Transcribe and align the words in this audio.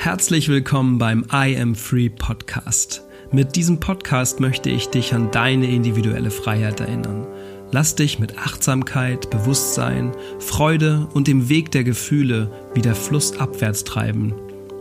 Herzlich 0.00 0.48
willkommen 0.48 0.98
beim 0.98 1.24
I 1.32 1.58
Am 1.60 1.74
Free 1.74 2.08
Podcast. 2.08 3.02
Mit 3.32 3.56
diesem 3.56 3.80
Podcast 3.80 4.38
möchte 4.38 4.70
ich 4.70 4.90
dich 4.90 5.12
an 5.12 5.32
deine 5.32 5.66
individuelle 5.66 6.30
Freiheit 6.30 6.78
erinnern. 6.78 7.26
Lass 7.72 7.96
dich 7.96 8.20
mit 8.20 8.38
Achtsamkeit, 8.38 9.28
Bewusstsein, 9.28 10.12
Freude 10.38 11.08
und 11.14 11.26
dem 11.26 11.48
Weg 11.48 11.72
der 11.72 11.82
Gefühle 11.82 12.48
wieder 12.74 12.94
flussabwärts 12.94 13.82
treiben, 13.82 14.34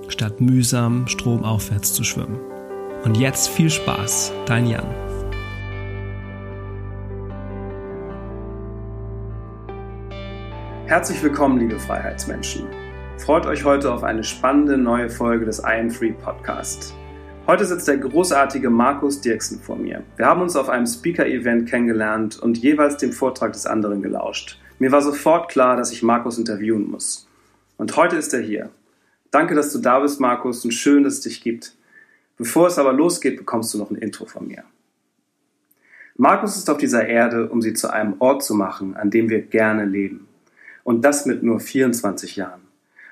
statt 0.08 0.40
mühsam 0.40 1.08
stromaufwärts 1.08 1.96
zu 1.96 2.04
schwimmen. 2.04 2.38
Und 3.04 3.18
jetzt 3.18 3.50
viel 3.50 3.72
Spaß, 3.72 4.32
dein 4.46 4.68
Jan. 4.68 4.86
Herzlich 10.86 11.24
willkommen, 11.24 11.58
liebe 11.58 11.80
Freiheitsmenschen. 11.80 12.68
Freut 13.28 13.46
euch 13.46 13.66
heute 13.66 13.92
auf 13.92 14.06
eine 14.06 14.24
spannende 14.24 14.78
neue 14.78 15.10
Folge 15.10 15.44
des 15.44 15.60
I 15.60 15.82
Am 15.82 15.92
Free 15.92 16.14
Podcast. 16.14 16.94
Heute 17.46 17.66
sitzt 17.66 17.86
der 17.90 17.98
großartige 17.98 18.70
Markus 18.70 19.20
Dirksen 19.20 19.60
vor 19.60 19.76
mir. 19.76 20.02
Wir 20.16 20.28
haben 20.28 20.42
uns 20.42 20.56
auf 20.56 20.70
einem 20.70 20.88
Speaker-Event 20.88 21.68
kennengelernt 21.68 22.40
und 22.40 22.58
jeweils 22.58 22.96
dem 22.96 23.12
Vortrag 23.12 23.52
des 23.52 23.66
anderen 23.66 24.02
gelauscht. 24.02 24.62
Mir 24.80 24.94
war 24.94 25.02
sofort 25.02 25.52
klar, 25.52 25.76
dass 25.76 25.92
ich 25.92 26.04
Markus 26.04 26.38
interviewen 26.38 26.90
muss. 26.90 27.28
Und 27.76 27.98
heute 27.98 28.16
ist 28.16 28.34
er 28.34 28.40
hier. 28.40 28.70
Danke, 29.30 29.56
dass 29.56 29.74
du 29.74 29.80
da 29.80 30.00
bist, 30.00 30.22
Markus, 30.22 30.64
und 30.64 30.72
schön, 30.72 31.04
dass 31.04 31.16
es 31.16 31.22
dich 31.22 31.42
gibt. 31.42 31.76
Bevor 32.38 32.68
es 32.68 32.80
aber 32.80 32.94
losgeht, 32.94 33.36
bekommst 33.36 33.74
du 33.74 33.78
noch 33.78 33.92
ein 33.92 33.98
Intro 33.98 34.26
von 34.26 34.48
mir. 34.48 34.64
Markus 36.16 36.56
ist 36.56 36.70
auf 36.70 36.78
dieser 36.78 37.06
Erde, 37.06 37.50
um 37.50 37.62
sie 37.62 37.74
zu 37.74 37.92
einem 37.92 38.16
Ort 38.20 38.42
zu 38.42 38.56
machen, 38.56 38.96
an 38.96 39.12
dem 39.12 39.30
wir 39.30 39.42
gerne 39.42 39.84
leben. 39.84 40.30
Und 40.86 41.04
das 41.04 41.26
mit 41.26 41.44
nur 41.44 41.60
24 41.60 42.38
Jahren. 42.38 42.67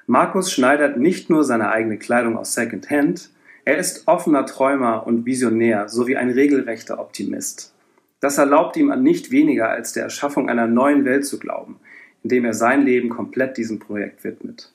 Markus 0.07 0.51
schneidert 0.51 0.97
nicht 0.97 1.29
nur 1.29 1.43
seine 1.43 1.69
eigene 1.69 1.97
Kleidung 1.97 2.37
aus 2.37 2.53
Secondhand, 2.53 3.31
er 3.63 3.77
ist 3.77 4.07
offener 4.07 4.45
Träumer 4.45 5.07
und 5.07 5.25
Visionär 5.25 5.89
sowie 5.89 6.15
ein 6.15 6.29
regelrechter 6.29 6.99
Optimist. 6.99 7.73
Das 8.19 8.37
erlaubt 8.37 8.77
ihm 8.77 8.91
an 8.91 9.01
nicht 9.01 9.31
weniger 9.31 9.69
als 9.69 9.93
der 9.93 10.03
Erschaffung 10.03 10.47
einer 10.49 10.67
neuen 10.67 11.05
Welt 11.05 11.25
zu 11.25 11.39
glauben, 11.39 11.79
indem 12.23 12.45
er 12.45 12.53
sein 12.53 12.85
Leben 12.85 13.09
komplett 13.09 13.57
diesem 13.57 13.79
Projekt 13.79 14.23
widmet. 14.23 14.71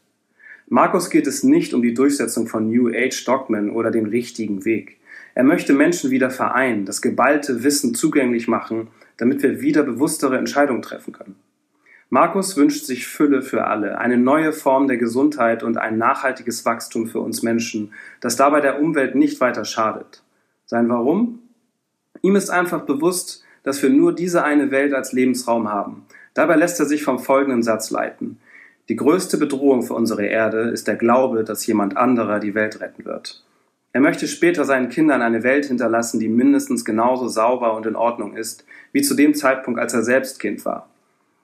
Markus 0.69 1.11
geht 1.11 1.29
es 1.29 1.45
nicht 1.45 1.75
um 1.75 1.83
die 1.83 1.95
Durchsetzung 1.95 2.49
von 2.49 2.69
New 2.69 2.89
Age 2.89 3.25
Dogmen 3.25 3.71
oder 3.71 3.93
den 3.93 4.07
richtigen 4.07 4.65
Weg. 4.65 4.99
Er 5.35 5.45
möchte 5.45 5.73
Menschen 5.73 6.11
wieder 6.11 6.31
vereinen, 6.31 6.85
das 6.85 7.03
geballte 7.03 7.63
Wissen 7.63 7.95
zugänglich 7.95 8.49
machen, 8.49 8.89
damit 9.17 9.43
wir 9.43 9.61
wieder 9.61 9.85
bewusstere 9.85 10.39
Entscheidungen 10.39 10.83
treffen 10.83 11.13
können. 11.13 11.37
Markus 12.13 12.57
wünscht 12.57 12.87
sich 12.87 13.07
Fülle 13.07 13.41
für 13.41 13.69
alle, 13.69 13.99
eine 13.99 14.19
neue 14.19 14.53
Form 14.53 14.89
der 14.89 14.97
Gesundheit 14.97 15.63
und 15.63 15.79
ein 15.79 15.97
nachhaltiges 15.97 16.65
Wachstum 16.65 17.07
für 17.07 17.21
uns 17.21 17.45
Menschen, 17.45 17.93
das 18.21 18.35
dabei 18.35 18.61
der 18.61 18.81
Umwelt 18.81 19.15
nicht 19.15 19.41
weiter 19.41 19.65
schadet. 19.65 20.25
Sein 20.67 20.89
Warum? 20.89 21.39
Ihm 22.21 22.35
ist 22.35 22.51
einfach 22.51 22.81
bewusst, 22.81 23.45
dass 23.63 23.81
wir 23.81 23.91
nur 23.91 24.13
diese 24.13 24.43
eine 24.43 24.73
Welt 24.73 24.93
als 24.93 25.13
Lebensraum 25.13 25.69
haben. 25.69 26.05
Dabei 26.35 26.57
lässt 26.57 26.81
er 26.81 26.87
sich 26.87 27.05
vom 27.05 27.21
folgenden 27.21 27.63
Satz 27.63 27.93
leiten. 27.93 28.41
Die 28.89 28.97
größte 28.97 29.39
Bedrohung 29.39 29.83
für 29.83 29.95
unsere 29.95 30.27
Erde 30.27 30.63
ist 30.63 30.89
der 30.89 30.97
Glaube, 30.97 31.45
dass 31.45 31.65
jemand 31.65 31.97
anderer 31.97 32.41
die 32.41 32.57
Welt 32.57 32.81
retten 32.81 33.05
wird. 33.05 33.45
Er 33.93 34.01
möchte 34.01 34.27
später 34.27 34.65
seinen 34.65 34.89
Kindern 34.89 35.23
eine 35.23 35.45
Welt 35.45 35.67
hinterlassen, 35.67 36.19
die 36.19 36.29
mindestens 36.29 36.85
genauso 36.85 37.29
sauber 37.29 37.77
und 37.77 37.87
in 37.87 37.95
Ordnung 37.95 38.37
ist, 38.37 38.65
wie 38.91 39.03
zu 39.03 39.15
dem 39.15 39.35
Zeitpunkt, 39.37 39.79
als 39.79 39.95
er 39.95 40.03
selbst 40.03 40.41
Kind 40.41 40.65
war. 40.65 40.89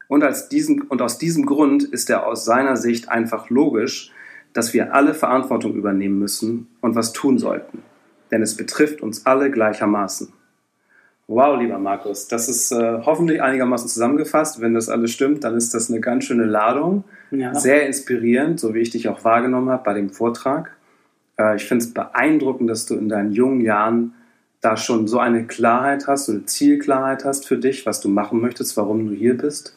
Und, 0.09 0.23
als 0.23 0.49
diesen, 0.49 0.83
und 0.83 1.03
aus 1.03 1.19
diesem 1.19 1.47
Grund 1.47 1.83
ist 1.83 2.11
er 2.11 2.27
aus 2.27 2.45
seiner 2.45 2.77
Sicht 2.77 3.09
einfach 3.09 3.51
logisch, 3.51 4.13
dass 4.53 4.73
wir 4.73 4.95
alle 4.95 5.15
Verantwortung 5.15 5.75
übernehmen 5.75 6.19
müssen 6.19 6.69
und 6.81 6.95
was 6.95 7.13
tun 7.13 7.39
sollten. 7.39 7.83
Denn 8.31 8.43
es 8.43 8.57
betrifft 8.57 9.03
uns 9.03 9.27
alle 9.27 9.51
gleichermaßen. 9.51 10.33
Wow, 11.29 11.59
lieber 11.61 11.79
Markus, 11.79 12.29
das 12.29 12.49
ist 12.49 12.71
äh, 12.71 13.01
hoffentlich 13.05 13.43
einigermaßen 13.43 13.89
zusammengefasst. 13.89 14.61
Wenn 14.61 14.75
das 14.75 14.89
alles 14.89 15.11
stimmt, 15.11 15.43
dann 15.43 15.57
ist 15.57 15.75
das 15.75 15.91
eine 15.91 16.01
ganz 16.01 16.25
schöne 16.25 16.45
Ladung. 16.45 17.03
Ja. 17.33 17.53
Sehr 17.53 17.85
inspirierend, 17.85 18.61
so 18.61 18.75
wie 18.75 18.79
ich 18.79 18.91
dich 18.91 19.09
auch 19.09 19.25
wahrgenommen 19.25 19.69
habe 19.71 19.83
bei 19.83 19.93
dem 19.93 20.11
Vortrag. 20.11 20.77
Äh, 21.37 21.57
ich 21.57 21.65
finde 21.65 21.85
es 21.85 21.93
beeindruckend, 21.93 22.71
dass 22.71 22.87
du 22.87 22.95
in 22.95 23.09
deinen 23.09 23.33
jungen 23.33 23.61
Jahren 23.61 24.15
da 24.61 24.77
schon 24.77 25.09
so 25.09 25.19
eine 25.19 25.47
Klarheit 25.47 26.07
hast, 26.07 26.27
so 26.27 26.33
eine 26.33 26.47
Zielklarheit 26.47 27.25
hast 27.25 27.47
für 27.47 27.59
dich, 27.59 27.87
was 27.87 28.01
du 28.01 28.09
machen 28.09 28.41
möchtest, 28.41 28.77
warum 28.77 29.09
du 29.09 29.13
hier 29.13 29.37
bist 29.37 29.76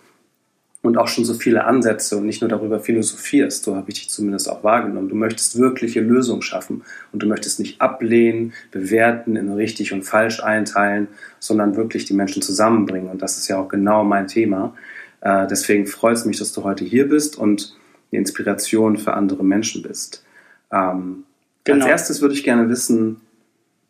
und 0.81 0.97
auch 0.97 1.09
schon 1.09 1.25
so 1.25 1.33
viele 1.33 1.65
Ansätze 1.65 2.15
und 2.15 2.25
nicht 2.25 2.41
nur 2.41 2.49
darüber 2.49 2.79
philosophierst, 2.79 3.63
so 3.63 3.75
habe 3.75 3.89
ich 3.89 3.95
dich 3.95 4.09
zumindest 4.09 4.49
auch 4.49 4.63
wahrgenommen. 4.63 5.09
Du 5.09 5.15
möchtest 5.15 5.59
wirkliche 5.59 5.99
Lösungen 5.99 6.41
schaffen 6.41 6.83
und 7.11 7.21
du 7.21 7.27
möchtest 7.27 7.59
nicht 7.59 7.81
ablehnen, 7.81 8.53
bewerten, 8.71 9.35
in 9.35 9.51
richtig 9.51 9.91
und 9.91 10.03
falsch 10.03 10.41
einteilen, 10.41 11.09
sondern 11.39 11.75
wirklich 11.75 12.05
die 12.05 12.13
Menschen 12.13 12.41
zusammenbringen. 12.41 13.09
Und 13.09 13.21
das 13.21 13.37
ist 13.37 13.49
ja 13.49 13.59
auch 13.59 13.67
genau 13.67 14.05
mein 14.05 14.27
Thema. 14.27 14.73
Äh, 15.19 15.47
deswegen 15.47 15.85
freut 15.85 16.15
es 16.15 16.25
mich, 16.25 16.39
dass 16.39 16.53
du 16.53 16.63
heute 16.63 16.85
hier 16.85 17.09
bist 17.09 17.37
und 17.37 17.75
eine 18.11 18.19
Inspiration 18.19 18.97
für 18.97 19.13
andere 19.13 19.43
Menschen 19.43 19.81
bist. 19.83 20.23
Ähm, 20.71 21.25
genau. 21.65 21.83
Als 21.83 21.91
erstes 21.91 22.21
würde 22.21 22.35
ich 22.35 22.45
gerne 22.45 22.69
wissen, 22.69 23.17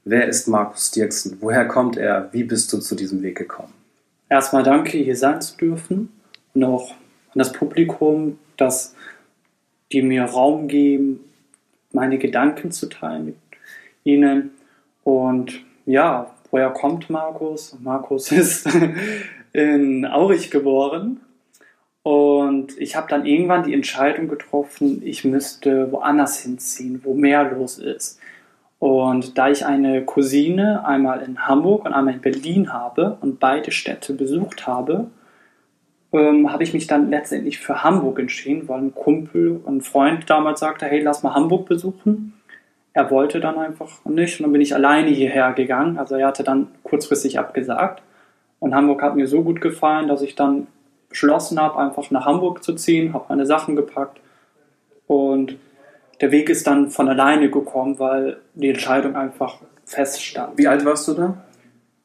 wer 0.06 0.28
ist 0.28 0.48
Markus 0.48 0.90
Dirksen? 0.90 1.38
Woher 1.40 1.68
kommt 1.68 1.98
er? 1.98 2.30
Wie 2.32 2.44
bist 2.44 2.74
du 2.74 2.80
zu 2.80 2.96
diesem 2.96 3.22
Weg 3.22 3.38
gekommen? 3.38 3.74
Erstmal 4.28 4.64
danke, 4.64 4.98
hier 4.98 5.16
sein 5.16 5.40
zu 5.40 5.56
dürfen 5.56 6.10
auch 6.56 6.92
an 6.92 7.40
das 7.40 7.54
Publikum, 7.54 8.40
dass 8.58 8.96
die 9.92 10.02
mir 10.02 10.24
Raum 10.24 10.68
geben, 10.68 11.20
meine 11.92 12.18
Gedanken 12.18 12.72
zu 12.72 12.88
teilen 12.88 13.26
mit 13.26 13.36
ihnen. 14.04 14.52
Und 15.04 15.62
ja, 15.86 16.32
woher 16.52 16.70
kommt 16.72 17.09
Markus? 17.09 17.78
Markus 17.82 18.32
ist 18.32 18.68
in 19.54 20.06
Aurich 20.06 20.52
geboren. 20.52 21.22
Und 22.04 22.80
ich 22.80 22.96
habe 22.96 23.08
dann 23.09 23.26
irgendwann 23.26 23.64
die 23.64 23.74
Entscheidung 23.74 24.28
getroffen, 24.30 25.02
ich 25.04 25.26
müsste 25.26 25.92
woanders 25.92 26.40
hinziehen, 26.40 27.02
wo 27.04 27.14
mehr 27.14 27.52
los 27.52 27.78
ist. 27.78 28.20
Und 28.80 29.38
da 29.38 29.50
ich 29.50 29.66
eine 29.66 30.06
Cousine 30.06 30.86
einmal 30.86 31.22
in 31.22 31.48
Hamburg 31.48 31.86
und 31.86 31.94
einmal 31.94 32.14
in 32.14 32.22
Berlin 32.22 32.72
habe 32.72 33.18
und 33.20 33.40
beide 33.40 33.72
Städte 33.72 34.14
besucht 34.14 34.66
habe, 34.66 35.12
ähm, 36.12 36.52
habe 36.52 36.64
ich 36.64 36.74
mich 36.74 36.88
dann 36.88 37.09
letztendlich 37.09 37.59
für 37.59 37.84
Hamburg 37.84 38.20
entschieden, 38.20 38.68
weil 38.68 38.80
ein 38.80 38.96
Kumpel, 38.96 39.62
ein 39.68 39.81
Freund 39.81 40.30
damals 40.30 40.59
sagte, 40.59 40.86
hey, 40.86 41.02
lass 41.02 41.24
mal 41.24 41.34
Hamburg 41.34 41.68
besuchen. 41.68 42.34
Er 42.94 43.12
wollte 43.12 43.40
dann 43.40 43.58
einfach 43.58 44.03
nicht 44.06 44.40
und 44.40 44.44
dann 44.46 44.52
bin 44.52 44.62
ich 44.62 44.74
alleine 44.74 45.09
hierher 45.09 45.53
gegangen. 45.53 45.97
Also 45.97 46.16
er 46.16 46.28
hatte 46.28 46.44
dann 46.44 46.68
kurzfristig 46.84 47.40
abgesagt. 47.40 48.02
Und 48.59 48.75
Hamburg 48.75 49.02
hat 49.02 49.16
mir 49.16 49.28
so 49.28 49.44
gut 49.44 49.62
gefallen, 49.62 50.08
dass 50.08 50.22
ich 50.22 50.36
dann 50.36 50.68
beschlossen 51.08 51.59
habe, 51.59 51.78
einfach 51.80 52.12
nach 52.12 52.26
Hamburg 52.26 52.64
zu 52.64 52.76
ziehen, 52.76 53.14
habe 53.14 53.26
meine 53.30 53.46
Sachen 53.46 53.76
gepackt 53.76 54.20
und 55.09 55.58
der 56.22 56.31
Weg 56.31 56.50
ist 56.50 56.68
dann 56.68 56.91
von 56.91 57.09
alleine 57.09 57.50
gekommen, 57.50 57.97
weil 57.97 58.38
die 58.53 58.70
Entscheidung 58.70 59.16
einfach 59.16 59.58
feststand. 59.86 60.58
Wie 60.58 60.68
alt 60.68 60.86
warst 60.86 61.08
du 61.08 61.14
da? 61.14 61.38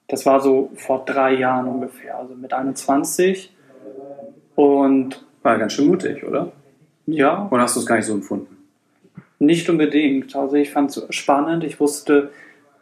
Das 0.09 0.25
war 0.25 0.41
so 0.41 0.71
vor 0.75 1.04
drei 1.04 1.34
Jahren 1.34 1.69
ungefähr, 1.69 2.16
also 2.16 2.34
mit 2.34 2.54
21. 2.54 3.54
Und 4.54 5.25
war 5.42 5.59
ganz 5.59 5.75
schön 5.75 5.87
mutig, 5.87 6.25
oder? 6.25 6.53
Ja. 7.06 7.48
Oder 7.50 7.62
hast 7.62 7.76
du 7.76 7.81
es 7.81 7.87
gar 7.87 7.97
nicht 7.97 8.06
so 8.06 8.15
empfunden? 8.15 8.56
Nicht 9.38 9.69
unbedingt. 9.69 10.34
Also 10.34 10.56
ich 10.56 10.70
fand 10.70 10.91
es 10.91 11.06
spannend. 11.10 11.65
Ich 11.65 11.81
wusste 11.81 12.31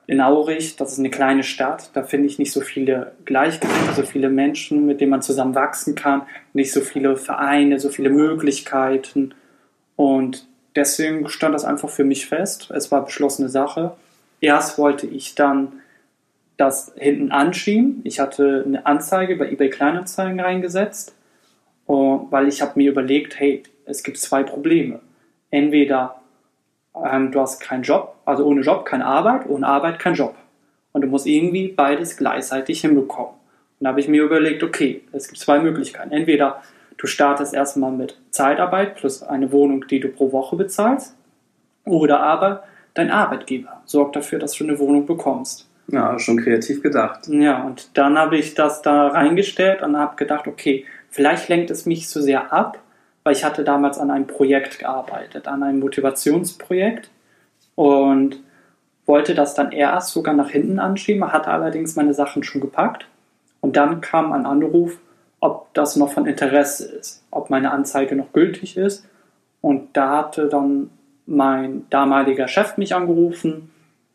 in 0.07 0.21
Aurich, 0.21 0.77
das 0.77 0.93
ist 0.93 0.99
eine 0.99 1.11
kleine 1.11 1.43
Stadt, 1.43 1.91
da 1.95 2.03
finde 2.03 2.27
ich 2.27 2.39
nicht 2.39 2.53
so 2.53 2.61
viele 2.61 3.13
Gleichgesinnte, 3.25 3.95
so 3.95 4.03
viele 4.03 4.31
Menschen, 4.31 4.85
mit 4.85 5.01
denen 5.01 5.11
man 5.11 5.23
zusammen 5.23 5.55
wachsen 5.55 5.95
kann, 5.95 6.23
nicht 6.53 6.73
so 6.73 6.81
viele 6.81 7.17
Vereine, 7.17 7.79
so 7.79 7.89
viele 7.89 8.11
Möglichkeiten. 8.11 9.35
Und 9.97 10.47
deswegen 10.75 11.29
stand 11.29 11.55
das 11.55 11.65
einfach 11.65 11.89
für 11.89 12.05
mich 12.05 12.27
fest. 12.27 12.71
Es 12.75 12.91
war 12.91 13.05
beschlossene 13.05 13.49
Sache. 13.49 13.95
Erst 14.41 14.77
wollte 14.77 15.07
ich 15.07 15.35
dann 15.35 15.75
das 16.57 16.93
hinten 16.97 17.31
anschieben. 17.31 18.01
Ich 18.05 18.21
hatte 18.21 18.65
eine 18.67 18.87
Anzeige 18.87 19.37
bei 19.37 19.51
eBay 19.51 19.71
Kleinanzeigen 19.71 20.41
reingesetzt 20.41 21.15
weil 21.93 22.49
ich 22.49 22.63
habe 22.63 22.73
mir 22.77 22.91
überlegt, 22.91 23.39
hey, 23.39 23.63
es 23.85 24.03
gibt 24.03 24.19
zwei 24.19 24.43
Probleme. 24.43 25.01
Entweder 25.51 26.17
ähm, 26.95 27.31
du 27.31 27.41
hast 27.41 27.61
keinen 27.61 27.83
Job, 27.83 28.17
also 28.25 28.45
ohne 28.45 28.63
Job 28.63 28.85
keine 28.85 29.07
Arbeit, 29.07 29.49
ohne 29.49 29.67
Arbeit 29.67 29.99
kein 29.99 30.15
Job. 30.15 30.35
Und 30.93 31.03
du 31.03 31.09
musst 31.09 31.27
irgendwie 31.27 31.69
beides 31.69 32.17
gleichzeitig 32.17 32.81
hinbekommen. 32.81 33.33
Und 33.33 33.85
da 33.85 33.91
habe 33.91 34.01
ich 34.01 34.09
mir 34.09 34.23
überlegt, 34.23 34.63
okay, 34.63 35.03
es 35.13 35.29
gibt 35.29 35.39
zwei 35.39 35.59
Möglichkeiten. 35.59 36.13
Entweder 36.13 36.63
du 36.99 37.07
startest 37.07 37.55
erstmal 37.55 37.93
mit 37.93 38.19
Zeitarbeit 38.31 38.97
plus 38.97 39.23
eine 39.23 39.51
Wohnung, 39.53 39.87
die 39.89 40.01
du 40.01 40.09
pro 40.09 40.33
Woche 40.33 40.57
bezahlst, 40.57 41.17
oder 41.85 42.21
aber 42.21 42.63
dein 42.95 43.11
Arbeitgeber 43.11 43.83
sorgt 43.87 44.17
dafür, 44.17 44.39
dass 44.39 44.53
du 44.53 44.65
eine 44.65 44.79
Wohnung 44.79 45.07
bekommst. 45.07 45.69
Ja, 45.89 46.19
schon 46.19 46.39
kreativ 46.39 46.83
gedacht. 46.83 47.27
Ja, 47.29 47.65
und 47.65 47.99
dann 47.99 48.17
habe 48.17 48.39
ich 48.39 48.55
das 48.55 48.83
da 48.83 49.09
reingestellt 49.09 49.83
und 49.83 49.97
habe 49.97 50.17
gedacht, 50.17 50.47
okay, 50.47 50.87
Vielleicht 51.13 51.51
lenkt 51.51 51.71
es 51.71 51.85
mich 51.85 52.09
zu 52.09 52.23
sehr 52.23 52.53
ab, 52.53 52.79
weil 53.23 53.35
ich 53.35 53.45
hatte 53.45 53.65
damals 53.65 53.99
an 53.99 54.11
einem 54.11 54.27
Projekt 54.27 54.79
gearbeitet, 54.79 55.47
an 55.47 55.63
einem 55.63 55.79
Motivationsprojekt. 55.79 57.11
und 57.75 58.41
wollte 59.05 59.35
das 59.35 59.55
dann 59.55 59.73
erst 59.73 60.11
sogar 60.11 60.33
nach 60.33 60.51
hinten 60.51 60.79
anschieben, 60.79 61.33
hatte 61.33 61.51
allerdings 61.51 61.97
meine 61.97 62.15
Sachen 62.15 62.45
schon 62.45 62.61
gepackt. 62.61 63.07
Und 63.61 63.77
dann 63.77 64.01
kam 64.01 64.33
ein 64.33 64.47
Anruf, 64.47 64.99
ob 65.41 65.75
das 65.75 65.97
noch 65.97 66.13
von 66.13 66.27
Interesse 66.27 66.87
ist, 66.87 67.25
ob 67.31 67.51
meine 67.51 67.73
Anzeige 67.73 68.15
noch 68.15 68.33
gültig 68.33 68.77
ist. 68.77 69.05
Und 69.61 69.97
da 69.97 70.19
hatte 70.19 70.49
dann 70.49 70.91
mein 71.27 71.85
damaliger 71.91 72.49
Chef 72.49 72.77
mich 72.77 72.95
angerufen 72.95 73.71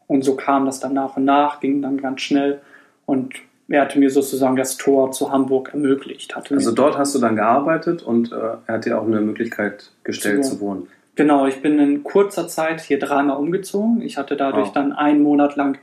und 0.08 0.24
so 0.24 0.36
kam 0.36 0.66
das 0.66 0.80
dann 0.80 0.94
nach 0.94 1.18
und 1.18 1.26
nach, 1.26 1.60
ging 1.60 1.82
dann 1.82 1.98
ganz 1.98 2.22
schnell 2.22 2.62
und 3.06 3.34
er 3.70 3.82
hatte 3.82 4.00
mir 4.00 4.10
sozusagen 4.10 4.56
das 4.56 4.78
Tor 4.78 5.12
zu 5.12 5.32
Hamburg 5.32 5.72
ermöglicht. 5.74 6.36
Also 6.36 6.72
dort 6.72 6.98
hast 6.98 7.14
du 7.16 7.20
dann 7.20 7.36
gearbeitet 7.36 8.02
und 8.04 8.32
äh, 8.32 8.36
er 8.66 8.74
hat 8.76 8.86
dir 8.86 9.00
auch 9.00 9.06
eine 9.06 9.22
Möglichkeit 9.22 9.92
gestellt 10.04 10.46
Zu 10.46 10.56
zu 10.56 10.60
wohnen. 10.62 10.88
Genau, 11.16 11.48
ich 11.48 11.62
bin 11.62 11.80
in 11.80 12.04
kurzer 12.04 12.48
Zeit 12.48 12.80
hier 12.82 13.00
dreimal 13.00 13.38
umgezogen. 13.38 14.02
Ich 14.02 14.18
hatte 14.18 14.38
dadurch 14.38 14.68
Wow. 14.68 14.74
dann 14.74 14.94
einen 14.94 15.22
Monat 15.24 15.56
lang 15.56 15.80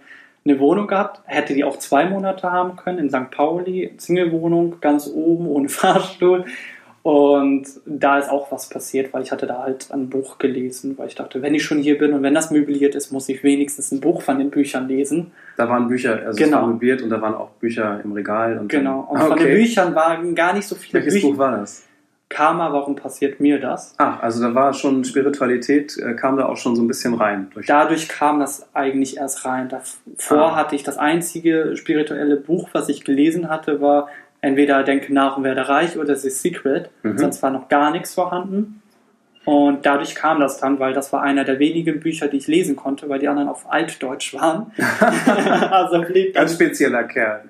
eine 0.47 0.61
Wohnung 0.61 0.87
gehabt, 0.87 1.21
hätte 1.25 1.55
die 1.55 1.65
auch 1.65 1.79
zwei 1.79 2.05
Monate 2.05 2.53
haben 2.53 2.77
können 2.77 2.99
in 2.99 3.11
St. 3.11 3.31
Pauli, 3.31 3.95
Single-Wohnung, 3.97 4.77
ganz 4.81 5.09
oben, 5.13 5.47
ohne 5.49 5.69
Fahrstuhl. 5.71 6.45
Und 7.05 7.67
da 7.85 8.19
ist 8.19 8.31
auch 8.31 8.51
was 8.51 8.71
passiert, 8.71 9.13
weil 9.13 9.23
ich 9.23 9.31
hatte 9.31 9.47
da 9.47 9.63
halt 9.63 9.91
ein 9.93 10.09
Buch 10.09 10.39
gelesen, 10.39 10.97
weil 10.97 11.09
ich 11.09 11.15
dachte, 11.15 11.43
wenn 11.43 11.55
ich 11.55 11.63
schon 11.63 11.77
hier 11.79 11.99
bin 11.99 12.15
und 12.15 12.23
wenn 12.23 12.33
das 12.33 12.51
möbliert 12.51 12.95
ist, 12.95 13.13
muss 13.13 13.29
ich 13.29 13.43
wenigstens 13.45 13.93
ein 13.93 14.01
Buch 14.01 14.23
von 14.23 14.39
den 14.39 14.49
Büchern 14.51 14.89
lesen. 14.89 15.33
Da 15.59 15.69
waren 15.69 15.87
Bücher, 15.87 16.15
also 16.15 16.31
es 16.31 16.37
Genau. 16.39 16.63
war 16.63 16.67
möbliert 16.69 17.03
und 17.03 17.11
da 17.11 17.21
waren 17.21 17.35
auch 17.35 17.51
Bücher 17.61 18.01
im 18.03 18.13
Regal. 18.13 18.57
Und 18.59 18.69
Genau. 18.69 19.01
Und 19.11 19.19
dann, 19.21 19.29
von 19.29 19.39
den 19.39 19.49
Büchern 19.55 19.95
waren 19.95 20.35
gar 20.35 20.55
nicht 20.55 20.67
so 20.67 20.75
viele 20.77 20.95
Welches 20.95 21.13
Bücher. 21.21 21.29
Buch 21.29 21.37
war 21.39 21.59
das? 21.59 21.85
Karma, 22.31 22.73
warum 22.73 22.97
passiert 22.97 23.39
mir 23.39 23.61
das? 23.61 23.95
Ach, 23.99 24.21
also 24.23 24.43
da 24.43 24.55
war 24.55 24.73
schon 24.73 25.05
Spiritualität, 25.05 25.99
äh, 25.99 26.15
kam 26.15 26.39
da 26.39 26.47
auch 26.47 26.57
schon 26.57 26.75
so 26.75 26.83
ein 26.83 26.89
bisschen 26.89 27.13
rein. 27.13 27.49
Durch 27.53 27.67
dadurch 27.67 28.09
kam 28.09 28.41
das 28.41 28.67
eigentlich 28.73 29.19
erst 29.19 29.45
rein. 29.45 29.69
Davor 29.69 30.53
Ah. 30.53 30.57
hatte 30.57 30.75
ich 30.75 30.83
das 30.83 30.97
einzige 30.97 31.77
spirituelle 31.77 32.37
Buch, 32.37 32.71
was 32.73 32.89
ich 32.89 33.05
gelesen 33.05 33.51
hatte, 33.51 33.83
war 33.83 34.09
entweder 34.45 34.83
Denke 34.85 35.13
nach 35.13 35.37
und 35.37 35.45
werde 35.45 35.69
reich 35.69 35.97
oder 35.99 36.15
The 36.17 36.31
Secret. 36.31 36.91
Mhm. 37.03 37.19
Sonst 37.19 37.43
war 37.43 37.51
noch 37.51 37.69
gar 37.69 37.91
nichts 37.91 38.15
vorhanden. 38.15 38.81
Und 39.45 39.85
dadurch 39.85 40.15
kam 40.15 40.41
das 40.41 40.59
dann, 40.59 40.79
weil 40.79 40.95
das 40.95 41.13
war 41.13 41.21
einer 41.23 41.45
der 41.45 41.59
wenigen 41.59 42.01
Bücher, 42.01 42.29
die 42.29 42.39
ich 42.39 42.47
lesen 42.47 42.77
konnte, 42.77 43.09
weil 43.11 43.19
die 43.19 43.29
anderen 43.29 43.49
auf 43.51 43.71
Altdeutsch 43.71 44.33
waren. 44.35 44.73
also 45.71 46.01
blieb 46.03 46.35
Ganz 46.35 46.55
spezieller 46.55 47.05
Kerl. 47.05 47.43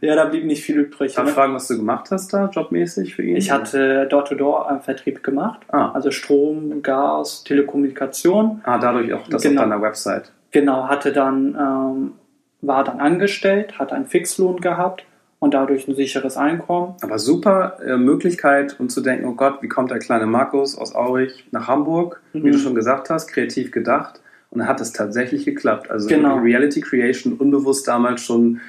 ja, 0.00 0.14
da 0.14 0.26
blieb 0.26 0.44
nicht 0.44 0.62
viel 0.62 0.76
übrig. 0.78 1.14
Darf 1.14 1.24
ich 1.24 1.30
Ne? 1.30 1.34
fragen, 1.34 1.54
was 1.54 1.66
du 1.66 1.76
gemacht 1.76 2.08
hast 2.12 2.32
da, 2.32 2.48
jobmäßig 2.52 3.16
für 3.16 3.22
ihn? 3.24 3.36
Ich 3.36 3.50
hatte 3.50 4.06
Door-to-Door-Vertrieb 4.06 5.24
gemacht, 5.24 5.60
Ah. 5.72 5.90
also 5.92 6.12
Strom, 6.12 6.82
Gas, 6.82 7.42
Telekommunikation. 7.42 8.60
Ah, 8.64 8.78
dadurch 8.78 9.12
auch 9.12 9.26
das 9.28 9.42
Genau. 9.42 9.62
auf 9.62 9.68
deiner 9.68 9.82
Website. 9.82 10.30
Genau, 10.52 10.86
hatte 10.88 11.10
dann, 11.12 11.56
ähm, 11.58 12.12
war 12.60 12.84
dann 12.84 13.00
angestellt, 13.00 13.78
hatte 13.80 13.96
einen 13.96 14.06
Fixlohn 14.06 14.60
gehabt 14.60 15.04
und 15.44 15.54
dadurch 15.54 15.86
ein 15.86 15.94
sicheres 15.94 16.36
Einkommen. 16.36 16.94
Aber 17.02 17.18
super 17.18 17.78
äh, 17.86 17.96
Möglichkeit, 17.96 18.76
um 18.80 18.88
zu 18.88 19.00
denken, 19.00 19.26
oh 19.26 19.34
Gott, 19.34 19.58
wie 19.62 19.68
kommt 19.68 19.90
der 19.90 19.98
kleine 20.00 20.26
Markus 20.26 20.76
aus 20.76 20.94
Aurich 20.94 21.46
nach 21.52 21.68
Hamburg? 21.68 22.20
Wie 22.32 22.40
Mhm. 22.40 22.52
du 22.52 22.58
schon 22.58 22.74
gesagt 22.74 23.10
hast, 23.10 23.28
kreativ 23.28 23.70
gedacht. 23.70 24.20
Und 24.50 24.60
dann 24.60 24.68
hat 24.68 24.80
es 24.80 24.92
tatsächlich 24.92 25.44
geklappt. 25.44 25.90
Also 25.90 26.08
Genau. 26.08 26.36
Reality 26.38 26.80
Creation 26.80 27.34
unbewusst 27.34 27.86
damals 27.88 28.20
schon 28.22 28.60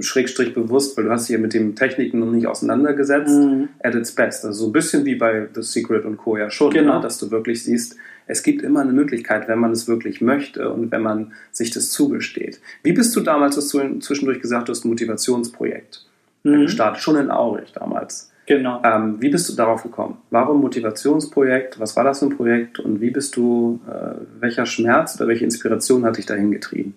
schrägstrich 0.00 0.54
bewusst, 0.54 0.96
weil 0.96 1.04
du 1.04 1.10
hast 1.10 1.28
dich 1.28 1.34
ja 1.34 1.40
mit 1.40 1.54
den 1.54 1.74
Techniken 1.76 2.18
noch 2.20 2.30
nicht 2.30 2.46
auseinandergesetzt. 2.46 3.34
Mhm. 3.38 3.68
At 3.82 3.94
its 3.94 4.12
best. 4.14 4.44
Also 4.44 4.64
so 4.64 4.70
ein 4.70 4.72
bisschen 4.72 5.04
wie 5.04 5.14
bei 5.16 5.48
The 5.54 5.62
Secret 5.62 6.04
und 6.04 6.16
Co. 6.16 6.36
ja 6.36 6.50
schon, 6.50 6.72
Genau. 6.72 6.96
ne? 6.96 7.00
dass 7.00 7.18
du 7.18 7.30
wirklich 7.30 7.62
siehst, 7.64 7.96
es 8.26 8.42
gibt 8.42 8.62
immer 8.62 8.80
eine 8.80 8.92
Möglichkeit, 8.92 9.46
wenn 9.48 9.58
man 9.60 9.70
es 9.72 9.86
wirklich 9.86 10.20
möchte 10.20 10.70
und 10.72 10.90
wenn 10.90 11.02
man 11.02 11.32
sich 11.52 11.70
das 11.70 11.90
zugesteht. 11.90 12.60
Wie 12.82 12.92
bist 12.92 13.14
du 13.14 13.20
damals, 13.20 13.56
hast 13.56 13.72
du 13.72 13.98
zwischendurch 14.00 14.40
gesagt, 14.40 14.68
du 14.68 14.72
hast 14.72 14.84
ein 14.84 14.88
Motivationsprojekt 14.88 16.04
Mhm. 16.42 16.62
gestartet, 16.62 17.02
schon 17.02 17.16
in 17.16 17.30
Aurich 17.30 17.72
damals. 17.72 18.30
Genau. 18.46 18.80
Ähm, 18.84 19.16
wie 19.20 19.28
bist 19.28 19.48
du 19.48 19.54
darauf 19.54 19.82
gekommen? 19.82 20.18
Warum 20.30 20.60
Motivationsprojekt? 20.60 21.80
Was 21.80 21.96
war 21.96 22.04
das 22.04 22.20
für 22.20 22.26
ein 22.26 22.36
Projekt? 22.36 22.78
Und 22.78 23.00
wie 23.00 23.10
bist 23.10 23.36
du, 23.36 23.80
äh, 23.88 24.14
welcher 24.40 24.66
Schmerz 24.66 25.16
oder 25.16 25.26
welche 25.28 25.44
Inspiration 25.44 26.04
hat 26.04 26.16
dich 26.16 26.26
dahin 26.26 26.52
getrieben? 26.52 26.94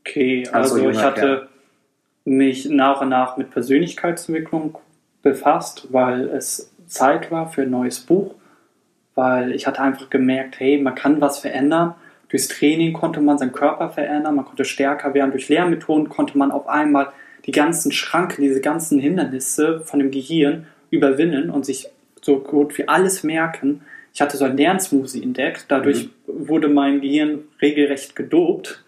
Okay, 0.00 0.46
Also, 0.52 0.74
also 0.76 0.90
ich 0.90 1.02
hatte. 1.02 1.48
Mich 2.24 2.68
nach 2.68 3.00
und 3.00 3.10
nach 3.10 3.36
mit 3.36 3.50
Persönlichkeitsentwicklung 3.50 4.78
befasst, 5.22 5.88
weil 5.90 6.28
es 6.28 6.72
Zeit 6.86 7.30
war 7.30 7.50
für 7.50 7.62
ein 7.62 7.70
neues 7.70 8.00
Buch, 8.00 8.34
weil 9.14 9.52
ich 9.52 9.66
hatte 9.66 9.80
einfach 9.80 10.10
gemerkt, 10.10 10.58
hey, 10.58 10.80
man 10.80 10.94
kann 10.94 11.20
was 11.20 11.38
verändern. 11.38 11.94
Durchs 12.28 12.48
Training 12.48 12.92
konnte 12.92 13.20
man 13.20 13.38
seinen 13.38 13.52
Körper 13.52 13.90
verändern, 13.90 14.34
man 14.34 14.44
konnte 14.44 14.64
stärker 14.64 15.14
werden. 15.14 15.30
Durch 15.30 15.48
Lehrmethoden 15.48 16.08
konnte 16.08 16.36
man 16.36 16.50
auf 16.50 16.66
einmal 16.68 17.12
die 17.46 17.52
ganzen 17.52 17.92
Schranken, 17.92 18.42
diese 18.42 18.60
ganzen 18.60 18.98
Hindernisse 18.98 19.80
von 19.80 20.00
dem 20.00 20.10
Gehirn 20.10 20.66
überwinden 20.90 21.50
und 21.50 21.64
sich 21.66 21.88
so 22.22 22.40
gut 22.40 22.76
wie 22.78 22.88
alles 22.88 23.22
merken. 23.22 23.82
Ich 24.14 24.22
hatte 24.22 24.36
so 24.36 24.44
ein 24.44 24.56
Lernsmoothie 24.56 25.22
entdeckt, 25.22 25.66
dadurch 25.68 26.08
wurde 26.26 26.68
mein 26.68 27.00
Gehirn 27.00 27.40
regelrecht 27.60 28.16
gedopt. 28.16 28.84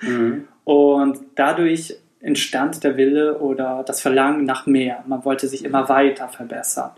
Und 0.65 1.19
dadurch 1.35 1.97
entstand 2.27 2.83
der 2.83 2.97
Wille 2.97 3.39
oder 3.39 3.85
das 3.87 4.01
Verlangen 4.01 4.45
nach 4.45 4.67
mehr. 4.67 5.05
Man 5.07 5.25
wollte 5.25 5.47
sich 5.47 5.65
immer 5.65 5.89
weiter 5.89 6.29
verbessern. 6.29 6.91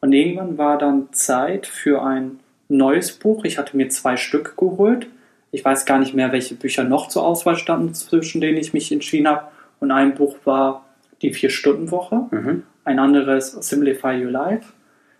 Und 0.00 0.14
irgendwann 0.14 0.56
war 0.56 0.78
dann 0.78 1.12
Zeit 1.12 1.66
für 1.66 2.02
ein 2.02 2.40
neues 2.68 3.12
Buch. 3.12 3.44
Ich 3.44 3.58
hatte 3.58 3.76
mir 3.76 3.90
zwei 3.90 4.16
Stück 4.16 4.56
geholt. 4.56 5.06
Ich 5.52 5.64
weiß 5.64 5.84
gar 5.84 5.98
nicht 5.98 6.14
mehr, 6.14 6.32
welche 6.32 6.54
Bücher 6.54 6.84
noch 6.84 7.08
zur 7.08 7.24
Auswahl 7.26 7.56
standen, 7.56 7.92
zwischen 7.92 8.40
denen 8.40 8.56
ich 8.56 8.72
mich 8.72 8.90
entschieden 8.90 9.28
habe. 9.28 9.48
Und 9.80 9.90
ein 9.90 10.14
Buch 10.14 10.36
war 10.44 10.86
die 11.20 11.34
Vier-Stunden-Woche. 11.34 12.28
Mhm. 12.30 12.62
Ein 12.84 12.98
anderes 12.98 13.52
Simplify 13.52 14.24
Your 14.24 14.30
Life. 14.30 14.72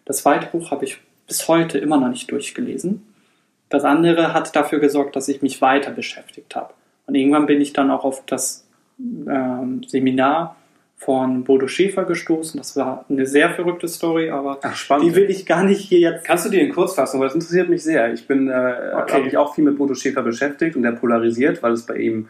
Das 0.07 0.23
zweite 0.23 0.47
Buch 0.47 0.71
habe 0.71 0.87
ich 0.87 0.99
bis 1.27 1.49
heute 1.49 1.79
immer 1.79 1.99
noch 1.99 2.09
nicht 2.09 2.31
durchgelesen. 2.31 3.07
Das 3.69 3.85
andere 3.85 4.33
hat 4.33 4.57
dafür 4.57 4.79
gesorgt, 4.79 5.17
dass 5.17 5.29
ich 5.29 5.43
mich 5.43 5.61
weiter 5.61 5.91
beschäftigt 5.91 6.57
habe. 6.57 6.73
Und 7.07 7.15
irgendwann 7.15 7.47
bin 7.47 7.61
ich 7.61 7.75
dann 7.75 7.91
auch 7.91 8.05
auf 8.05 8.25
das 8.25 8.60
ähm, 9.29 9.83
Seminar 9.87 10.57
von 10.97 11.45
Bodo 11.45 11.67
Schäfer 11.67 12.05
gestoßen. 12.05 12.59
Das 12.59 12.77
war 12.77 13.07
eine 13.09 13.25
sehr 13.25 13.51
verrückte 13.51 13.89
Story, 13.89 14.29
aber 14.31 14.59
Ach, 14.63 14.77
spannend. 14.77 15.07
die 15.07 15.15
will 15.15 15.31
ich 15.31 15.47
gar 15.47 15.65
nicht 15.65 15.81
hier 15.81 15.99
jetzt. 15.99 16.25
Kannst 16.25 16.45
du 16.45 16.51
die 16.51 16.61
in 16.61 16.73
Kurzfassung, 16.75 17.21
weil 17.21 17.29
das 17.29 17.35
interessiert 17.35 17.71
mich 17.71 17.83
sehr. 17.83 18.13
Ich 18.13 18.27
bin, 18.27 18.49
äh, 18.49 18.93
Okay. 18.95 19.15
habe 19.15 19.25
mich 19.25 19.37
auch 19.39 19.55
viel 19.55 19.65
mit 19.65 19.79
Bodo 19.79 19.95
Schäfer 19.95 20.23
beschäftigt 20.23 20.77
und 20.77 20.83
der 20.83 20.93
polarisiert, 20.93 21.63
weil 21.63 21.73
es 21.73 21.87
bei 21.87 21.97
ihm 21.97 22.29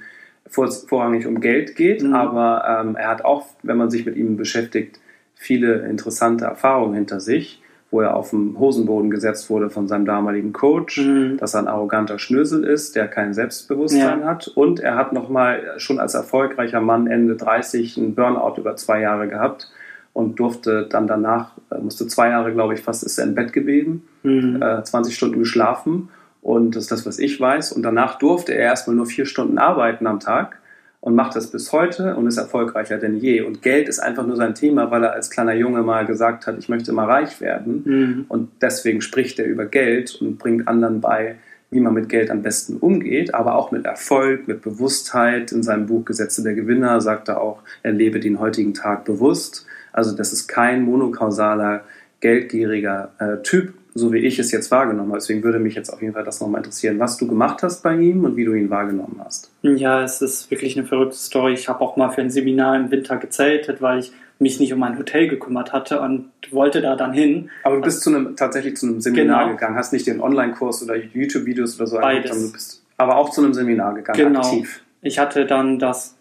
vor, 0.49 0.71
vorrangig 0.71 1.27
um 1.27 1.41
Geld 1.41 1.75
geht. 1.75 2.03
Mhm. 2.03 2.15
Aber 2.15 2.65
ähm, 2.83 2.95
er 2.95 3.09
hat 3.09 3.25
auch, 3.25 3.47
wenn 3.65 3.77
man 3.77 3.91
sich 3.91 4.07
mit 4.07 4.15
ihm 4.17 4.37
beschäftigt, 4.37 5.01
viele 5.35 5.87
interessante 5.89 6.45
Erfahrungen 6.45 6.95
hinter 6.95 7.19
sich, 7.19 7.61
wo 7.91 8.01
er 8.01 8.15
auf 8.15 8.31
den 8.31 8.57
Hosenboden 8.59 9.11
gesetzt 9.11 9.51
wurde 9.51 9.69
von 9.69 9.89
seinem 9.89 10.05
damaligen 10.05 10.53
Coach, 10.53 10.99
Mhm. 10.99 11.37
dass 11.39 11.55
er 11.55 11.61
ein 11.61 11.69
arroganter 11.69 12.19
Schnösel 12.19 12.63
ist, 12.65 12.95
der 12.97 13.09
kein 13.09 13.35
Selbstbewusstsein 13.35 14.21
Ja. 14.21 14.27
hat. 14.27 14.49
Und 14.49 14.79
er 14.81 14.95
hat 14.97 15.13
nochmal 15.13 15.63
schon 15.79 15.99
als 15.99 16.15
erfolgreicher 16.15 16.81
Mann 16.81 17.07
Ende 17.09 17.35
30 17.37 17.97
einen 17.99 18.15
Burnout 18.15 18.61
über 18.61 18.77
zwei 18.77 19.01
Jahre 19.01 19.27
gehabt 19.29 19.71
und 20.13 20.39
durfte 20.39 20.87
dann 20.89 21.07
danach, 21.09 21.53
äh, 21.71 21.79
musste 21.79 22.07
zwei 22.07 22.29
Jahre, 22.31 22.53
glaube 22.53 22.75
ich, 22.75 22.81
fast 22.81 23.03
ist 23.03 23.19
er 23.19 23.25
im 23.25 23.35
Bett 23.35 23.53
gewesen 23.53 24.03
Mhm. 24.23 24.63
äh, 24.63 24.83
20 24.85 25.15
Stunden 25.17 25.39
geschlafen 25.41 26.11
und 26.43 26.77
das 26.77 26.85
ist 26.85 26.93
das, 26.93 27.07
was 27.07 27.19
ich 27.19 27.41
weiß. 27.41 27.73
Und 27.73 27.83
danach 27.83 28.19
durfte 28.19 28.53
er 28.55 28.61
erstmal 28.67 28.95
nur 28.97 29.07
vier 29.07 29.27
Stunden 29.27 29.59
arbeiten 29.59 30.07
am 30.07 30.21
Tag 30.21 30.59
und 31.01 31.15
macht 31.15 31.35
das 31.35 31.51
bis 31.51 31.73
heute 31.73 32.15
und 32.17 32.27
ist 32.27 32.37
erfolgreicher 32.37 32.99
denn 32.99 33.17
je. 33.17 33.41
Und 33.41 33.63
Geld 33.63 33.89
ist 33.89 34.01
einfach 34.01 34.27
nur 34.27 34.37
sein 34.37 34.55
Thema, 34.55 34.91
weil 34.91 35.05
er 35.05 35.13
als 35.15 35.31
kleiner 35.31 35.55
Junge 35.55 35.83
mal 35.83 36.05
gesagt 36.05 36.47
hat, 36.47 36.59
ich 36.59 36.69
möchte 36.69 36.93
mal 36.93 37.07
reich 37.07 37.41
werden. 37.41 37.83
Mhm. 37.85 38.25
Und 38.29 38.51
deswegen 38.61 39.01
spricht 39.01 39.39
er 39.39 39.47
über 39.47 39.65
Geld 39.65 40.15
und 40.21 40.39
bringt 40.39 40.69
anderen 40.69 41.01
bei, 41.01 41.37
wie 41.71 41.81
man 41.81 41.95
mit 41.95 42.09
Geld 42.11 42.31
am 42.31 42.43
besten 42.43 42.77
umgeht, 42.77 43.33
aber 43.33 43.55
auch 43.55 43.71
mit 43.71 43.87
Erfolg, 43.87 44.47
mit 44.47 44.61
Bewusstheit. 44.61 45.53
In 45.53 45.63
seinem 45.63 45.87
Buch 45.87 46.05
Gesetze 46.05 46.43
der 46.43 46.55
Gewinner 46.55 47.01
sagt 47.01 47.29
er 47.29 47.41
auch, 47.41 47.63
er 47.83 47.93
lebe 47.93 48.21
den 48.21 48.39
heutigen 48.39 48.75
Tag 48.75 49.05
bewusst. 49.07 49.65
Also 49.93 50.15
das 50.15 50.33
ist 50.35 50.49
kein 50.49 50.83
monokausaler, 50.83 51.85
geldgieriger 52.21 53.13
äh, 53.19 53.43
Typ, 53.43 53.73
so 53.95 54.13
wie 54.13 54.19
ich 54.19 54.39
es 54.39 54.53
jetzt 54.53 54.71
wahrgenommen 54.71 55.09
habe. 55.11 55.19
Deswegen 55.19 55.43
würde 55.43 55.59
mich 55.59 55.75
jetzt 55.75 55.91
auf 55.93 56.01
jeden 56.01 56.15
Fall 56.15 56.25
das 56.25 56.41
nochmal 56.41 56.61
interessieren, 56.61 56.99
was 56.99 57.17
du 57.17 57.27
gemacht 57.27 57.63
hast 57.63 57.83
bei 57.83 57.97
ihm 57.97 58.25
und 58.25 58.37
wie 58.37 58.45
du 58.45 58.55
ihn 58.55 58.71
wahrgenommen 58.71 59.21
hast. 59.25 59.51
Ja, 59.63 60.03
es 60.03 60.23
ist 60.23 60.51
wirklich 60.51 60.79
eine 60.79 60.87
verrückte 60.87 61.17
Story. 61.17 61.55
Ich 61.55 61.69
habe 61.69 61.81
auch 61.81 61.97
mal 61.97 62.11
für 62.11 62.21
ein 62.21 62.31
Seminar 62.31 62.77
im 62.77 62.91
Winter 62.91 63.17
gezeltet, 63.17 63.83
weil 63.83 63.99
ich 64.01 64.13
mich 64.39 64.59
nicht 64.61 64.73
um 64.73 64.83
ein 64.83 64.97
Hotel 64.99 65.29
gekümmert 65.29 65.73
hatte 65.73 66.01
und 66.01 66.31
wollte 66.51 66.81
da 66.81 66.97
dann 66.97 67.13
hin. 67.13 67.51
Aber 67.63 67.77
du 67.77 67.83
bist 67.83 68.03
zu 68.03 68.11
einem, 68.11 68.37
tatsächlich 68.37 68.77
zu 68.77 68.87
einem 68.87 69.01
Seminar 69.01 69.45
Genau. 69.45 69.55
gegangen, 69.57 69.77
hast 69.77 69.93
nicht 69.93 70.07
den 70.07 70.21
Online-Kurs 70.21 70.83
oder 70.83 70.97
YouTube-Videos 70.97 71.77
oder 71.77 71.87
so 71.87 71.99
Beides. 71.99 72.47
du 72.47 72.53
bist 72.53 72.83
aber 72.97 73.17
auch 73.17 73.31
zu 73.31 73.43
einem 73.43 73.53
Seminar 73.55 73.95
gegangen, 73.95 74.19
Genau. 74.19 74.41
aktiv. 74.41 74.83
Ich 75.03 75.19
hatte 75.19 75.47
dann 75.47 75.79
das 75.79 76.17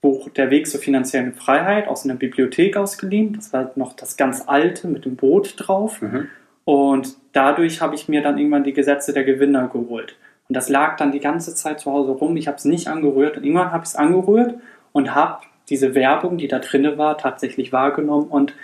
Buch 0.00 0.28
Der 0.30 0.50
Weg 0.50 0.66
zur 0.66 0.80
finanziellen 0.80 1.32
Freiheit 1.32 1.86
aus 1.86 2.04
einer 2.04 2.14
Bibliothek 2.16 2.76
ausgeliehen. 2.76 3.34
Das 3.34 3.52
war 3.52 3.70
noch 3.76 3.92
das 3.94 4.16
ganz 4.16 4.42
alte 4.46 4.88
mit 4.88 5.04
dem 5.04 5.14
Boot 5.16 5.54
drauf. 5.58 6.02
Mhm. 6.02 6.26
Und 6.64 7.16
dadurch 7.32 7.80
habe 7.80 7.94
ich 7.94 8.08
mir 8.08 8.22
dann 8.22 8.38
irgendwann 8.38 8.64
die 8.64 8.72
Gesetze 8.72 9.12
der 9.12 9.24
Gewinner 9.24 9.68
geholt. 9.68 10.16
Und 10.48 10.56
das 10.56 10.68
lag 10.68 10.96
dann 10.96 11.12
die 11.12 11.20
ganze 11.20 11.54
Zeit 11.54 11.80
zu 11.80 11.90
Hause 11.90 12.12
rum. 12.12 12.36
Ich 12.36 12.46
habe 12.46 12.56
es 12.56 12.64
nicht 12.64 12.88
angerührt. 12.88 13.36
Und 13.36 13.44
irgendwann 13.44 13.72
habe 13.72 13.84
ich 13.84 13.90
es 13.90 13.96
angerührt 13.96 14.54
und 14.92 15.14
habe 15.14 15.38
diese 15.68 15.94
Werbung, 15.94 16.38
die 16.38 16.48
da 16.48 16.58
drinne 16.58 16.98
war, 16.98 17.16
tatsächlich 17.18 17.72
wahrgenommen 17.72 18.26
und 18.28 18.54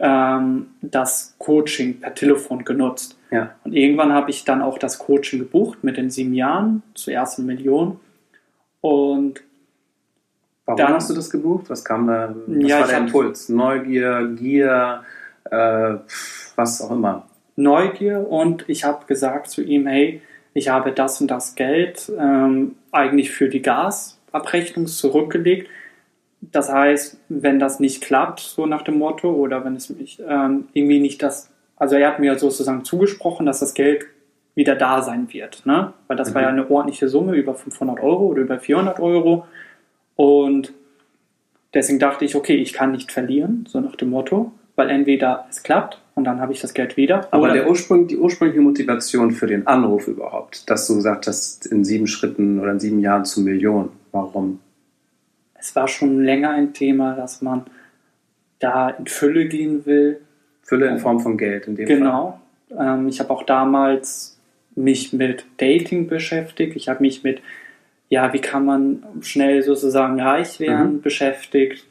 ähm, 0.00 0.68
das 0.80 1.34
Coaching 1.38 2.00
per 2.00 2.14
Telefon 2.14 2.64
genutzt. 2.64 3.18
Ja. 3.30 3.54
Und 3.64 3.74
irgendwann 3.74 4.12
habe 4.12 4.30
ich 4.30 4.44
dann 4.44 4.62
auch 4.62 4.78
das 4.78 4.98
Coaching 4.98 5.38
gebucht 5.38 5.84
mit 5.84 5.96
den 5.96 6.10
sieben 6.10 6.34
Jahren, 6.34 6.82
zuerst 6.94 7.38
eine 7.38 7.46
Million. 7.46 8.00
Und 8.80 9.42
Warum 10.66 10.78
Dann- 10.78 10.94
hast 10.94 11.10
du 11.10 11.14
das 11.14 11.28
gebucht? 11.30 11.68
Was 11.68 11.84
kam 11.84 12.06
da? 12.06 12.32
Was 12.46 12.68
Ja, 12.68 12.80
war 12.80 12.86
der 12.86 12.98
Impuls? 12.98 13.48
Neugier, 13.48 14.28
Gier, 14.36 15.02
äh, 15.50 15.94
was 16.54 16.80
auch 16.80 16.92
immer. 16.92 17.26
Neugier 17.62 18.26
und 18.28 18.64
ich 18.68 18.84
habe 18.84 19.06
gesagt 19.06 19.48
zu 19.50 19.62
ihm, 19.62 19.86
hey, 19.86 20.22
ich 20.54 20.68
habe 20.68 20.92
das 20.92 21.20
und 21.20 21.30
das 21.30 21.54
Geld 21.54 22.10
ähm, 22.18 22.74
eigentlich 22.90 23.30
für 23.30 23.48
die 23.48 23.62
Gasabrechnung 23.62 24.86
zurückgelegt. 24.86 25.68
Das 26.40 26.72
heißt, 26.72 27.18
wenn 27.28 27.58
das 27.58 27.80
nicht 27.80 28.02
klappt, 28.02 28.40
so 28.40 28.66
nach 28.66 28.82
dem 28.82 28.98
Motto, 28.98 29.30
oder 29.30 29.64
wenn 29.64 29.76
es 29.76 29.90
mich 29.90 30.20
ähm, 30.26 30.68
irgendwie 30.72 30.98
nicht 31.00 31.22
das, 31.22 31.50
also 31.76 31.96
er 31.96 32.08
hat 32.08 32.18
mir 32.18 32.38
sozusagen 32.38 32.84
zugesprochen, 32.84 33.46
dass 33.46 33.60
das 33.60 33.74
Geld 33.74 34.06
wieder 34.54 34.74
da 34.74 35.02
sein 35.02 35.32
wird, 35.32 35.64
ne? 35.66 35.92
weil 36.08 36.16
das 36.16 36.34
war 36.34 36.42
Mhm. 36.42 36.46
ja 36.46 36.52
eine 36.52 36.70
ordentliche 36.70 37.08
Summe, 37.08 37.34
über 37.34 37.54
500 37.54 38.00
Euro 38.00 38.26
oder 38.26 38.42
über 38.42 38.58
400 38.58 38.98
Euro 38.98 39.46
und 40.16 40.72
deswegen 41.72 41.98
dachte 41.98 42.24
ich, 42.24 42.34
okay, 42.34 42.56
ich 42.56 42.72
kann 42.72 42.90
nicht 42.92 43.12
verlieren, 43.12 43.66
so 43.68 43.80
nach 43.80 43.94
dem 43.96 44.10
Motto, 44.10 44.50
weil 44.74 44.90
entweder 44.90 45.46
es 45.48 45.62
klappt 45.62 46.00
und 46.20 46.24
dann 46.24 46.40
habe 46.40 46.52
ich 46.52 46.60
das 46.60 46.72
Geld 46.72 46.96
wieder. 46.96 47.28
Aber 47.32 47.44
oder 47.44 47.52
der 47.54 47.68
Ursprung, 47.68 48.06
die 48.06 48.16
ursprüngliche 48.16 48.60
Motivation 48.62 49.32
für 49.32 49.46
den 49.46 49.66
Anruf 49.66 50.08
überhaupt, 50.08 50.70
dass 50.70 50.86
du 50.86 50.94
gesagt 50.94 51.26
hast, 51.26 51.66
in 51.66 51.84
sieben 51.84 52.06
Schritten 52.06 52.60
oder 52.60 52.72
in 52.72 52.80
sieben 52.80 53.00
Jahren 53.00 53.24
zu 53.24 53.40
Millionen, 53.40 53.90
warum? 54.12 54.60
es 55.60 55.76
war 55.76 55.88
schon 55.88 56.24
länger 56.24 56.50
ein 56.50 56.72
Thema, 56.72 57.14
dass 57.14 57.42
man 57.42 57.66
da 58.58 58.90
in 58.90 59.06
Fülle 59.06 59.46
gehen 59.46 59.86
will. 59.86 60.20
Fülle 60.62 60.88
in 60.88 60.98
Form 60.98 61.20
von 61.20 61.36
Geld 61.36 61.66
in 61.66 61.76
dem 61.76 61.86
Fall. 61.86 61.96
Genau. 61.96 62.40
Ähm, 62.78 63.08
ich 63.08 63.20
habe 63.20 63.30
auch 63.30 63.42
damals 63.42 64.38
mich 64.74 65.12
mit 65.12 65.44
Dating 65.58 66.06
beschäftigt. 66.06 66.76
Ich 66.76 66.88
habe 66.88 67.00
mich 67.00 67.22
mit, 67.22 67.42
ja, 68.08 68.32
wie 68.32 68.40
kann 68.40 68.64
man 68.64 69.02
schnell 69.20 69.62
sozusagen 69.62 70.20
reich 70.20 70.60
werden, 70.60 71.00
beschäftigt 71.02 71.86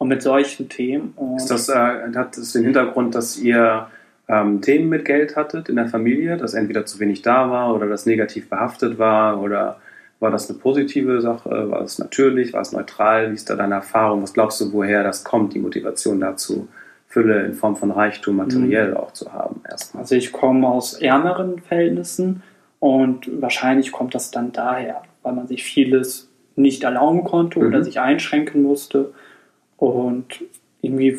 und 0.00 0.08
mit 0.08 0.22
solchen 0.22 0.68
Themen. 0.70 1.14
Ist 1.36 1.50
das, 1.50 1.68
äh, 1.68 1.74
hat 1.74 2.36
das 2.38 2.52
den 2.52 2.64
Hintergrund, 2.64 3.14
dass 3.14 3.38
ihr 3.38 3.86
ähm, 4.28 4.62
Themen 4.62 4.88
mit 4.88 5.04
Geld 5.04 5.36
hattet 5.36 5.68
in 5.68 5.76
der 5.76 5.88
Familie, 5.88 6.38
dass 6.38 6.54
entweder 6.54 6.86
zu 6.86 6.98
wenig 7.00 7.20
da 7.20 7.50
war 7.50 7.74
oder 7.74 7.86
das 7.86 8.06
negativ 8.06 8.48
behaftet 8.48 8.98
war 8.98 9.42
oder 9.42 9.76
war 10.18 10.30
das 10.30 10.48
eine 10.48 10.58
positive 10.58 11.20
Sache, 11.20 11.70
war 11.70 11.82
es 11.82 11.98
natürlich, 11.98 12.54
war 12.54 12.62
es 12.62 12.72
neutral, 12.72 13.30
wie 13.30 13.34
ist 13.34 13.50
da 13.50 13.56
deine 13.56 13.74
Erfahrung, 13.74 14.22
was 14.22 14.32
glaubst 14.32 14.58
du, 14.62 14.72
woher 14.72 15.02
das 15.02 15.22
kommt, 15.22 15.52
die 15.52 15.58
Motivation 15.58 16.18
dazu, 16.18 16.68
Fülle 17.06 17.44
in 17.44 17.52
Form 17.52 17.76
von 17.76 17.90
Reichtum 17.90 18.36
materiell 18.36 18.96
auch 18.96 19.12
zu 19.12 19.32
haben 19.34 19.60
erstmal? 19.70 20.02
Also 20.02 20.14
ich 20.14 20.32
komme 20.32 20.66
aus 20.66 20.94
ärmeren 20.94 21.60
Verhältnissen 21.60 22.42
und 22.78 23.30
wahrscheinlich 23.42 23.92
kommt 23.92 24.14
das 24.14 24.30
dann 24.30 24.52
daher, 24.52 25.02
weil 25.22 25.34
man 25.34 25.46
sich 25.46 25.62
vieles 25.62 26.30
nicht 26.56 26.84
erlauben 26.84 27.24
konnte 27.24 27.58
oder 27.58 27.80
Mhm. 27.80 27.84
sich 27.84 28.00
einschränken 28.00 28.62
musste. 28.62 29.12
Und 29.80 30.26
irgendwie, 30.82 31.18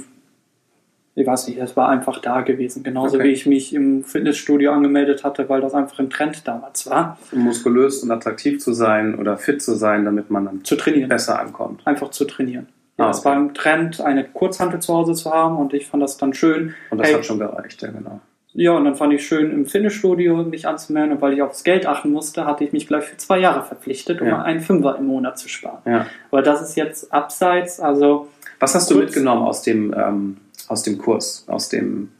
ich 1.15 1.27
weiß 1.27 1.47
nicht, 1.47 1.59
es 1.59 1.75
war 1.75 1.89
einfach 1.89 2.19
da 2.21 2.41
gewesen. 2.41 2.83
Genauso 2.83 3.17
Okay. 3.17 3.25
wie 3.27 3.31
ich 3.31 3.45
mich 3.47 3.73
im 3.73 4.03
Fitnessstudio 4.03 4.71
angemeldet 4.71 5.23
hatte, 5.23 5.49
weil 5.49 5.61
das 5.61 5.73
einfach 5.73 5.97
ein 5.99 6.09
Trend 6.09 6.47
damals 6.47 6.89
war, 6.89 7.17
Um 7.31 7.39
muskulös 7.39 8.03
und 8.03 8.11
attraktiv 8.11 8.59
zu 8.61 8.71
sein 8.73 9.15
oder 9.19 9.37
fit 9.37 9.61
zu 9.61 9.73
sein, 9.75 10.05
damit 10.05 10.29
man 10.29 10.45
dann 10.45 10.63
zu 10.63 10.75
trainieren. 10.75 11.09
besser 11.09 11.39
ankommt. 11.39 11.81
Einfach 11.85 12.11
zu 12.11 12.25
trainieren. 12.25 12.67
Ja, 12.97 13.07
Ah, 13.07 13.09
Es 13.09 13.19
okay. 13.19 13.29
war 13.29 13.35
ein 13.35 13.53
Trend, 13.55 13.99
eine 14.01 14.23
Kurzhantel 14.25 14.79
zu 14.79 14.93
Hause 14.93 15.13
zu 15.15 15.31
haben 15.31 15.57
und 15.57 15.73
ich 15.73 15.87
fand 15.87 16.03
das 16.03 16.17
dann 16.17 16.33
schön. 16.35 16.75
Und 16.91 16.99
das 16.99 17.07
Hey, 17.07 17.15
hat 17.15 17.25
schon 17.25 17.39
gereicht, 17.39 17.81
ja 17.81 17.89
genau. 17.89 18.21
Ja, 18.53 18.73
und 18.73 18.83
dann 18.83 18.95
fand 18.95 19.13
ich 19.13 19.25
schön, 19.25 19.49
im 19.49 19.65
Fitnessstudio 19.65 20.43
mich 20.43 20.67
anzumelden. 20.67 21.13
Und 21.13 21.21
weil 21.21 21.33
ich 21.33 21.41
aufs 21.41 21.63
Geld 21.63 21.85
achten 21.87 22.11
musste, 22.11 22.45
hatte 22.45 22.63
ich 22.65 22.73
mich 22.73 22.85
gleich 22.85 23.05
für 23.05 23.15
zwei 23.17 23.39
Jahre 23.39 23.63
verpflichtet, 23.63 24.19
um 24.21 24.27
Ja. 24.27 24.41
einen 24.41 24.59
Fünfer 24.59 24.97
im 24.97 25.05
Monat 25.07 25.39
zu 25.39 25.47
sparen. 25.47 25.77
Ja. 25.85 26.05
Aber 26.31 26.41
das 26.41 26.61
ist 26.61 26.75
jetzt 26.75 27.11
abseits, 27.13 27.79
also 27.79 28.27
Was 28.61 28.73
hast 28.75 28.89
du 28.89 28.95
Kurz- 28.95 29.07
mitgenommen 29.07 29.43
aus 29.43 29.61
dem, 29.63 29.93
ähm, 29.97 30.37
aus 30.69 30.83
dem 30.83 30.97
Kurs, 30.97 31.43
aus 31.47 31.67
dem, 31.69 32.11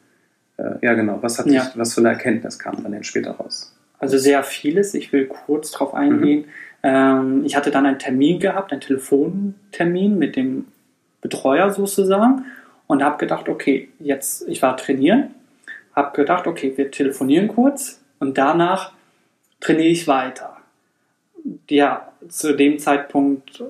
äh, 0.57 0.63
ja 0.81 0.93
genau, 0.95 1.19
was, 1.21 1.39
hat 1.39 1.45
Ja. 1.47 1.63
dich, 1.65 1.77
was 1.77 1.93
für 1.93 2.01
eine 2.01 2.09
Erkenntnis 2.09 2.59
kam 2.59 2.83
dann 2.83 3.03
später 3.03 3.31
raus? 3.31 3.73
Also 3.99 4.17
sehr 4.17 4.43
vieles. 4.43 4.93
Ich 4.95 5.13
will 5.13 5.27
kurz 5.27 5.71
drauf 5.71 5.93
eingehen. 5.93 6.45
Ähm, 6.83 7.43
ich 7.45 7.55
hatte 7.55 7.69
dann 7.71 7.85
einen 7.85 7.99
Termin 7.99 8.39
gehabt, 8.39 8.71
einen 8.71 8.81
Telefontermin 8.81 10.17
mit 10.17 10.35
dem 10.35 10.65
Betreuer 11.21 11.69
sozusagen 11.71 12.45
und 12.87 13.03
habe 13.03 13.17
gedacht, 13.19 13.47
okay, 13.47 13.89
jetzt, 13.99 14.47
ich 14.49 14.61
war 14.63 14.75
trainieren, 14.75 15.35
habe 15.95 16.15
gedacht, 16.17 16.47
okay, 16.47 16.73
wir 16.75 16.89
telefonieren 16.89 17.47
kurz 17.49 18.01
und 18.19 18.37
danach 18.39 18.93
trainiere 19.59 19.89
ich 19.89 20.07
weiter. 20.07 20.57
Ja, 21.69 22.11
zu 22.27 22.53
dem 22.55 22.79
Zeitpunkt 22.79 23.63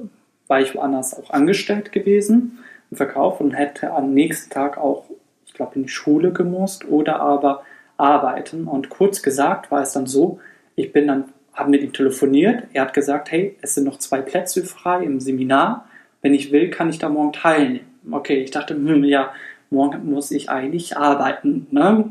war 0.52 0.60
ich 0.60 0.76
woanders 0.76 1.18
auch 1.18 1.30
angestellt 1.30 1.94
gewesen 1.94 2.60
im 2.92 2.98
Verkauf 2.98 3.40
und 3.40 3.54
hätte 3.54 3.92
am 3.94 4.14
nächsten 4.14 4.50
Tag 4.50 4.78
auch, 4.78 5.06
ich 5.46 5.54
glaube, 5.54 5.76
in 5.76 5.84
die 5.84 5.90
Schule 5.90 6.34
gemusst 6.34 6.84
oder 6.90 7.22
aber 7.22 7.64
arbeiten. 7.96 8.68
Und 8.68 8.90
kurz 8.90 9.22
gesagt 9.22 9.72
war 9.72 9.82
es 9.82 9.94
dann 9.94 10.08
so, 10.08 10.42
ich 10.76 10.92
bin 10.92 11.08
dann, 11.08 11.30
habe 11.54 11.70
mit 11.70 11.84
ihm 11.84 11.94
telefoniert. 11.94 12.66
Er 12.74 12.82
hat 12.82 12.94
gesagt, 12.94 13.32
hey, 13.32 13.56
es 13.62 13.76
sind 13.76 13.86
noch 13.86 13.98
zwei 13.98 14.20
Plätze 14.20 14.66
frei 14.66 15.06
im 15.06 15.22
Seminar. 15.22 15.88
Wenn 16.22 16.34
ich 16.34 16.52
will, 16.52 16.70
kann 16.70 16.90
ich 16.90 17.00
da 17.00 17.08
morgen 17.08 17.32
teilnehmen. 17.32 17.86
Okay, 18.12 18.44
ich 18.44 18.52
dachte, 18.52 18.74
hm, 18.74 19.06
ja, 19.06 19.32
morgen 19.70 20.12
muss 20.12 20.32
ich 20.32 20.50
eigentlich 20.50 20.98
arbeiten. 20.98 21.68
Ne? 21.72 22.10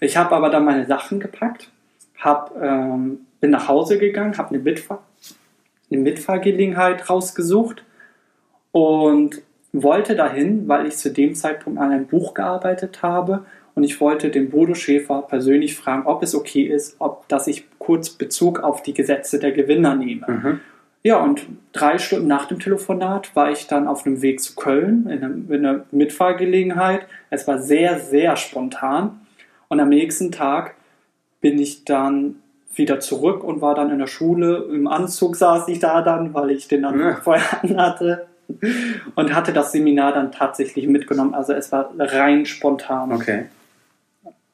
Ich 0.00 0.18
habe 0.18 0.36
aber 0.36 0.50
dann 0.50 0.66
meine 0.66 0.84
Sachen 0.84 1.18
gepackt, 1.18 1.70
hab, 2.18 2.54
ähm, 2.60 3.20
bin 3.40 3.50
nach 3.50 3.68
Hause 3.68 3.96
gegangen, 3.98 4.36
habe 4.36 4.50
eine, 4.50 4.58
Mitfahr 4.58 5.02
eine 5.90 6.00
Mitfahrgelegenheit 6.00 7.08
rausgesucht 7.10 7.84
und 8.72 9.42
wollte 9.72 10.16
dahin, 10.16 10.68
weil 10.68 10.86
ich 10.86 10.96
zu 10.96 11.12
dem 11.12 11.34
Zeitpunkt 11.34 11.78
an 11.78 11.90
einem 11.90 12.06
Buch 12.06 12.34
gearbeitet 12.34 13.02
habe 13.02 13.44
und 13.74 13.84
ich 13.84 14.00
wollte 14.00 14.30
den 14.30 14.50
Bodo 14.50 14.74
Schäfer 14.74 15.22
persönlich 15.22 15.76
fragen, 15.76 16.06
ob 16.06 16.22
es 16.22 16.34
okay 16.34 16.62
ist, 16.62 16.96
ob 16.98 17.28
dass 17.28 17.46
ich 17.46 17.64
kurz 17.78 18.10
Bezug 18.10 18.60
auf 18.60 18.82
die 18.82 18.94
Gesetze 18.94 19.38
der 19.38 19.52
Gewinner 19.52 19.94
nehme. 19.94 20.26
Mhm. 20.28 20.60
Ja, 21.02 21.18
und 21.22 21.46
drei 21.72 21.96
Stunden 21.96 22.26
nach 22.26 22.46
dem 22.46 22.58
Telefonat 22.58 23.34
war 23.34 23.50
ich 23.50 23.66
dann 23.66 23.88
auf 23.88 24.02
dem 24.02 24.20
Weg 24.20 24.42
zu 24.42 24.54
Köln 24.54 25.08
in 25.08 25.24
einer, 25.24 25.34
in 25.54 25.66
einer 25.66 25.84
Mitfahrgelegenheit. 25.92 27.06
Es 27.30 27.48
war 27.48 27.62
sehr, 27.62 27.98
sehr 27.98 28.36
spontan. 28.36 29.20
Und 29.68 29.80
am 29.80 29.88
nächsten 29.88 30.30
Tag 30.30 30.74
bin 31.40 31.58
ich 31.58 31.84
dann 31.86 32.36
wieder 32.74 33.00
zurück 33.00 33.42
und 33.44 33.60
war 33.60 33.74
dann 33.74 33.90
in 33.90 33.98
der 33.98 34.06
Schule. 34.06 34.64
Im 34.72 34.86
Anzug 34.86 35.36
saß 35.36 35.68
ich 35.68 35.78
da 35.80 36.02
dann, 36.02 36.34
weil 36.34 36.50
ich 36.50 36.68
den 36.68 36.82
Ja. 36.82 37.16
vorher 37.22 37.62
anhatte. 37.62 38.26
Und 39.14 39.34
hatte 39.34 39.52
das 39.52 39.70
Seminar 39.70 40.12
dann 40.12 40.32
tatsächlich 40.32 40.88
mitgenommen. 40.88 41.34
Also 41.34 41.52
es 41.52 41.70
war 41.70 41.92
rein 41.96 42.46
spontan. 42.46 43.12
Okay. 43.12 43.46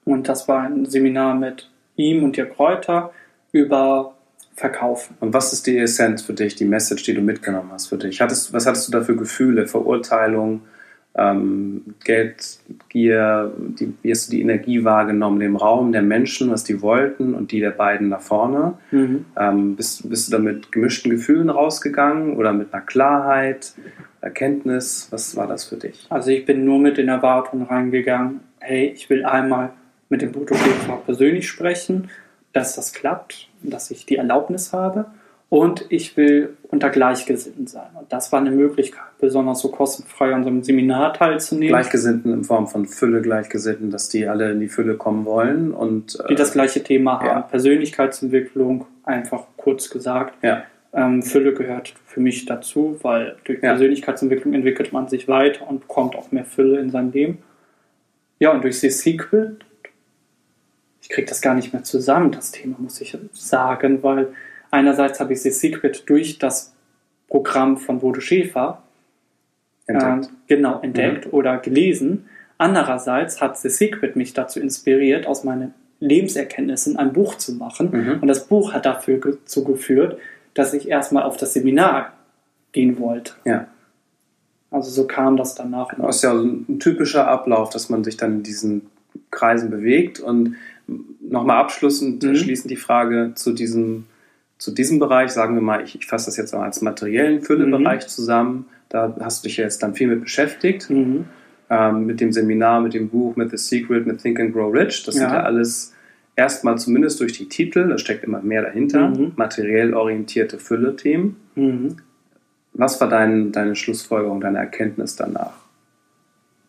Und 0.04 0.28
das 0.28 0.48
war 0.48 0.62
ein 0.62 0.84
Seminar 0.86 1.34
mit 1.34 1.70
ihm 1.96 2.22
und 2.22 2.36
Dirk 2.36 2.58
Reuter 2.58 3.10
über 3.52 4.12
Verkaufen. 4.54 5.16
Und 5.20 5.34
was 5.34 5.52
ist 5.52 5.66
die 5.66 5.78
Essenz 5.78 6.22
für 6.22 6.32
dich, 6.32 6.54
die 6.54 6.64
Message, 6.64 7.04
die 7.04 7.14
du 7.14 7.20
mitgenommen 7.20 7.70
hast 7.72 7.88
für 7.88 7.98
dich? 7.98 8.20
Hattest, 8.20 8.52
was 8.52 8.66
hattest 8.66 8.88
du 8.88 8.92
da 8.92 9.02
für 9.02 9.16
Gefühle, 9.16 9.66
Verurteilung, 9.66 10.62
ähm, 11.16 11.82
Geldgier, 12.04 13.52
die, 13.56 13.94
wie 14.02 14.10
hast 14.10 14.28
du 14.28 14.36
die 14.36 14.42
Energie 14.42 14.84
wahrgenommen, 14.84 15.40
den 15.40 15.56
Raum 15.56 15.92
der 15.92 16.02
Menschen, 16.02 16.50
was 16.50 16.64
die 16.64 16.82
wollten 16.82 17.34
und 17.34 17.52
die 17.52 17.60
der 17.60 17.70
beiden 17.70 18.10
da 18.10 18.18
vorne? 18.18 18.74
Ähm, 19.38 19.76
bist, 19.76 20.08
bist 20.08 20.28
du 20.28 20.36
da 20.36 20.38
mit 20.38 20.72
gemischten 20.72 21.10
Gefühlen 21.10 21.48
rausgegangen 21.48 22.36
oder 22.36 22.52
mit 22.52 22.72
einer 22.72 22.82
Klarheit, 22.82 23.74
Erkenntnis? 24.20 25.08
Was 25.10 25.36
war 25.36 25.46
das 25.46 25.64
für 25.64 25.76
dich? 25.76 26.06
Also 26.10 26.30
ich 26.30 26.44
bin 26.44 26.64
nur 26.64 26.78
mit 26.78 26.98
den 26.98 27.08
Erwartungen 27.08 27.66
reingegangen, 27.66 28.40
hey, 28.60 28.92
ich 28.94 29.08
will 29.08 29.24
einmal 29.24 29.70
mit 30.08 30.22
dem 30.22 30.32
Schäfer 30.32 31.02
persönlich 31.04 31.48
sprechen, 31.48 32.10
dass 32.52 32.76
das 32.76 32.92
klappt, 32.92 33.48
dass 33.62 33.90
ich 33.90 34.06
die 34.06 34.16
Erlaubnis 34.16 34.72
habe 34.72 35.06
und 35.48 35.86
ich 35.90 36.16
will 36.16 36.56
unter 36.68 36.90
Gleichgesinnten 36.90 37.66
sein. 37.68 37.86
Und 37.98 38.12
das 38.12 38.32
war 38.32 38.40
eine 38.40 38.50
Möglichkeit, 38.50 39.04
besonders 39.20 39.60
so 39.60 39.70
kostenfrei 39.70 40.34
an 40.34 40.42
so 40.42 40.48
einem 40.50 40.62
Seminar 40.64 41.12
teilzunehmen, 41.14 41.68
Gleichgesinnten 41.68 42.32
in 42.32 42.44
Form 42.44 42.66
von 42.66 42.86
Fülle, 42.86 43.22
Gleichgesinnten, 43.22 43.90
dass 43.90 44.08
die 44.08 44.26
alle 44.26 44.50
in 44.50 44.60
die 44.60 44.68
Fülle 44.68 44.96
kommen 44.96 45.24
wollen 45.24 45.72
und 45.72 46.18
äh, 46.20 46.28
die 46.28 46.34
das 46.34 46.52
gleiche 46.52 46.82
Thema 46.82 47.20
haben. 47.20 47.26
Ja. 47.26 47.40
Persönlichkeitsentwicklung, 47.42 48.86
einfach 49.04 49.44
kurz 49.56 49.88
gesagt. 49.90 50.34
ja, 50.42 50.64
Ähm, 50.92 51.22
Fülle 51.22 51.52
gehört 51.54 51.94
für 52.06 52.20
mich 52.20 52.46
dazu, 52.46 52.98
weil 53.02 53.36
durch 53.44 53.62
Ja. 53.62 53.70
Persönlichkeitsentwicklung 53.70 54.52
entwickelt 54.54 54.92
man 54.92 55.08
sich 55.08 55.28
weiter 55.28 55.68
und 55.68 55.80
bekommt 55.80 56.16
auch 56.16 56.32
mehr 56.32 56.44
Fülle 56.44 56.80
in 56.80 56.90
seinem 56.90 57.12
Leben. 57.12 57.38
Ja, 58.40 58.50
und 58.52 58.64
durch 58.64 58.80
The 58.80 58.90
Secret, 58.90 59.64
ich 61.02 61.08
kriege 61.08 61.28
das 61.28 61.40
gar 61.40 61.54
nicht 61.54 61.72
mehr 61.72 61.84
zusammen, 61.84 62.32
das 62.32 62.50
Thema, 62.50 62.76
muss 62.78 63.00
ich 63.00 63.16
sagen, 63.32 64.02
weil 64.02 64.28
einerseits 64.76 65.20
habe 65.20 65.32
ich 65.32 65.42
The 65.42 65.50
Secret 65.50 66.08
durch 66.08 66.38
das 66.38 66.74
Programm 67.28 67.76
von 67.76 67.98
Bodo 68.00 68.20
Schäfer 68.20 68.82
entdeckt. 69.86 70.26
Äh, 70.26 70.56
genau, 70.56 70.80
entdeckt 70.80 71.26
mhm. 71.26 71.32
oder 71.32 71.58
gelesen. 71.58 72.26
Andererseits 72.58 73.40
hat 73.40 73.58
The 73.58 73.68
Secret 73.68 74.16
mich 74.16 74.32
dazu 74.32 74.60
inspiriert, 74.60 75.26
aus 75.26 75.44
meinen 75.44 75.74
Lebenserkenntnissen 76.00 76.96
ein 76.96 77.12
Buch 77.12 77.36
zu 77.36 77.54
machen. 77.54 77.90
Mhm. 77.90 78.18
Und 78.20 78.28
das 78.28 78.46
Buch 78.46 78.72
hat 78.72 78.86
dafür 78.86 79.18
dazu 79.18 79.64
geführt, 79.64 80.18
dass 80.54 80.72
ich 80.72 80.88
erstmal 80.88 81.24
auf 81.24 81.36
das 81.36 81.54
Seminar 81.54 82.12
gehen 82.72 82.98
wollte. 82.98 83.32
Ja. 83.44 83.66
Also 84.70 84.90
so 84.90 85.06
kam 85.06 85.36
das 85.36 85.54
danach. 85.54 85.94
Das 85.96 86.16
ist 86.16 86.22
ja 86.22 86.32
ein 86.32 86.78
typischer 86.80 87.28
Ablauf, 87.28 87.70
dass 87.70 87.88
man 87.88 88.04
sich 88.04 88.16
dann 88.16 88.36
in 88.36 88.42
diesen 88.42 88.90
Kreisen 89.30 89.70
bewegt. 89.70 90.20
Und 90.20 90.56
nochmal 91.20 91.58
abschließend 91.58 92.22
mhm. 92.22 92.68
die 92.68 92.76
Frage 92.76 93.32
zu 93.34 93.52
diesem, 93.52 94.06
zu 94.58 94.70
diesem 94.70 94.98
Bereich, 94.98 95.30
sagen 95.30 95.54
wir 95.54 95.62
mal, 95.62 95.82
ich, 95.84 95.96
ich 95.96 96.06
fasse 96.06 96.26
das 96.26 96.36
jetzt 96.36 96.54
mal 96.54 96.64
als 96.64 96.80
materiellen 96.80 97.42
Füllebereich 97.42 98.04
mhm. 98.04 98.08
zusammen. 98.08 98.66
Da 98.88 99.14
hast 99.20 99.44
du 99.44 99.48
dich 99.48 99.56
jetzt 99.56 99.82
dann 99.82 99.94
viel 99.94 100.08
mit 100.08 100.22
beschäftigt. 100.22 100.88
Mhm. 100.88 101.26
Ähm, 101.68 102.06
mit 102.06 102.20
dem 102.20 102.32
Seminar, 102.32 102.80
mit 102.80 102.94
dem 102.94 103.08
Buch, 103.08 103.36
mit 103.36 103.50
The 103.50 103.56
Secret, 103.56 104.06
mit 104.06 104.22
Think 104.22 104.38
and 104.38 104.52
Grow 104.52 104.72
Rich. 104.72 105.02
Das 105.04 105.16
ja. 105.16 105.22
sind 105.22 105.30
ja 105.30 105.42
alles 105.42 105.92
erstmal 106.36 106.78
zumindest 106.78 107.18
durch 107.20 107.32
die 107.32 107.48
Titel, 107.48 107.88
da 107.88 107.98
steckt 107.98 108.22
immer 108.22 108.40
mehr 108.42 108.62
dahinter, 108.62 109.08
mhm. 109.08 109.32
materiell 109.36 109.94
orientierte 109.94 110.58
Fülle-Themen. 110.58 111.36
Mhm. 111.56 111.96
Was 112.74 113.00
war 113.00 113.08
dein, 113.08 113.52
deine 113.52 113.74
Schlussfolgerung, 113.74 114.40
deine 114.40 114.58
Erkenntnis 114.58 115.16
danach? 115.16 115.54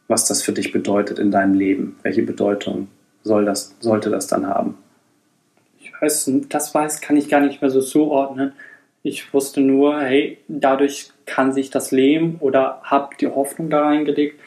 Was 0.08 0.26
das 0.26 0.42
für 0.42 0.54
dich 0.54 0.72
bedeutet 0.72 1.20
in 1.20 1.32
deinem 1.32 1.54
Leben? 1.54 1.98
Welche 2.02 2.24
Bedeutung 2.24 2.88
soll 3.24 3.44
das, 3.44 3.76
sollte 3.82 4.10
das 4.10 4.28
dann 4.28 4.48
haben? 4.48 4.76
Weiß, 6.00 6.32
das 6.50 6.74
weiß, 6.74 7.02
kann 7.02 7.18
ich 7.18 7.30
gar 7.30 7.42
nicht 7.42 7.62
mehr 7.62 7.72
so 7.72 7.82
zuordnen. 7.82 8.54
Ich 9.04 9.34
wusste 9.34 9.62
nur, 9.62 10.00
hey, 10.00 10.38
dadurch 10.48 11.12
kann 11.26 11.54
sich 11.54 11.70
das 11.70 11.92
Leben 11.92 12.38
oder 12.40 12.82
habe 12.84 13.16
die 13.20 13.28
Hoffnung 13.28 13.70
da 13.70 13.84
reingelegt, 13.84 14.40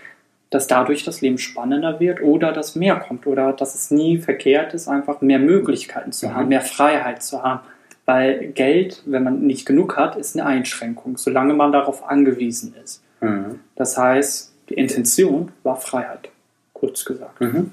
dass 0.51 0.67
dadurch 0.67 1.05
das 1.05 1.21
Leben 1.21 1.39
spannender 1.39 2.01
wird 2.01 2.21
oder 2.21 2.53
dass 2.53 2.75
mehr 2.75 2.97
kommt 2.97 3.27
oder 3.27 3.53
dass 3.53 3.75
es 3.75 3.91
nie 3.91 4.19
verkehrt 4.19 4.75
ist, 4.75 4.89
einfach 4.89 5.21
mehr 5.21 5.39
Möglichkeiten 5.39 6.13
zu 6.13 6.27
mhm. 6.27 6.35
haben, 6.35 6.49
mehr 6.49 6.61
Freiheit 6.61 7.23
zu 7.23 7.43
haben. 7.43 7.61
Weil 8.05 8.49
Geld, 8.49 9.03
wenn 9.07 9.23
man 9.23 9.43
nicht 9.47 9.67
genug 9.67 9.97
hat, 9.97 10.17
ist 10.17 10.37
eine 10.37 10.45
Einschränkung, 10.45 11.17
solange 11.17 11.55
man 11.55 11.71
darauf 11.71 12.09
angewiesen 12.09 12.75
ist. 12.83 13.03
Mhm. 13.21 13.61
Das 13.77 13.97
heißt, 13.97 14.53
die 14.69 14.75
Intention 14.75 15.53
war 15.63 15.77
Freiheit, 15.77 16.29
kurz 16.73 17.05
gesagt. 17.05 17.41
Mhm. 17.41 17.73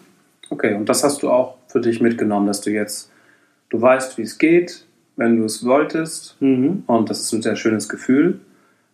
Okay, 0.50 0.76
und 0.76 0.88
das 0.88 1.04
hast 1.04 1.24
du 1.24 1.32
auch 1.32 1.56
für 1.68 1.82
dich 1.82 2.02
mitgenommen, 2.02 2.48
dass 2.48 2.62
du 2.62 2.70
jetzt, 2.70 3.12
du 3.70 3.82
weißt, 3.82 4.18
wie 4.18 4.24
es 4.24 4.38
geht, 4.38 4.86
wenn 5.16 5.38
du 5.38 5.46
es 5.46 5.66
wolltest. 5.66 6.38
Mhm. 6.40 6.84
Und 6.88 7.10
das 7.10 7.22
ist 7.22 7.34
ein 7.34 7.42
sehr 7.42 7.56
schönes 7.56 7.90
Gefühl 7.90 8.40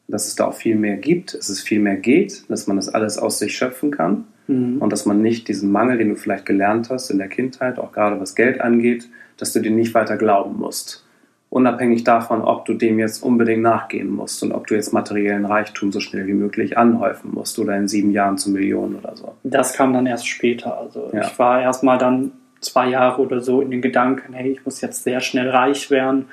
dass 0.08 0.28
es 0.28 0.36
da 0.36 0.46
auch 0.46 0.54
viel 0.54 0.76
mehr 0.76 0.98
gibt, 0.98 1.34
dass 1.34 1.50
es 1.50 1.62
viel 1.62 1.80
mehr 1.80 1.96
geht, 1.96 2.50
dass 2.50 2.68
man 2.68 2.78
das 2.78 2.90
alles 2.90 3.18
aus 3.18 3.40
sich 3.40 3.56
schöpfen 3.56 3.92
kann 3.92 4.26
mhm. 4.48 4.78
und 4.80 4.92
dass 4.92 5.06
man 5.06 5.22
nicht 5.22 5.48
diesen 5.48 5.72
Mangel, 5.72 5.98
den 5.98 6.10
du 6.10 6.16
vielleicht 6.16 6.46
gelernt 6.46 6.90
hast 6.90 7.10
in 7.10 7.18
der 7.18 7.30
Kindheit, 7.30 7.80
auch 7.80 7.92
gerade 7.92 8.20
was 8.20 8.36
Geld 8.36 8.62
angeht, 8.62 9.10
dass 9.38 9.54
du 9.54 9.60
dir 9.60 9.72
nicht 9.72 9.94
weiter 9.94 10.18
glauben 10.18 10.60
musst. 10.60 11.06
Unabhängig 11.50 12.04
davon, 12.04 12.42
ob 12.42 12.66
du 12.66 12.74
dem 12.74 12.98
jetzt 12.98 13.22
unbedingt 13.22 13.62
nachgehen 13.62 14.10
musst 14.10 14.42
und 14.42 14.52
ob 14.54 14.66
du 14.66 14.74
jetzt 14.74 14.92
materiellen 14.92 15.46
Reichtum 15.46 15.92
so 15.92 16.00
schnell 16.00 16.26
wie 16.26 16.34
möglich 16.34 16.80
anhäufen 16.80 17.32
musst 17.32 17.60
oder 17.60 17.78
in 17.78 17.88
sieben 17.88 18.12
Jahren 18.12 18.40
zu 18.40 18.50
Millionen 18.50 18.96
oder 18.96 19.16
so. 19.16 19.36
Das 19.44 19.74
kam 19.74 19.94
dann 19.94 20.08
erst 20.08 20.28
später. 20.28 20.80
Also 20.80 21.12
ja. 21.14 21.28
ich 21.28 21.38
war 21.38 21.62
erstmal 21.62 22.00
dann 22.00 22.32
zwei 22.64 22.90
Jahre 22.90 23.22
oder 23.22 23.42
so 23.42 23.62
in 23.62 23.72
den 23.72 23.82
Gedanken, 23.82 24.34
hey, 24.34 24.52
ich 24.52 24.66
muss 24.66 24.82
jetzt 24.82 25.04
sehr 25.04 25.20
schnell 25.20 25.50
reich 25.50 25.90
werden 25.92 26.28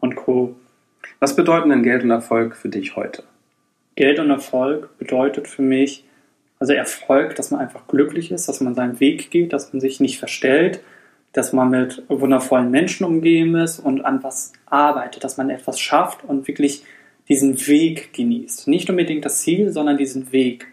und 0.00 0.16
Co. 0.16 0.56
Was 1.20 1.36
bedeuten 1.36 1.70
denn 1.70 1.82
Geld 1.82 2.02
und 2.02 2.10
Erfolg 2.10 2.56
für 2.56 2.68
dich 2.68 2.96
heute? 2.96 3.24
Geld 3.96 4.20
und 4.20 4.30
Erfolg 4.30 4.96
bedeutet 4.98 5.48
für 5.48 5.62
mich, 5.62 6.04
also 6.60 6.72
Erfolg, 6.72 7.34
dass 7.34 7.50
man 7.50 7.60
einfach 7.60 7.86
glücklich 7.88 8.30
ist, 8.30 8.48
dass 8.48 8.60
man 8.60 8.74
seinen 8.74 9.00
Weg 9.00 9.30
geht, 9.30 9.52
dass 9.52 9.72
man 9.72 9.80
sich 9.80 10.00
nicht 10.00 10.18
verstellt, 10.18 10.80
dass 11.32 11.52
man 11.52 11.70
mit 11.70 12.02
wundervollen 12.08 12.70
Menschen 12.70 13.04
umgeben 13.04 13.56
ist 13.56 13.78
und 13.78 14.04
an 14.04 14.22
was 14.22 14.52
arbeitet, 14.66 15.24
dass 15.24 15.36
man 15.36 15.50
etwas 15.50 15.78
schafft 15.80 16.24
und 16.24 16.48
wirklich 16.48 16.84
diesen 17.28 17.66
Weg 17.66 18.12
genießt. 18.12 18.68
Nicht 18.68 18.88
unbedingt 18.88 19.24
das 19.24 19.42
Ziel, 19.42 19.70
sondern 19.70 19.98
diesen 19.98 20.32
Weg. 20.32 20.66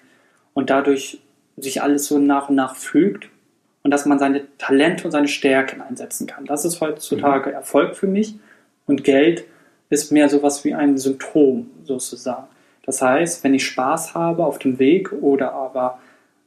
Und 0.54 0.70
dadurch 0.70 1.20
sich 1.58 1.82
alles 1.82 2.06
so 2.08 2.18
nach 2.18 2.50
und 2.50 2.56
nach 2.56 2.76
fügt 2.76 3.30
und 3.86 3.92
dass 3.92 4.08
man 4.08 4.18
seine 4.18 4.42
Talente 4.58 5.06
und 5.06 5.12
seine 5.12 5.28
Stärken 5.28 5.80
einsetzen 5.80 6.26
kann. 6.26 6.46
Das 6.46 6.66
ist 6.66 6.82
heutzutage 6.82 7.52
mhm. 7.52 7.56
Erfolg 7.56 7.96
für 7.96 8.08
mich. 8.08 8.34
Und 8.88 9.04
Geld 9.04 9.44
ist 9.92 10.12
mehr 10.12 10.28
sowas 10.28 10.66
wie 10.66 10.74
ein 10.74 10.98
Symptom 10.98 11.70
sozusagen. 11.84 12.48
Das 12.84 13.04
heißt, 13.04 13.44
wenn 13.44 13.54
ich 13.54 13.64
Spaß 13.64 14.16
habe 14.16 14.44
auf 14.44 14.58
dem 14.58 14.80
Weg 14.80 15.12
oder 15.12 15.54
aber 15.54 16.00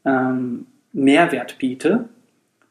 ähm, 0.04 0.66
Mehrwert 0.92 1.58
biete, 1.58 2.08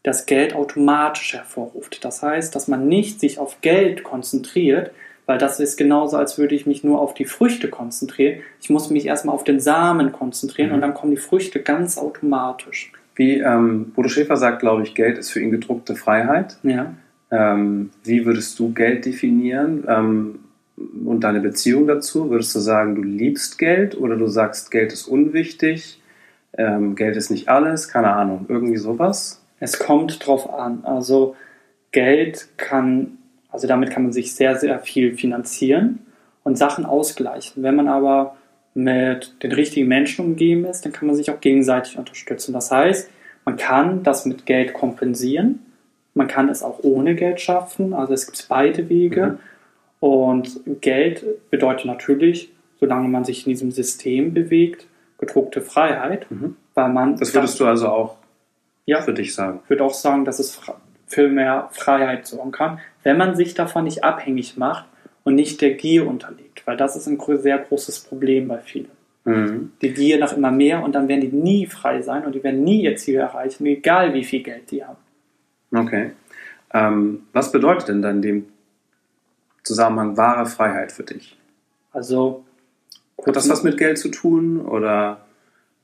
das 0.04 0.26
Geld 0.26 0.54
automatisch 0.54 1.34
hervorruft. 1.34 2.04
Das 2.04 2.22
heißt, 2.22 2.54
dass 2.54 2.68
man 2.68 2.90
nicht 2.90 3.22
sich 3.22 3.40
auf 3.40 3.62
Geld 3.62 4.04
konzentriert, 4.04 4.92
weil 5.28 5.38
das 5.38 5.62
ist 5.62 5.78
genauso, 5.78 6.18
als 6.18 6.38
würde 6.38 6.56
ich 6.56 6.66
mich 6.66 6.84
nur 6.84 7.00
auf 7.00 7.14
die 7.14 7.24
Früchte 7.24 7.70
konzentrieren. 7.70 8.42
Ich 8.62 8.70
muss 8.70 8.90
mich 8.90 9.06
erstmal 9.06 9.34
auf 9.34 9.46
den 9.46 9.62
Samen 9.62 10.12
konzentrieren 10.12 10.70
mhm. 10.70 10.76
und 10.76 10.82
dann 10.82 10.94
kommen 10.94 11.12
die 11.12 11.22
Früchte 11.22 11.62
ganz 11.62 11.98
automatisch. 11.98 12.92
Wie 13.18 13.40
ähm, 13.40 13.92
Bodo 13.96 14.10
Schäfer 14.10 14.38
sagt, 14.38 14.60
glaube 14.60 14.84
ich, 14.84 14.94
Geld 14.94 15.18
ist 15.18 15.32
für 15.32 15.42
ihn 15.42 15.52
gedruckte 15.52 15.96
Freiheit. 15.96 16.58
Ja. 16.62 16.94
Ähm, 17.32 17.90
wie 18.04 18.26
würdest 18.26 18.58
du 18.60 18.74
Geld 18.74 19.06
definieren? 19.06 19.84
Ähm, 19.88 20.40
und 20.78 21.24
deine 21.24 21.42
Beziehung 21.42 21.88
dazu? 21.88 22.30
Würdest 22.30 22.54
du 22.56 22.60
sagen, 22.60 22.96
du 22.96 23.02
liebst 23.02 23.58
Geld 23.58 23.98
oder 23.98 24.16
du 24.16 24.28
sagst, 24.28 24.70
Geld 24.70 24.94
ist 24.94 25.08
unwichtig, 25.08 26.02
ähm, 26.56 26.96
Geld 26.96 27.18
ist 27.18 27.32
nicht 27.32 27.50
alles, 27.50 27.88
keine 27.88 28.14
Ahnung, 28.14 28.46
irgendwie 28.48 28.78
sowas? 28.78 29.42
Es 29.60 29.80
kommt 29.80 30.26
drauf 30.26 30.54
an. 30.54 30.82
Also 30.84 31.36
Geld 31.92 32.50
kann, 32.58 33.18
also 33.50 33.68
damit 33.68 33.90
kann 33.90 34.04
man 34.04 34.14
sich 34.14 34.36
sehr, 34.36 34.56
sehr 34.58 34.80
viel 34.80 35.18
finanzieren 35.18 36.00
und 36.44 36.58
Sachen 36.58 36.86
ausgleichen. 36.86 37.64
Wenn 37.64 37.76
man 37.76 37.88
aber 37.88 38.38
mit 38.78 39.42
den 39.42 39.52
richtigen 39.54 39.88
Menschen 39.88 40.24
umgeben 40.24 40.64
ist, 40.66 40.86
dann 40.86 40.94
kann 40.94 41.08
man 41.08 41.16
sich 41.16 41.32
auch 41.32 41.42
gegenseitig 41.42 41.98
unterstützen. 41.98 42.54
Das 42.54 42.70
heißt, 42.70 43.10
man 43.44 43.58
kann 43.58 44.04
das 44.04 44.26
mit 44.26 44.46
Geld 44.46 44.74
kompensieren, 44.74 45.60
man 46.14 46.28
kann 46.28 46.48
es 46.48 46.62
auch 46.62 46.80
ohne 46.84 47.16
Geld 47.16 47.42
schaffen, 47.42 47.94
also 47.94 48.14
es 48.14 48.28
gibt 48.28 48.46
beide 48.48 48.88
Wege. 48.88 49.26
Mhm. 49.26 49.38
Und 50.00 50.60
Geld 50.82 51.26
bedeutet 51.50 51.86
natürlich, 51.86 52.52
solange 52.80 53.08
man 53.08 53.24
sich 53.24 53.48
in 53.48 53.52
diesem 53.52 53.72
System 53.72 54.34
bewegt, 54.34 54.86
gedruckte 55.18 55.62
Freiheit, 55.62 56.30
mhm. 56.30 56.56
weil 56.76 56.90
man. 56.90 57.16
Das 57.16 57.34
würdest 57.34 57.60
du 57.60 57.66
also 57.66 57.88
auch 57.88 58.18
ja, 58.86 59.02
für 59.02 59.14
dich 59.14 59.34
sagen? 59.34 59.62
Ich 59.64 59.70
würde 59.72 59.84
auch 59.84 59.94
sagen, 59.96 60.24
dass 60.24 60.38
es 60.38 60.62
für 61.08 61.28
mehr 61.30 61.70
Freiheit 61.72 62.28
sorgen 62.28 62.52
kann, 62.52 62.80
wenn 63.02 63.18
man 63.18 63.36
sich 63.36 63.56
davon 63.56 63.86
nicht 63.86 64.04
abhängig 64.04 64.56
macht 64.56 64.86
und 65.28 65.36
nicht 65.36 65.60
der 65.60 65.74
Gier 65.74 66.08
unterliegt, 66.08 66.66
weil 66.66 66.78
das 66.78 66.96
ist 66.96 67.06
ein 67.06 67.20
sehr 67.20 67.58
großes 67.58 68.00
Problem 68.00 68.48
bei 68.48 68.60
vielen. 68.60 68.88
Mhm. 69.26 69.74
Die 69.82 69.94
Gier 69.94 70.20
nach 70.20 70.32
immer 70.32 70.52
mehr 70.52 70.82
und 70.82 70.96
dann 70.96 71.10
werden 71.10 71.20
die 71.20 71.36
nie 71.36 71.66
frei 71.66 72.02
sein 72.02 72.26
und 72.26 72.34
die 72.34 72.42
werden 72.42 72.64
nie 72.64 72.84
ihr 72.84 72.96
Ziel 72.96 73.16
erreichen, 73.16 73.66
egal 73.66 74.14
wie 74.14 74.24
viel 74.24 74.42
Geld 74.42 74.72
die 74.72 74.86
haben. 74.86 75.00
Okay. 75.76 76.12
Ähm, 76.74 77.24
was 77.34 77.52
bedeutet 77.52 77.90
denn 77.90 78.02
dann 78.02 78.22
dem 78.22 78.46
Zusammenhang 79.64 80.16
wahre 80.16 80.46
Freiheit 80.46 80.94
für 80.94 81.04
dich? 81.04 81.38
Also. 81.92 82.46
Hat 83.26 83.36
das 83.36 83.50
was 83.50 83.64
mit 83.64 83.78
Geld 83.78 83.98
zu 83.98 84.08
tun 84.08 84.62
oder 84.62 85.26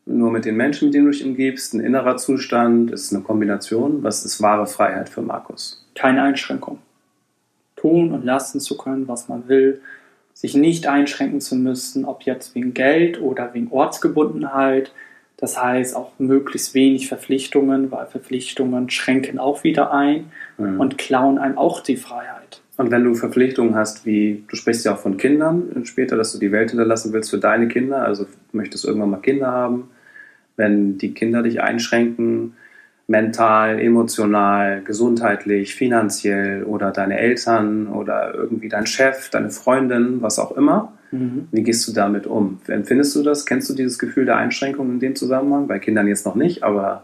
nur 0.05 0.31
mit 0.31 0.45
den 0.45 0.55
Menschen, 0.55 0.85
mit 0.85 0.93
denen 0.93 1.07
du 1.07 1.11
dich 1.11 1.25
umgibst? 1.25 1.73
Ein 1.73 1.81
innerer 1.81 2.15
Zustand? 2.15 2.91
Ist 2.91 3.07
es 3.07 3.13
eine 3.13 3.23
Kombination? 3.23 4.03
Was 4.03 4.23
ist 4.23 4.41
wahre 4.41 4.67
Freiheit 4.67 5.09
für 5.09 5.21
Markus? 5.21 5.85
Keine 5.95 6.21
Einschränkung. 6.21 6.79
Tun 7.83 8.13
und 8.13 8.23
lassen 8.23 8.61
zu 8.61 8.77
können, 8.77 9.09
was 9.09 9.27
man 9.27 9.49
will. 9.49 9.81
Sich 10.33 10.55
nicht 10.55 10.87
einschränken 10.87 11.41
zu 11.41 11.55
müssen, 11.55 12.05
ob 12.05 12.23
jetzt 12.23 12.55
wegen 12.55 12.73
Geld 12.73 13.21
oder 13.21 13.53
wegen 13.53 13.67
Ortsgebundenheit. 13.71 14.93
Das 15.35 15.61
heißt 15.61 15.93
auch 15.95 16.13
möglichst 16.17 16.73
wenig 16.73 17.09
Verpflichtungen, 17.09 17.91
weil 17.91 18.05
Verpflichtungen 18.05 18.89
schränken 18.89 19.37
auch 19.37 19.65
wieder 19.65 19.93
ein 19.93 20.31
mhm. 20.57 20.79
und 20.79 20.97
klauen 20.97 21.37
einem 21.37 21.57
auch 21.57 21.81
die 21.81 21.97
Freiheit. 21.97 22.61
Und 22.77 22.89
wenn 22.89 23.03
du 23.03 23.15
Verpflichtungen 23.15 23.75
hast, 23.75 24.05
wie 24.05 24.45
du 24.47 24.55
sprichst 24.55 24.85
ja 24.85 24.93
auch 24.93 24.99
von 24.99 25.17
Kindern 25.17 25.83
später, 25.83 26.15
dass 26.15 26.31
du 26.31 26.39
die 26.39 26.53
Welt 26.53 26.71
hinterlassen 26.71 27.11
willst 27.11 27.29
für 27.29 27.37
deine 27.37 27.67
Kinder, 27.67 28.03
also 28.05 28.25
möchtest 28.53 28.85
irgendwann 28.85 29.09
mal 29.09 29.17
Kinder 29.17 29.47
haben, 29.47 29.91
wenn 30.55 30.97
die 30.97 31.13
Kinder 31.13 31.43
dich 31.43 31.61
einschränken, 31.61 32.53
mental, 33.07 33.79
emotional, 33.79 34.81
gesundheitlich, 34.83 35.75
finanziell 35.75 36.63
oder 36.63 36.91
deine 36.91 37.19
Eltern 37.19 37.87
oder 37.87 38.33
irgendwie 38.33 38.69
dein 38.69 38.85
Chef, 38.85 39.29
deine 39.29 39.49
Freundin, 39.49 40.21
was 40.21 40.39
auch 40.39 40.55
immer. 40.55 40.93
Mhm. 41.11 41.47
Wie 41.51 41.63
gehst 41.63 41.87
du 41.87 41.91
damit 41.91 42.25
um? 42.27 42.59
Empfindest 42.67 43.15
du 43.15 43.23
das? 43.23 43.45
Kennst 43.45 43.69
du 43.69 43.73
dieses 43.73 43.99
Gefühl 43.99 44.25
der 44.25 44.37
Einschränkung 44.37 44.89
in 44.89 44.99
dem 44.99 45.15
Zusammenhang? 45.15 45.67
Bei 45.67 45.79
Kindern 45.79 46.07
jetzt 46.07 46.25
noch 46.25 46.35
nicht, 46.35 46.63
aber 46.63 47.03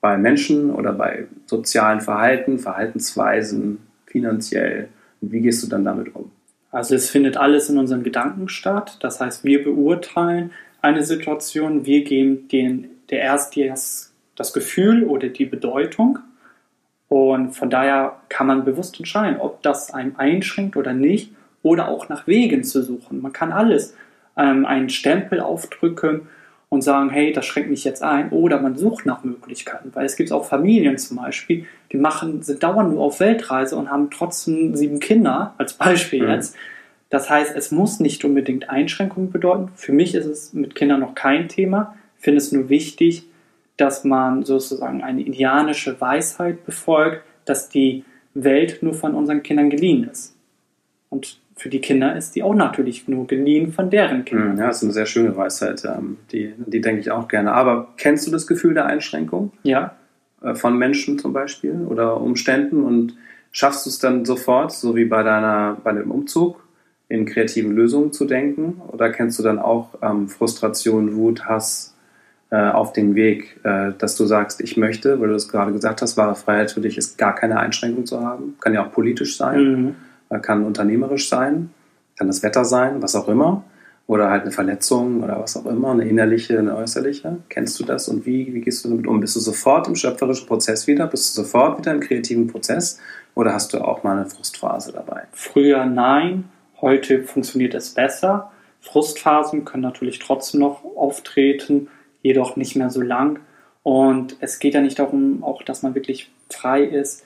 bei 0.00 0.16
Menschen 0.16 0.70
oder 0.70 0.92
bei 0.92 1.26
sozialen 1.46 2.00
Verhalten, 2.00 2.58
Verhaltensweisen, 2.58 3.78
finanziell? 4.06 4.88
Und 5.20 5.32
wie 5.32 5.40
gehst 5.40 5.62
du 5.62 5.66
dann 5.66 5.84
damit 5.84 6.14
um? 6.14 6.30
Also 6.70 6.94
es 6.94 7.10
findet 7.10 7.36
alles 7.36 7.68
in 7.68 7.78
unseren 7.78 8.02
Gedanken 8.02 8.48
statt. 8.48 8.98
Das 9.00 9.20
heißt, 9.20 9.44
wir 9.44 9.62
beurteilen 9.64 10.52
eine 10.80 11.02
Situation, 11.02 11.84
wir 11.84 12.04
geben 12.04 12.48
den, 12.48 12.86
der 13.10 13.20
erst 13.20 13.56
das, 13.56 14.09
das 14.40 14.54
Gefühl 14.54 15.04
oder 15.04 15.28
die 15.28 15.44
Bedeutung. 15.44 16.18
Und 17.08 17.52
von 17.52 17.68
daher 17.68 18.16
kann 18.30 18.46
man 18.46 18.64
bewusst 18.64 18.98
entscheiden, 18.98 19.38
ob 19.38 19.62
das 19.62 19.92
einem 19.92 20.14
einschränkt 20.16 20.76
oder 20.78 20.94
nicht, 20.94 21.32
oder 21.62 21.88
auch 21.88 22.08
nach 22.08 22.26
Wegen 22.26 22.64
zu 22.64 22.82
suchen. 22.82 23.20
Man 23.20 23.34
kann 23.34 23.52
alles 23.52 23.94
ähm, 24.34 24.64
einen 24.64 24.88
Stempel 24.88 25.40
aufdrücken 25.40 26.22
und 26.70 26.80
sagen, 26.80 27.10
hey, 27.10 27.34
das 27.34 27.44
schränkt 27.44 27.68
mich 27.68 27.84
jetzt 27.84 28.02
ein. 28.02 28.30
Oder 28.30 28.62
man 28.62 28.78
sucht 28.78 29.04
nach 29.04 29.24
Möglichkeiten, 29.24 29.90
weil 29.92 30.06
es 30.06 30.16
gibt 30.16 30.32
auch 30.32 30.46
Familien 30.46 30.96
zum 30.96 31.18
Beispiel, 31.18 31.66
die 31.92 31.98
machen, 31.98 32.40
sind 32.40 32.62
dauernd 32.62 32.94
nur 32.94 33.02
auf 33.02 33.20
Weltreise 33.20 33.76
und 33.76 33.90
haben 33.90 34.08
trotzdem 34.08 34.74
sieben 34.74 35.00
Kinder, 35.00 35.52
als 35.58 35.74
Beispiel 35.74 36.22
mhm. 36.22 36.30
jetzt. 36.30 36.56
Das 37.10 37.28
heißt, 37.28 37.54
es 37.54 37.72
muss 37.72 38.00
nicht 38.00 38.24
unbedingt 38.24 38.70
Einschränkungen 38.70 39.30
bedeuten. 39.30 39.68
Für 39.74 39.92
mich 39.92 40.14
ist 40.14 40.24
es 40.24 40.54
mit 40.54 40.74
Kindern 40.74 41.00
noch 41.00 41.14
kein 41.14 41.48
Thema. 41.48 41.94
Ich 42.16 42.24
finde 42.24 42.38
es 42.38 42.52
nur 42.52 42.70
wichtig, 42.70 43.26
dass 43.80 44.04
man 44.04 44.44
sozusagen 44.44 45.02
eine 45.02 45.22
indianische 45.22 46.00
Weisheit 46.00 46.66
befolgt, 46.66 47.22
dass 47.44 47.68
die 47.68 48.04
Welt 48.34 48.82
nur 48.82 48.94
von 48.94 49.14
unseren 49.14 49.42
Kindern 49.42 49.70
geliehen 49.70 50.04
ist. 50.04 50.36
Und 51.08 51.40
für 51.56 51.68
die 51.68 51.80
Kinder 51.80 52.16
ist 52.16 52.36
die 52.36 52.42
auch 52.42 52.54
natürlich 52.54 53.08
nur 53.08 53.26
geliehen 53.26 53.72
von 53.72 53.90
deren 53.90 54.24
Kindern. 54.24 54.52
Hm, 54.52 54.58
ja, 54.58 54.66
das 54.68 54.78
ist 54.78 54.84
eine 54.84 54.92
sehr 54.92 55.06
schöne 55.06 55.36
Weisheit. 55.36 55.84
Ähm, 55.84 56.18
die, 56.32 56.54
die 56.56 56.80
denke 56.80 57.00
ich 57.00 57.10
auch 57.10 57.28
gerne. 57.28 57.52
Aber 57.52 57.88
kennst 57.96 58.26
du 58.26 58.30
das 58.30 58.46
Gefühl 58.46 58.74
der 58.74 58.86
Einschränkung? 58.86 59.52
Ja. 59.62 59.96
Äh, 60.42 60.54
von 60.54 60.78
Menschen 60.78 61.18
zum 61.18 61.32
Beispiel 61.32 61.86
oder 61.86 62.20
Umständen 62.20 62.84
und 62.84 63.16
schaffst 63.52 63.84
du 63.84 63.90
es 63.90 63.98
dann 63.98 64.24
sofort, 64.24 64.72
so 64.72 64.96
wie 64.96 65.04
bei 65.04 65.22
deiner, 65.22 65.76
bei 65.82 65.92
dem 65.92 66.10
Umzug, 66.10 66.64
in 67.08 67.26
kreativen 67.26 67.72
Lösungen 67.72 68.12
zu 68.12 68.24
denken? 68.24 68.80
Oder 68.88 69.10
kennst 69.10 69.38
du 69.38 69.42
dann 69.42 69.58
auch 69.58 69.94
ähm, 70.00 70.28
Frustration, 70.28 71.16
Wut, 71.16 71.46
Hass 71.46 71.89
auf 72.56 72.92
den 72.92 73.14
Weg, 73.14 73.60
äh, 73.62 73.92
dass 73.96 74.16
du 74.16 74.26
sagst, 74.26 74.60
ich 74.60 74.76
möchte, 74.76 75.20
weil 75.20 75.28
du 75.28 75.34
das 75.34 75.48
gerade 75.48 75.72
gesagt 75.72 76.02
hast, 76.02 76.16
wahre 76.16 76.34
Freiheit 76.34 76.72
für 76.72 76.80
dich 76.80 76.98
ist 76.98 77.16
gar 77.18 77.34
keine 77.34 77.58
Einschränkung 77.58 78.06
zu 78.06 78.20
haben? 78.20 78.56
Kann 78.60 78.74
ja 78.74 78.84
auch 78.84 78.92
politisch 78.92 79.36
sein. 79.36 79.72
Mhm 79.72 79.96
kann 80.38 80.64
unternehmerisch 80.64 81.28
sein, 81.28 81.70
kann 82.16 82.28
das 82.28 82.42
Wetter 82.42 82.64
sein, 82.64 83.02
was 83.02 83.16
auch 83.16 83.28
immer, 83.28 83.64
oder 84.06 84.30
halt 84.30 84.42
eine 84.42 84.50
Verletzung 84.50 85.22
oder 85.22 85.40
was 85.40 85.56
auch 85.56 85.66
immer, 85.66 85.92
eine 85.92 86.04
innerliche, 86.04 86.58
eine 86.58 86.76
äußerliche. 86.76 87.38
Kennst 87.48 87.78
du 87.78 87.84
das 87.84 88.08
und 88.08 88.26
wie, 88.26 88.52
wie 88.54 88.60
gehst 88.60 88.84
du 88.84 88.88
damit 88.88 89.06
um? 89.06 89.20
Bist 89.20 89.36
du 89.36 89.40
sofort 89.40 89.86
im 89.88 89.94
schöpferischen 89.94 90.46
Prozess 90.46 90.86
wieder? 90.86 91.06
Bist 91.06 91.36
du 91.36 91.42
sofort 91.42 91.78
wieder 91.78 91.92
im 91.92 92.00
kreativen 92.00 92.46
Prozess 92.48 92.98
oder 93.34 93.52
hast 93.52 93.72
du 93.72 93.78
auch 93.78 94.02
mal 94.02 94.16
eine 94.16 94.26
Frustphase 94.26 94.92
dabei? 94.92 95.22
Früher 95.32 95.86
nein, 95.86 96.44
heute 96.80 97.22
funktioniert 97.22 97.74
es 97.74 97.90
besser. 97.90 98.50
Frustphasen 98.80 99.64
können 99.64 99.82
natürlich 99.82 100.18
trotzdem 100.18 100.60
noch 100.60 100.84
auftreten, 100.96 101.88
jedoch 102.22 102.56
nicht 102.56 102.76
mehr 102.76 102.90
so 102.90 103.00
lang. 103.00 103.40
Und 103.82 104.36
es 104.40 104.58
geht 104.58 104.74
ja 104.74 104.80
nicht 104.80 104.98
darum, 104.98 105.42
auch 105.42 105.62
dass 105.62 105.82
man 105.82 105.94
wirklich 105.94 106.30
frei 106.50 106.82
ist, 106.82 107.24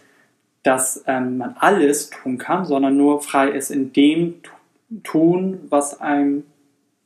dass 0.63 1.05
ähm, 1.07 1.39
man 1.39 1.57
alles 1.59 2.11
tun 2.11 2.39
kann, 2.39 2.65
sondern 2.65 2.97
nur 2.97 3.21
frei 3.21 3.51
ist 3.51 3.71
in 3.71 3.93
dem 3.93 4.37
tun, 5.03 5.61
was 5.69 6.01
einem 6.01 6.45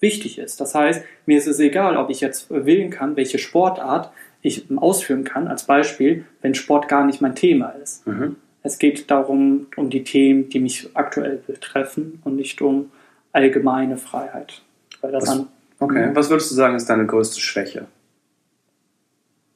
wichtig 0.01 0.39
ist. 0.39 0.61
Das 0.61 0.75
heißt, 0.75 1.03
mir 1.27 1.39
ist 1.39 1.47
es 1.47 1.59
egal, 1.59 1.97
ob 1.97 2.11
ich 2.11 2.21
jetzt 2.21 2.51
wählen 2.51 2.91
kann, 2.91 3.17
welche 3.17 3.39
Sportart 3.39 4.11
ich 4.43 4.67
ausführen 4.77 5.25
kann, 5.25 5.49
als 5.49 5.65
Beispiel, 5.65 6.25
wenn 6.41 6.55
Sport 6.55 6.89
gar 6.89 7.05
nicht 7.05 7.21
mein 7.21 7.35
Thema 7.35 7.71
ist. 7.71 8.07
Mhm. 8.07 8.37
Es 8.63 8.79
geht 8.79 9.11
darum, 9.11 9.67
um 9.77 9.91
die 9.91 10.05
Themen, 10.05 10.49
die 10.51 10.61
mich 10.61 10.91
aktuell 10.95 11.43
betreffen 11.47 12.21
und 12.25 12.37
nicht 12.37 12.61
um 12.61 12.91
allgemeine 13.33 13.97
Freiheit. 13.97 14.63
was, 15.01 15.25
dann, 15.25 15.49
okay, 15.81 16.11
was 16.15 16.31
würdest 16.31 16.51
du 16.51 16.55
sagen, 16.55 16.75
ist 16.77 16.87
deine 16.87 17.07
größte 17.07 17.41
Schwäche? 17.41 17.87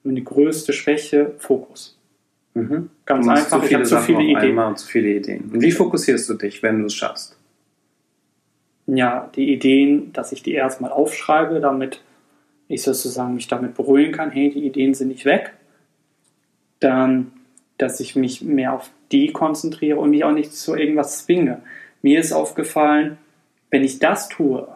Meine 0.05 0.23
größte 0.23 0.73
Schwäche, 0.73 1.33
Fokus. 1.39 1.99
Mhm. 2.55 2.91
Ganz 3.07 3.29
einfach, 3.29 3.61
zu 3.61 3.67
viele 3.67 3.67
ich 3.67 3.75
habe 3.75 3.85
zu 3.85 3.99
viele 3.99 4.23
Ideen. 4.23 4.59
und 4.59 4.79
zu 4.79 4.87
viele 4.87 5.09
Ideen. 5.11 5.51
Und 5.53 5.63
wie 5.63 5.71
fokussierst 5.71 6.29
du 6.29 6.35
dich, 6.35 6.63
wenn 6.63 6.81
du 6.81 6.87
es 6.87 6.95
schaffst? 6.95 7.37
Ja, 8.87 9.31
die 9.35 9.53
Ideen, 9.53 10.13
dass 10.13 10.33
ich 10.33 10.43
die 10.43 10.53
erstmal 10.53 10.91
aufschreibe, 10.91 11.61
damit 11.61 12.03
ich 12.69 12.83
sozusagen 12.83 13.35
mich 13.35 13.49
damit 13.49 13.75
beruhigen 13.75 14.13
kann, 14.13 14.31
hey, 14.31 14.51
die 14.51 14.67
Ideen 14.67 14.95
sind 14.95 15.09
nicht 15.09 15.25
weg. 15.25 15.53
Dann, 16.81 17.33
dass 17.79 18.01
ich 18.01 18.17
mich 18.17 18.43
mehr 18.43 18.75
auf 18.75 18.91
die 19.13 19.33
konzentriere 19.33 19.99
und 19.99 20.11
mich 20.11 20.25
auch 20.25 20.33
nicht 20.33 20.53
zu 20.53 20.75
irgendwas 20.75 21.25
zwinge. 21.25 21.63
Mir 22.03 22.19
ist 22.19 22.33
aufgefallen, 22.33 23.19
wenn 23.71 23.85
ich 23.85 23.99
das 23.99 24.29
tue, 24.29 24.69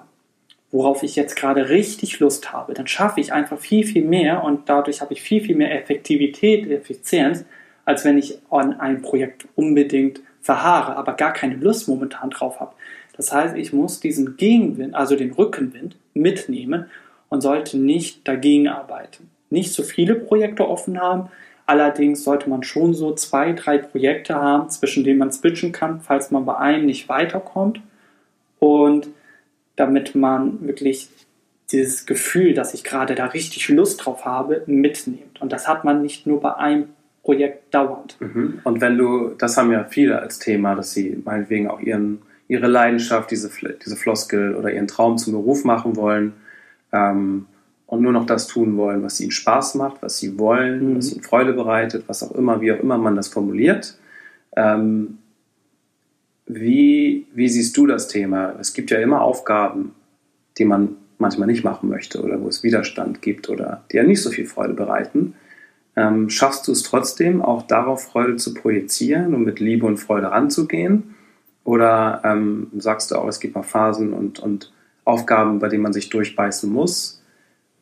worauf 0.77 1.03
ich 1.03 1.17
jetzt 1.17 1.37
gerade 1.37 1.71
richtig 1.71 2.21
Lust 2.21 2.53
habe, 2.53 2.75
dann 2.75 2.87
schaffe 2.87 3.19
ich 3.19 3.33
einfach 3.33 3.59
viel, 3.59 3.87
viel 3.87 4.05
mehr 4.05 4.45
und 4.45 4.69
dadurch 4.69 5.01
habe 5.01 5.15
ich 5.15 5.23
viel, 5.23 5.41
viel 5.41 5.57
mehr 5.57 5.75
Effektivität, 5.75 6.71
Effizienz, 6.71 7.47
als 7.87 8.05
wenn 8.05 8.19
ich 8.19 8.39
an 8.51 8.79
ein 8.79 9.01
Projekt 9.01 9.49
unbedingt 9.55 10.21
verharre, 10.43 10.97
aber 10.97 11.15
gar 11.15 11.33
keine 11.33 11.55
Lust 11.55 11.89
momentan 11.89 12.29
drauf 12.29 12.61
habe. 12.61 12.75
Das 13.17 13.33
heißt, 13.33 13.57
ich 13.57 13.73
muss 13.73 14.01
diesen 14.01 14.37
Gegenwind, 14.37 14.95
also 14.95 15.17
den 15.17 15.33
Rückenwind, 15.33 15.97
mitnehmen 16.13 16.91
und 17.31 17.41
sollte 17.41 17.79
nicht 17.79 18.29
dagegen 18.29 18.69
arbeiten. 18.69 19.31
Nicht 19.49 19.73
so 19.73 19.83
viele 19.83 20.15
Projekte 20.15 20.69
offen 20.69 21.01
haben, 21.01 21.31
allerdings 21.65 22.23
sollte 22.23 22.51
man 22.51 22.63
schon 22.63 22.93
so 22.93 23.15
zwei, 23.15 23.55
drei 23.55 23.79
Projekte 23.79 24.35
haben, 24.35 24.69
zwischen 24.69 25.05
denen 25.05 25.21
man 25.21 25.33
switchen 25.33 25.73
kann, 25.73 26.03
falls 26.03 26.31
man 26.31 26.45
bei 26.45 26.59
einem 26.59 26.85
nicht 26.85 27.09
weiterkommt. 27.09 27.81
Und 28.59 29.09
damit 29.77 30.15
man 30.15 30.67
wirklich 30.67 31.09
dieses 31.71 32.07
Gefühl, 32.07 32.55
dass 32.55 32.75
ich 32.75 32.85
gerade 32.85 33.15
da 33.15 33.27
richtig 33.27 33.69
Lust 33.69 34.05
drauf 34.05 34.25
habe, 34.25 34.63
mitnimmt. 34.67 35.41
Und 35.41 35.53
das 35.53 35.67
hat 35.67 35.85
man 35.85 36.03
nicht 36.03 36.27
nur 36.27 36.41
bei 36.41 36.55
einem 36.55 36.89
Projekt 37.23 37.75
dauernd. 37.75 38.17
Mhm. 38.21 38.61
Und 38.63 38.81
wenn 38.81 38.97
du, 38.97 39.31
das 39.31 39.57
haben 39.57 39.73
ja 39.73 39.85
viele 39.85 40.21
als 40.21 40.39
Thema, 40.39 40.77
dass 40.77 40.93
sie 40.93 41.21
meinetwegen 41.25 41.69
auch 41.69 41.81
ihren, 41.81 42.23
ihre 42.47 42.69
Leidenschaft, 42.69 43.31
diese, 43.33 43.51
diese 43.85 43.97
Floskel 43.97 44.55
oder 44.55 44.73
ihren 44.73 44.87
Traum 44.87 45.19
zum 45.19 45.33
Beruf 45.33 45.65
machen 45.65 45.97
wollen 45.97 46.35
ähm, 46.93 47.47
und 47.87 48.01
nur 48.01 48.13
noch 48.13 48.27
das 48.27 48.47
tun 48.47 48.77
wollen, 48.77 49.03
was 49.03 49.21
ihnen 49.21 49.33
Spaß 49.33 49.75
macht, 49.75 50.03
was 50.03 50.19
sie 50.19 50.39
wollen, 50.39 50.93
mhm. 50.93 50.99
was 50.99 51.13
ihnen 51.13 51.25
Freude 51.25 51.53
bereitet, 51.53 52.05
was 52.07 52.23
auch 52.23 52.33
immer, 52.33 52.61
wie 52.61 52.73
auch 52.73 52.79
immer 52.79 52.97
man 52.97 53.17
das 53.17 53.27
formuliert. 53.27 53.99
Ähm, 54.55 55.19
wie, 56.47 57.27
wie 57.35 57.49
siehst 57.49 57.77
du 57.77 57.87
das 57.87 58.09
Thema? 58.09 58.55
Es 58.61 58.73
gibt 58.73 58.91
ja 58.91 58.99
immer 58.99 59.21
Aufgaben, 59.21 59.95
die 60.59 60.65
man 60.65 60.97
manchmal 61.19 61.49
nicht 61.49 61.65
machen 61.65 61.89
möchte 61.89 62.23
oder 62.23 62.41
wo 62.41 62.49
es 62.49 62.63
Widerstand 62.63 63.23
gibt 63.23 63.49
oder 63.49 63.85
die 63.91 63.97
ja 63.97 64.03
nicht 64.03 64.23
so 64.23 64.31
viel 64.31 64.47
Freude 64.47 64.75
bereiten. 64.75 65.35
Ähm, 65.97 66.29
schaffst 66.29 66.69
du 66.69 66.73
es 66.73 66.83
trotzdem, 66.83 67.41
auch 67.43 67.63
darauf 67.63 68.05
Freude 68.05 68.37
zu 68.37 68.53
projizieren 68.55 69.35
und 69.35 69.45
mit 69.45 69.61
Liebe 69.61 69.87
und 69.87 69.97
Freude 69.97 70.31
ranzugehen? 70.31 71.15
Oder 71.65 72.21
ähm, 72.23 72.71
sagst 72.77 73.11
du 73.11 73.17
auch, 73.17 73.27
es 73.27 73.41
gibt 73.41 73.55
mal 73.55 73.63
Phasen 73.63 74.13
und, 74.13 74.39
und 74.39 74.73
Aufgaben, 75.05 75.59
bei 75.59 75.69
denen 75.69 75.83
man 75.83 75.93
sich 75.93 76.11
durchbeißen 76.11 76.71
muss? 76.71 77.23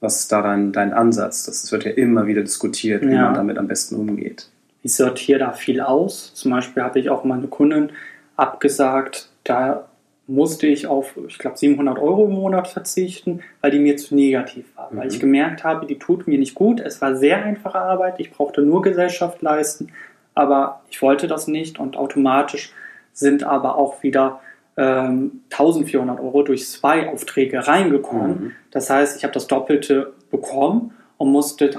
Was 0.00 0.20
ist 0.20 0.32
da 0.32 0.42
dein, 0.42 0.72
dein 0.72 0.92
Ansatz? 0.92 1.44
Das 1.44 1.70
wird 1.72 1.84
ja 1.84 1.90
immer 1.90 2.26
wieder 2.26 2.42
diskutiert, 2.42 3.02
wie 3.02 3.14
ja. 3.14 3.24
man 3.24 3.34
damit 3.34 3.58
am 3.58 3.66
besten 3.66 3.96
umgeht. 3.96 4.48
Ich 4.82 4.94
sortiere 4.94 5.40
da 5.40 5.52
viel 5.52 5.80
aus. 5.80 6.34
Zum 6.34 6.50
Beispiel 6.50 6.82
habe 6.82 6.98
ich 6.98 7.10
auch 7.10 7.24
meine 7.24 7.48
Kunden 7.48 7.90
abgesagt, 8.36 9.28
da 9.44 9.88
musste 10.26 10.66
ich 10.66 10.86
auf, 10.86 11.18
ich 11.28 11.38
glaube, 11.38 11.58
700 11.58 11.98
Euro 11.98 12.24
im 12.26 12.32
Monat 12.32 12.68
verzichten, 12.68 13.40
weil 13.60 13.70
die 13.70 13.78
mir 13.78 13.96
zu 13.96 14.14
negativ 14.14 14.64
war. 14.74 14.90
Mhm. 14.90 14.96
Weil 14.96 15.08
ich 15.08 15.16
mhm. 15.16 15.20
gemerkt 15.20 15.64
habe, 15.64 15.86
die 15.86 15.98
tut 15.98 16.26
mir 16.26 16.38
nicht 16.38 16.54
gut. 16.54 16.80
Es 16.80 17.00
war 17.00 17.16
sehr 17.16 17.42
einfache 17.44 17.78
Arbeit. 17.78 18.14
Ich 18.18 18.30
brauchte 18.30 18.62
nur 18.62 18.82
Gesellschaft 18.82 19.42
leisten, 19.42 19.92
aber 20.34 20.80
ich 20.90 21.02
wollte 21.02 21.26
das 21.26 21.46
nicht 21.46 21.78
und 21.78 21.96
automatisch 21.96 22.72
sind 23.12 23.44
aber 23.44 23.76
auch 23.76 24.02
wieder 24.02 24.40
ähm, 24.76 25.42
1400 25.50 26.18
Euro 26.20 26.42
durch 26.42 26.66
zwei 26.68 27.08
Aufträge 27.08 27.66
reingekommen. 27.66 28.30
Mhm. 28.30 28.52
Das 28.70 28.90
heißt, 28.90 29.16
ich 29.16 29.24
habe 29.24 29.34
das 29.34 29.46
Doppelte 29.46 30.12
bekommen 30.30 30.94
und 31.18 31.30
musste 31.30 31.70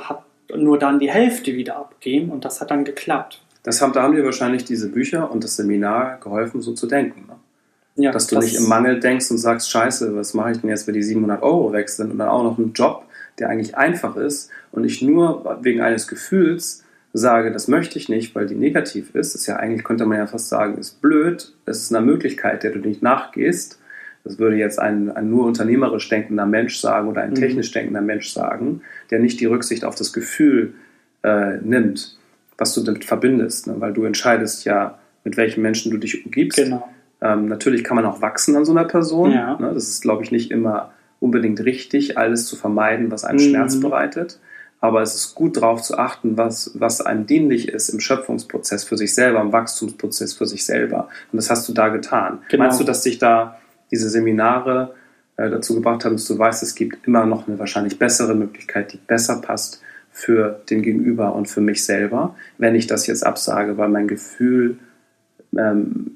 nur 0.56 0.80
dann 0.80 1.00
die 1.00 1.12
Hälfte 1.12 1.56
wieder 1.56 1.78
abgeben 1.78 2.30
und 2.30 2.46
das 2.46 2.62
hat 2.62 2.72
dann 2.72 2.86
geklappt. 2.86 3.42
Das 3.66 3.82
haben, 3.82 3.94
da 3.94 4.04
haben 4.04 4.16
dir 4.16 4.24
wahrscheinlich 4.24 4.64
diese 4.64 4.90
Bücher 4.90 5.32
und 5.32 5.44
das 5.44 5.56
Seminar 5.56 6.20
geholfen, 6.20 6.62
so 6.62 6.74
zu 6.74 6.86
denken. 6.86 7.26
Ne? 7.28 7.36
Ja, 7.96 8.12
dass 8.12 8.28
du 8.28 8.36
das 8.36 8.46
nicht 8.46 8.58
im 8.58 8.70
Mangel 8.70 9.00
denkst 9.00 9.32
und 9.32 9.40
sagst, 9.40 9.72
scheiße, 9.72 10.16
was 10.16 10.36
mache 10.36 10.52
ich 10.52 10.62
denn 10.62 10.70
jetzt, 10.70 10.86
wenn 10.86 10.94
die 10.94 11.02
700 11.02 11.42
Euro 11.42 11.74
weg 11.74 11.90
sind 11.90 12.12
und 12.12 12.20
dann 12.20 12.30
auch 12.30 12.44
noch 12.44 12.60
einen 12.60 12.74
Job, 12.74 13.06
der 13.40 13.50
eigentlich 13.50 13.76
einfach 13.76 14.18
ist 14.18 14.52
und 14.72 14.84
ich 14.84 15.02
nur 15.02 15.58
wegen 15.64 15.82
eines 15.82 16.08
Gefühls 16.08 16.84
sage, 17.12 17.52
das 17.52 17.68
möchte 17.68 17.98
ich 17.98 18.08
nicht, 18.08 18.36
weil 18.36 18.46
die 18.46 18.54
negativ 18.54 19.16
ist, 19.16 19.34
das 19.34 19.42
ist 19.42 19.48
ja 19.48 19.56
eigentlich, 19.56 19.84
könnte 19.84 20.06
man 20.06 20.20
ja 20.20 20.28
fast 20.28 20.50
sagen, 20.50 20.78
ist 20.78 21.02
blöd, 21.02 21.52
es 21.66 21.82
ist 21.82 21.96
eine 21.96 22.06
Möglichkeit, 22.06 22.62
der 22.62 22.72
du 22.72 22.80
nicht 22.80 23.02
nachgehst. 23.02 23.80
Das 24.24 24.38
würde 24.38 24.58
jetzt 24.58 24.80
ein, 24.80 25.10
ein 25.12 25.30
nur 25.32 25.46
unternehmerisch 25.46 26.08
denkender 26.08 26.46
Mensch 26.46 26.78
sagen 26.80 27.08
oder 27.08 27.22
ein 27.22 27.32
mhm. 27.32 27.36
technisch 27.36 27.72
denkender 27.72 28.02
Mensch 28.02 28.32
sagen, 28.32 28.82
der 29.10 29.20
nicht 29.20 29.40
die 29.40 29.46
Rücksicht 29.46 29.86
auf 29.86 29.96
das 29.96 30.14
Gefühl 30.14 30.74
äh, 31.24 31.58
nimmt, 31.58 32.18
was 32.58 32.74
du 32.74 32.84
damit 32.84 33.06
verbindest, 33.06 33.68
ne? 33.68 33.76
weil 33.80 33.94
du 33.94 34.06
entscheidest 34.06 34.66
ja, 34.66 34.98
mit 35.24 35.38
welchen 35.38 35.62
Menschen 35.62 35.92
du 35.92 35.98
dich 35.98 36.26
umgibst. 36.26 36.58
Genau. 36.58 36.88
Ähm, 37.22 37.48
natürlich 37.48 37.84
kann 37.84 37.96
man 37.96 38.06
auch 38.06 38.22
wachsen 38.22 38.56
an 38.56 38.66
so 38.66 38.72
einer 38.72 38.86
Person. 38.86 39.32
Ja. 39.32 39.58
Ne? 39.60 39.72
Das 39.74 39.88
ist, 39.90 40.02
glaube 40.02 40.24
ich, 40.24 40.32
nicht 40.32 40.52
immer 40.52 40.92
unbedingt 41.20 41.64
richtig, 41.64 42.18
alles 42.18 42.46
zu 42.46 42.56
vermeiden, 42.56 43.12
was 43.12 43.24
einem 43.24 43.40
Mhm. 43.40 43.50
Schmerz 43.50 43.80
bereitet. 43.80 44.40
Aber 44.82 45.02
es 45.02 45.16
ist 45.16 45.36
gut 45.36 45.58
darauf 45.58 45.82
zu 45.82 45.98
achten, 45.98 46.38
was, 46.38 46.72
was 46.76 47.02
einem 47.02 47.26
dienlich 47.26 47.70
ist 47.70 47.90
im 47.90 48.00
Schöpfungsprozess 48.00 48.84
für 48.84 48.98
sich 48.98 49.16
selber, 49.16 49.42
im 49.42 49.52
Wachstumsprozess 49.52 50.34
für 50.34 50.46
sich 50.46 50.66
selber. 50.66 51.08
Und 51.32 51.38
das 51.38 51.50
hast 51.50 51.68
du 51.68 51.74
da 51.74 51.90
getan. 51.90 52.40
Genau. 52.50 52.64
Meinst 52.64 52.80
du, 52.80 52.84
dass 52.84 53.02
dich 53.02 53.18
da 53.18 53.58
diese 53.90 54.10
Seminare 54.10 54.94
äh, 55.38 55.50
dazu 55.50 55.74
gebracht 55.76 56.06
haben, 56.06 56.16
dass 56.16 56.26
du 56.26 56.38
weißt, 56.38 56.62
es 56.62 56.76
gibt 56.76 57.08
immer 57.08 57.26
noch 57.26 57.48
eine 57.48 57.58
wahrscheinlich 57.58 57.98
bessere 57.98 58.36
Möglichkeit, 58.36 58.94
die 58.94 58.98
besser 58.98 59.42
passt 59.42 59.82
für 60.16 60.62
den 60.70 60.82
Gegenüber 60.82 61.36
und 61.36 61.50
für 61.50 61.60
mich 61.60 61.84
selber, 61.84 62.38
wenn 62.58 62.74
ich 62.74 62.88
das 62.88 63.06
jetzt 63.06 63.26
absage, 63.26 63.78
weil 63.78 63.90
mein 63.90 64.08
Gefühl, 64.08 64.78
ähm, 65.58 66.12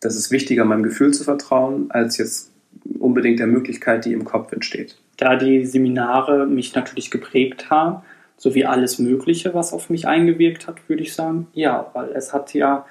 das 0.00 0.16
ist 0.16 0.32
wichtiger, 0.32 0.64
meinem 0.64 0.82
Gefühl 0.82 1.14
zu 1.14 1.22
vertrauen, 1.22 1.86
als 1.90 2.18
jetzt 2.18 2.50
unbedingt 2.98 3.38
der 3.38 3.46
Möglichkeit, 3.46 4.06
die 4.06 4.12
im 4.12 4.24
Kopf 4.24 4.52
entsteht. 4.52 4.98
da 5.18 5.36
die 5.36 5.64
Seminare 5.64 6.46
mich 6.46 6.74
natürlich 6.74 7.12
geprägt 7.12 7.70
haben, 7.70 8.02
sowie 8.36 8.64
alles 8.64 8.98
Mögliche, 8.98 9.54
was 9.54 9.72
auf 9.72 9.88
mich 9.88 10.08
eingewirkt 10.08 10.66
hat, 10.66 10.88
würde 10.88 11.04
ich 11.04 11.14
sagen, 11.14 11.46
ja, 11.52 11.88
weil 11.92 12.10
es 12.10 12.32
hat 12.32 12.54
ja 12.54 12.84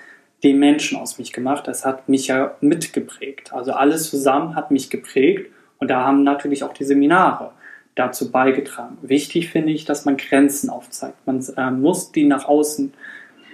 den 0.46 0.60
Menschen 0.60 0.98
aus 0.98 1.20
mich 1.20 1.34
gemacht, 1.34 1.68
es 1.68 1.86
hat 1.86 2.08
mich 2.08 2.28
ja 2.28 2.56
mitgeprägt. 2.62 3.52
Also 3.52 3.74
alles 3.74 4.10
zusammen 4.10 4.56
hat 4.56 4.72
mich 4.72 4.90
geprägt 4.90 5.52
und 5.80 5.90
da 5.90 6.06
haben 6.06 6.24
natürlich 6.24 6.64
auch 6.64 6.74
die 6.74 6.86
Seminare 6.86 7.52
dazu 7.96 8.32
beigetragen. 8.32 8.98
Wichtig 9.02 9.50
finde 9.50 9.72
ich, 9.72 9.86
dass 9.86 10.06
man 10.06 10.18
Grenzen 10.18 10.70
aufzeigt. 10.70 11.16
Man 11.26 11.44
äh, 11.58 11.72
muss 11.72 12.12
die 12.12 12.26
nach 12.26 12.46
außen 12.46 12.94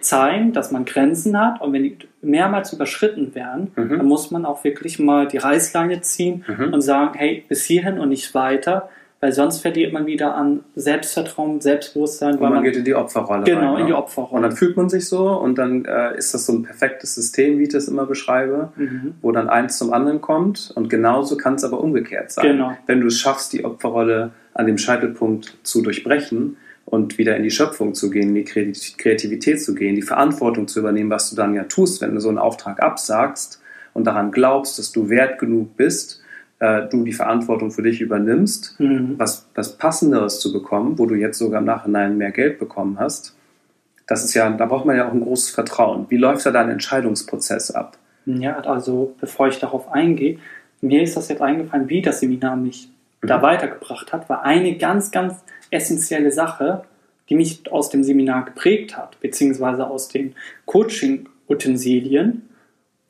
zeigen, 0.01 0.53
dass 0.53 0.71
man 0.71 0.85
Grenzen 0.85 1.37
hat 1.37 1.59
und 1.61 1.73
wenn 1.73 1.83
die 1.83 1.97
mehrmals 2.21 2.71
überschritten 2.71 3.35
werden, 3.35 3.71
Mhm. 3.75 3.97
dann 3.97 4.05
muss 4.05 4.31
man 4.31 4.45
auch 4.45 4.63
wirklich 4.63 4.97
mal 4.99 5.27
die 5.27 5.37
Reißleine 5.37 6.01
ziehen 6.01 6.45
Mhm. 6.47 6.73
und 6.73 6.81
sagen, 6.81 7.17
hey, 7.17 7.43
bis 7.49 7.65
hierhin 7.65 7.99
und 7.99 8.09
nicht 8.09 8.33
weiter, 8.33 8.89
weil 9.21 9.33
sonst 9.33 9.59
verliert 9.61 9.91
man 9.91 10.05
wieder 10.05 10.35
an 10.35 10.61
Selbstvertrauen, 10.75 11.59
Selbstbewusstsein, 11.61 12.35
Und 12.35 12.39
weil 12.41 12.49
man 12.49 12.53
man 12.59 12.63
geht 12.63 12.77
in 12.77 12.85
die 12.85 12.95
Opferrolle 12.95 13.43
genau 13.43 13.73
rein. 13.73 13.81
in 13.81 13.85
die 13.87 13.91
ne? 13.91 13.97
Und 13.97 14.03
Opferrolle. 14.03 14.41
dann 14.43 14.51
fühlt 14.55 14.77
man 14.77 14.89
sich 14.89 15.07
so 15.07 15.29
und 15.31 15.57
dann 15.57 15.85
äh, 15.85 16.17
ist 16.17 16.33
das 16.33 16.45
so 16.45 16.53
ein 16.53 16.63
perfektes 16.63 17.15
System, 17.15 17.59
wie 17.59 17.63
ich 17.63 17.69
das 17.69 17.87
immer 17.87 18.05
beschreibe, 18.05 18.71
Mhm. 18.75 19.15
wo 19.21 19.31
dann 19.31 19.49
eins 19.49 19.77
zum 19.77 19.91
anderen 19.93 20.21
kommt 20.21 20.71
und 20.75 20.89
genauso 20.89 21.35
kann 21.37 21.55
es 21.55 21.63
aber 21.63 21.79
umgekehrt 21.81 22.31
sein. 22.31 22.45
Genau. 22.45 22.71
Wenn 22.87 23.01
du 23.01 23.07
es 23.07 23.19
schaffst, 23.19 23.53
die 23.53 23.65
Opferrolle 23.65 24.31
an 24.53 24.67
dem 24.67 24.77
Scheitelpunkt 24.77 25.57
zu 25.63 25.81
durchbrechen 25.81 26.57
und 26.85 27.17
wieder 27.17 27.35
in 27.35 27.43
die 27.43 27.51
Schöpfung 27.51 27.93
zu 27.93 28.09
gehen, 28.09 28.29
in 28.29 28.35
die 28.35 28.45
Kreati- 28.45 28.97
Kreativität 28.97 29.61
zu 29.61 29.75
gehen, 29.75 29.95
die 29.95 30.01
Verantwortung 30.01 30.67
zu 30.67 30.79
übernehmen, 30.79 31.09
was 31.09 31.29
du 31.29 31.35
dann 31.35 31.53
ja 31.53 31.65
tust, 31.65 32.01
wenn 32.01 32.15
du 32.15 32.21
so 32.21 32.29
einen 32.29 32.37
Auftrag 32.39 32.81
absagst 32.81 33.61
und 33.93 34.05
daran 34.05 34.31
glaubst, 34.31 34.79
dass 34.79 34.91
du 34.91 35.09
wert 35.09 35.39
genug 35.39 35.75
bist, 35.77 36.18
äh, 36.59 36.87
du 36.89 37.03
die 37.03 37.13
Verantwortung 37.13 37.71
für 37.71 37.81
dich 37.83 38.01
übernimmst, 38.01 38.75
Mhm. 38.79 39.15
was, 39.17 39.47
was 39.55 39.77
Passenderes 39.77 40.39
zu 40.39 40.51
bekommen, 40.53 40.97
wo 40.99 41.05
du 41.05 41.15
jetzt 41.15 41.37
sogar 41.37 41.59
im 41.59 41.65
Nachhinein 41.65 42.17
mehr 42.17 42.31
Geld 42.31 42.59
bekommen 42.59 42.99
hast, 42.99 43.35
das 44.07 44.25
ist 44.25 44.33
ja, 44.33 44.49
da 44.49 44.65
braucht 44.65 44.85
man 44.85 44.95
ja 44.97 45.07
auch 45.07 45.13
ein 45.13 45.21
großes 45.21 45.51
Vertrauen. 45.51 46.05
Wie 46.09 46.17
läuft 46.17 46.45
da 46.45 46.51
dein 46.51 46.69
Entscheidungsprozess 46.69 47.71
ab? 47.71 47.97
Ja, 48.25 48.59
also 48.61 49.15
bevor 49.19 49.47
ich 49.47 49.59
darauf 49.59 49.91
eingehe, 49.91 50.39
mir 50.81 51.01
ist 51.03 51.15
das 51.17 51.29
jetzt 51.29 51.41
eingefallen, 51.41 51.89
wie 51.89 52.01
das 52.01 52.19
Seminar 52.19 52.55
mich 52.55 52.89
da 53.21 53.37
Mhm. 53.37 53.41
weitergebracht 53.43 54.11
hat, 54.13 54.29
war 54.29 54.43
eine 54.43 54.77
ganz, 54.77 55.11
ganz 55.11 55.35
essentielle 55.71 56.31
Sache, 56.31 56.83
die 57.29 57.35
mich 57.35 57.71
aus 57.71 57.89
dem 57.89 58.03
Seminar 58.03 58.45
geprägt 58.45 58.97
hat, 58.97 59.19
beziehungsweise 59.19 59.85
aus 59.87 60.07
den 60.07 60.33
Coaching-Utensilien, 61.47 62.43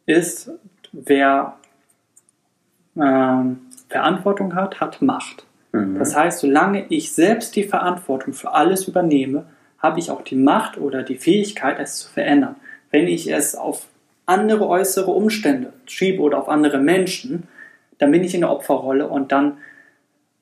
ist, 0.05 0.51
wer 0.91 1.55
ähm, 3.01 3.59
Verantwortung 3.87 4.55
hat, 4.55 4.79
hat 4.79 5.01
Macht. 5.01 5.45
Mhm. 5.71 5.97
Das 5.99 6.15
heißt, 6.15 6.39
solange 6.39 6.85
ich 6.89 7.11
selbst 7.11 7.55
die 7.55 7.63
Verantwortung 7.63 8.33
für 8.33 8.53
alles 8.53 8.87
übernehme, 8.87 9.45
habe 9.79 9.99
ich 9.99 10.11
auch 10.11 10.21
die 10.21 10.35
Macht 10.35 10.77
oder 10.77 11.03
die 11.03 11.15
Fähigkeit, 11.15 11.79
es 11.79 11.97
zu 11.97 12.09
verändern. 12.09 12.55
Wenn 12.91 13.07
ich 13.07 13.31
es 13.31 13.55
auf 13.55 13.87
andere 14.25 14.67
äußere 14.67 15.11
Umstände 15.11 15.73
schiebe 15.85 16.21
oder 16.21 16.37
auf 16.37 16.49
andere 16.49 16.79
Menschen, 16.79 17.47
dann 17.97 18.11
bin 18.11 18.23
ich 18.23 18.33
in 18.35 18.41
der 18.41 18.51
Opferrolle 18.51 19.07
und 19.07 19.31
dann 19.31 19.57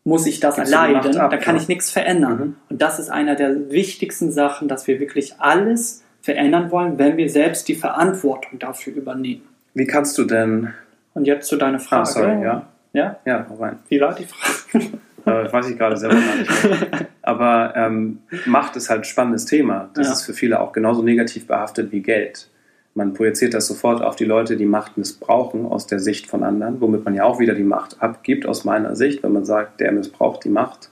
muss 0.04 0.26
ich 0.26 0.40
das 0.40 0.58
Macht 0.58 0.72
erleiden, 0.72 1.12
da 1.12 1.38
kann 1.38 1.56
ja. 1.56 1.62
ich 1.62 1.68
nichts 1.68 1.92
verändern. 1.92 2.38
Mhm. 2.38 2.56
Und 2.70 2.82
das 2.82 2.98
ist 2.98 3.10
einer 3.10 3.36
der 3.36 3.70
wichtigsten 3.70 4.32
Sachen, 4.32 4.68
dass 4.68 4.88
wir 4.88 5.00
wirklich 5.00 5.36
alles 5.40 6.04
verändern 6.22 6.72
wollen, 6.72 6.98
wenn 6.98 7.18
wir 7.18 7.30
selbst 7.30 7.68
die 7.68 7.76
Verantwortung 7.76 8.60
dafür 8.60 8.94
übernehmen. 8.94 9.44
Wie 9.74 9.86
kannst 9.86 10.18
du 10.18 10.24
denn. 10.24 10.74
Und 11.18 11.26
jetzt 11.26 11.48
zu 11.48 11.58
deiner 11.58 11.80
Frage. 11.80 12.02
Ah, 12.04 12.06
sorry, 12.06 12.44
ja. 12.44 12.68
Ja? 12.94 13.18
Ja, 13.26 13.46
hau 13.50 13.56
rein. 13.56 13.78
Wie 13.90 14.00
war 14.00 14.16
die 14.16 14.26
Frage? 14.26 14.88
Äh, 15.26 15.52
weiß 15.52 15.70
ich 15.70 15.78
gerade 15.78 15.98
selber 15.98 16.16
gar 16.16 16.36
nicht 16.38 16.64
mehr. 16.64 17.08
Aber 17.22 17.74
ähm, 17.76 18.20
Macht 18.46 18.76
ist 18.78 18.90
halt 18.90 19.02
ein 19.02 19.04
spannendes 19.04 19.46
Thema. 19.46 19.90
Das 19.94 20.08
Ja. 20.08 20.14
ist 20.14 20.24
für 20.24 20.34
viele 20.34 20.60
auch 20.62 20.72
genauso 20.72 21.04
negativ 21.04 21.48
behaftet 21.48 21.92
wie 21.92 22.02
Geld. 22.02 22.50
Man 22.96 23.14
projiziert 23.14 23.54
das 23.54 23.68
sofort 23.68 24.02
auf 24.02 24.16
die 24.16 24.26
Leute, 24.26 24.56
die 24.58 24.66
Macht 24.66 24.98
missbrauchen 24.98 25.66
aus 25.66 25.86
der 25.86 26.00
Sicht 26.00 26.28
von 26.28 26.44
anderen, 26.44 26.80
womit 26.82 27.04
man 27.06 27.14
ja 27.14 27.26
auch 27.26 27.40
wieder 27.40 27.54
die 27.54 27.64
Macht 27.64 28.02
abgibt, 28.02 28.46
aus 28.46 28.64
meiner 28.64 28.96
Sicht, 28.96 29.22
wenn 29.22 29.34
man 29.34 29.46
sagt, 29.46 29.82
der 29.82 29.92
missbraucht 29.92 30.46
die 30.46 30.50
Macht, 30.50 30.90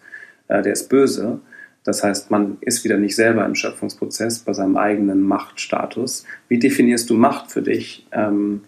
äh, 0.50 0.62
der 0.62 0.74
ist 0.74 0.90
böse. 0.90 1.40
Das 1.86 2.04
heißt, 2.04 2.30
man 2.30 2.58
ist 2.62 2.84
wieder 2.84 2.98
nicht 2.98 3.16
selber 3.16 3.46
im 3.46 3.56
Schöpfungsprozess 3.56 4.40
bei 4.40 4.54
seinem 4.54 4.76
eigenen 4.76 5.22
Machtstatus. 5.22 6.26
Wie 6.50 6.60
definierst 6.60 7.10
du 7.10 7.14
Macht 7.16 7.52
für 7.52 7.62
dich? 7.62 8.06
Ähm, 8.12 8.64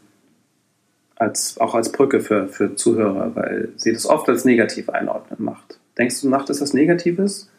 als, 1.19 1.57
auch 1.59 1.75
als 1.75 1.91
Brücke 1.91 2.19
für, 2.19 2.47
für 2.47 2.75
Zuhörer, 2.75 3.35
weil 3.35 3.69
sie 3.75 3.93
das 3.93 4.05
oft 4.05 4.29
als 4.29 4.45
negativ 4.45 4.89
einordnen, 4.89 5.43
Macht. 5.43 5.79
Denkst 5.97 6.21
du, 6.21 6.29
Macht 6.29 6.49
ist 6.49 6.61
was 6.61 6.73
Negatives? 6.73 7.49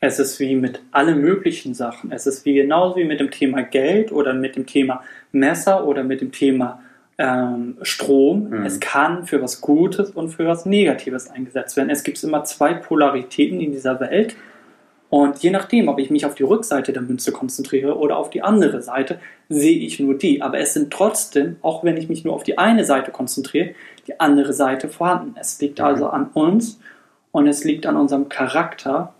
Es 0.00 0.18
ist 0.18 0.40
wie 0.40 0.54
mit 0.54 0.82
allen 0.92 1.20
möglichen 1.20 1.74
Sachen. 1.74 2.10
Es 2.12 2.26
ist 2.26 2.44
wie 2.44 2.54
genauso 2.54 2.96
wie 2.96 3.04
mit 3.04 3.20
dem 3.20 3.30
Thema 3.30 3.62
Geld 3.62 4.12
oder 4.12 4.32
mit 4.32 4.56
dem 4.56 4.66
Thema 4.66 5.02
Messer 5.32 5.86
oder 5.86 6.04
mit 6.04 6.20
dem 6.22 6.32
Thema 6.32 6.82
ähm, 7.18 7.76
Strom. 7.82 8.48
Mhm. 8.48 8.64
Es 8.64 8.80
kann 8.80 9.26
für 9.26 9.42
was 9.42 9.60
Gutes 9.60 10.10
und 10.10 10.30
für 10.30 10.46
was 10.46 10.64
Negatives 10.64 11.30
eingesetzt 11.30 11.76
werden. 11.76 11.90
Es 11.90 12.02
gibt 12.02 12.22
immer 12.24 12.44
zwei 12.44 12.72
Polaritäten 12.72 13.60
in 13.60 13.72
dieser 13.72 14.00
Welt. 14.00 14.36
Und 15.10 15.38
je 15.42 15.50
nachdem, 15.50 15.88
ob 15.88 15.98
ich 15.98 16.08
mich 16.10 16.24
auf 16.24 16.36
die 16.36 16.44
Rückseite 16.44 16.92
der 16.92 17.02
Münze 17.02 17.32
konzentriere 17.32 17.98
oder 17.98 18.16
auf 18.16 18.30
die 18.30 18.42
andere 18.42 18.80
Seite, 18.80 19.18
sehe 19.48 19.76
ich 19.78 19.98
nur 19.98 20.14
die. 20.16 20.40
Aber 20.40 20.58
es 20.58 20.72
sind 20.72 20.92
trotzdem, 20.92 21.56
auch 21.62 21.82
wenn 21.82 21.96
ich 21.96 22.08
mich 22.08 22.24
nur 22.24 22.32
auf 22.34 22.44
die 22.44 22.58
eine 22.58 22.84
Seite 22.84 23.10
konzentriere, 23.10 23.70
die 24.06 24.20
andere 24.20 24.52
Seite 24.52 24.88
vorhanden. 24.88 25.34
Es 25.38 25.60
liegt 25.60 25.80
Mhm. 25.80 25.84
also 25.84 26.06
an 26.08 26.28
uns 26.34 26.78
und 27.32 27.48
es 27.48 27.64
liegt 27.64 27.86
an 27.86 27.96
unserem 27.96 28.28
Charakter, 28.28 29.12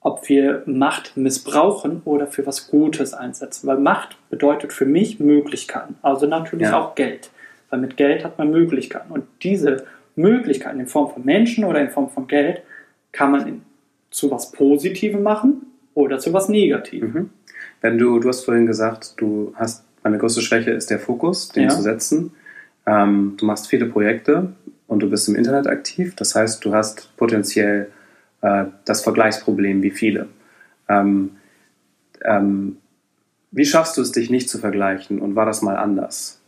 ob 0.00 0.26
wir 0.30 0.62
Macht 0.64 1.16
missbrauchen 1.18 2.00
oder 2.06 2.26
für 2.26 2.46
was 2.46 2.68
Gutes 2.70 3.12
einsetzen. 3.12 3.66
Weil 3.66 3.78
Macht 3.78 4.16
bedeutet 4.30 4.72
für 4.72 4.86
mich 4.86 5.20
Möglichkeiten, 5.20 5.96
also 6.00 6.26
natürlich 6.26 6.68
Ja. 6.68 6.80
auch 6.80 6.94
Geld. 6.94 7.28
Weil 7.68 7.80
mit 7.80 7.98
Geld 7.98 8.24
hat 8.24 8.38
man 8.38 8.50
Möglichkeiten. 8.50 9.12
Und 9.12 9.24
diese 9.42 9.84
Möglichkeiten 10.16 10.80
in 10.80 10.86
Form 10.86 11.10
von 11.12 11.22
Menschen 11.24 11.64
oder 11.64 11.80
in 11.80 11.90
Form 11.90 12.08
von 12.08 12.26
Geld 12.26 12.62
kann 13.12 13.30
man 13.30 13.46
in, 13.46 13.62
zu 14.10 14.30
was 14.30 14.52
Positivem 14.52 15.22
machen 15.22 15.66
oder 15.94 16.18
zu 16.18 16.32
was 16.32 16.48
Negativem. 16.48 17.12
Mhm. 17.12 17.30
Wenn 17.80 17.98
du, 17.98 18.18
du 18.18 18.28
hast 18.28 18.44
vorhin 18.44 18.66
gesagt, 18.66 19.14
du 19.18 19.52
hast, 19.56 19.84
meine 20.02 20.18
größte 20.18 20.40
Schwäche 20.42 20.70
ist 20.70 20.90
der 20.90 20.98
Fokus, 20.98 21.48
den 21.50 21.64
Ja. 21.64 21.68
zu 21.68 21.82
setzen. 21.82 22.32
Ähm, 22.86 23.34
du 23.38 23.44
machst 23.46 23.68
viele 23.68 23.86
Projekte 23.86 24.52
und 24.86 25.00
du 25.00 25.10
bist 25.10 25.28
im 25.28 25.34
Internet 25.36 25.66
aktiv. 25.66 26.14
Das 26.16 26.34
heißt, 26.34 26.64
du 26.64 26.74
hast 26.74 27.14
potenziell 27.16 27.90
äh, 28.40 28.64
das 28.84 29.02
Vergleichsproblem 29.02 29.82
wie 29.82 29.90
viele. 29.90 30.28
Ähm, 30.88 31.32
ähm, 32.22 32.78
wie 33.50 33.64
schaffst 33.66 33.96
du 33.96 34.02
es, 34.02 34.12
dich 34.12 34.30
nicht 34.30 34.48
zu 34.50 34.58
vergleichen 34.58 35.20
und 35.20 35.34
war 35.36 35.46
das 35.46 35.62
mal 35.62 35.76
anders? 35.76 36.40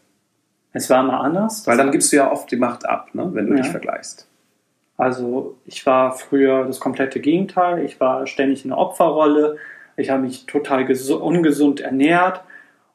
Es 0.73 0.89
war 0.91 1.03
mal 1.03 1.19
anders. 1.21 1.67
Weil 1.67 1.77
dann 1.77 1.91
gibst 1.91 2.13
du 2.13 2.17
ja 2.17 2.31
oft 2.31 2.51
die 2.51 2.57
Macht 2.57 2.87
ab, 2.87 3.15
ne, 3.15 3.29
wenn 3.33 3.47
du 3.47 3.55
Ja. 3.55 3.63
dich 3.63 3.71
vergleichst. 3.71 4.27
Also 5.01 5.57
ich 5.65 5.85
war 5.87 6.13
früher 6.13 6.65
das 6.67 6.79
komplette 6.81 7.21
Gegenteil. 7.21 7.85
Ich 7.85 7.99
war 8.01 8.27
ständig 8.27 8.65
in 8.65 8.71
der 8.71 8.79
Opferrolle. 8.79 9.57
Ich 9.97 10.11
habe 10.11 10.23
mich 10.23 10.47
total 10.47 10.85
gesu- 10.85 11.15
ungesund 11.19 11.81
ernährt 11.81 12.43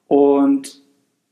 und 0.08 0.82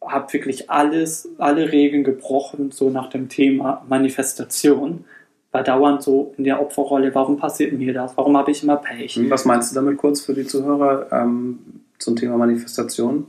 habe 0.06 0.32
wirklich 0.34 0.70
alles, 0.70 1.30
alle 1.38 1.72
Regeln 1.72 2.04
gebrochen, 2.04 2.72
so 2.72 2.90
nach 2.90 3.10
dem 3.10 3.30
Thema 3.30 3.86
Manifestation. 3.88 5.06
War 5.52 5.64
dauernd 5.64 6.02
so 6.02 6.34
in 6.38 6.44
der 6.46 6.60
Opferrolle, 6.60 7.14
warum 7.14 7.38
passiert 7.38 7.74
mir 7.74 7.94
das? 7.94 8.18
Warum 8.18 8.36
habe 8.36 8.50
ich 8.52 8.64
immer 8.64 8.78
Pech? 8.78 9.16
Hm, 9.16 9.30
Was 9.30 9.46
meinst 9.46 9.72
du 9.72 9.76
damit 9.76 9.98
kurz 9.98 10.22
für 10.22 10.34
die 10.34 10.46
Zuhörer 10.46 11.08
ähm, 11.12 11.60
zum 12.00 12.16
Thema 12.16 12.38
Manifestation? 12.38 13.28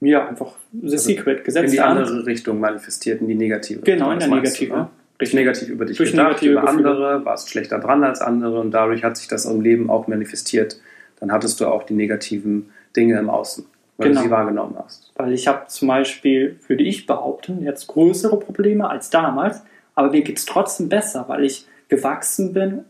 Ja, 0.00 0.28
einfach 0.28 0.52
The 0.72 0.82
Also 0.84 0.96
Secret, 0.98 1.38
In 1.38 1.44
Gesetz 1.44 1.70
die 1.72 1.80
Hand. 1.80 1.98
andere 1.98 2.26
Richtung 2.26 2.60
manifestiert, 2.60 3.20
in 3.20 3.26
die 3.28 3.34
negative. 3.34 3.80
Genau, 3.80 4.12
in 4.12 4.20
der 4.20 4.28
meinst 4.28 4.60
du, 4.60 4.64
negative. 4.64 4.76
ne? 4.82 4.88
Durch 5.18 5.32
negativ 5.32 5.68
über 5.68 5.84
dich 5.86 5.96
Durch 5.96 6.10
gedacht, 6.10 6.42
über 6.42 6.60
Gefühle. 6.62 6.90
andere, 6.90 7.24
warst 7.24 7.48
schlechter 7.50 7.78
dran 7.78 8.04
als 8.04 8.20
andere 8.20 8.60
und 8.60 8.70
dadurch 8.72 9.02
hat 9.02 9.16
sich 9.16 9.28
das 9.28 9.46
im 9.46 9.60
Leben 9.60 9.88
auch 9.90 10.06
manifestiert, 10.08 10.78
dann 11.20 11.32
hattest 11.32 11.60
du 11.60 11.66
auch 11.66 11.84
die 11.84 11.94
negativen 11.94 12.70
Dinge 12.94 13.18
im 13.18 13.30
Außen, 13.30 13.64
weil 13.96 14.08
Genau. 14.08 14.20
du 14.20 14.26
sie 14.26 14.30
wahrgenommen 14.30 14.76
hast. 14.82 15.12
Weil 15.16 15.32
ich 15.32 15.46
habe 15.48 15.66
zum 15.68 15.88
Beispiel, 15.88 16.58
würde 16.68 16.82
ich 16.84 17.06
behaupten, 17.06 17.62
jetzt 17.62 17.86
größere 17.86 18.38
Probleme 18.38 18.88
als 18.90 19.08
damals, 19.10 19.62
aber 19.94 20.10
mir 20.10 20.22
geht 20.22 20.36
es 20.38 20.44
trotzdem 20.44 20.88
besser, 20.90 21.24
weil 21.28 21.44
ich 21.44 21.66
gewachsen 21.88 22.52
bin, 22.52 22.84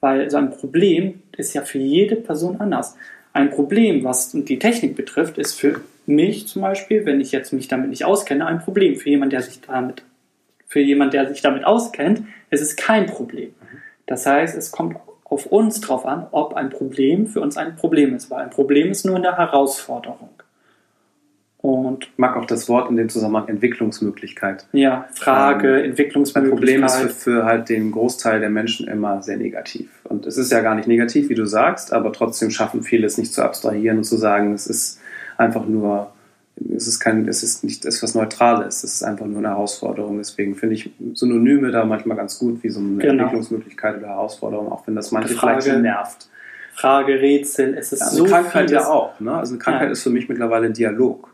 weil 0.00 0.30
so 0.30 0.36
ein 0.36 0.50
Problem 0.50 1.22
ist 1.36 1.54
ja 1.54 1.62
für 1.62 1.78
jede 1.78 2.14
Person 2.16 2.60
anders. 2.60 2.96
Ein 3.32 3.50
Problem, 3.50 4.04
was 4.04 4.30
die 4.30 4.58
Technik 4.60 4.94
betrifft, 4.94 5.38
ist 5.38 5.54
für 5.58 5.80
mich 6.06 6.46
zum 6.46 6.62
Beispiel, 6.62 7.04
wenn 7.06 7.20
ich 7.20 7.32
jetzt 7.32 7.52
mich 7.52 7.66
damit 7.66 7.88
nicht 7.90 8.04
auskenne, 8.04 8.46
ein 8.46 8.60
Problem. 8.60 8.94
Für 8.96 9.08
jemanden, 9.10 9.30
der 9.30 9.42
sich 9.42 9.60
damit, 9.62 10.04
für 10.74 10.80
jemand, 10.80 11.14
der 11.14 11.28
sich 11.28 11.40
damit 11.40 11.64
auskennt, 11.64 12.24
ist 12.50 12.60
es 12.60 12.74
kein 12.74 13.06
Problem. 13.06 13.54
Das 14.06 14.26
heißt, 14.26 14.56
es 14.58 14.72
kommt 14.72 14.96
auf 15.22 15.46
uns 15.46 15.80
drauf 15.80 16.04
an, 16.04 16.26
ob 16.32 16.54
ein 16.54 16.68
Problem 16.68 17.28
für 17.28 17.40
uns 17.40 17.56
ein 17.56 17.76
Problem 17.76 18.12
ist, 18.16 18.28
weil 18.28 18.42
ein 18.42 18.50
Problem 18.50 18.90
ist 18.90 19.06
nur 19.06 19.14
eine 19.14 19.36
Herausforderung. 19.36 20.30
Und 21.58 22.08
Ich 22.10 22.18
mag 22.18 22.36
auch 22.36 22.44
das 22.44 22.68
Wort 22.68 22.90
in 22.90 22.96
dem 22.96 23.08
Zusammenhang 23.08 23.46
Entwicklungsmöglichkeit. 23.46 24.66
ja, 24.72 25.06
Frage, 25.14 25.68
Ähm, 25.68 25.76
Ein 25.76 25.84
Entwicklungsmöglichkeit. 25.90 26.58
Problem 26.58 26.84
ist 26.84 26.96
für, 26.96 27.08
für 27.08 27.44
halt 27.44 27.68
den 27.68 27.92
Großteil 27.92 28.40
der 28.40 28.50
Menschen 28.50 28.88
immer 28.88 29.22
sehr 29.22 29.36
negativ. 29.36 29.90
Und 30.02 30.26
es 30.26 30.36
ist 30.36 30.50
ja 30.50 30.60
gar 30.60 30.74
nicht 30.74 30.88
negativ, 30.88 31.28
wie 31.28 31.36
du 31.36 31.46
sagst, 31.46 31.92
aber 31.92 32.12
trotzdem 32.12 32.50
schaffen 32.50 32.82
viele 32.82 33.06
es 33.06 33.16
nicht 33.16 33.32
zu 33.32 33.44
abstrahieren 33.44 33.98
und 33.98 34.04
zu 34.04 34.16
sagen, 34.16 34.52
es 34.52 34.66
ist 34.66 35.00
einfach 35.36 35.66
nur, 35.66 36.10
es 36.74 36.86
ist 36.86 37.00
kein, 37.00 37.26
es 37.28 37.42
ist 37.42 37.64
nicht 37.64 37.84
etwas 37.84 38.14
Neutrales, 38.14 38.84
es 38.84 38.94
ist 38.94 39.02
einfach 39.02 39.26
nur 39.26 39.38
eine 39.38 39.48
Herausforderung. 39.48 40.18
Deswegen 40.18 40.54
finde 40.54 40.76
ich 40.76 40.90
Synonyme 41.14 41.70
da 41.72 41.84
manchmal 41.84 42.16
ganz 42.16 42.38
gut, 42.38 42.62
wie 42.62 42.68
so 42.68 42.80
eine 42.80 42.98
Genau. 42.98 43.12
Entwicklungsmöglichkeit 43.24 43.98
oder 43.98 44.08
Herausforderung, 44.08 44.70
auch 44.70 44.86
wenn 44.86 44.94
das 44.94 45.10
manche 45.10 45.34
Frage. 45.34 45.62
vielleicht 45.62 45.82
nervt. 45.82 46.28
Frage, 46.74 47.20
Rätsel, 47.20 47.74
es 47.78 47.92
ist 47.92 48.00
Ja, 48.00 48.06
eine 48.08 48.16
so 48.16 48.24
Krankheit 48.24 48.68
vieles. 48.70 48.84
ja 48.84 48.88
auch. 48.90 49.18
Ne? 49.20 49.32
Also 49.32 49.52
eine 49.54 49.58
Krankheit 49.60 49.86
Ja. 49.86 49.92
ist 49.92 50.02
für 50.02 50.10
mich 50.10 50.28
mittlerweile 50.28 50.66
ein 50.66 50.72
Dialog 50.72 51.28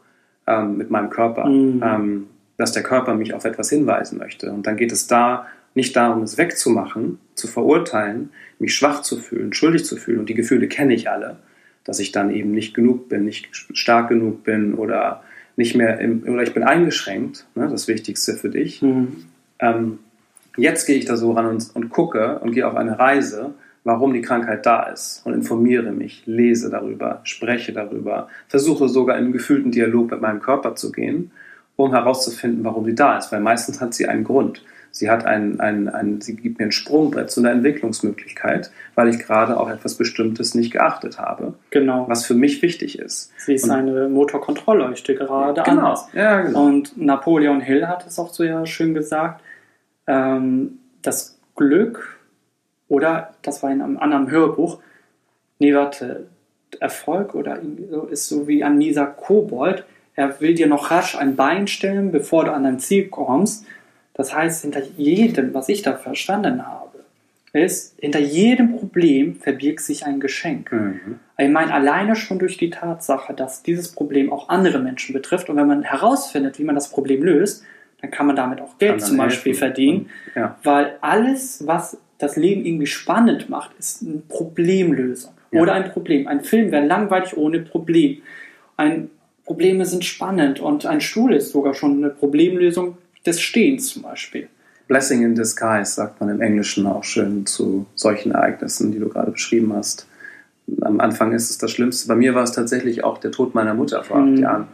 ähm, 0.46 0.76
mit 0.76 0.90
meinem 0.90 1.10
Körper, 1.10 1.46
Mhm. 1.48 1.82
ähm, 1.84 2.26
dass 2.56 2.72
der 2.72 2.82
Körper 2.82 3.14
mich 3.14 3.32
auf 3.34 3.44
etwas 3.44 3.70
hinweisen 3.70 4.18
möchte. 4.18 4.50
Und 4.52 4.66
dann 4.66 4.76
geht 4.76 4.92
es 4.92 5.06
da 5.06 5.46
nicht 5.74 5.94
darum, 5.96 6.22
es 6.22 6.36
wegzumachen, 6.36 7.18
zu 7.34 7.46
verurteilen, 7.46 8.30
mich 8.58 8.74
schwach 8.74 9.02
zu 9.02 9.16
fühlen, 9.18 9.52
schuldig 9.52 9.84
zu 9.84 9.96
fühlen. 9.96 10.18
Und 10.20 10.28
die 10.28 10.34
Gefühle 10.34 10.66
kenne 10.68 10.92
ich 10.94 11.08
alle, 11.08 11.36
dass 11.84 11.98
ich 11.98 12.12
dann 12.12 12.30
eben 12.30 12.52
nicht 12.52 12.74
genug 12.74 13.08
bin, 13.08 13.24
nicht 13.24 13.48
stark 13.52 14.08
genug 14.08 14.44
bin 14.44 14.74
oder 14.74 15.22
nicht 15.56 15.74
mehr 15.74 15.98
im, 15.98 16.22
oder 16.26 16.42
ich 16.42 16.54
bin 16.54 16.62
eingeschränkt. 16.62 17.46
Ne? 17.54 17.68
Das 17.70 17.88
Wichtigste 17.88 18.34
für 18.34 18.50
dich. 18.50 18.82
Mhm. 18.82 19.24
Ähm, 19.58 19.98
jetzt 20.56 20.86
gehe 20.86 20.96
ich 20.96 21.04
da 21.04 21.16
so 21.16 21.32
ran 21.32 21.46
und, 21.46 21.70
und 21.74 21.90
gucke 21.90 22.38
und 22.40 22.52
gehe 22.52 22.66
auf 22.66 22.76
eine 22.76 22.98
Reise, 22.98 23.54
warum 23.84 24.12
die 24.12 24.22
Krankheit 24.22 24.66
da 24.66 24.84
ist 24.84 25.22
und 25.24 25.34
informiere 25.34 25.92
mich, 25.92 26.22
lese 26.26 26.70
darüber, 26.70 27.20
spreche 27.24 27.72
darüber, 27.72 28.28
versuche 28.48 28.88
sogar 28.88 29.16
in 29.16 29.24
einen 29.24 29.32
gefühlten 29.32 29.72
Dialog 29.72 30.10
mit 30.10 30.20
meinem 30.20 30.40
Körper 30.40 30.74
zu 30.74 30.92
gehen, 30.92 31.30
um 31.76 31.92
herauszufinden, 31.92 32.62
warum 32.62 32.84
sie 32.84 32.94
da 32.94 33.16
ist, 33.16 33.32
weil 33.32 33.40
meistens 33.40 33.80
hat 33.80 33.94
sie 33.94 34.06
einen 34.06 34.24
Grund. 34.24 34.62
Sie 34.92 35.08
hat 35.10 35.24
einen, 35.24 35.60
einen, 35.60 35.88
einen, 35.88 36.20
sie 36.20 36.34
gibt 36.36 36.58
mir 36.58 36.66
ein 36.66 36.72
Sprungbrett 36.72 37.30
zu 37.30 37.40
einer 37.40 37.52
Entwicklungsmöglichkeit, 37.52 38.70
weil 38.96 39.08
ich 39.08 39.18
gerade 39.20 39.58
auch 39.58 39.70
etwas 39.70 39.94
Bestimmtes 39.94 40.54
nicht 40.54 40.72
geachtet 40.72 41.18
habe, 41.18 41.54
Genau. 41.70 42.08
was 42.08 42.26
für 42.26 42.34
mich 42.34 42.60
wichtig 42.62 42.98
ist. 42.98 43.32
Sie 43.38 43.54
ist 43.54 43.64
Und- 43.64 43.70
eine 43.70 44.08
Motorkontrollleuchte 44.08 45.14
gerade 45.14 45.62
Genau, 45.62 45.80
anders. 45.86 46.08
ja, 46.12 46.40
genau. 46.42 46.64
Und 46.66 46.96
Napoleon 46.96 47.60
Hill 47.60 47.86
hat 47.86 48.06
es 48.06 48.18
auch 48.18 48.32
so 48.32 48.42
ja 48.44 48.66
schön 48.66 48.94
gesagt, 48.94 49.42
ähm, 50.06 50.78
das 51.02 51.38
Glück, 51.56 52.18
oder 52.88 53.34
das 53.42 53.62
war 53.62 53.70
in 53.70 53.80
einem 53.82 53.96
anderen 53.98 54.30
Hörbuch, 54.30 54.80
nee, 55.58 55.74
warte, 55.74 56.26
Erfolg 56.78 57.34
oder 57.34 57.58
ist 58.10 58.28
so 58.28 58.46
wie 58.48 58.62
ein 58.64 58.78
mieser 58.78 59.06
Kobold. 59.06 59.84
Er 60.14 60.40
will 60.40 60.54
dir 60.54 60.66
noch 60.68 60.90
rasch 60.90 61.16
ein 61.16 61.34
Bein 61.36 61.66
stellen, 61.66 62.12
bevor 62.12 62.44
du 62.44 62.52
an 62.52 62.64
dein 62.64 62.78
Ziel 62.78 63.08
kommst. 63.08 63.64
Das 64.20 64.34
heißt, 64.34 64.60
hinter 64.60 64.82
jedem, 64.98 65.54
was 65.54 65.70
ich 65.70 65.80
da 65.80 65.94
verstanden 65.96 66.66
habe, 66.66 66.98
ist, 67.54 67.94
hinter 67.98 68.18
jedem 68.18 68.76
Problem 68.76 69.36
verbirgt 69.36 69.80
sich 69.80 70.04
ein 70.04 70.20
Geschenk. 70.20 70.70
Mhm. 70.70 71.20
Ich 71.38 71.48
meine, 71.48 71.72
alleine 71.72 72.14
schon 72.16 72.38
durch 72.38 72.58
die 72.58 72.68
Tatsache, 72.68 73.32
dass 73.32 73.62
dieses 73.62 73.92
Problem 73.92 74.30
auch 74.30 74.50
andere 74.50 74.78
Menschen 74.78 75.14
betrifft 75.14 75.48
und 75.48 75.56
wenn 75.56 75.66
man 75.66 75.84
herausfindet, 75.84 76.58
wie 76.58 76.64
man 76.64 76.74
das 76.74 76.90
Problem 76.90 77.22
löst, 77.22 77.64
dann 78.02 78.10
kann 78.10 78.26
man 78.26 78.36
damit 78.36 78.60
auch 78.60 78.76
Geld 78.76 79.00
zum 79.00 79.16
Beispiel 79.16 79.52
helfen. 79.52 79.58
verdienen, 79.58 80.10
Ja. 80.36 80.58
weil 80.64 80.96
alles, 81.00 81.66
was 81.66 81.96
das 82.18 82.36
Leben 82.36 82.66
irgendwie 82.66 82.88
spannend 82.88 83.48
macht, 83.48 83.70
ist 83.78 84.02
eine 84.02 84.18
Problemlösung 84.28 85.32
Ja. 85.50 85.62
oder 85.62 85.72
ein 85.72 85.90
Problem. 85.92 86.28
Ein 86.28 86.42
Film 86.42 86.70
wäre 86.72 86.84
langweilig 86.84 87.38
ohne 87.38 87.60
Problem. 87.60 88.18
Ein, 88.76 89.08
Probleme 89.46 89.86
sind 89.86 90.04
spannend 90.04 90.60
und 90.60 90.84
ein 90.84 91.00
Stuhl 91.00 91.32
ist 91.32 91.52
sogar 91.52 91.72
schon 91.72 91.96
eine 92.04 92.10
Problemlösung 92.10 92.98
des 93.26 93.40
Stehens 93.40 93.88
zum 93.88 94.02
Beispiel. 94.02 94.48
Blessing 94.88 95.22
in 95.22 95.34
disguise, 95.34 95.92
sagt 95.92 96.20
man 96.20 96.30
im 96.30 96.40
Englischen 96.40 96.86
auch 96.86 97.04
schön 97.04 97.46
zu 97.46 97.86
solchen 97.94 98.32
Ereignissen, 98.32 98.90
die 98.92 98.98
du 98.98 99.08
gerade 99.08 99.30
beschrieben 99.30 99.72
hast. 99.74 100.06
Am 100.80 101.00
Anfang 101.00 101.32
ist 101.32 101.50
es 101.50 101.58
das 101.58 101.70
Schlimmste. 101.70 102.08
Bei 102.08 102.16
mir 102.16 102.34
war 102.34 102.42
es 102.42 102.52
tatsächlich 102.52 103.04
auch 103.04 103.18
der 103.18 103.30
Tod 103.30 103.54
meiner 103.54 103.74
Mutter 103.74 104.02
vor 104.02 104.18
acht 104.18 104.26
Mhm. 104.26 104.36
Jahren. 104.38 104.66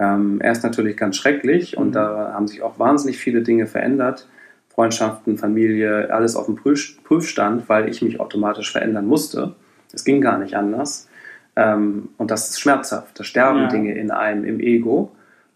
Ähm, 0.00 0.40
er 0.40 0.52
ist 0.52 0.64
natürlich 0.64 0.96
ganz 0.96 1.16
schrecklich 1.16 1.76
und 1.76 1.88
Mhm. 1.88 1.92
da 1.92 2.32
haben 2.34 2.48
sich 2.48 2.62
auch 2.62 2.78
wahnsinnig 2.78 3.18
viele 3.18 3.42
Dinge 3.42 3.66
verändert. 3.66 4.26
Freundschaften, 4.68 5.36
Familie, 5.38 6.12
alles 6.12 6.34
auf 6.34 6.46
dem 6.46 6.56
Prüf 6.56 6.96
Prüfstand, 7.04 7.68
weil 7.68 7.88
ich 7.88 8.02
mich 8.02 8.18
automatisch 8.20 8.72
verändern 8.72 9.06
musste. 9.06 9.54
Es 9.92 10.04
ging 10.04 10.20
gar 10.20 10.38
nicht 10.38 10.56
anders. 10.56 11.08
Ähm, 11.54 12.08
und 12.16 12.30
das 12.30 12.48
ist 12.50 12.60
schmerzhaft. 12.60 13.20
Da 13.20 13.24
sterben 13.24 13.60
Ja. 13.60 13.68
Dinge 13.68 13.94
in 13.94 14.10
einem, 14.10 14.44
im 14.44 14.58
Ego. 14.60 15.12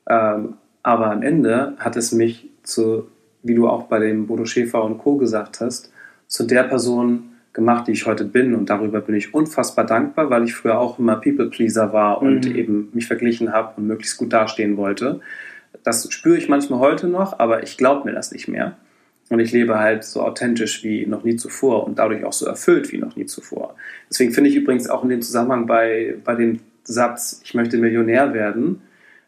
Ähm, 0.09 0.55
aber 0.87 1.11
am 1.11 1.23
Ende 1.25 1.73
hat 1.79 1.97
es 1.97 2.13
mich 2.13 2.49
zu, 2.63 3.09
wie 3.43 3.57
du 3.57 3.69
auch 3.69 3.89
bei 3.89 3.99
dem 3.99 4.29
Bodo 4.29 4.45
Schäfer 4.45 4.85
und 4.85 4.99
Co. 4.99 5.17
gesagt 5.17 5.61
hast, 5.61 5.93
zu 6.29 6.45
der 6.45 6.63
Person 6.63 7.31
gemacht, 7.53 7.89
die 7.89 7.93
ich 7.93 8.07
heute 8.07 8.25
bin. 8.25 8.55
Und 8.55 8.71
darüber 8.71 9.01
bin 9.01 9.17
ich 9.17 9.35
unfassbar 9.35 9.85
dankbar, 9.85 10.31
weil 10.31 10.45
ich 10.45 10.55
früher 10.55 10.79
auch 10.79 11.01
immer 11.01 11.17
People-Pleaser 11.17 11.93
war 11.93 12.23
und 12.23 12.49
Mhm. 12.49 12.55
eben 12.55 12.89
mich 12.93 13.09
verglichen 13.09 13.53
habe 13.53 13.73
und 13.77 13.89
möglichst 13.89 14.17
gut 14.17 14.33
dastehen 14.33 14.77
wollte. 14.77 15.19
Das 15.83 16.07
spüre 16.13 16.39
ich 16.39 16.49
manchmal 16.49 16.79
heute 16.79 17.09
noch, 17.09 17.41
aber 17.41 17.65
ich 17.65 17.77
glaube 17.77 18.09
mir 18.09 18.15
das 18.15 18.31
nicht 18.31 18.47
mehr. 18.47 18.77
Und 19.29 19.41
ich 19.41 19.51
lebe 19.51 19.81
halt 19.81 20.05
so 20.05 20.23
authentisch 20.23 20.85
wie 20.85 21.05
noch 21.05 21.25
nie 21.25 21.35
zuvor 21.35 21.85
und 21.85 21.99
dadurch 21.99 22.25
auch 22.25 22.33
so 22.33 22.47
erfüllt 22.47 22.93
wie 22.93 22.99
noch 22.99 23.17
nie 23.17 23.27
zuvor. 23.27 23.75
Deswegen 24.09 24.31
finde 24.31 24.51
ich 24.51 24.57
übrigens 24.57 24.89
auch 24.89 25.03
in 25.03 25.09
dem 25.09 25.23
Zusammenhang 25.23 25.67
bei, 25.67 26.15
bei 26.25 26.37
dem 26.37 26.61
Satz, 26.85 27.41
ich 27.43 27.55
möchte 27.55 27.77
Millionär 27.77 28.33
werden, 28.35 28.83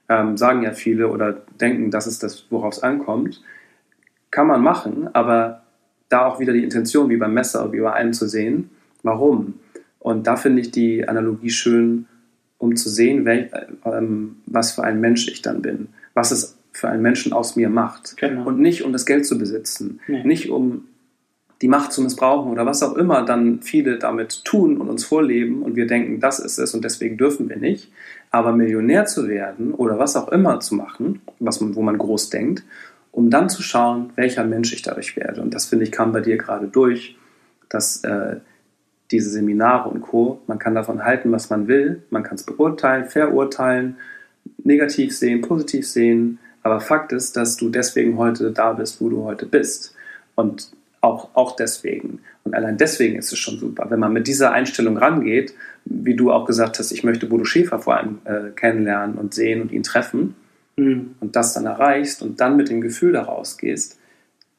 ähm, 0.08 0.36
sagen 0.36 0.62
ja 0.62 0.72
viele 0.72 1.08
oder 1.08 1.32
denken, 1.60 1.90
das 1.90 2.06
ist 2.06 2.22
das, 2.22 2.46
worauf 2.50 2.74
es 2.74 2.82
ankommt. 2.82 3.42
Kann 4.30 4.46
man 4.46 4.62
machen, 4.62 5.08
aber 5.14 5.62
da 6.08 6.26
auch 6.26 6.40
wieder 6.40 6.52
die 6.52 6.64
Intention 6.64 7.08
wie 7.10 7.16
beim 7.16 7.34
Messer, 7.34 7.72
wie 7.72 7.80
bei 7.80 7.92
allem 7.92 8.12
zu 8.12 8.26
sehen, 8.28 8.70
warum. 9.02 9.54
Und 9.98 10.26
da 10.26 10.36
finde 10.36 10.60
ich 10.62 10.70
die 10.70 11.06
Analogie 11.06 11.50
schön, 11.50 12.06
um 12.58 12.76
zu 12.76 12.88
sehen, 12.88 13.24
wel, 13.24 13.50
ähm, 13.84 14.36
was 14.46 14.72
für 14.72 14.84
ein 14.84 15.00
Mensch 15.00 15.28
ich 15.28 15.42
dann 15.42 15.62
bin, 15.62 15.88
was 16.14 16.30
es 16.30 16.56
für 16.72 16.88
einen 16.88 17.02
Menschen 17.02 17.32
aus 17.32 17.56
mir 17.56 17.68
macht. 17.68 18.16
Genau. 18.16 18.46
Und 18.46 18.58
nicht 18.60 18.84
um 18.84 18.92
das 18.92 19.06
Geld 19.06 19.26
zu 19.26 19.38
besitzen, 19.38 20.00
Nee. 20.06 20.24
nicht 20.24 20.50
um 20.50 20.84
die 21.60 21.68
Macht 21.68 21.92
zu 21.92 22.02
missbrauchen 22.02 22.52
oder 22.52 22.66
was 22.66 22.82
auch 22.82 22.94
immer 22.96 23.24
dann 23.24 23.62
viele 23.62 23.98
damit 23.98 24.44
tun 24.44 24.76
und 24.76 24.88
uns 24.88 25.04
vorleben 25.04 25.62
und 25.62 25.74
wir 25.74 25.86
denken, 25.86 26.20
das 26.20 26.38
ist 26.38 26.58
es 26.58 26.72
und 26.72 26.84
deswegen 26.84 27.16
dürfen 27.16 27.48
wir 27.48 27.56
nicht. 27.56 27.90
Aber 28.30 28.52
Millionär 28.52 29.06
zu 29.06 29.28
werden 29.28 29.72
oder 29.72 29.98
was 29.98 30.16
auch 30.16 30.28
immer 30.28 30.60
zu 30.60 30.74
machen, 30.74 31.22
was 31.38 31.60
man, 31.60 31.74
wo 31.74 31.82
man 31.82 31.96
groß 31.96 32.30
denkt, 32.30 32.62
um 33.12 33.30
dann 33.30 33.48
zu 33.48 33.62
schauen, 33.62 34.10
welcher 34.16 34.44
Mensch 34.44 34.72
ich 34.72 34.82
dadurch 34.82 35.16
werde. 35.16 35.40
Und 35.40 35.54
das 35.54 35.66
finde 35.66 35.84
ich 35.84 35.92
kam 35.92 36.12
bei 36.12 36.20
dir 36.20 36.36
gerade 36.36 36.66
durch, 36.66 37.16
dass 37.68 38.04
äh, 38.04 38.36
diese 39.10 39.30
Seminare 39.30 39.88
und 39.88 40.02
Co., 40.02 40.42
man 40.46 40.58
kann 40.58 40.74
davon 40.74 41.04
halten, 41.04 41.32
was 41.32 41.48
man 41.48 41.66
will, 41.68 42.02
man 42.10 42.22
kann 42.22 42.34
es 42.34 42.42
beurteilen, 42.42 43.06
verurteilen, 43.06 43.96
negativ 44.62 45.16
sehen, 45.16 45.40
positiv 45.40 45.88
sehen, 45.88 46.38
aber 46.62 46.80
Fakt 46.80 47.12
ist, 47.12 47.36
dass 47.36 47.56
du 47.56 47.70
deswegen 47.70 48.18
heute 48.18 48.52
da 48.52 48.72
bist, 48.74 49.00
wo 49.00 49.08
du 49.08 49.24
heute 49.24 49.46
bist. 49.46 49.94
Und 50.34 50.70
auch, 51.00 51.28
auch 51.34 51.54
deswegen. 51.56 52.20
Und 52.44 52.54
allein 52.54 52.76
deswegen 52.76 53.16
ist 53.18 53.32
es 53.32 53.38
schon 53.38 53.58
super. 53.58 53.86
Wenn 53.90 54.00
man 54.00 54.12
mit 54.12 54.26
dieser 54.26 54.52
Einstellung 54.52 54.96
rangeht, 54.96 55.54
wie 55.84 56.14
du 56.16 56.32
auch 56.32 56.44
gesagt 56.46 56.78
hast, 56.78 56.92
ich 56.92 57.04
möchte 57.04 57.26
Bodo 57.26 57.44
Schäfer 57.44 57.78
vor 57.78 57.96
allem 57.96 58.18
äh, 58.24 58.50
kennenlernen 58.54 59.16
und 59.16 59.34
sehen 59.34 59.62
und 59.62 59.72
ihn 59.72 59.82
treffen 59.82 60.34
Mhm. 60.76 61.16
und 61.18 61.34
das 61.34 61.54
dann 61.54 61.66
erreichst 61.66 62.22
und 62.22 62.40
dann 62.40 62.56
mit 62.56 62.68
dem 62.70 62.80
Gefühl 62.80 63.10
daraus 63.12 63.58
gehst, 63.58 63.98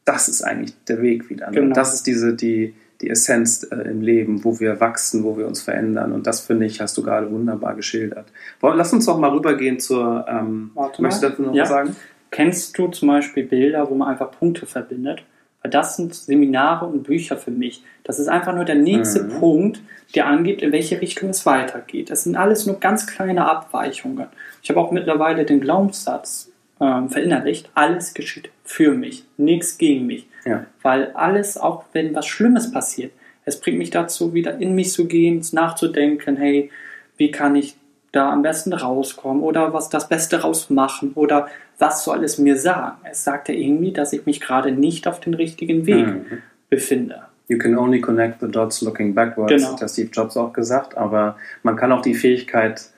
das 0.04 0.28
ist 0.28 0.42
eigentlich 0.42 0.74
der 0.90 1.02
Weg 1.02 1.30
wieder. 1.30 1.48
Ne? 1.50 1.62
Genau. 1.62 1.74
Das 1.76 1.94
ist 1.94 2.08
diese, 2.08 2.34
die, 2.36 2.74
die 3.00 3.10
Essenz 3.10 3.64
äh, 3.72 3.76
im 3.90 4.02
Leben, 4.02 4.44
wo 4.44 4.60
wir 4.60 4.82
wachsen, 4.82 5.24
wo 5.24 5.38
wir 5.38 5.48
uns 5.48 5.62
verändern. 5.62 6.12
Und 6.12 6.28
das, 6.28 6.42
finde 6.42 6.66
ich, 6.66 6.82
hast 6.82 6.98
du 6.98 7.04
gerade 7.04 7.32
wunderbar 7.32 7.74
geschildert. 7.76 8.26
Wollen- 8.60 8.78
Lass 8.78 8.92
uns 8.92 9.06
doch 9.06 9.18
mal 9.18 9.30
rübergehen 9.32 9.80
zur. 9.80 10.26
Ähm, 10.28 10.72
Warte 10.74 11.02
möchtest 11.02 11.24
du 11.24 11.30
dazu 11.30 11.42
noch 11.44 11.54
Ja. 11.54 11.64
was 11.64 11.70
sagen? 11.70 11.96
Kennst 12.32 12.78
du 12.78 12.88
zum 12.90 13.08
Beispiel 13.08 13.46
Bilder, 13.46 13.90
wo 13.90 13.96
man 13.96 14.10
einfach 14.10 14.30
Punkte 14.32 14.66
verbindet? 14.66 15.24
Weil 15.62 15.72
das 15.72 15.98
sind 15.98 16.16
Seminare 16.16 16.86
und 16.86 17.04
Bücher 17.04 17.38
für 17.38 17.52
mich. 17.52 17.84
Das 18.04 18.20
ist 18.20 18.28
einfach 18.28 18.56
nur 18.56 18.66
der 18.66 18.76
nächste 18.76 19.24
Mhm. 19.24 19.40
Punkt, 19.40 19.82
der 20.16 20.28
angibt, 20.28 20.62
in 20.62 20.72
welche 20.72 21.02
Richtung 21.02 21.30
es 21.30 21.46
weitergeht. 21.46 22.10
Das 22.10 22.24
sind 22.24 22.36
alles 22.36 22.66
nur 22.66 22.80
ganz 22.80 23.08
kleine 23.08 23.50
Abweichungen. 23.50 24.28
Ich 24.64 24.70
habe 24.70 24.80
auch 24.80 24.92
mittlerweile 24.92 25.46
den 25.46 25.60
Glaubenssatz 25.60 26.52
ähm, 26.82 27.10
verinnerlicht, 27.10 27.70
alles 27.76 28.14
geschieht 28.14 28.50
für 28.64 28.94
mich, 28.94 29.26
nichts 29.38 29.78
gegen 29.78 30.06
mich. 30.06 30.28
Ja. 30.46 30.66
Weil 30.82 31.12
alles, 31.12 31.58
auch 31.58 31.84
wenn 31.92 32.16
was 32.16 32.26
Schlimmes 32.26 32.72
passiert, 32.72 33.12
es 33.46 33.60
bringt 33.60 33.78
mich 33.78 33.90
dazu, 33.90 34.34
wieder 34.34 34.58
in 34.60 34.76
mich 34.76 34.92
zu 34.92 35.08
gehen, 35.08 35.46
nachzudenken, 35.52 36.38
hey, 36.38 36.72
wie 37.18 37.32
kann 37.32 37.56
ich 37.56 37.76
da 38.12 38.32
am 38.32 38.42
besten 38.42 38.74
rauskommen 38.74 39.44
oder 39.44 39.74
was 39.74 39.90
das 39.90 40.10
Beste 40.10 40.42
rausmachen 40.42 41.12
oder 41.16 41.48
was 41.78 42.04
soll 42.04 42.24
es 42.24 42.38
mir 42.38 42.58
sagen? 42.58 42.98
Es 43.10 43.24
sagt 43.24 43.50
ja 43.50 43.56
irgendwie, 43.56 43.92
dass 43.92 44.14
ich 44.14 44.26
mich 44.26 44.42
gerade 44.42 44.72
nicht 44.72 45.08
auf 45.08 45.20
den 45.20 45.34
richtigen 45.34 45.86
Weg 45.86 46.08
Mhm. 46.08 46.26
befinde. 46.70 47.22
You 47.48 47.58
can 47.58 47.78
only 47.78 48.00
connect 48.02 48.42
the 48.42 48.48
dots 48.48 48.82
looking 48.82 49.14
backwards, 49.16 49.52
Genau. 49.54 49.80
hat 49.80 49.90
Steve 49.90 50.10
Jobs 50.12 50.38
auch 50.38 50.54
gesagt. 50.54 50.98
Aber 50.98 51.36
man 51.64 51.76
kann 51.76 51.92
auch 51.92 52.02
die 52.02 52.14
Fähigkeit, 52.14 52.90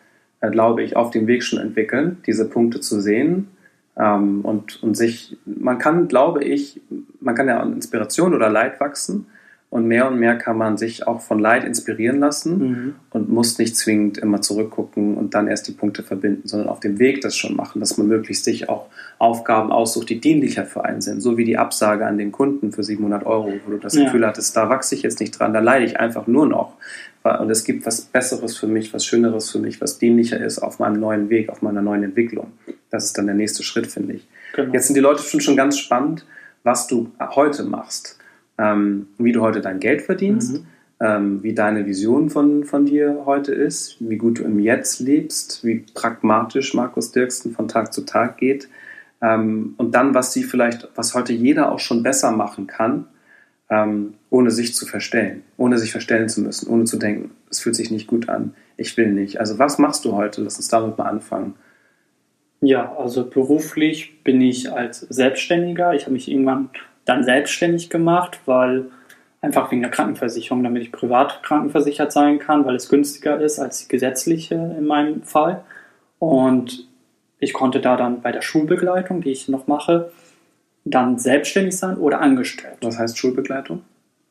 äh, 0.42 0.50
glaube 0.50 0.84
ich, 0.84 0.96
auf 0.96 1.12
dem 1.12 1.28
Weg 1.28 1.44
schon 1.44 1.60
entwickeln, 1.60 2.18
diese 2.26 2.50
Punkte 2.50 2.80
zu 2.82 3.00
sehen. 3.00 3.48
Ähm, 3.98 4.42
und, 4.44 4.82
und 4.84 4.96
sich, 4.98 5.38
man 5.46 5.78
kann, 5.78 6.08
glaube 6.08 6.44
ich, 6.44 6.82
man 7.20 7.36
kann 7.36 7.48
ja 7.48 7.60
an 7.60 7.74
Inspiration 7.74 8.34
oder 8.34 8.50
Leid 8.50 8.80
wachsen. 8.80 9.28
Und 9.72 9.88
mehr 9.88 10.06
und 10.10 10.20
mehr 10.20 10.38
kann 10.38 10.58
man 10.58 10.78
sich 10.78 11.08
auch 11.08 11.22
von 11.22 11.40
Leid 11.40 11.64
inspirieren 11.64 12.20
lassen 12.20 12.58
Mhm. 12.60 12.96
und 13.12 13.30
muss 13.30 13.58
nicht 13.58 13.78
zwingend 13.78 14.18
immer 14.18 14.42
zurückgucken 14.42 15.16
und 15.16 15.34
dann 15.34 15.48
erst 15.48 15.66
die 15.70 15.72
Punkte 15.72 16.04
verbinden, 16.04 16.46
sondern 16.46 16.68
auf 16.68 16.82
dem 16.82 17.00
Weg 17.00 17.22
das 17.22 17.38
schon 17.38 17.56
machen, 17.56 17.80
dass 17.80 17.98
man 17.98 18.08
möglichst 18.10 18.44
sich 18.44 18.68
auch 18.68 18.88
Aufgaben 19.18 19.72
aussucht, 19.72 20.10
die 20.10 20.20
dienlicher 20.20 20.66
für 20.66 20.84
einen 20.84 21.00
sind. 21.00 21.22
So 21.22 21.38
wie 21.38 21.46
die 21.46 21.58
Absage 21.58 22.06
an 22.06 22.18
den 22.18 22.34
Kunden 22.34 22.74
für 22.74 22.84
700 22.84 23.26
Euro, 23.26 23.54
wo 23.66 23.72
du 23.72 23.78
das 23.78 23.96
Ja. 23.96 24.04
Gefühl 24.04 24.28
hattest, 24.28 24.58
da 24.58 24.68
wachse 24.68 24.94
ich 24.94 25.04
jetzt 25.04 25.22
nicht 25.22 25.40
dran, 25.40 25.54
da 25.54 25.60
leide 25.62 25.86
ich 25.86 25.98
einfach 25.98 26.28
nur 26.28 26.48
noch. 26.48 26.74
Und 27.24 27.50
es 27.50 27.64
gibt 27.64 27.86
was 27.86 28.02
Besseres 28.02 28.58
für 28.58 28.68
mich, 28.68 28.94
was 28.94 29.06
Schöneres 29.06 29.52
für 29.52 29.60
mich, 29.60 29.80
was 29.80 29.98
dienlicher 30.00 30.44
ist 30.44 30.60
auf 30.60 30.80
meinem 30.80 31.00
neuen 31.00 31.30
Weg, 31.30 31.48
auf 31.50 31.62
meiner 31.62 31.82
neuen 31.82 32.04
Entwicklung. 32.04 32.48
Das 32.90 33.06
ist 33.06 33.18
dann 33.18 33.28
der 33.28 33.36
nächste 33.36 33.64
Schritt, 33.64 33.88
finde 33.88 34.16
ich. 34.16 34.28
Genau. 34.54 34.74
Jetzt 34.74 34.88
sind 34.88 34.96
die 34.96 35.02
Leute 35.02 35.22
schon, 35.24 35.40
schon 35.40 35.56
ganz 35.56 35.78
spannend, 35.78 36.26
was 36.64 36.88
du 36.88 37.10
heute 37.20 37.64
machst, 37.64 38.18
ähm, 38.62 39.08
wie 39.18 39.32
du 39.32 39.42
heute 39.42 39.62
dein 39.62 39.80
Geld 39.80 40.04
verdienst, 40.04 40.62
Mhm. 40.62 40.66
ähm, 41.00 41.44
wie 41.44 41.54
deine 41.54 41.86
Vision 41.86 42.30
von, 42.30 42.64
von 42.64 42.86
dir 42.86 43.24
heute 43.26 43.54
ist, 43.54 43.98
wie 44.00 44.18
gut 44.18 44.38
du 44.40 44.44
im 44.44 44.60
Jetzt 44.60 45.00
lebst, 45.00 45.66
wie 45.66 45.84
pragmatisch 45.94 46.74
Markus 46.76 47.12
Dirksen 47.12 47.54
von 47.54 47.68
Tag 47.68 47.92
zu 47.92 48.02
Tag 48.06 48.38
geht 48.38 48.70
ähm, 49.22 49.74
und 49.78 49.96
dann, 49.96 50.14
was 50.14 50.32
sie 50.34 50.44
vielleicht, 50.44 50.90
was 50.96 51.16
heute 51.16 51.34
jeder 51.34 51.72
auch 51.72 51.80
schon 51.80 52.04
besser 52.04 52.32
machen 52.32 52.68
kann, 52.68 53.08
ähm, 53.70 54.14
ohne 54.30 54.52
sich 54.52 54.76
zu 54.76 54.86
verstellen, 54.86 55.42
ohne 55.58 55.78
sich 55.78 55.92
verstellen 55.92 56.30
zu 56.30 56.42
müssen, 56.42 56.70
ohne 56.70 56.84
zu 56.84 56.98
denken, 56.98 57.32
es 57.50 57.62
fühlt 57.62 57.76
sich 57.76 57.90
nicht 57.90 58.06
gut 58.08 58.30
an, 58.30 58.54
ich 58.78 58.96
will 58.98 59.12
nicht. 59.12 59.40
Also 59.40 59.58
was 59.60 59.80
machst 59.80 60.06
du 60.06 60.14
heute? 60.14 60.42
Lass 60.44 60.58
uns 60.58 60.68
damit 60.68 60.98
mal 60.98 61.06
anfangen. 61.06 61.56
Ja, 62.60 62.96
also 62.96 63.28
beruflich 63.28 64.24
bin 64.24 64.40
ich 64.40 64.72
als 64.72 65.00
Selbstständiger. 65.00 65.96
Ich 65.96 66.04
habe 66.04 66.14
mich 66.14 66.30
irgendwann 66.30 66.70
dann 67.06 67.24
selbstständig 67.24 67.90
gemacht, 67.90 68.40
weil 68.46 68.86
einfach 69.42 69.72
wegen 69.72 69.82
der 69.82 69.92
Krankenversicherung, 69.92 70.64
damit 70.64 70.84
ich 70.84 70.92
privat 70.92 71.42
krankenversichert 71.44 72.12
sein 72.12 72.40
kann, 72.40 72.66
weil 72.66 72.76
es 72.76 72.90
günstiger 72.90 73.40
ist 73.42 73.60
als 73.60 73.80
die 73.80 73.88
gesetzliche 73.88 74.56
in 74.56 74.86
meinem 74.86 75.24
Fall. 75.24 75.64
Und 76.20 76.88
ich 77.40 77.54
konnte 77.54 77.82
da 77.82 77.98
dann 77.98 78.22
bei 78.22 78.32
der 78.32 78.44
Schulbegleitung, 78.44 79.22
die 79.22 79.32
ich 79.32 79.48
noch 79.48 79.66
mache, 79.68 80.12
dann 80.86 81.18
selbstständig 81.18 81.76
sein 81.76 81.98
oder 81.98 82.22
angestellt. 82.22 82.78
Was 82.82 83.00
heißt 83.00 83.18
Schulbegleitung? 83.18 83.84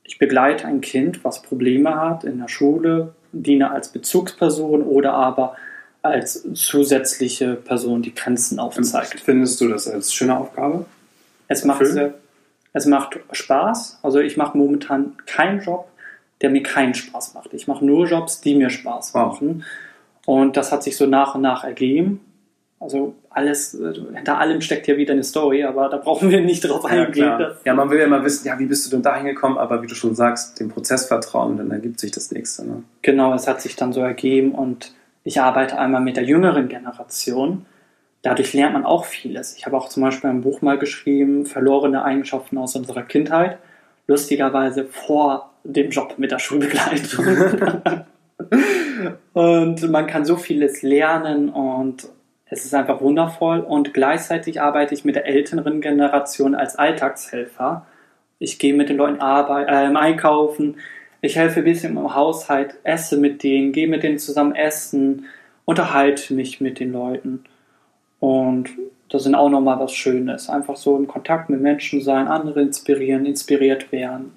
Ich 0.04 0.18
begleite 0.18 0.66
ein 0.66 0.80
Kind, 0.80 1.24
was 1.24 1.42
Probleme 1.42 1.96
hat 1.96 2.24
in 2.24 2.38
der 2.38 2.48
Schule, 2.48 3.14
diene 3.32 3.70
als 3.70 3.88
Bezugsperson 3.88 4.82
oder 4.82 5.12
aber 5.14 5.56
als 6.02 6.46
zusätzliche 6.54 7.54
Person, 7.54 8.02
die 8.02 8.14
Grenzen 8.14 8.58
aufzeigt. 8.58 9.20
Findest 9.20 9.60
du 9.60 9.68
das 9.68 9.86
als 9.86 10.14
schöne 10.14 10.36
Aufgabe? 10.36 10.86
Es 11.46 11.64
macht, 11.64 11.84
sehr, 11.84 12.14
es 12.72 12.86
macht 12.86 13.18
Spaß. 13.32 13.98
Also 14.02 14.20
ich 14.20 14.36
mache 14.36 14.56
momentan 14.56 15.16
keinen 15.26 15.60
Job, 15.60 15.88
der 16.40 16.50
mir 16.50 16.62
keinen 16.62 16.94
Spaß 16.94 17.34
macht. 17.34 17.52
Ich 17.52 17.66
mache 17.68 17.84
nur 17.84 18.06
Jobs, 18.06 18.40
die 18.40 18.54
mir 18.54 18.70
Spaß 18.70 19.14
Wow. 19.14 19.32
machen. 19.32 19.64
Und 20.26 20.56
das 20.56 20.70
hat 20.72 20.82
sich 20.82 20.96
so 20.96 21.06
nach 21.06 21.34
und 21.34 21.42
nach 21.42 21.64
ergeben. 21.64 22.20
Also 22.78 23.14
alles, 23.28 23.74
äh, 23.74 23.92
hinter 24.14 24.38
allem 24.38 24.62
steckt 24.62 24.86
ja 24.86 24.96
wieder 24.96 25.12
eine 25.12 25.22
Story, 25.22 25.64
aber 25.64 25.90
da 25.90 25.98
brauchen 25.98 26.30
wir 26.30 26.40
nicht 26.40 26.60
drauf 26.62 26.84
Ja, 26.84 27.04
eingehen. 27.04 27.38
Das- 27.38 27.56
ja, 27.64 27.74
man 27.74 27.90
will 27.90 27.98
ja 27.98 28.06
immer 28.06 28.24
wissen, 28.24 28.46
ja, 28.46 28.58
wie 28.58 28.64
bist 28.64 28.86
du 28.86 28.90
denn 28.90 29.02
da 29.02 29.16
hingekommen? 29.16 29.58
Aber 29.58 29.82
wie 29.82 29.86
du 29.86 29.94
schon 29.94 30.14
sagst, 30.14 30.58
dem 30.60 30.70
Prozess 30.70 31.04
vertrauen, 31.06 31.58
dann 31.58 31.70
ergibt 31.70 32.00
sich 32.00 32.10
das 32.10 32.30
nächste. 32.30 32.64
Ne? 32.66 32.82
Genau, 33.02 33.34
es 33.34 33.46
hat 33.46 33.60
sich 33.60 33.76
dann 33.76 33.92
so 33.92 34.00
ergeben 34.00 34.52
und 34.52 34.94
ich 35.24 35.42
arbeite 35.42 35.78
einmal 35.78 36.00
mit 36.00 36.16
der 36.16 36.24
jüngeren 36.24 36.68
Generation. 36.68 37.66
Dadurch 38.22 38.52
lernt 38.52 38.74
man 38.74 38.84
auch 38.84 39.04
vieles. 39.04 39.56
Ich 39.56 39.64
habe 39.66 39.76
auch 39.76 39.88
zum 39.88 40.02
Beispiel 40.02 40.28
ein 40.28 40.42
Buch 40.42 40.60
mal 40.60 40.78
geschrieben, 40.78 41.46
verlorene 41.46 42.04
Eigenschaften 42.04 42.58
aus 42.58 42.76
unserer 42.76 43.02
Kindheit. 43.02 43.58
Lustigerweise 44.06 44.84
vor 44.84 45.50
dem 45.64 45.90
Job 45.90 46.14
mit 46.18 46.30
der 46.30 46.38
Schulbegleitung. 46.38 47.24
und 49.32 49.90
man 49.90 50.06
kann 50.06 50.24
so 50.24 50.36
vieles 50.36 50.82
lernen 50.82 51.48
und 51.48 52.08
es 52.46 52.64
ist 52.64 52.74
einfach 52.74 53.00
wundervoll. 53.00 53.60
Und 53.60 53.94
gleichzeitig 53.94 54.60
arbeite 54.60 54.94
ich 54.94 55.04
mit 55.04 55.14
der 55.14 55.26
älteren 55.26 55.80
Generation 55.80 56.54
als 56.54 56.76
Alltagshelfer. 56.76 57.86
Ich 58.38 58.58
gehe 58.58 58.74
mit 58.74 58.88
den 58.88 58.96
Leuten 58.96 59.20
arbeit, 59.20 59.68
äh, 59.68 59.96
einkaufen, 59.96 60.76
ich 61.22 61.36
helfe 61.36 61.60
ein 61.60 61.64
bisschen 61.64 61.96
im 61.96 62.14
Haushalt, 62.14 62.76
esse 62.82 63.18
mit 63.18 63.42
denen, 63.42 63.72
gehe 63.72 63.86
mit 63.86 64.02
denen 64.02 64.18
zusammen 64.18 64.54
essen, 64.54 65.26
unterhalte 65.66 66.32
mich 66.32 66.60
mit 66.60 66.80
den 66.80 66.92
Leuten. 66.92 67.44
Und 68.20 68.70
das 69.08 69.26
ist 69.26 69.34
auch 69.34 69.50
nochmal 69.50 69.80
was 69.80 69.92
Schönes. 69.92 70.48
Einfach 70.48 70.76
so 70.76 70.96
im 70.96 71.08
Kontakt 71.08 71.50
mit 71.50 71.60
Menschen 71.60 72.00
sein, 72.00 72.28
andere 72.28 72.62
inspirieren, 72.62 73.26
inspiriert 73.26 73.90
werden. 73.90 74.32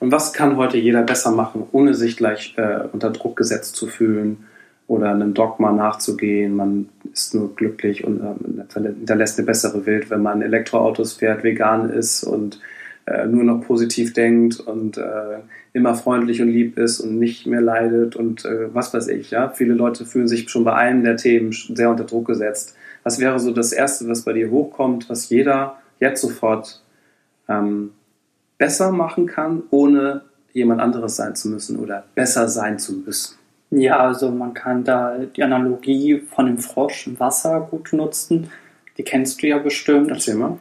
Und 0.00 0.12
was 0.12 0.32
kann 0.32 0.56
heute 0.56 0.76
jeder 0.76 1.02
besser 1.02 1.30
machen, 1.30 1.66
ohne 1.72 1.94
sich 1.94 2.16
gleich 2.16 2.54
äh, 2.56 2.80
unter 2.92 3.10
Druck 3.10 3.36
gesetzt 3.36 3.76
zu 3.76 3.86
fühlen 3.86 4.44
oder 4.86 5.10
einem 5.10 5.34
Dogma 5.34 5.72
nachzugehen? 5.72 6.56
Man 6.56 6.88
ist 7.12 7.34
nur 7.34 7.54
glücklich 7.54 8.04
und 8.04 8.20
ähm, 8.20 8.64
hinterlässt 8.74 9.38
eine 9.38 9.46
bessere 9.46 9.86
Welt, 9.86 10.10
wenn 10.10 10.22
man 10.22 10.42
Elektroautos 10.42 11.14
fährt, 11.14 11.42
vegan 11.42 11.88
ist 11.90 12.24
und 12.24 12.60
äh, 13.06 13.26
nur 13.26 13.44
noch 13.44 13.60
positiv 13.62 14.12
denkt 14.12 14.60
und 14.60 14.98
äh, 14.98 15.38
immer 15.72 15.94
freundlich 15.94 16.42
und 16.42 16.48
lieb 16.48 16.78
ist 16.78 17.00
und 17.00 17.18
nicht 17.18 17.46
mehr 17.46 17.60
leidet 17.60 18.16
und 18.16 18.44
äh, 18.44 18.74
was 18.74 18.92
weiß 18.94 19.08
ich. 19.08 19.30
Ja, 19.30 19.50
viele 19.50 19.74
Leute 19.74 20.04
fühlen 20.04 20.28
sich 20.28 20.48
schon 20.50 20.64
bei 20.64 20.74
einem 20.74 21.04
der 21.04 21.16
Themen 21.16 21.52
sehr 21.52 21.90
unter 21.90 22.04
Druck 22.04 22.26
gesetzt. 22.26 22.76
Was 23.04 23.18
wäre 23.20 23.38
so 23.38 23.52
das 23.52 23.72
Erste, 23.72 24.08
was 24.08 24.22
bei 24.22 24.32
dir 24.32 24.50
hochkommt, 24.50 25.08
was 25.08 25.28
jeder 25.28 25.76
jetzt 26.00 26.20
sofort 26.20 26.82
ähm, 27.48 27.92
besser 28.58 28.90
machen 28.90 29.26
kann, 29.26 29.62
ohne 29.70 30.22
jemand 30.52 30.80
anderes 30.80 31.16
sein 31.16 31.36
zu 31.36 31.48
müssen 31.48 31.78
oder 31.78 32.04
besser 32.14 32.48
sein 32.48 32.78
zu 32.78 32.94
müssen? 32.94 33.36
ja, 33.80 33.98
also 33.98 34.30
man 34.30 34.54
kann 34.54 34.84
da 34.84 35.18
die 35.18 35.42
Analogie 35.42 36.22
von 36.34 36.46
dem 36.46 36.58
Frosch 36.58 37.06
im 37.06 37.18
Wasser 37.18 37.66
gut 37.70 37.92
nutzen. 37.92 38.50
Die 38.96 39.02
kennst 39.02 39.42
du 39.42 39.48
ja 39.48 39.58
bestimmt. 39.58 40.10
Erzähl 40.10 40.36
mal. 40.36 40.58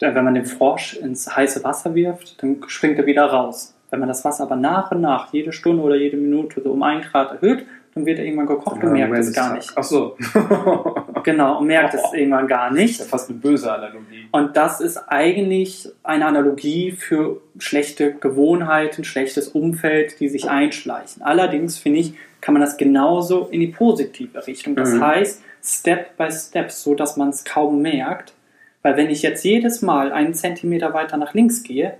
Wenn 0.00 0.24
man 0.24 0.34
den 0.34 0.44
Frosch 0.44 0.94
ins 0.96 1.34
heiße 1.34 1.64
Wasser 1.64 1.94
wirft, 1.94 2.42
dann 2.42 2.58
springt 2.66 2.98
er 2.98 3.06
wieder 3.06 3.24
raus. 3.24 3.74
Wenn 3.90 4.00
man 4.00 4.08
das 4.08 4.24
Wasser 4.24 4.42
aber 4.44 4.56
nach 4.56 4.90
und 4.90 5.00
nach, 5.00 5.32
jede 5.32 5.52
Stunde 5.52 5.82
oder 5.82 5.94
jede 5.94 6.16
Minute 6.16 6.60
so 6.62 6.72
um 6.72 6.82
ein 6.82 7.00
Grad 7.00 7.32
erhöht, 7.32 7.64
dann 7.94 8.04
wird 8.04 8.18
er 8.18 8.24
irgendwann 8.24 8.46
gekocht 8.46 8.82
und 8.82 8.92
merkt 8.92 9.16
es 9.16 9.32
gar 9.32 9.54
nicht. 9.54 9.72
Ach 9.76 9.84
so. 9.84 10.16
Genau, 11.24 11.58
und 11.58 11.66
merkt 11.66 11.94
es 11.94 12.02
irgendwann 12.12 12.46
gar 12.46 12.70
nicht. 12.72 13.00
fast 13.02 13.28
eine 13.30 13.38
böse 13.38 13.72
Analogie. 13.72 14.28
Und 14.30 14.56
das 14.56 14.80
ist 14.80 14.96
eigentlich 15.08 15.88
eine 16.02 16.26
Analogie 16.26 16.92
für 16.92 17.40
schlechte 17.58 18.12
Gewohnheiten, 18.14 19.04
schlechtes 19.04 19.48
Umfeld, 19.48 20.20
die 20.20 20.28
sich 20.28 20.48
einschleichen. 20.48 21.22
Allerdings 21.22 21.78
finde 21.78 22.00
ich, 22.00 22.14
kann 22.40 22.52
man 22.54 22.60
das 22.60 22.76
genauso 22.76 23.46
in 23.50 23.60
die 23.60 23.68
positive 23.68 24.46
Richtung. 24.46 24.76
Das 24.76 24.92
Mhm. 24.92 25.04
heißt, 25.04 25.42
Step 25.62 26.16
by 26.18 26.30
Step, 26.30 26.70
so 26.70 26.94
dass 26.94 27.16
man 27.16 27.30
es 27.30 27.44
kaum 27.44 27.80
merkt. 27.80 28.34
Weil 28.82 28.98
wenn 28.98 29.08
ich 29.08 29.22
jetzt 29.22 29.44
jedes 29.44 29.80
Mal 29.80 30.12
einen 30.12 30.34
Zentimeter 30.34 30.92
weiter 30.92 31.16
nach 31.16 31.32
links 31.32 31.62
gehe, 31.62 31.94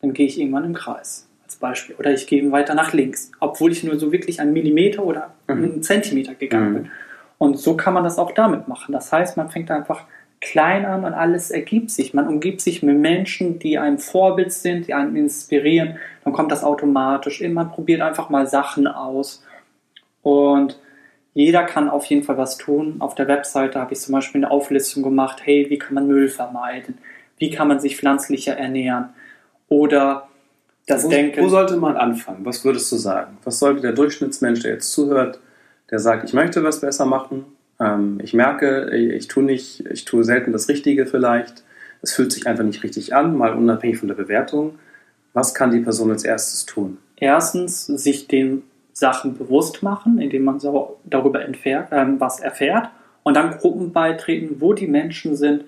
dann 0.00 0.12
gehe 0.12 0.26
ich 0.26 0.38
irgendwann 0.38 0.64
im 0.64 0.74
Kreis. 0.74 1.26
Als 1.44 1.56
Beispiel. 1.56 1.96
Oder 1.98 2.12
ich 2.12 2.28
gehe 2.28 2.52
weiter 2.52 2.74
nach 2.74 2.92
links. 2.92 3.32
Obwohl 3.40 3.72
ich 3.72 3.82
nur 3.82 3.98
so 3.98 4.12
wirklich 4.12 4.40
einen 4.40 4.52
Millimeter 4.52 5.02
oder 5.04 5.34
Mhm. 5.48 5.54
einen 5.64 5.82
Zentimeter 5.82 6.34
gegangen 6.36 6.70
Mhm. 6.70 6.74
bin. 6.74 6.90
Und 7.40 7.58
so 7.58 7.76
kann 7.76 7.94
man 7.94 8.04
das 8.04 8.18
auch 8.18 8.30
damit 8.30 8.68
machen. 8.68 8.92
Das 8.92 9.10
heißt, 9.10 9.36
man 9.36 9.48
fängt 9.48 9.72
einfach 9.72 10.04
klein 10.40 10.84
an 10.84 11.04
und 11.04 11.14
alles 11.14 11.50
ergibt 11.50 11.90
sich. 11.90 12.14
Man 12.14 12.28
umgibt 12.28 12.60
sich 12.60 12.82
mit 12.82 12.96
Menschen, 12.96 13.58
die 13.58 13.78
einem 13.78 13.98
Vorbild 13.98 14.52
sind, 14.52 14.86
die 14.86 14.94
einen 14.94 15.16
inspirieren. 15.16 15.98
Dann 16.22 16.32
kommt 16.32 16.52
das 16.52 16.62
automatisch. 16.62 17.42
Man 17.42 17.70
probiert 17.70 18.02
einfach 18.02 18.30
mal 18.30 18.46
Sachen 18.46 18.86
aus. 18.86 19.44
Und 20.22 20.78
jeder 21.34 21.64
kann 21.64 21.88
auf 21.88 22.04
jeden 22.06 22.22
Fall 22.22 22.38
was 22.38 22.58
tun. 22.58 22.96
Auf 23.00 23.14
der 23.14 23.26
Webseite 23.26 23.80
habe 23.80 23.94
ich 23.94 24.00
zum 24.00 24.12
Beispiel 24.12 24.44
eine 24.44 24.52
Auflistung 24.52 25.02
gemacht, 25.02 25.40
hey, 25.44 25.66
wie 25.70 25.78
kann 25.78 25.94
man 25.94 26.06
Müll 26.06 26.28
vermeiden? 26.28 26.98
wie 27.40 27.50
kann 27.50 27.66
man 27.66 27.80
sich 27.80 27.96
pflanzlicher 27.96 28.56
ernähren. 28.56 29.08
Oder 29.68 30.28
das 30.86 31.04
wo, 31.04 31.08
Denken. 31.08 31.42
Wo 31.42 31.48
sollte 31.48 31.76
man 31.76 31.96
anfangen? 31.96 32.44
Was 32.44 32.64
würdest 32.64 32.92
du 32.92 32.96
sagen? 32.96 33.38
Was 33.42 33.58
sollte 33.58 33.80
der 33.80 33.92
Durchschnittsmensch, 33.92 34.60
der 34.60 34.74
jetzt 34.74 34.92
zuhört, 34.92 35.40
der 35.90 35.98
sagt, 35.98 36.24
ich 36.24 36.32
möchte 36.32 36.62
was 36.62 36.80
besser 36.80 37.06
machen, 37.06 37.44
ähm, 37.80 38.18
ich 38.22 38.34
merke, 38.34 38.94
ich 38.94 39.28
tue 39.28 39.42
nicht, 39.42 39.84
ich 39.86 40.04
tue 40.04 40.24
selten 40.24 40.52
das 40.52 40.68
Richtige 40.68 41.06
vielleicht, 41.06 41.64
es 42.02 42.12
fühlt 42.12 42.32
sich 42.32 42.46
einfach 42.46 42.64
nicht 42.64 42.82
richtig 42.82 43.14
an, 43.14 43.36
mal 43.36 43.54
unabhängig 43.54 43.98
von 43.98 44.08
der 44.08 44.14
Bewertung. 44.14 44.78
Was 45.32 45.54
kann 45.54 45.70
die 45.70 45.80
Person 45.80 46.10
als 46.10 46.24
erstes 46.24 46.66
tun? 46.66 46.98
Erstens, 47.16 47.86
sich 47.86 48.26
den 48.26 48.62
Sachen 48.92 49.36
bewusst 49.36 49.82
machen, 49.82 50.20
indem 50.20 50.44
man 50.44 50.60
so 50.60 50.98
darüber 51.04 51.44
entfährt, 51.44 51.88
ähm, 51.92 52.18
was 52.18 52.40
erfährt 52.40 52.88
und 53.22 53.34
dann 53.34 53.58
Gruppen 53.58 53.92
beitreten, 53.92 54.56
wo 54.60 54.72
die 54.72 54.86
Menschen 54.86 55.36
sind, 55.36 55.64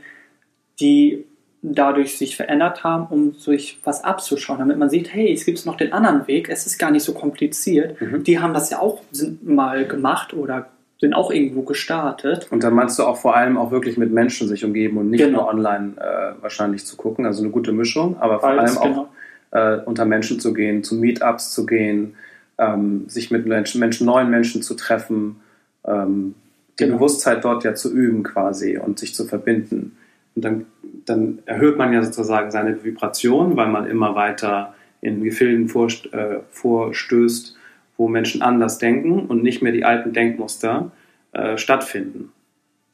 die 0.80 1.24
dadurch 1.62 2.18
sich 2.18 2.36
verändert 2.36 2.82
haben, 2.82 3.06
um 3.08 3.34
sich 3.34 3.78
was 3.84 4.02
abzuschauen, 4.02 4.58
damit 4.58 4.78
man 4.78 4.90
sieht, 4.90 5.14
hey, 5.14 5.32
es 5.32 5.44
gibt 5.46 5.64
noch 5.64 5.76
den 5.76 5.92
anderen 5.92 6.26
Weg, 6.26 6.48
es 6.50 6.66
ist 6.66 6.78
gar 6.78 6.90
nicht 6.90 7.04
so 7.04 7.14
kompliziert. 7.14 8.00
Mhm. 8.00 8.24
Die 8.24 8.40
haben 8.40 8.52
das 8.52 8.70
ja 8.70 8.80
auch 8.80 9.00
mal 9.42 9.86
gemacht 9.86 10.34
oder 10.34 10.66
sind 11.00 11.14
auch 11.14 11.30
irgendwo 11.30 11.62
gestartet. 11.62 12.48
Und 12.50 12.62
dann 12.64 12.74
meinst 12.74 12.98
du 12.98 13.04
auch 13.04 13.16
vor 13.16 13.36
allem 13.36 13.56
auch 13.58 13.70
wirklich 13.70 13.96
mit 13.96 14.12
Menschen 14.12 14.48
sich 14.48 14.64
umgeben 14.64 14.98
und 14.98 15.10
nicht 15.10 15.20
Genau. 15.24 15.42
nur 15.42 15.48
online 15.48 15.92
äh, 15.98 16.42
wahrscheinlich 16.42 16.84
zu 16.84 16.96
gucken, 16.96 17.26
also 17.26 17.42
eine 17.42 17.50
gute 17.50 17.72
Mischung, 17.72 18.16
aber 18.20 18.40
vor 18.40 18.54
Beides, 18.54 18.76
allem 18.76 18.98
auch 18.98 19.06
genau. 19.52 19.74
äh, 19.74 19.80
unter 19.84 20.04
Menschen 20.04 20.40
zu 20.40 20.52
gehen, 20.54 20.82
zu 20.84 20.96
Meetups 20.96 21.52
zu 21.52 21.66
gehen, 21.66 22.14
ähm, 22.58 23.04
sich 23.08 23.30
mit 23.30 23.46
Menschen, 23.46 23.80
Menschen, 23.80 24.06
neuen 24.06 24.30
Menschen 24.30 24.62
zu 24.62 24.74
treffen, 24.74 25.40
ähm, 25.86 26.34
die 26.78 26.84
Genau. 26.84 26.96
Bewusstheit 26.96 27.44
dort 27.44 27.64
ja 27.64 27.74
zu 27.74 27.92
üben 27.92 28.22
quasi 28.22 28.78
und 28.78 28.98
sich 28.98 29.14
zu 29.14 29.24
verbinden. 29.26 29.96
Und 30.34 30.44
dann, 30.44 30.66
dann 31.04 31.38
erhöht 31.46 31.76
man 31.76 31.92
ja 31.92 32.02
sozusagen 32.02 32.50
seine 32.50 32.82
Vibration, 32.84 33.56
weil 33.56 33.68
man 33.68 33.86
immer 33.86 34.14
weiter 34.14 34.74
in 35.00 35.22
Gefilden 35.22 35.68
äh, 36.12 36.38
vorstößt, 36.50 37.56
wo 37.96 38.08
Menschen 38.08 38.42
anders 38.42 38.78
denken 38.78 39.26
und 39.26 39.42
nicht 39.42 39.62
mehr 39.62 39.72
die 39.72 39.84
alten 39.84 40.12
Denkmuster 40.12 40.90
äh, 41.32 41.56
stattfinden 41.56 42.32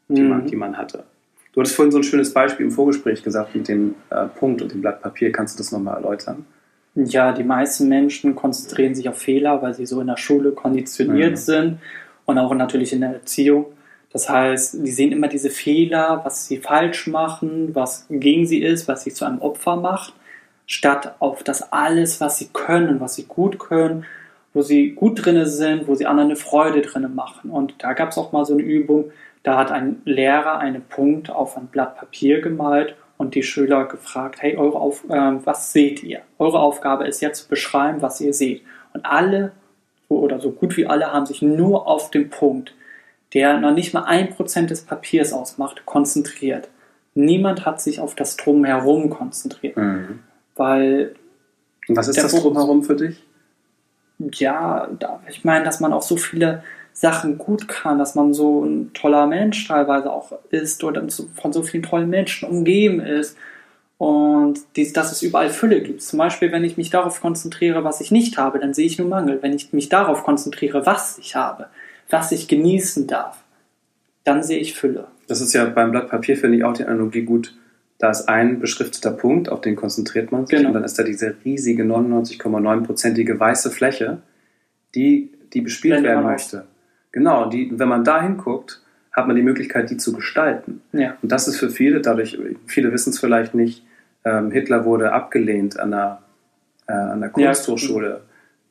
die, 0.09 0.23
man, 0.23 0.43
Mhm. 0.43 0.47
die 0.47 0.57
man 0.57 0.77
hatte. 0.77 1.05
Du 1.53 1.61
hattest 1.61 1.77
vorhin 1.77 1.93
so 1.93 1.99
ein 1.99 2.05
schönes 2.05 2.33
Beispiel 2.33 2.67
im 2.67 2.73
Vorgespräch 2.73 3.23
gesagt 3.23 3.55
mit 3.55 3.69
dem 3.69 3.95
äh, 4.11 4.27
Punkt 4.27 4.63
und 4.63 4.73
dem 4.73 4.81
Blatt 4.81 5.03
Papier. 5.03 5.33
Kannst 5.33 5.59
du 5.59 5.59
das 5.59 5.73
nochmal 5.73 5.97
erläutern? 5.97 6.45
Ja, 6.95 7.33
die 7.33 7.45
meisten 7.45 7.89
Menschen 7.89 8.35
konzentrieren 8.35 8.95
sich 8.95 9.09
auf 9.09 9.19
Fehler, 9.19 9.61
weil 9.63 9.75
sie 9.75 9.87
so 9.87 10.01
in 10.01 10.07
der 10.07 10.17
Schule 10.17 10.53
konditioniert 10.53 11.33
Mhm. 11.33 11.37
sind 11.37 11.79
und 12.27 12.39
auch 12.39 12.55
natürlich 12.55 12.93
in 12.93 13.01
der 13.01 13.11
Erziehung. 13.15 13.67
Das 14.13 14.29
heißt, 14.29 14.79
die 14.85 14.91
sehen 14.91 15.13
immer 15.13 15.29
diese 15.29 15.51
Fehler, 15.51 16.23
was 16.25 16.47
sie 16.47 16.59
falsch 16.59 17.07
machen, 17.07 17.75
was 17.75 18.07
gegen 18.09 18.47
sie 18.47 18.63
ist, 18.63 18.89
was 18.89 19.05
sie 19.05 19.13
zu 19.13 19.25
einem 19.25 19.41
Opfer 19.41 19.77
macht, 19.77 20.15
statt 20.67 21.15
auf 21.19 21.43
das 21.43 21.73
alles, 21.73 22.21
was 22.21 22.39
sie 22.39 22.49
können, 22.53 23.01
was 23.01 23.17
sie 23.17 23.25
gut 23.25 23.59
können, 23.59 24.07
wo 24.55 24.63
sie 24.63 24.93
gut 24.93 25.25
drinne 25.25 25.47
sind, 25.47 25.89
wo 25.89 25.95
sie 25.95 26.07
anderen 26.07 26.31
eine 26.31 26.37
Freude 26.37 26.81
drinne 26.81 27.09
machen. 27.09 27.51
Und 27.51 27.75
da 27.79 27.93
gab 27.93 28.11
es 28.11 28.19
auch 28.19 28.33
mal 28.33 28.45
so 28.45 28.55
eine 28.55 28.63
Übung, 28.63 29.13
da 29.43 29.57
hat 29.57 29.71
ein 29.71 30.01
Lehrer 30.05 30.59
einen 30.59 30.83
Punkt 30.83 31.31
auf 31.31 31.57
ein 31.57 31.67
Blatt 31.67 31.97
Papier 31.97 32.41
gemalt 32.41 32.97
und 33.19 33.35
die 33.35 33.43
Schüler 33.43 33.85
gefragt, 33.85 34.41
hey, 34.41 34.57
eure 34.57 34.79
auf, 34.79 35.05
ähm, 35.11 35.41
was 35.45 35.73
seht 35.73 36.03
ihr? 36.03 36.21
Eure 36.39 36.61
Aufgabe 36.61 37.07
ist 37.07 37.21
jetzt 37.21 37.43
zu 37.43 37.49
beschreiben, 37.49 38.01
was 38.01 38.21
ihr 38.21 38.33
seht. 38.33 38.63
Und 38.95 39.05
alle, 39.05 39.53
oder 40.09 40.41
so 40.41 40.51
gut 40.51 40.77
wie 40.77 40.87
alle, 40.87 41.13
haben 41.13 41.27
sich 41.27 41.43
nur 41.43 41.87
auf 41.87 42.11
den 42.11 42.31
Punkt, 42.31 42.75
der 43.35 43.59
noch 43.59 43.73
nicht 43.73 43.95
mal 43.95 44.05
ein 44.05 44.31
Prozent 44.31 44.71
des 44.71 44.83
Papiers 44.83 45.33
ausmacht, 45.33 45.85
konzentriert. 45.85 46.69
Niemand 47.15 47.67
hat 47.67 47.81
sich 47.81 48.01
auf 48.01 48.15
das 48.15 48.37
Drumherum 48.37 49.11
konzentriert, 49.11 49.77
weil 50.57 51.15
Und 51.89 51.97
was 51.97 52.09
ist 52.09 52.23
das 52.23 52.35
drumherum 52.35 52.83
für 52.83 52.97
dich? 52.97 53.23
ja, 54.35 54.89
ich 55.29 55.45
meine, 55.45 55.65
dass 55.65 55.81
man 55.81 55.93
auch 55.93 56.03
so 56.03 56.17
viele 56.17 56.63
Sachen 56.93 57.39
gut 57.39 57.69
kann, 57.69 57.99
dass 57.99 58.15
man 58.15 58.35
so 58.35 58.65
ein 58.65 58.93
toller 58.93 59.27
Mensch 59.27 59.69
teilweise 59.69 60.13
auch 60.13 60.33
ist 60.51 60.83
oder 60.83 61.07
von 61.41 61.53
so 61.53 61.63
vielen 61.63 61.85
tollen 61.85 62.11
Menschen 62.11 62.49
umgeben 62.49 62.99
ist 63.01 63.37
und 63.99 64.61
dies, 64.75 64.93
dass 64.93 65.13
es 65.13 65.23
überall 65.23 65.51
Fülle 65.51 65.81
gibt. 65.81 66.03
Zum 66.03 66.19
Beispiel, 66.19 66.51
wenn 66.51 66.65
ich 66.65 66.77
mich 66.77 66.91
darauf 66.91 67.21
konzentriere, 67.21 67.85
was 67.85 68.01
ich 68.01 68.11
nicht 68.11 68.37
habe, 68.39 68.59
dann 68.59 68.75
sehe 68.75 68.87
ich 68.87 68.99
nur 68.99 69.09
Mangel. 69.09 69.39
Wenn 69.43 69.53
ich 69.53 69.73
mich 69.73 69.89
darauf 69.89 70.25
konzentriere, 70.25 70.87
was 70.87 71.19
ich 71.19 71.37
habe, 71.37 71.67
was 72.11 72.33
ich 72.33 72.49
genießen 72.49 73.07
darf, 73.07 73.43
dann 74.25 74.43
sehe 74.43 74.59
ich 74.59 74.75
Fülle. 74.75 75.09
Das 75.27 75.41
ist 75.41 75.53
ja 75.53 75.65
beim 75.67 75.91
Blatt 75.91 76.09
Papier, 76.09 76.37
finde 76.37 76.59
ich 76.59 76.65
auch 76.65 76.73
die 76.73 76.85
Analogie 76.85 77.23
gut. 77.23 77.55
Da 77.99 78.11
ist 78.11 78.29
ein 78.29 78.61
beschrifteter 78.61 79.11
Punkt, 79.11 79.49
auf 79.49 79.61
den 79.61 79.75
konzentriert 79.75 80.31
man 80.31 80.47
sich. 80.47 80.57
Genau. 80.57 80.69
Und 80.69 80.75
dann 80.75 80.85
ist 80.85 80.99
da 80.99 81.03
diese 81.03 81.35
riesige 81.45 81.83
99,9-prozentige 81.85 83.39
weiße 83.39 83.71
Fläche, 83.71 84.19
die, 84.95 85.33
die 85.53 85.61
bespielt 85.61 85.95
Blendet 85.95 86.13
werden 86.13 86.25
möchte. 86.25 86.65
Genau, 87.13 87.49
die, 87.49 87.71
wenn 87.79 87.89
man 87.89 88.05
da 88.05 88.23
hinguckt, 88.23 88.83
hat 89.13 89.27
man 89.27 89.35
die 89.35 89.43
Möglichkeit, 89.43 89.91
die 89.91 89.97
zu 89.97 90.13
gestalten. 90.13 90.83
Ja. 90.93 91.17
Und 91.23 91.33
das 91.33 91.49
ist 91.49 91.57
für 91.57 91.71
viele, 91.71 92.01
dadurch, 92.01 92.39
viele 92.67 92.93
wissen 92.93 93.11
es 93.11 93.19
vielleicht 93.19 93.55
nicht, 93.55 93.85
ähm, 94.25 94.51
Hitler 94.51 94.85
wurde 94.85 95.13
abgelehnt 95.13 95.79
an 95.79 95.91
der, 95.91 96.23
äh, 96.87 96.93
an 96.93 97.21
der 97.21 97.31
Ja. 98.11 98.21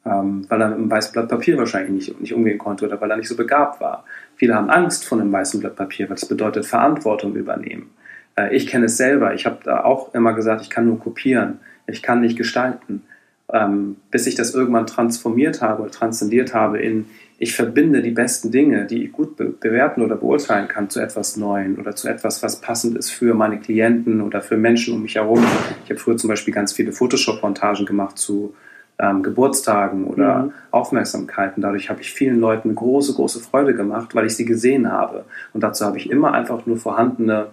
Ähm, 0.08 0.46
weil 0.48 0.62
er 0.62 0.70
mit 0.70 0.78
einem 0.78 0.92
weißen 0.92 1.12
Blatt 1.12 1.28
Papier 1.28 1.58
wahrscheinlich 1.58 1.92
nicht, 1.92 2.22
nicht 2.22 2.34
umgehen 2.34 2.58
konnte 2.58 2.86
oder 2.86 3.02
weil 3.02 3.12
er 3.12 3.18
nicht 3.18 3.28
so 3.28 3.36
begabt 3.36 3.82
war. 3.82 4.06
Viele 4.36 4.56
haben 4.56 4.70
Angst 4.70 5.06
vor 5.06 5.20
einem 5.20 5.32
weißen 5.32 5.60
Blatt 5.60 5.76
Papier, 5.76 6.08
weil 6.08 6.16
das 6.16 6.28
bedeutet 6.28 6.66
Verantwortung 6.66 7.36
übernehmen. 7.36 7.90
Äh, 8.38 8.56
ich 8.56 8.68
kenne 8.68 8.86
es 8.86 8.96
selber. 8.96 9.34
Ich 9.34 9.46
habe 9.46 9.58
da 9.64 9.84
auch 9.84 10.14
immer 10.14 10.34
gesagt, 10.34 10.62
ich 10.62 10.70
kann 10.70 10.86
nur 10.86 11.00
kopieren. 11.00 11.60
Ich 11.88 12.02
kann 12.02 12.22
nicht 12.22 12.38
gestalten. 12.38 13.04
Ähm, 13.52 13.98
bis 14.12 14.28
ich 14.28 14.36
das 14.36 14.54
irgendwann 14.54 14.88
transformiert 14.88 15.62
habe 15.62 15.90
transzendiert 15.90 16.54
habe 16.54 16.80
in, 16.80 17.06
ich 17.40 17.56
verbinde 17.56 18.02
die 18.02 18.12
besten 18.12 18.52
Dinge, 18.52 18.86
die 18.86 19.06
ich 19.06 19.12
gut 19.12 19.38
be 19.38 19.46
bewerten 19.46 20.02
oder 20.02 20.16
beurteilen 20.16 20.68
kann, 20.68 20.90
zu 20.90 21.00
etwas 21.00 21.38
Neuem 21.38 21.78
oder 21.80 21.96
zu 21.96 22.08
etwas, 22.08 22.44
was 22.44 22.62
passend 22.62 22.98
ist 22.98 23.12
für 23.12 23.34
meine 23.36 23.60
Klienten 23.60 24.22
oder 24.22 24.42
für 24.42 24.58
Menschen 24.58 24.96
um 24.96 25.04
mich 25.04 25.16
herum. 25.16 25.46
Ich 25.84 25.90
habe 25.90 26.00
früher 26.00 26.18
zum 26.18 26.30
Beispiel 26.30 26.54
ganz 26.54 26.74
viele 26.74 26.92
Photoshop-Montagen 26.92 27.86
gemacht 27.86 28.18
zu 28.18 28.54
ähm, 29.00 29.24
Geburtstagen 29.24 30.06
oder 30.06 30.44
Mhm. 30.44 30.52
Aufmerksamkeiten. 30.72 31.62
Dadurch 31.62 31.90
habe 31.90 32.02
ich 32.02 32.12
vielen 32.12 32.40
Leuten 32.40 32.74
große, 32.74 33.14
große 33.14 33.40
Freude 33.40 33.76
gemacht, 33.76 34.16
weil 34.16 34.26
ich 34.26 34.36
sie 34.36 34.46
gesehen 34.46 34.92
habe. 34.92 35.26
Und 35.54 35.62
dazu 35.62 35.86
habe 35.86 35.98
ich 35.98 36.10
immer 36.10 36.34
einfach 36.34 36.66
nur 36.66 36.78
vorhandene 36.78 37.48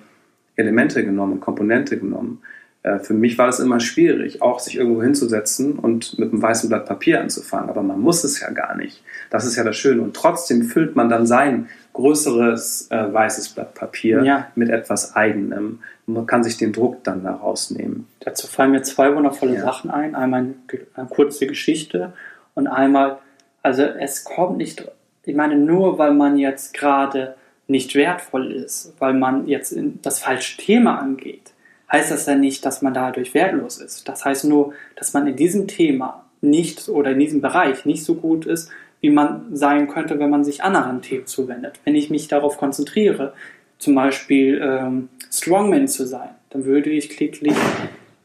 Elemente 0.57 1.05
genommen, 1.05 1.41
Komponente 1.41 1.99
genommen. 1.99 2.41
Äh, 2.85 3.01
Für 3.01 3.14
mich 3.14 3.37
war 3.39 3.49
es 3.49 3.59
immer 3.59 3.80
schwierig, 3.80 4.41
auch 4.43 4.61
sich 4.61 4.76
irgendwo 4.76 5.03
hinzusetzen 5.03 5.78
und 5.78 6.18
mit 6.18 6.30
einem 6.32 6.41
weißen 6.41 6.68
Blatt 6.68 6.87
Papier 6.87 7.20
anzufangen. 7.20 7.68
Aber 7.70 7.82
man 7.82 7.99
muss 8.01 8.22
es 8.24 8.41
ja 8.41 8.51
gar 8.51 8.76
nicht. 8.76 9.03
Das 9.30 9.45
ist 9.45 9.57
ja 9.57 9.64
das 9.64 9.76
Schöne. 9.76 10.03
Und 10.03 10.14
trotzdem 10.14 10.62
füllt 10.62 10.95
man 10.95 11.09
dann 11.09 11.26
sein 11.26 11.68
größeres 11.95 12.89
äh, 12.91 13.12
weißes 13.12 13.49
Blatt 13.51 13.74
Papier 13.74 14.22
Ja. 14.22 14.49
mit 14.55 14.68
etwas 14.68 15.16
Eigenem. 15.16 15.80
Man 16.07 16.26
kann 16.26 16.45
sich 16.45 16.57
den 16.59 16.72
Druck 16.72 17.03
dann 17.05 17.24
da 17.24 17.32
rausnehmen. 17.35 18.07
Dazu 18.20 18.47
fallen 18.47 18.72
mir 18.72 18.82
zwei 18.82 19.14
wundervolle 19.16 19.55
Ja. 19.55 19.62
Sachen 19.62 19.91
ein. 19.91 20.14
Einmal 20.14 20.55
eine 20.95 21.09
kurze 21.09 21.47
Geschichte 21.47 22.12
und 22.55 22.66
einmal, 22.66 23.18
also 23.62 23.82
es 23.82 24.24
kommt 24.24 24.59
nicht, 24.59 24.87
ich 25.24 25.35
meine, 25.35 25.57
nur 25.57 25.99
weil 25.99 26.12
man 26.12 26.37
jetzt 26.37 26.74
gerade 26.74 27.35
nicht 27.66 27.95
wertvoll 27.95 28.53
ist, 28.53 28.93
weil 28.99 29.14
man 29.14 29.47
jetzt 29.49 29.72
in 29.72 30.01
das 30.03 30.18
falsche 30.18 30.59
Thema 30.61 30.99
angeht, 31.01 31.54
heißt 31.91 32.11
das 32.11 32.26
ja 32.26 32.35
nicht, 32.35 32.64
dass 32.64 32.82
man 32.82 32.95
dadurch 32.95 33.35
wertlos 33.35 33.78
ist. 33.78 34.09
Das 34.09 34.24
heißt 34.24 34.45
nur, 34.45 34.74
dass 34.97 35.12
man 35.12 35.26
in 35.26 35.37
diesem 35.37 35.66
Thema 35.66 36.24
nicht 36.41 36.89
oder 36.89 37.12
in 37.12 37.18
diesem 37.18 37.41
Bereich 37.41 37.85
nicht 37.85 38.05
so 38.05 38.14
gut 38.14 38.47
ist, 38.47 38.70
wie 39.01 39.11
man 39.11 39.55
sein 39.55 39.89
könnte, 39.89 40.18
wenn 40.18 40.30
man 40.30 40.45
sich 40.45 40.62
anderen 40.62 41.03
Themen 41.03 41.26
zuwendet. 41.26 41.80
Wenn 41.85 41.95
ich 41.95 42.11
mich 42.11 42.28
darauf 42.28 42.57
konzentriere, 42.57 43.35
zum 43.78 43.95
Beispiel 43.95 44.61
ähm, 44.62 45.09
Strongman 45.30 45.89
zu 45.89 46.07
sein, 46.07 46.30
dann 46.51 46.64
würde 46.64 46.91
ich 46.91 47.11
kläglich 47.11 47.55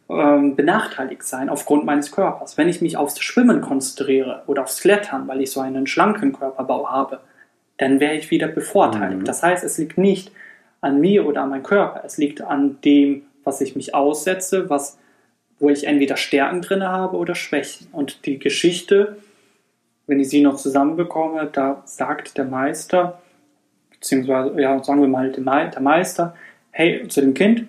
ähm, 0.09 0.55
benachteiligt 0.55 1.23
sein 1.23 1.49
aufgrund 1.49 1.85
meines 1.85 2.11
Körpers. 2.11 2.57
Wenn 2.57 2.69
ich 2.69 2.81
mich 2.81 2.97
aufs 2.97 3.19
Schwimmen 3.19 3.61
konzentriere 3.61 4.43
oder 4.47 4.63
aufs 4.63 4.81
Klettern, 4.81 5.27
weil 5.27 5.41
ich 5.41 5.51
so 5.51 5.59
einen 5.59 5.85
schlanken 5.85 6.33
Körperbau 6.33 6.89
habe, 6.89 7.19
dann 7.77 7.99
wäre 7.99 8.15
ich 8.15 8.31
wieder 8.31 8.47
bevorteiligt. 8.47 9.21
Mhm. 9.21 9.25
Das 9.25 9.43
heißt, 9.43 9.63
es 9.63 9.77
liegt 9.77 9.97
nicht 9.97 10.31
an 10.81 10.99
mir 11.01 11.27
oder 11.27 11.43
an 11.43 11.49
meinem 11.49 11.63
Körper, 11.63 12.03
es 12.05 12.17
liegt 12.17 12.41
an 12.41 12.77
dem, 12.85 13.23
was 13.43 13.61
ich 13.61 13.75
mich 13.75 13.95
aussetze, 13.95 14.69
was, 14.69 14.97
wo 15.59 15.69
ich 15.69 15.85
entweder 15.85 16.17
Stärken 16.17 16.61
drin 16.61 16.83
habe 16.83 17.17
oder 17.17 17.35
Schwächen. 17.35 17.87
Und 17.91 18.25
die 18.25 18.39
Geschichte, 18.39 19.17
wenn 20.07 20.19
ich 20.19 20.29
sie 20.29 20.41
noch 20.41 20.55
zusammenbekomme, 20.55 21.49
da 21.51 21.81
sagt 21.85 22.37
der 22.37 22.45
Meister, 22.45 23.21
beziehungsweise, 23.91 24.59
ja, 24.59 24.83
sagen 24.83 25.01
wir 25.01 25.07
mal, 25.07 25.31
der 25.31 25.43
Me- 25.43 25.69
der 25.69 25.81
Meister, 25.81 26.35
hey, 26.71 27.07
zu 27.07 27.21
dem 27.21 27.33
Kind, 27.33 27.67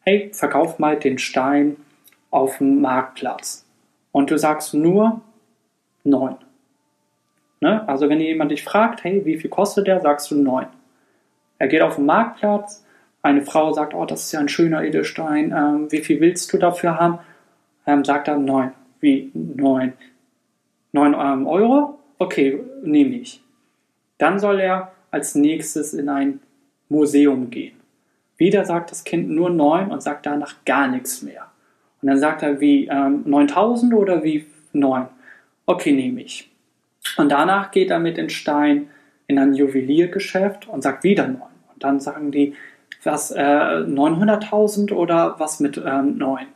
hey, 0.00 0.30
verkauf 0.32 0.78
mal 0.78 0.98
den 0.98 1.18
Stein 1.18 1.76
auf 2.30 2.58
dem 2.58 2.80
Marktplatz. 2.80 3.64
Und 4.12 4.30
du 4.30 4.38
sagst 4.38 4.72
nur 4.74 5.20
neun. 6.04 6.36
Ne? 7.60 7.86
Also 7.88 8.08
wenn 8.08 8.20
jemand 8.20 8.50
dich 8.52 8.62
fragt, 8.62 9.02
hey, 9.02 9.24
wie 9.24 9.38
viel 9.38 9.50
kostet 9.50 9.86
der, 9.86 10.00
sagst 10.00 10.30
du 10.30 10.36
neun. 10.36 10.66
Er 11.58 11.68
geht 11.68 11.82
auf 11.82 11.96
den 11.96 12.06
Marktplatz, 12.06 12.85
eine 13.26 13.42
Frau 13.42 13.72
sagt, 13.72 13.94
oh, 13.94 14.04
das 14.04 14.24
ist 14.24 14.32
ja 14.32 14.40
ein 14.40 14.48
schöner 14.48 14.82
Edelstein, 14.84 15.52
ähm, 15.56 15.90
wie 15.90 16.00
viel 16.00 16.20
willst 16.20 16.52
du 16.52 16.58
dafür 16.58 16.98
haben? 16.98 17.18
Ähm, 17.86 18.04
sagt 18.04 18.28
er, 18.28 18.38
neun. 18.38 18.72
Wie, 19.00 19.30
neun? 19.34 19.92
Neun 20.92 21.14
ähm, 21.14 21.46
Euro? 21.46 21.98
Okay, 22.18 22.60
nehme 22.82 23.16
ich. 23.16 23.42
Dann 24.18 24.38
soll 24.38 24.60
er 24.60 24.92
als 25.10 25.34
nächstes 25.34 25.92
in 25.92 26.08
ein 26.08 26.40
Museum 26.88 27.50
gehen. 27.50 27.76
Wieder 28.36 28.64
sagt 28.64 28.90
das 28.90 29.04
Kind 29.04 29.28
nur 29.30 29.50
neun 29.50 29.90
und 29.90 30.02
sagt 30.02 30.26
danach 30.26 30.54
gar 30.64 30.88
nichts 30.88 31.22
mehr. 31.22 31.46
Und 32.00 32.08
dann 32.08 32.18
sagt 32.18 32.42
er, 32.42 32.60
wie 32.60 32.86
ähm, 32.86 33.22
9000 33.26 33.94
oder 33.94 34.22
wie 34.22 34.46
neun? 34.72 35.08
Okay, 35.66 35.92
nehme 35.92 36.22
ich. 36.22 36.50
Und 37.16 37.30
danach 37.30 37.70
geht 37.70 37.90
er 37.90 37.98
mit 37.98 38.16
den 38.16 38.30
Stein 38.30 38.88
in 39.26 39.38
ein 39.38 39.54
Juweliergeschäft 39.54 40.68
und 40.68 40.82
sagt 40.82 41.02
wieder 41.02 41.26
neun. 41.26 41.56
Und 41.72 41.82
dann 41.82 42.00
sagen 42.00 42.30
die, 42.30 42.54
was, 43.06 43.30
äh, 43.30 43.40
900.000 43.40 44.92
oder 44.92 45.36
was 45.38 45.60
mit 45.60 45.78
ähm, 45.78 46.18
9? 46.18 46.46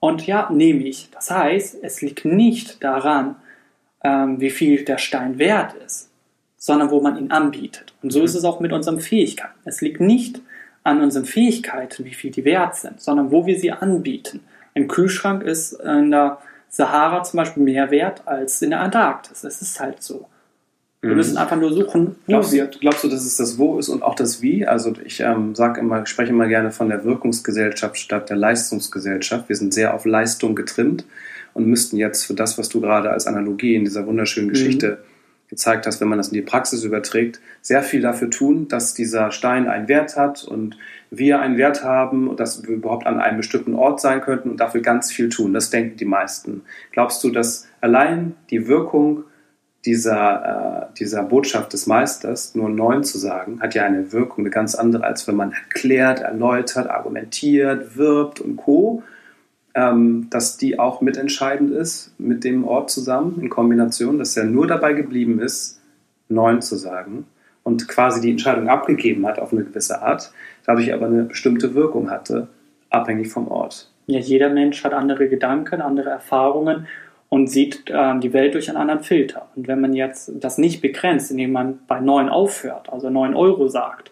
Und 0.00 0.26
ja, 0.26 0.48
nehme 0.50 0.84
ich. 0.84 1.10
Das 1.10 1.30
heißt, 1.30 1.78
es 1.82 2.00
liegt 2.00 2.24
nicht 2.24 2.82
daran, 2.82 3.36
ähm, 4.04 4.40
wie 4.40 4.50
viel 4.50 4.84
der 4.84 4.98
Stein 4.98 5.38
wert 5.38 5.74
ist, 5.74 6.10
sondern 6.56 6.90
wo 6.90 7.00
man 7.00 7.18
ihn 7.18 7.30
anbietet. 7.30 7.94
Und 8.02 8.12
so 8.12 8.20
mhm. 8.20 8.24
ist 8.24 8.34
es 8.34 8.44
auch 8.44 8.60
mit 8.60 8.72
unseren 8.72 9.00
Fähigkeiten. 9.00 9.58
Es 9.64 9.80
liegt 9.80 10.00
nicht 10.00 10.40
an 10.84 11.02
unseren 11.02 11.24
Fähigkeiten, 11.24 12.04
wie 12.04 12.14
viel 12.14 12.30
die 12.30 12.44
wert 12.44 12.76
sind, 12.76 13.00
sondern 13.00 13.30
wo 13.30 13.46
wir 13.46 13.58
sie 13.58 13.72
anbieten. 13.72 14.40
Ein 14.74 14.88
Kühlschrank 14.88 15.42
ist 15.42 15.72
in 15.72 16.12
der 16.12 16.38
Sahara 16.68 17.22
zum 17.24 17.38
Beispiel 17.38 17.62
mehr 17.62 17.90
wert 17.90 18.22
als 18.26 18.62
in 18.62 18.70
der 18.70 18.80
Antarktis. 18.80 19.44
Es 19.44 19.60
ist 19.60 19.80
halt 19.80 20.02
so. 20.02 20.28
Wir 21.08 21.14
mhm. 21.14 21.18
müssen 21.20 21.36
einfach 21.38 21.56
nur 21.56 21.72
suchen, 21.72 22.16
wo 22.26 22.32
glaubst, 22.32 22.52
wir. 22.52 22.66
Glaubst 22.66 23.02
du, 23.02 23.08
dass 23.08 23.24
es 23.24 23.36
das 23.36 23.56
Wo 23.56 23.78
ist 23.78 23.88
und 23.88 24.02
auch 24.02 24.14
das 24.14 24.42
Wie? 24.42 24.66
Also 24.66 24.92
ich 25.04 25.20
ähm, 25.20 25.54
sage 25.54 25.80
immer, 25.80 26.04
spreche 26.04 26.30
immer 26.30 26.48
gerne 26.48 26.70
von 26.70 26.90
der 26.90 27.04
Wirkungsgesellschaft 27.04 27.96
statt 27.96 28.28
der 28.28 28.36
Leistungsgesellschaft. 28.36 29.48
Wir 29.48 29.56
sind 29.56 29.72
sehr 29.72 29.94
auf 29.94 30.04
Leistung 30.04 30.54
getrimmt 30.54 31.06
und 31.54 31.66
müssten 31.66 31.96
jetzt 31.96 32.26
für 32.26 32.34
das, 32.34 32.58
was 32.58 32.68
du 32.68 32.82
gerade 32.82 33.10
als 33.10 33.26
Analogie 33.26 33.74
in 33.74 33.84
dieser 33.84 34.06
wunderschönen 34.06 34.50
Geschichte 34.50 34.98
mhm. 35.00 35.48
gezeigt 35.48 35.86
hast, 35.86 36.02
wenn 36.02 36.08
man 36.08 36.18
das 36.18 36.28
in 36.28 36.34
die 36.34 36.42
Praxis 36.42 36.84
überträgt, 36.84 37.40
sehr 37.62 37.82
viel 37.82 38.02
dafür 38.02 38.28
tun, 38.28 38.68
dass 38.68 38.92
dieser 38.92 39.30
Stein 39.30 39.66
einen 39.66 39.88
Wert 39.88 40.14
hat 40.16 40.44
und 40.44 40.76
wir 41.10 41.40
einen 41.40 41.56
Wert 41.56 41.84
haben, 41.84 42.36
dass 42.36 42.64
wir 42.64 42.76
überhaupt 42.76 43.06
an 43.06 43.18
einem 43.18 43.38
bestimmten 43.38 43.74
Ort 43.74 44.02
sein 44.02 44.20
könnten 44.20 44.50
und 44.50 44.60
dafür 44.60 44.82
ganz 44.82 45.10
viel 45.10 45.30
tun. 45.30 45.54
Das 45.54 45.70
denken 45.70 45.96
die 45.96 46.04
meisten. 46.04 46.62
Glaubst 46.92 47.24
du, 47.24 47.30
dass 47.30 47.66
allein 47.80 48.34
die 48.50 48.68
Wirkung 48.68 49.24
dieser, 49.84 50.88
äh, 50.90 50.98
dieser 50.98 51.22
Botschaft 51.22 51.72
des 51.72 51.86
Meisters, 51.86 52.54
nur 52.54 52.68
neun 52.68 53.04
zu 53.04 53.18
sagen, 53.18 53.60
hat 53.60 53.74
ja 53.74 53.84
eine 53.84 54.12
Wirkung, 54.12 54.44
eine 54.44 54.50
ganz 54.50 54.74
andere, 54.74 55.04
als 55.04 55.26
wenn 55.28 55.36
man 55.36 55.52
erklärt, 55.52 56.20
erläutert, 56.20 56.90
argumentiert, 56.90 57.96
wirbt 57.96 58.40
und 58.40 58.56
co. 58.56 59.02
Ähm, 59.74 60.28
dass 60.30 60.56
die 60.56 60.78
auch 60.78 61.02
mitentscheidend 61.02 61.70
ist 61.70 62.12
mit 62.18 62.42
dem 62.42 62.64
Ort 62.64 62.90
zusammen 62.90 63.38
in 63.40 63.48
Kombination, 63.48 64.18
dass 64.18 64.36
er 64.36 64.44
nur 64.44 64.66
dabei 64.66 64.94
geblieben 64.94 65.40
ist, 65.40 65.80
neun 66.28 66.62
zu 66.62 66.76
sagen 66.76 67.26
und 67.62 67.86
quasi 67.86 68.20
die 68.20 68.30
Entscheidung 68.30 68.68
abgegeben 68.68 69.26
hat 69.26 69.38
auf 69.38 69.52
eine 69.52 69.62
gewisse 69.62 70.00
Art, 70.00 70.32
dadurch 70.64 70.92
aber 70.92 71.06
eine 71.06 71.24
bestimmte 71.24 71.74
Wirkung 71.74 72.10
hatte, 72.10 72.48
abhängig 72.90 73.28
vom 73.30 73.46
Ort. 73.48 73.90
Ja, 74.06 74.18
jeder 74.18 74.48
Mensch 74.48 74.82
hat 74.84 74.94
andere 74.94 75.28
Gedanken, 75.28 75.82
andere 75.82 76.08
Erfahrungen 76.08 76.86
und 77.28 77.48
sieht 77.48 77.90
äh, 77.90 78.18
die 78.20 78.32
Welt 78.32 78.54
durch 78.54 78.68
einen 78.68 78.78
anderen 78.78 79.02
Filter. 79.02 79.48
Und 79.54 79.68
wenn 79.68 79.80
man 79.80 79.92
jetzt 79.92 80.32
das 80.34 80.58
nicht 80.58 80.80
begrenzt, 80.80 81.30
indem 81.30 81.52
man 81.52 81.80
bei 81.86 82.00
9 82.00 82.28
aufhört, 82.28 82.90
also 82.90 83.10
9 83.10 83.34
Euro 83.34 83.68
sagt, 83.68 84.10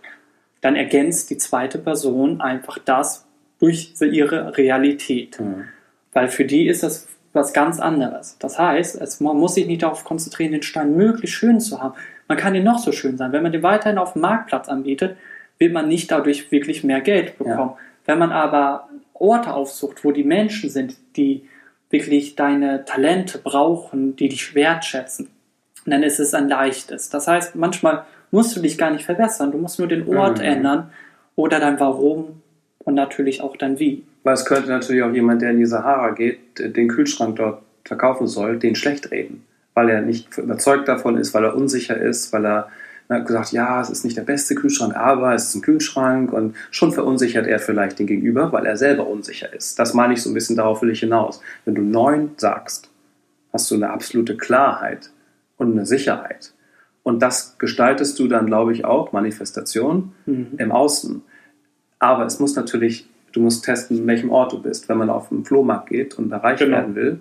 dann 0.61 0.77
ergänzt 0.77 1.31
die 1.31 1.39
zweite 1.39 1.79
Person 1.79 2.41
einfach 2.41 2.79
das 2.79 3.27
durch 3.59 3.95
ihre 4.01 4.57
Realität. 4.57 5.41
Mhm. 5.41 5.65
Weil 6.13 6.29
für 6.29 6.45
die 6.45 6.67
ist 6.67 6.83
das 6.83 7.09
was 7.33 7.53
ganz 7.53 7.79
anderes. 7.79 8.37
Das 8.39 8.59
heißt, 8.59 9.01
es, 9.01 9.21
man 9.21 9.37
muss 9.37 9.55
sich 9.55 9.67
nicht 9.67 9.83
darauf 9.83 10.05
konzentrieren, 10.05 10.53
den 10.53 10.63
Stein 10.63 10.97
möglichst 10.97 11.37
schön 11.37 11.61
zu 11.61 11.83
haben. 11.83 11.95
Man 12.29 12.39
kann 12.39 12.55
ihn 12.55 12.65
noch 12.65 12.79
so 12.79 12.93
schön 12.93 13.17
sein. 13.17 13.33
Wenn 13.33 13.43
man 13.43 13.53
den 13.53 13.63
weiterhin 13.63 13.99
auf 13.99 14.15
dem 14.15 14.23
Marktplatz 14.23 14.69
anbietet, 14.69 15.17
wird 15.59 15.73
man 15.73 15.89
nicht 15.89 16.11
dadurch 16.11 16.51
wirklich 16.51 16.83
mehr 16.83 17.01
Geld 17.01 17.39
bekommen. 17.39 17.71
Ja. 17.71 17.79
Wenn 18.07 18.19
man 18.19 18.33
aber 18.33 18.89
Orte 19.15 19.53
aufsucht, 19.53 20.05
wo 20.05 20.13
die 20.13 20.25
Menschen 20.25 20.71
sind, 20.71 20.97
die 21.17 21.49
wirklich 21.91 22.35
deine 22.35 22.85
Talente 22.85 23.39
brauchen, 23.39 24.17
die 24.17 24.29
dich 24.29 24.55
wertschätzen, 24.55 25.29
dann 25.85 26.03
ist 26.03 26.19
es 26.19 26.35
ein 26.35 26.49
leichtes. 26.49 27.11
Das 27.11 27.29
heißt, 27.29 27.55
manchmal 27.55 28.05
musst 28.31 28.57
du 28.57 28.61
dich 28.61 28.77
gar 28.77 28.91
nicht 28.91 29.05
verbessern, 29.05 29.53
du 29.53 29.59
musst 29.59 29.79
nur 29.79 29.89
den 29.89 30.09
Ort 30.09 30.39
mhm. 30.39 30.45
ändern 30.45 30.91
oder 31.37 31.61
dein 31.61 31.79
Warum 31.79 32.43
und 32.79 32.95
natürlich 32.95 33.41
auch 33.41 33.57
dein 33.57 33.79
Wie. 33.79 34.05
Weil 34.25 34.35
es 34.35 34.45
könnte 34.45 34.69
natürlich 34.69 35.03
auch 35.03 35.13
jemand, 35.13 35.43
der 35.43 35.51
in 35.51 35.59
die 35.59 35.67
Sahara 35.67 36.11
geht, 36.11 36.59
den 36.59 36.89
Kühlschrank 36.89 37.37
dort 37.37 37.63
verkaufen 37.85 38.27
soll, 38.27 38.59
den 38.59 38.75
schlecht 38.75 39.11
reden, 39.13 39.45
weil 39.75 39.89
er 39.89 40.03
nicht 40.03 40.37
überzeugt 40.37 40.89
davon 40.89 41.17
ist, 41.17 41.33
weil 41.35 41.45
er 41.45 41.55
unsicher 41.55 41.97
ist, 41.97 42.33
weil 42.33 42.45
er 42.45 42.69
er 43.09 43.19
hat 43.19 43.27
gesagt, 43.27 43.53
ja, 43.53 43.81
es 43.81 43.91
ist 43.91 44.05
nicht 44.05 44.17
der 44.17 44.23
beste 44.23 44.55
Kühlschrank, 44.55 44.97
aber 44.97 45.35
es 45.35 45.49
ist 45.49 45.55
ein 45.55 45.63
Kühlschrank 45.63 46.33
und 46.33 46.57
schon 46.71 46.93
verunsichert 46.93 47.47
er 47.47 47.59
vielleicht 47.59 47.99
den 47.99 48.07
Gegenüber, 48.07 48.53
weil 48.53 48.67
er 48.67 48.77
selber 48.77 49.07
unsicher 49.07 49.53
ist. 49.53 49.79
Das 49.79 49.95
meine 49.95 50.15
ich 50.15 50.23
so 50.23 50.31
ein 50.31 50.35
bisschen, 50.35 50.57
darauf 50.57 50.83
will 50.83 50.91
ich 50.91 51.01
hinaus. 51.01 51.41
Wenn 51.65 51.77
du 51.77 51.83
neun 51.83 52.31
sagst, 52.37 52.91
hast 53.53 53.71
du 53.71 53.77
eine 53.77 53.91
absolute 53.91 54.37
Klarheit 54.37 55.11
und 55.57 55.73
eine 55.73 55.87
Sicherheit. 55.87 56.53
Und 57.03 57.23
das 57.23 57.57
gestaltest 57.59 58.19
du 58.19 58.27
dann, 58.27 58.47
glaube 58.47 58.73
ich, 58.73 58.85
auch, 58.85 59.13
Manifestation 59.13 60.13
mhm. 60.27 60.55
im 60.59 60.73
Außen. 60.73 61.23
Aber 62.01 62.27
es 62.27 62.41
muss 62.41 62.57
natürlich, 62.57 63.09
du 63.33 63.41
musst 63.41 63.65
testen, 63.65 63.99
in 63.99 64.07
welchem 64.09 64.31
Ort 64.31 64.53
du 64.53 64.61
bist. 64.61 64.89
Wenn 64.89 64.99
man 64.99 65.11
auf 65.11 65.29
den 65.29 65.45
Flohmarkt 65.45 65.91
geht 65.91 66.19
und 66.19 66.31
da 66.31 66.39
reich 66.39 66.59
genau. 66.59 66.79
werden 66.79 66.97
will 66.97 67.21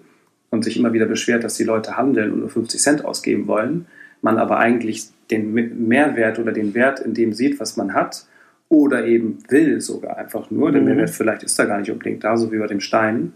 und 0.50 0.64
sich 0.64 0.78
immer 0.78 0.94
wieder 0.94 1.06
beschwert, 1.06 1.44
dass 1.44 1.56
die 1.56 1.64
Leute 1.64 1.98
handeln 1.98 2.34
und 2.34 2.40
nur 2.40 2.50
50 2.50 2.82
Cent 2.82 3.06
ausgeben 3.06 3.46
wollen, 3.46 3.86
man 4.22 4.40
aber 4.40 4.58
eigentlich 4.58 5.10
den 5.32 5.54
Mehrwert 5.88 6.40
oder 6.40 6.52
den 6.52 6.74
Wert 6.74 7.00
in 7.00 7.14
dem 7.14 7.34
sieht, 7.34 7.60
was 7.60 7.78
man 7.78 7.94
hat, 7.94 8.26
oder 8.70 9.06
eben 9.06 9.40
will 9.50 9.80
sogar 9.82 10.18
einfach 10.18 10.50
nur, 10.52 10.72
der 10.72 10.82
mhm. 10.82 10.88
Mehrwert 10.88 11.10
vielleicht 11.12 11.44
ist 11.44 11.58
da 11.58 11.66
gar 11.66 11.80
nicht 11.80 11.92
unbedingt 11.92 12.24
da, 12.24 12.38
so 12.38 12.52
wie 12.52 12.58
bei 12.58 12.68
dem 12.68 12.80
Stein, 12.80 13.34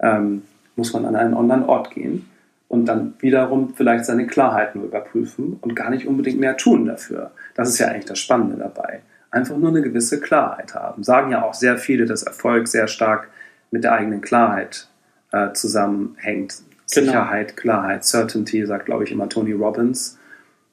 ähm, 0.00 0.42
muss 0.76 0.92
man 0.92 1.04
an 1.04 1.16
einen 1.16 1.34
anderen 1.34 1.64
Ort 1.64 1.90
gehen 1.92 2.26
und 2.68 2.86
dann 2.86 3.14
wiederum 3.20 3.74
vielleicht 3.74 4.06
seine 4.06 4.26
Klarheit 4.26 4.74
nur 4.74 4.84
überprüfen 4.84 5.58
und 5.60 5.76
gar 5.76 5.90
nicht 5.90 6.06
unbedingt 6.06 6.40
mehr 6.40 6.56
tun 6.56 6.86
dafür. 6.86 7.30
Das 7.54 7.68
ist 7.68 7.78
ja 7.78 7.88
eigentlich 7.88 8.06
das 8.06 8.18
Spannende 8.18 8.56
dabei. 8.56 9.00
Einfach 9.30 9.56
nur 9.56 9.68
eine 9.68 9.82
gewisse 9.82 10.20
Klarheit 10.20 10.74
haben. 10.74 11.02
Sagen 11.02 11.32
ja 11.32 11.42
auch 11.42 11.54
sehr 11.54 11.78
viele, 11.78 12.06
dass 12.06 12.22
Erfolg 12.22 12.68
sehr 12.68 12.88
stark 12.88 13.28
mit 13.70 13.84
der 13.84 13.92
eigenen 13.92 14.20
Klarheit 14.20 14.88
äh, 15.32 15.52
zusammenhängt. 15.52 16.62
Genau. 16.94 17.06
Sicherheit, 17.06 17.56
Klarheit, 17.56 18.04
Certainty, 18.04 18.66
sagt, 18.66 18.86
glaube 18.86 19.04
ich, 19.04 19.12
immer 19.12 19.28
Tony 19.28 19.52
Robbins 19.52 20.18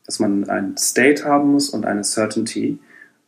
dass 0.10 0.20
man 0.20 0.49
ein 0.49 0.76
State 0.76 1.24
haben 1.24 1.51
muss 1.51 1.70
und 1.70 1.86
eine 1.86 2.03
Certainty. 2.03 2.80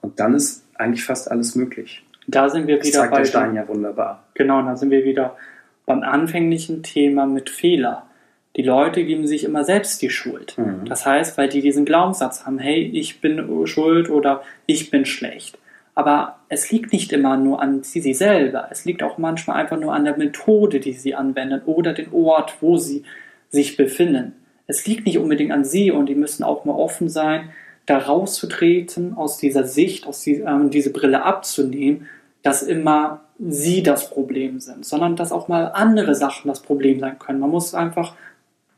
Und 0.02 0.20
dann 0.20 0.34
ist 0.34 0.66
eigentlich 0.74 1.06
fast 1.06 1.30
alles 1.30 1.54
möglich. 1.54 2.04
Da 2.26 2.50
sind 2.50 2.66
wir 2.66 2.78
wieder 2.78 2.86
das 2.86 2.92
zeigt 2.94 3.12
bei 3.12 3.18
der 3.20 3.26
Stein 3.26 3.54
ja 3.54 3.68
wunderbar. 3.68 4.24
Genau, 4.34 4.64
da 4.64 4.76
sind 4.76 4.90
wir 4.90 5.06
wieder 5.06 5.38
beim 5.86 6.02
anfänglichen 6.02 6.82
Thema 6.82 7.28
mit 7.28 7.52
Fehler. 7.52 8.08
Die 8.56 8.64
Leute 8.64 9.06
geben 9.06 9.28
sich 9.28 9.44
immer 9.44 9.64
selbst 9.64 10.02
die 10.02 10.10
Schuld. 10.10 10.58
Mhm. 10.58 10.86
Das 10.86 11.06
heißt, 11.06 11.38
weil 11.38 11.50
die 11.50 11.62
diesen 11.62 11.86
Glaubenssatz 11.86 12.48
haben, 12.48 12.58
hey, 12.58 12.82
ich 12.82 13.22
bin 13.22 13.68
schuld 13.68 14.10
oder 14.10 14.42
ich 14.66 14.90
bin 14.90 15.06
schlecht. 15.06 15.60
Aber 15.94 16.40
es 16.50 16.72
liegt 16.72 16.94
nicht 16.94 17.14
immer 17.14 17.38
nur 17.38 17.62
an 17.62 17.84
sie 17.84 18.16
selber. 18.16 18.70
Es 18.72 18.86
liegt 18.86 19.04
auch 19.04 19.20
manchmal 19.20 19.58
einfach 19.58 19.80
nur 19.80 19.94
an 19.94 20.06
der 20.06 20.18
Methode, 20.18 20.80
die 20.80 20.94
sie 20.94 21.14
anwenden 21.14 21.62
oder 21.68 21.94
den 21.94 22.12
Ort, 22.12 22.56
wo 22.60 22.78
sie 22.78 23.04
sich 23.52 23.78
befinden 23.78 24.34
es 24.68 24.86
liegt 24.88 25.06
nicht 25.06 25.18
unbedingt 25.18 25.52
an 25.52 25.66
sie 25.66 25.92
und 25.92 26.08
die 26.08 26.16
müssen 26.16 26.44
auch 26.44 26.66
mal 26.66 26.74
offen 26.74 27.10
sein, 27.10 27.50
da 27.86 27.98
rauszutreten, 27.98 29.16
aus 29.16 29.38
dieser 29.38 29.66
Sicht, 29.66 30.08
aus 30.08 30.22
die, 30.22 30.36
ähm, 30.36 30.70
diese 30.70 30.92
Brille 30.92 31.24
abzunehmen, 31.24 32.08
dass 32.44 32.64
immer 32.64 33.22
sie 33.40 33.84
das 33.84 34.10
Problem 34.10 34.60
sind, 34.60 34.86
sondern 34.86 35.16
dass 35.16 35.32
auch 35.32 35.48
mal 35.48 35.72
andere 35.74 36.16
Sachen 36.16 36.48
das 36.48 36.62
Problem 36.62 37.00
sein 37.00 37.18
können. 37.20 37.40
Man 37.40 37.50
muss 37.50 37.74
einfach 37.74 38.16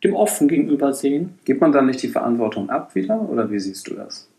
dem 0.04 0.16
offen 0.16 0.48
gegenüber 0.48 0.94
sehen. 0.94 1.38
Gibt 1.46 1.62
man 1.62 1.72
dann 1.72 1.86
nicht 1.86 2.02
die 2.02 2.10
Verantwortung 2.10 2.70
ab 2.70 2.96
wieder 2.96 3.22
oder 3.30 3.50
wie 3.52 3.60
siehst 3.60 3.88
du 3.90 3.96
das? 3.96 4.30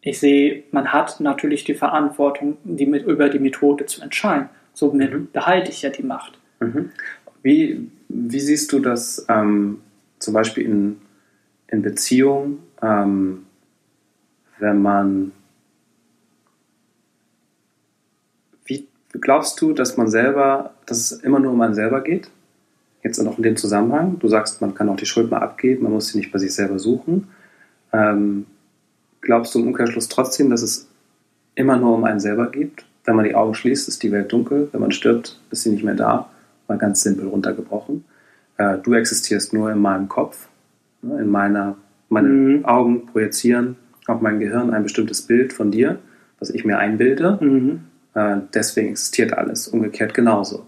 Ich 0.00 0.20
sehe, 0.20 0.62
man 0.70 0.92
hat 0.92 1.18
natürlich 1.20 1.64
die 1.64 1.74
Verantwortung, 1.74 2.58
die 2.62 2.86
mit, 2.86 3.04
über 3.06 3.28
die 3.28 3.40
Methode 3.40 3.86
zu 3.86 4.02
entscheiden. 4.02 4.48
Somit 4.72 5.12
mhm. 5.12 5.28
behalte 5.32 5.70
ich 5.70 5.82
ja 5.82 5.90
die 5.90 6.04
Macht. 6.04 6.38
Mhm. 6.60 6.90
Wie, 7.42 7.90
wie 8.08 8.40
siehst 8.40 8.72
du 8.72 8.78
das 8.78 9.26
ähm, 9.28 9.80
zum 10.26 10.34
Beispiel 10.34 10.66
in, 10.66 10.96
in 11.68 11.80
Beziehung, 11.80 12.58
ähm, 12.82 13.46
wenn 14.58 14.82
man, 14.82 15.32
wie 18.66 18.86
glaubst 19.12 19.58
du, 19.60 19.72
dass 19.72 19.96
man 19.96 20.08
selber, 20.08 20.74
dass 20.84 20.98
es 20.98 21.12
immer 21.20 21.40
nur 21.40 21.52
um 21.52 21.60
einen 21.62 21.74
selber 21.74 22.02
geht? 22.02 22.30
Jetzt 23.02 23.22
noch 23.22 23.38
in 23.38 23.42
dem 23.42 23.56
Zusammenhang, 23.56 24.18
du 24.18 24.28
sagst, 24.28 24.60
man 24.60 24.74
kann 24.74 24.90
auch 24.90 24.96
die 24.96 25.06
Schuld 25.06 25.30
mal 25.30 25.38
abgeben, 25.38 25.84
man 25.84 25.92
muss 25.92 26.08
sie 26.08 26.18
nicht 26.18 26.32
bei 26.32 26.38
sich 26.38 26.52
selber 26.52 26.78
suchen. 26.78 27.28
Ähm, 27.92 28.46
glaubst 29.20 29.54
du 29.54 29.60
im 29.60 29.68
Umkehrschluss 29.68 30.08
trotzdem, 30.08 30.50
dass 30.50 30.62
es 30.62 30.88
immer 31.54 31.76
nur 31.76 31.94
um 31.94 32.04
einen 32.04 32.20
selber 32.20 32.50
geht? 32.50 32.84
wenn 33.06 33.16
man 33.16 33.24
die 33.24 33.34
Augen 33.34 33.54
schließt, 33.54 33.88
ist 33.88 34.02
die 34.02 34.12
Welt 34.12 34.32
dunkel. 34.32 34.68
Wenn 34.72 34.80
man 34.80 34.92
stirbt, 34.92 35.40
ist 35.50 35.62
sie 35.62 35.70
nicht 35.70 35.84
mehr 35.84 35.94
da. 35.94 36.28
Mal 36.68 36.78
ganz 36.78 37.02
simpel 37.02 37.28
runtergebrochen. 37.28 38.04
Äh, 38.58 38.78
du 38.78 38.94
existierst 38.94 39.52
nur 39.52 39.70
in 39.70 39.78
meinem 39.78 40.08
Kopf. 40.08 40.48
Ne? 41.02 41.20
In 41.20 41.30
meiner, 41.30 41.76
meine 42.08 42.28
mhm. 42.28 42.64
Augen 42.64 43.06
projizieren 43.06 43.76
auf 44.06 44.20
mein 44.20 44.38
Gehirn 44.38 44.72
ein 44.72 44.82
bestimmtes 44.82 45.22
Bild 45.22 45.52
von 45.52 45.70
dir, 45.70 45.98
was 46.38 46.50
ich 46.50 46.64
mir 46.64 46.78
einbilde. 46.78 47.38
Mhm. 47.40 47.80
Äh, 48.14 48.38
deswegen 48.54 48.90
existiert 48.90 49.32
alles. 49.32 49.68
Umgekehrt 49.68 50.14
genauso. 50.14 50.66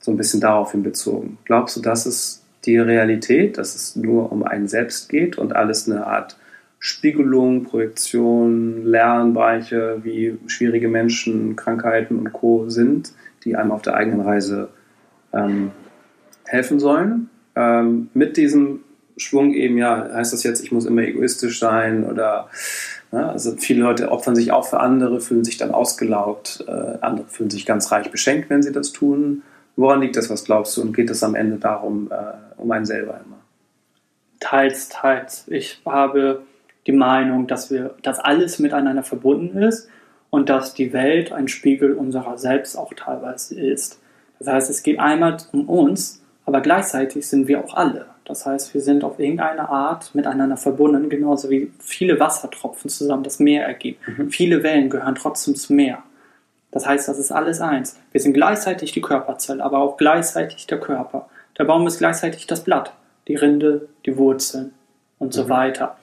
So 0.00 0.12
ein 0.12 0.16
bisschen 0.16 0.40
daraufhin 0.40 0.82
bezogen. 0.82 1.38
Glaubst 1.44 1.76
du, 1.76 1.80
das 1.80 2.06
ist 2.06 2.44
die 2.64 2.78
Realität, 2.78 3.58
dass 3.58 3.74
es 3.74 3.96
nur 3.96 4.32
um 4.32 4.42
einen 4.42 4.68
selbst 4.68 5.08
geht 5.08 5.38
und 5.38 5.54
alles 5.54 5.88
eine 5.88 6.06
Art 6.06 6.36
Spiegelung, 6.80 7.64
Projektion, 7.64 8.84
Lernbereiche, 8.84 9.98
wie 10.02 10.38
schwierige 10.46 10.88
Menschen, 10.88 11.56
Krankheiten 11.56 12.18
und 12.18 12.32
Co. 12.32 12.68
sind, 12.68 13.12
die 13.44 13.56
einem 13.56 13.72
auf 13.72 13.82
der 13.82 13.94
eigenen 13.94 14.20
Reise 14.20 14.68
ähm, 15.32 15.72
helfen 16.48 16.78
sollen. 16.80 17.30
Ähm, 17.54 18.08
mit 18.14 18.36
diesem 18.36 18.80
Schwung 19.16 19.52
eben, 19.52 19.78
ja, 19.78 20.08
heißt 20.12 20.32
das 20.32 20.42
jetzt, 20.42 20.62
ich 20.62 20.72
muss 20.72 20.86
immer 20.86 21.02
egoistisch 21.02 21.58
sein 21.58 22.04
oder 22.04 22.48
ja, 23.12 23.18
ne, 23.18 23.30
also 23.30 23.56
viele 23.56 23.82
Leute 23.82 24.10
opfern 24.10 24.36
sich 24.36 24.52
auch 24.52 24.66
für 24.66 24.80
andere, 24.80 25.20
fühlen 25.20 25.44
sich 25.44 25.56
dann 25.56 25.70
ausgelaugt, 25.70 26.64
äh, 26.66 26.98
andere 27.00 27.26
fühlen 27.28 27.50
sich 27.50 27.66
ganz 27.66 27.90
reich 27.90 28.10
beschenkt, 28.10 28.50
wenn 28.50 28.62
sie 28.62 28.72
das 28.72 28.92
tun. 28.92 29.42
Woran 29.76 30.00
liegt 30.00 30.16
das, 30.16 30.30
was 30.30 30.44
glaubst 30.44 30.76
du? 30.76 30.82
Und 30.82 30.92
geht 30.92 31.10
es 31.10 31.22
am 31.22 31.34
Ende 31.34 31.56
darum, 31.56 32.10
äh, 32.10 32.60
um 32.60 32.70
einen 32.70 32.84
selber 32.84 33.20
immer? 33.24 33.38
Teils, 34.40 34.88
teils. 34.88 35.46
Ich 35.48 35.80
habe 35.84 36.42
die 36.86 36.92
Meinung, 36.92 37.46
dass 37.46 37.70
wir, 37.70 37.94
dass 38.02 38.18
alles 38.18 38.58
miteinander 38.58 39.02
verbunden 39.02 39.62
ist 39.62 39.88
und 40.30 40.48
dass 40.48 40.74
die 40.74 40.92
Welt 40.92 41.32
ein 41.32 41.48
Spiegel 41.48 41.94
unserer 41.94 42.38
selbst 42.38 42.76
auch 42.76 42.92
teilweise 42.94 43.58
ist. 43.60 44.00
Das 44.38 44.48
heißt, 44.48 44.70
es 44.70 44.82
geht 44.82 44.98
einmal 45.00 45.38
um 45.52 45.68
uns, 45.68 46.22
aber 46.48 46.62
gleichzeitig 46.62 47.28
sind 47.28 47.46
wir 47.46 47.62
auch 47.62 47.74
alle. 47.74 48.06
Das 48.24 48.46
heißt, 48.46 48.72
wir 48.72 48.80
sind 48.80 49.04
auf 49.04 49.18
irgendeine 49.18 49.68
Art 49.68 50.14
miteinander 50.14 50.56
verbunden, 50.56 51.10
genauso 51.10 51.50
wie 51.50 51.70
viele 51.78 52.18
Wassertropfen 52.18 52.88
zusammen 52.88 53.22
das 53.22 53.38
Meer 53.38 53.66
ergeben. 53.66 53.98
Mhm. 54.06 54.30
Viele 54.30 54.62
Wellen 54.62 54.88
gehören 54.88 55.14
trotzdem 55.14 55.56
zum 55.56 55.76
Meer. 55.76 56.02
Das 56.70 56.86
heißt, 56.86 57.06
das 57.06 57.18
ist 57.18 57.32
alles 57.32 57.60
eins. 57.60 58.00
Wir 58.12 58.22
sind 58.22 58.32
gleichzeitig 58.32 58.92
die 58.92 59.02
Körperzelle, 59.02 59.62
aber 59.62 59.80
auch 59.80 59.98
gleichzeitig 59.98 60.66
der 60.66 60.80
Körper. 60.80 61.28
Der 61.58 61.64
Baum 61.64 61.86
ist 61.86 61.98
gleichzeitig 61.98 62.46
das 62.46 62.64
Blatt, 62.64 62.94
die 63.26 63.34
Rinde, 63.34 63.86
die 64.06 64.16
Wurzeln 64.16 64.72
und 65.18 65.34
so 65.34 65.44
mhm. 65.44 65.48
weiter. 65.50 65.98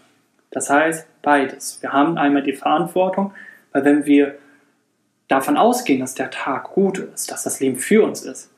Das 0.52 0.70
heißt, 0.70 1.08
beides. 1.24 1.80
Wir 1.82 1.92
haben 1.92 2.20
einmal 2.20 2.44
die 2.44 2.54
Verantwortung, 2.54 3.34
weil 3.72 3.84
wenn 3.84 4.06
wir 4.06 4.36
davon 5.28 5.58
ausgehen, 5.58 6.02
dass 6.02 6.14
der 6.14 6.30
Tag 6.30 6.66
gut 6.66 7.00
ist, 7.00 7.32
dass 7.32 7.42
das 7.42 7.60
Leben 7.60 7.78
für 7.78 8.04
uns 8.04 8.22
ist, 8.22 8.52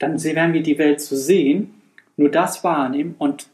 dann 0.00 0.22
werden 0.24 0.54
wir 0.54 0.62
die 0.62 0.78
Welt 0.78 1.00
so 1.00 1.14
sehen, 1.14 1.74
nur 2.16 2.30
das 2.30 2.64
wahrnehmen 2.64 3.14
und 3.18 3.46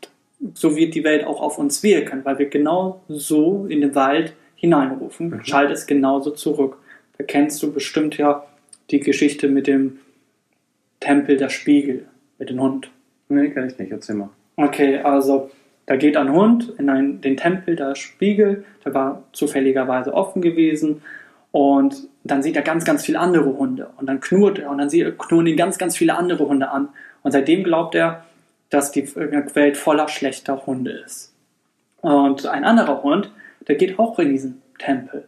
so 0.55 0.77
wird 0.77 0.95
die 0.95 1.05
Welt 1.05 1.25
auch 1.25 1.43
auf 1.43 1.59
uns 1.59 1.83
wirken, 1.83 2.25
weil 2.25 2.39
wir 2.39 2.49
genau 2.49 3.03
so 3.09 3.67
in 3.69 3.81
den 3.83 3.95
Wald 3.95 4.33
hineinrufen, 4.55 5.31
mhm. 5.31 5.45
schaltet 5.45 5.77
es 5.77 5.87
genauso 5.87 6.31
zurück. 6.31 6.79
Da 7.19 7.25
kennst 7.25 7.63
du 7.63 7.73
bestimmt 7.73 8.17
ja 8.17 8.47
die 8.91 9.01
Geschichte 9.01 9.49
mit 9.49 9.67
dem 9.67 9.99
Tempel 11.01 11.37
der 11.37 11.49
Spiegel, 11.49 12.07
mit 12.39 12.51
dem 12.51 12.61
Hund. 12.61 12.91
Nee, 13.29 13.51
kann 13.51 13.67
ich 13.67 13.79
nicht, 13.79 13.91
erzähl 13.91 14.17
mal. 14.17 14.31
Okay, 14.57 14.99
also 14.99 15.51
da 15.87 15.97
geht 15.97 16.17
ein 16.17 16.33
Hund 16.33 16.75
in 16.79 16.89
einen, 16.89 17.21
den 17.21 17.37
Tempel 17.37 17.77
der 17.77 17.95
Spiegel, 17.95 18.65
der 18.85 18.95
war 18.95 19.25
zufälligerweise 19.33 20.15
offen 20.15 20.43
gewesen 20.43 21.03
und 21.51 22.09
dann 22.31 22.43
sieht 22.43 22.57
er 22.57 22.63
ganz, 22.63 22.85
ganz 22.85 23.05
viele 23.05 23.19
andere 23.19 23.57
Hunde 23.57 23.91
und 23.97 24.07
dann 24.07 24.21
knurrt 24.21 24.59
er 24.59 24.71
und 24.71 24.79
dann 24.79 24.89
knurren 24.89 25.47
ihn 25.47 25.57
ganz, 25.57 25.79
ganz 25.79 25.97
viele 25.97 26.17
andere 26.17 26.47
Hunde 26.47 26.71
an 26.71 26.89
und 27.23 27.33
seitdem 27.33 27.65
glaubt 27.65 27.95
er, 27.95 28.25
dass 28.71 28.91
die 28.91 29.15
Welt 29.15 29.77
voller 29.77 30.09
schlechter 30.09 30.67
Hunde 30.67 30.91
ist. 30.91 31.33
Und 32.01 32.47
ein 32.47 32.65
anderer 32.65 33.03
Hund, 33.03 33.31
der 33.69 33.77
geht 33.77 33.99
auch 33.99 34.19
in 34.19 34.31
diesen 34.31 34.63
Tempel 34.79 35.25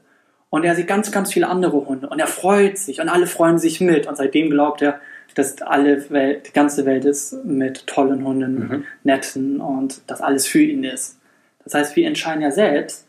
und 0.50 0.64
er 0.64 0.74
sieht 0.74 0.86
ganz, 0.86 1.12
ganz 1.12 1.32
viele 1.32 1.48
andere 1.48 1.86
Hunde 1.86 2.08
und 2.08 2.18
er 2.18 2.26
freut 2.26 2.78
sich 2.78 3.00
und 3.00 3.08
alle 3.08 3.26
freuen 3.26 3.58
sich 3.58 3.80
mit 3.80 4.06
und 4.06 4.16
seitdem 4.16 4.50
glaubt 4.50 4.82
er, 4.82 5.00
dass 5.34 5.60
alle 5.62 6.08
Welt, 6.10 6.48
die 6.48 6.52
ganze 6.52 6.84
Welt 6.84 7.04
ist 7.04 7.44
mit 7.44 7.86
tollen 7.86 8.24
Hunden, 8.24 8.58
mhm. 8.58 8.84
netten 9.04 9.60
und 9.60 10.00
dass 10.06 10.20
alles 10.20 10.46
für 10.46 10.62
ihn 10.62 10.84
ist. 10.84 11.18
Das 11.64 11.74
heißt, 11.74 11.96
wir 11.96 12.06
entscheiden 12.06 12.42
ja 12.42 12.50
selbst, 12.50 13.06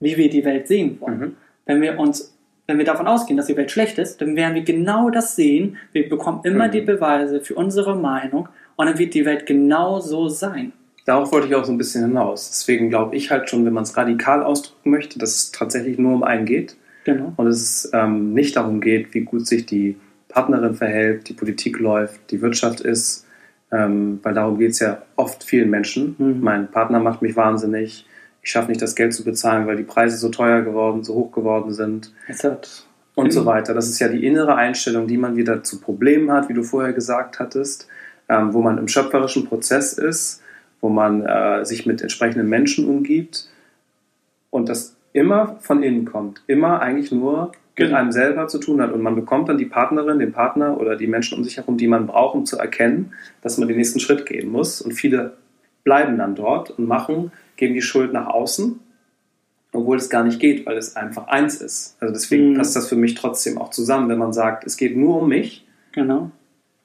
wie 0.00 0.16
wir 0.16 0.30
die 0.30 0.44
Welt 0.44 0.66
sehen 0.66 1.00
wollen. 1.00 1.18
Mhm. 1.18 1.36
Wenn 1.66 1.80
wir 1.80 1.98
uns, 1.98 2.31
wenn 2.66 2.78
wir 2.78 2.84
davon 2.84 3.06
ausgehen, 3.06 3.36
dass 3.36 3.46
die 3.46 3.56
Welt 3.56 3.70
schlecht 3.70 3.98
ist, 3.98 4.20
dann 4.20 4.36
werden 4.36 4.54
wir 4.54 4.62
genau 4.62 5.10
das 5.10 5.36
sehen. 5.36 5.76
Wir 5.92 6.08
bekommen 6.08 6.40
immer 6.44 6.68
mhm. 6.68 6.72
die 6.72 6.80
Beweise 6.80 7.40
für 7.40 7.54
unsere 7.54 7.96
Meinung 7.96 8.48
und 8.76 8.86
dann 8.86 8.98
wird 8.98 9.14
die 9.14 9.24
Welt 9.24 9.46
genau 9.46 10.00
so 10.00 10.28
sein. 10.28 10.72
Darauf 11.04 11.32
wollte 11.32 11.48
ich 11.48 11.54
auch 11.54 11.64
so 11.64 11.72
ein 11.72 11.78
bisschen 11.78 12.04
hinaus. 12.04 12.50
Deswegen 12.50 12.88
glaube 12.88 13.16
ich 13.16 13.30
halt 13.30 13.50
schon, 13.50 13.64
wenn 13.64 13.72
man 13.72 13.82
es 13.82 13.96
radikal 13.96 14.42
ausdrücken 14.42 14.90
möchte, 14.90 15.18
dass 15.18 15.36
es 15.36 15.52
tatsächlich 15.52 15.98
nur 15.98 16.14
um 16.14 16.22
einen 16.22 16.46
geht. 16.46 16.76
Genau. 17.04 17.32
Und 17.36 17.48
es 17.48 17.90
ähm, 17.92 18.32
nicht 18.34 18.54
darum 18.54 18.80
geht, 18.80 19.12
wie 19.12 19.22
gut 19.22 19.46
sich 19.46 19.66
die 19.66 19.96
Partnerin 20.28 20.74
verhält, 20.74 21.28
die 21.28 21.34
Politik 21.34 21.80
läuft, 21.80 22.30
die 22.30 22.40
Wirtschaft 22.40 22.80
ist, 22.80 23.26
ähm, 23.72 24.20
weil 24.22 24.34
darum 24.34 24.58
geht 24.58 24.70
es 24.70 24.78
ja 24.78 25.02
oft 25.16 25.42
vielen 25.42 25.70
Menschen. 25.70 26.14
Mhm. 26.18 26.40
Mein 26.40 26.70
Partner 26.70 27.00
macht 27.00 27.20
mich 27.20 27.34
wahnsinnig, 27.34 28.06
ich 28.42 28.50
schaffe 28.50 28.68
nicht 28.68 28.82
das 28.82 28.96
Geld 28.96 29.14
zu 29.14 29.24
bezahlen, 29.24 29.66
weil 29.66 29.76
die 29.76 29.84
Preise 29.84 30.16
so 30.16 30.28
teuer 30.28 30.62
geworden, 30.62 31.04
so 31.04 31.14
hoch 31.14 31.32
geworden 31.32 31.72
sind. 31.72 32.12
Und 33.14 33.26
mhm. 33.26 33.30
so 33.30 33.46
weiter. 33.46 33.72
Das 33.72 33.88
ist 33.88 34.00
ja 34.00 34.08
die 34.08 34.26
innere 34.26 34.56
Einstellung, 34.56 35.06
die 35.06 35.18
man 35.18 35.36
wieder 35.36 35.62
zu 35.62 35.80
Problemen 35.80 36.32
hat, 36.32 36.48
wie 36.48 36.54
du 36.54 36.62
vorher 36.62 36.92
gesagt 36.92 37.38
hattest, 37.38 37.86
ähm, 38.28 38.52
wo 38.52 38.62
man 38.62 38.78
im 38.78 38.88
schöpferischen 38.88 39.46
Prozess 39.46 39.92
ist, 39.92 40.42
wo 40.80 40.88
man 40.88 41.24
äh, 41.24 41.64
sich 41.64 41.86
mit 41.86 42.02
entsprechenden 42.02 42.48
Menschen 42.48 42.88
umgibt 42.88 43.48
und 44.50 44.68
das 44.68 44.96
immer 45.12 45.56
von 45.60 45.82
innen 45.82 46.04
kommt. 46.04 46.42
Immer 46.46 46.80
eigentlich 46.80 47.12
nur 47.12 47.52
mit 47.78 47.88
genau. 47.88 47.98
einem 47.98 48.12
selber 48.12 48.48
zu 48.48 48.58
tun 48.58 48.80
hat. 48.80 48.92
Und 48.92 49.02
man 49.02 49.14
bekommt 49.14 49.48
dann 49.48 49.58
die 49.58 49.66
Partnerin, 49.66 50.18
den 50.18 50.32
Partner 50.32 50.78
oder 50.78 50.96
die 50.96 51.06
Menschen 51.06 51.38
um 51.38 51.44
sich 51.44 51.58
herum, 51.58 51.76
die 51.76 51.86
man 51.86 52.06
braucht, 52.06 52.34
um 52.34 52.44
zu 52.44 52.58
erkennen, 52.58 53.12
dass 53.40 53.58
man 53.58 53.68
den 53.68 53.76
nächsten 53.76 54.00
Schritt 54.00 54.26
gehen 54.26 54.50
muss. 54.50 54.82
Und 54.82 54.92
viele 54.92 55.34
bleiben 55.84 56.18
dann 56.18 56.34
dort 56.34 56.70
und 56.70 56.86
machen, 56.86 57.32
geben 57.56 57.74
die 57.74 57.82
Schuld 57.82 58.12
nach 58.12 58.26
außen, 58.26 58.80
obwohl 59.72 59.96
es 59.96 60.10
gar 60.10 60.24
nicht 60.24 60.40
geht, 60.40 60.66
weil 60.66 60.76
es 60.76 60.96
einfach 60.96 61.28
eins 61.28 61.60
ist. 61.60 61.96
Also 62.00 62.12
deswegen 62.12 62.52
mhm. 62.52 62.56
passt 62.58 62.76
das 62.76 62.88
für 62.88 62.96
mich 62.96 63.14
trotzdem 63.14 63.58
auch 63.58 63.70
zusammen, 63.70 64.08
wenn 64.08 64.18
man 64.18 64.32
sagt, 64.32 64.64
es 64.64 64.76
geht 64.76 64.96
nur 64.96 65.22
um 65.22 65.28
mich, 65.28 65.66
genau. 65.92 66.30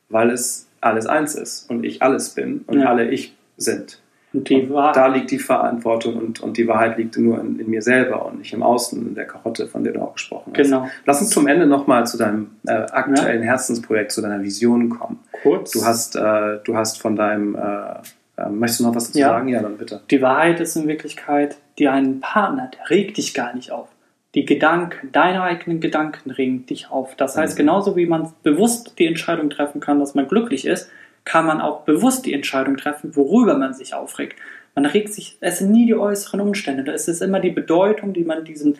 weil 0.09 0.31
es 0.31 0.67
alles 0.81 1.07
eins 1.07 1.35
ist 1.35 1.69
und 1.69 1.83
ich 1.83 2.01
alles 2.01 2.29
bin 2.29 2.63
und 2.67 2.79
ja. 2.79 2.87
alle 2.87 3.09
ich 3.09 3.35
sind. 3.57 4.01
Und, 4.33 4.51
und 4.51 4.73
da 4.73 5.07
liegt 5.07 5.31
die 5.31 5.39
Verantwortung 5.39 6.17
und, 6.17 6.41
und 6.41 6.57
die 6.57 6.67
Wahrheit 6.67 6.97
liegt 6.97 7.17
nur 7.17 7.39
in, 7.39 7.59
in, 7.59 7.69
mir 7.69 7.81
selber 7.81 8.25
und 8.25 8.39
nicht 8.39 8.53
im 8.53 8.61
Außen, 8.61 9.07
in 9.07 9.15
der 9.15 9.25
Karotte, 9.25 9.67
von 9.67 9.83
der 9.83 9.93
du 9.93 10.01
auch 10.01 10.13
gesprochen 10.13 10.53
hast. 10.53 10.63
Genau. 10.63 10.87
Lass 11.05 11.21
uns 11.21 11.29
zum 11.29 11.47
Ende 11.47 11.65
nochmal 11.65 12.05
zu 12.05 12.17
deinem 12.17 12.51
äh, 12.65 12.73
aktuellen 12.73 13.41
ja. 13.41 13.49
Herzensprojekt, 13.49 14.11
zu 14.11 14.21
deiner 14.21 14.43
Vision 14.43 14.89
kommen. 14.89 15.19
Kurz. 15.43 15.71
Du 15.71 15.85
hast, 15.85 16.15
äh, 16.17 16.59
du 16.63 16.75
hast 16.75 17.01
von 17.01 17.15
deinem, 17.15 17.55
äh, 17.55 17.95
äh 18.37 18.49
möchtest 18.49 18.79
du 18.79 18.85
noch 18.85 18.95
was 18.95 19.07
dazu 19.07 19.19
ja. 19.19 19.29
sagen? 19.29 19.47
Ja, 19.49 19.61
dann 19.61 19.77
bitte. 19.77 20.01
Die 20.09 20.21
Wahrheit 20.21 20.59
ist 20.59 20.75
in 20.75 20.87
Wirklichkeit, 20.87 21.57
die 21.79 21.87
einen 21.87 22.19
Partner, 22.19 22.71
der 22.77 22.89
regt 22.89 23.17
dich 23.17 23.33
gar 23.33 23.53
nicht 23.55 23.71
auf. 23.71 23.89
Die 24.35 24.45
Gedanken, 24.45 25.11
deine 25.11 25.41
eigenen 25.41 25.79
Gedanken 25.79 26.31
regen 26.31 26.65
dich 26.65 26.91
auf. 26.91 27.15
Das 27.15 27.37
heißt, 27.37 27.55
mhm. 27.55 27.57
genauso 27.57 27.95
wie 27.95 28.05
man 28.05 28.33
bewusst 28.43 28.99
die 28.99 29.05
Entscheidung 29.05 29.49
treffen 29.49 29.81
kann, 29.81 29.99
dass 29.99 30.15
man 30.15 30.27
glücklich 30.27 30.65
ist, 30.65 30.89
kann 31.25 31.45
man 31.45 31.59
auch 31.59 31.81
bewusst 31.81 32.25
die 32.25 32.33
Entscheidung 32.33 32.77
treffen, 32.77 33.15
worüber 33.15 33.57
man 33.57 33.73
sich 33.73 33.93
aufregt. 33.93 34.37
Man 34.75 34.85
regt 34.85 35.13
sich, 35.13 35.37
es 35.41 35.59
sind 35.59 35.71
nie 35.71 35.87
die 35.87 35.95
äußeren 35.95 36.39
Umstände, 36.39 36.89
es 36.91 37.07
ist 37.07 37.21
immer 37.21 37.39
die 37.39 37.49
Bedeutung, 37.49 38.13
die 38.13 38.23
man 38.23 38.45
diesen 38.45 38.77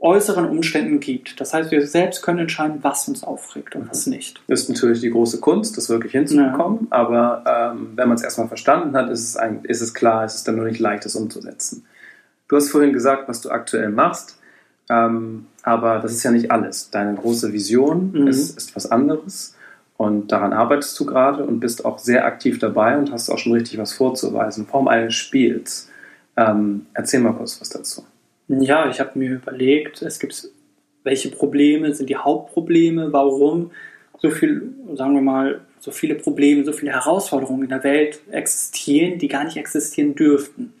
äußeren 0.00 0.48
Umständen 0.48 1.00
gibt. 1.00 1.40
Das 1.40 1.54
heißt, 1.54 1.70
wir 1.70 1.86
selbst 1.86 2.22
können 2.22 2.40
entscheiden, 2.40 2.78
was 2.82 3.08
uns 3.08 3.24
aufregt 3.24 3.74
und 3.74 3.90
was 3.90 4.06
nicht. 4.06 4.40
Das 4.46 4.62
ist 4.62 4.68
natürlich 4.68 5.00
die 5.00 5.10
große 5.10 5.40
Kunst, 5.40 5.76
das 5.76 5.88
wirklich 5.88 6.12
hinzubekommen, 6.12 6.88
ja. 6.90 6.96
aber 6.96 7.44
ähm, 7.46 7.92
wenn 7.96 8.08
man 8.08 8.16
es 8.16 8.22
erstmal 8.22 8.48
verstanden 8.48 8.96
hat, 8.96 9.10
ist 9.10 9.24
es, 9.24 9.36
ein, 9.36 9.64
ist 9.64 9.80
es 9.80 9.94
klar, 9.94 10.24
es 10.24 10.36
ist 10.36 10.48
dann 10.48 10.56
nur 10.56 10.66
nicht 10.66 10.78
leicht, 10.78 11.04
es 11.06 11.16
umzusetzen. 11.16 11.84
Du 12.48 12.56
hast 12.56 12.70
vorhin 12.70 12.92
gesagt, 12.92 13.28
was 13.28 13.40
du 13.40 13.50
aktuell 13.50 13.90
machst, 13.90 14.38
ähm, 14.88 15.46
aber 15.62 15.98
das 15.98 16.12
ist 16.12 16.22
ja 16.22 16.30
nicht 16.30 16.50
alles. 16.50 16.90
Deine 16.90 17.14
große 17.14 17.52
Vision 17.52 18.12
mhm. 18.12 18.26
ist, 18.28 18.56
ist 18.56 18.74
was 18.76 18.90
anderes. 18.90 19.54
Und 19.96 20.30
daran 20.30 20.52
arbeitest 20.52 20.98
du 21.00 21.04
gerade 21.04 21.44
und 21.44 21.58
bist 21.58 21.84
auch 21.84 21.98
sehr 21.98 22.24
aktiv 22.24 22.60
dabei 22.60 22.96
und 22.96 23.10
hast 23.10 23.28
auch 23.30 23.38
schon 23.38 23.52
richtig 23.52 23.78
was 23.78 23.92
vorzuweisen, 23.92 24.66
Form 24.66 24.86
eines 24.86 25.14
Spiels. 25.14 25.90
Ähm, 26.36 26.86
erzähl 26.94 27.18
mal 27.18 27.32
kurz 27.32 27.60
was 27.60 27.68
dazu. 27.68 28.04
Ja, 28.48 28.88
ich 28.88 28.98
habe 29.00 29.18
mir 29.18 29.34
überlegt, 29.34 30.02
es 30.02 30.18
gibt 30.18 30.48
welche 31.04 31.30
Probleme 31.30 31.94
sind 31.94 32.10
die 32.10 32.16
Hauptprobleme, 32.16 33.12
warum 33.12 33.70
so 34.18 34.30
viel, 34.30 34.74
sagen 34.94 35.14
wir 35.14 35.22
mal, 35.22 35.60
so 35.80 35.90
viele 35.90 36.16
Probleme, 36.16 36.64
so 36.64 36.72
viele 36.72 36.92
Herausforderungen 36.92 37.62
in 37.62 37.68
der 37.68 37.84
Welt 37.84 38.20
existieren, 38.30 39.18
die 39.18 39.28
gar 39.28 39.44
nicht 39.44 39.56
existieren 39.56 40.14
dürften. 40.14 40.72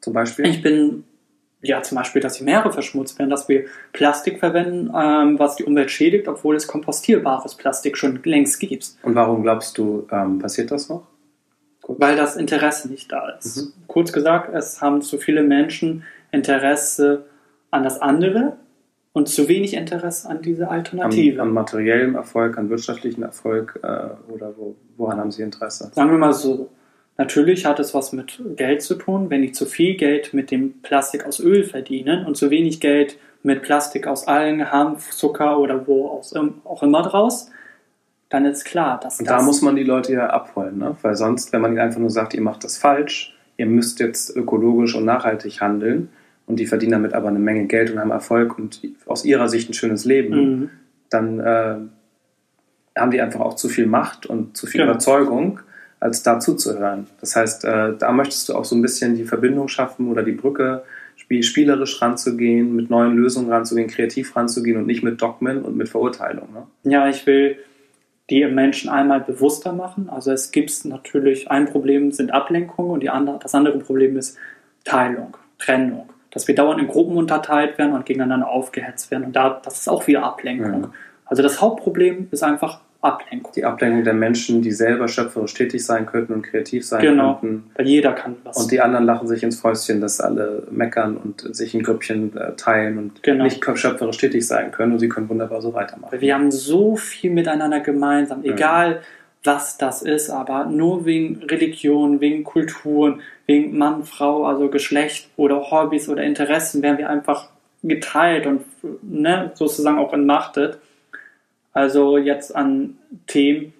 Zum 0.00 0.14
Beispiel? 0.14 0.46
Ich 0.46 0.62
bin 0.62 1.04
ja, 1.62 1.82
zum 1.82 1.96
Beispiel, 1.96 2.22
dass 2.22 2.38
die 2.38 2.44
Meere 2.44 2.72
verschmutzt 2.72 3.18
werden, 3.18 3.30
dass 3.30 3.48
wir 3.48 3.66
Plastik 3.92 4.38
verwenden, 4.38 4.90
ähm, 4.96 5.38
was 5.38 5.56
die 5.56 5.64
Umwelt 5.64 5.90
schädigt, 5.90 6.26
obwohl 6.26 6.56
es 6.56 6.66
kompostierbares 6.66 7.54
Plastik 7.54 7.98
schon 7.98 8.18
längst 8.24 8.58
gibt. 8.60 8.94
Und 9.02 9.14
warum 9.14 9.42
glaubst 9.42 9.76
du, 9.76 10.06
ähm, 10.10 10.38
passiert 10.38 10.70
das 10.70 10.88
noch? 10.88 11.02
Kurz. 11.82 12.00
Weil 12.00 12.16
das 12.16 12.36
Interesse 12.36 12.88
nicht 12.88 13.12
da 13.12 13.28
ist. 13.38 13.56
Mhm. 13.56 13.72
Kurz 13.86 14.12
gesagt, 14.12 14.54
es 14.54 14.80
haben 14.80 15.02
zu 15.02 15.18
viele 15.18 15.42
Menschen 15.42 16.04
Interesse 16.32 17.26
an 17.70 17.82
das 17.82 18.00
andere 18.00 18.56
und 19.12 19.28
zu 19.28 19.48
wenig 19.48 19.74
Interesse 19.74 20.28
an 20.28 20.42
diese 20.42 20.68
Alternative. 20.68 21.40
An, 21.40 21.48
an 21.48 21.54
materiellem 21.54 22.14
Erfolg, 22.14 22.58
an 22.58 22.70
wirtschaftlichen 22.70 23.22
Erfolg 23.22 23.78
äh, 23.82 24.32
oder 24.32 24.54
wo, 24.56 24.76
woran 24.96 25.18
haben 25.18 25.30
Sie 25.30 25.42
Interesse? 25.42 25.90
Sagen 25.92 26.10
wir 26.10 26.18
mal 26.18 26.32
so, 26.32 26.70
Natürlich 27.20 27.66
hat 27.66 27.78
es 27.78 27.92
was 27.92 28.14
mit 28.14 28.40
Geld 28.56 28.80
zu 28.80 28.94
tun. 28.94 29.28
Wenn 29.28 29.42
ich 29.42 29.54
zu 29.54 29.66
viel 29.66 29.94
Geld 29.94 30.32
mit 30.32 30.50
dem 30.50 30.80
Plastik 30.80 31.26
aus 31.26 31.38
Öl 31.38 31.64
verdiene 31.64 32.24
und 32.26 32.38
zu 32.38 32.48
wenig 32.48 32.80
Geld 32.80 33.18
mit 33.42 33.60
Plastik 33.60 34.06
aus 34.06 34.26
Algen, 34.26 34.72
Hanf, 34.72 35.10
Zucker 35.10 35.58
oder 35.58 35.86
wo 35.86 36.22
auch 36.64 36.82
immer 36.82 37.02
draus, 37.02 37.50
dann 38.30 38.46
ist 38.46 38.64
klar, 38.64 38.98
dass 39.00 39.20
Und 39.20 39.28
da 39.28 39.42
muss 39.42 39.60
man 39.60 39.76
die 39.76 39.82
Leute 39.82 40.14
ja 40.14 40.28
abholen, 40.28 40.78
ne? 40.78 40.96
weil 41.02 41.14
sonst, 41.14 41.52
wenn 41.52 41.60
man 41.60 41.72
ihnen 41.72 41.80
einfach 41.80 42.00
nur 42.00 42.08
sagt, 42.08 42.32
ihr 42.32 42.40
macht 42.40 42.64
das 42.64 42.78
falsch, 42.78 43.36
ihr 43.58 43.66
müsst 43.66 44.00
jetzt 44.00 44.34
ökologisch 44.34 44.94
und 44.94 45.04
nachhaltig 45.04 45.60
handeln 45.60 46.08
und 46.50 46.56
die 46.56 46.66
verdienen 46.66 46.92
damit 46.92 47.14
aber 47.14 47.28
eine 47.28 47.38
Menge 47.38 47.66
Geld 47.66 47.90
und 47.90 48.00
haben 48.00 48.10
Erfolg 48.10 48.58
und 48.58 48.82
aus 49.06 49.24
ihrer 49.24 49.48
Sicht 49.48 49.70
ein 49.70 49.74
schönes 49.74 50.04
Leben, 50.04 50.34
mhm. 50.34 50.70
dann 51.08 51.40
äh, 51.40 51.76
haben 52.98 53.10
die 53.10 53.20
einfach 53.20 53.40
auch 53.40 53.54
zu 53.54 53.68
viel 53.68 53.86
Macht 53.86 54.26
und 54.26 54.56
zu 54.56 54.66
viel 54.66 54.80
genau. 54.80 54.92
Überzeugung 54.92 55.60
als 56.00 56.22
da 56.22 56.40
zuzuhören. 56.40 57.06
Das 57.20 57.36
heißt, 57.36 57.64
äh, 57.64 57.92
da 57.96 58.10
möchtest 58.10 58.48
du 58.48 58.54
auch 58.54 58.64
so 58.64 58.74
ein 58.74 58.82
bisschen 58.82 59.14
die 59.14 59.24
Verbindung 59.24 59.68
schaffen 59.68 60.08
oder 60.08 60.22
die 60.22 60.32
Brücke 60.32 60.82
spielerisch 61.42 62.02
ranzugehen, 62.02 62.74
mit 62.74 62.90
neuen 62.90 63.14
Lösungen 63.14 63.52
ranzugehen, 63.52 63.88
kreativ 63.88 64.34
ranzugehen 64.34 64.76
und 64.76 64.86
nicht 64.86 65.04
mit 65.04 65.22
Dogmen 65.22 65.62
und 65.62 65.76
mit 65.76 65.88
Verurteilung. 65.88 66.48
Ne? 66.52 66.90
Ja, 66.90 67.08
ich 67.08 67.24
will 67.26 67.58
die 68.30 68.44
Menschen 68.46 68.90
einmal 68.90 69.20
bewusster 69.20 69.72
machen. 69.72 70.08
Also 70.08 70.32
es 70.32 70.50
gibt 70.50 70.84
natürlich, 70.84 71.48
ein 71.48 71.66
Problem 71.66 72.10
sind 72.10 72.32
Ablenkungen 72.32 72.90
und 72.90 73.00
die 73.00 73.10
andere, 73.10 73.38
das 73.40 73.54
andere 73.54 73.78
Problem 73.78 74.16
ist 74.16 74.36
Teilung, 74.84 75.36
Trennung. 75.58 76.08
Dass 76.30 76.46
wir 76.48 76.54
dauernd 76.54 76.80
in 76.80 76.88
Gruppen 76.88 77.16
unterteilt 77.16 77.78
werden 77.78 77.92
und 77.92 78.06
gegeneinander 78.06 78.48
aufgehetzt 78.48 79.10
werden. 79.10 79.24
Und 79.24 79.36
da, 79.36 79.60
das 79.62 79.80
ist 79.80 79.88
auch 79.88 80.06
wieder 80.06 80.22
Ablenkung. 80.22 80.80
Mhm. 80.80 80.92
Also 81.24 81.42
das 81.42 81.60
Hauptproblem 81.60 82.28
ist 82.30 82.42
einfach 82.42 82.80
Ablenkung. 83.02 83.52
Die 83.54 83.64
Ablenkung 83.64 84.04
der 84.04 84.12
Menschen, 84.12 84.60
die 84.60 84.72
selber 84.72 85.08
schöpferisch 85.08 85.54
tätig 85.54 85.84
sein 85.84 86.04
könnten 86.04 86.34
und 86.34 86.42
kreativ 86.42 86.86
sein 86.86 87.00
genau, 87.00 87.38
könnten. 87.40 87.70
Weil 87.74 87.88
jeder 87.88 88.12
kann 88.12 88.36
was. 88.44 88.58
Und 88.58 88.70
die 88.70 88.80
anderen 88.80 89.06
lachen 89.06 89.26
sich 89.26 89.42
ins 89.42 89.58
Fäustchen, 89.58 90.02
dass 90.02 90.20
alle 90.20 90.66
meckern 90.70 91.16
und 91.16 91.54
sich 91.56 91.74
in 91.74 91.82
Grüppchen 91.82 92.36
äh, 92.36 92.52
teilen 92.56 92.98
und 92.98 93.22
genau. 93.22 93.44
nicht 93.44 93.64
schöpferisch 93.64 94.18
tätig 94.18 94.46
sein 94.46 94.70
können. 94.70 94.92
Und 94.92 94.98
sie 94.98 95.08
können 95.08 95.30
wunderbar 95.30 95.62
so 95.62 95.72
weitermachen. 95.72 96.12
Weil 96.12 96.20
wir 96.20 96.34
haben 96.34 96.50
so 96.50 96.96
viel 96.96 97.30
miteinander 97.30 97.80
gemeinsam, 97.80 98.44
egal 98.44 98.92
ja. 98.92 98.98
Was 99.42 99.78
das 99.78 100.02
ist, 100.02 100.30
aber 100.30 100.66
nur 100.66 101.06
wegen 101.06 101.42
Religion, 101.44 102.20
wegen 102.20 102.44
Kulturen, 102.44 103.22
wegen 103.46 103.76
Mann, 103.78 104.04
Frau, 104.04 104.44
also 104.44 104.68
Geschlecht 104.68 105.28
oder 105.36 105.70
Hobbys 105.70 106.08
oder 106.08 106.22
Interessen 106.22 106.82
werden 106.82 106.98
wir 106.98 107.08
einfach 107.08 107.48
geteilt 107.82 108.46
und 108.46 108.62
ne, 109.02 109.52
sozusagen 109.54 109.98
auch 109.98 110.12
entmachtet. 110.12 110.78
Also 111.72 112.18
jetzt 112.18 112.54
an 112.54 112.98
Themen 113.26 113.72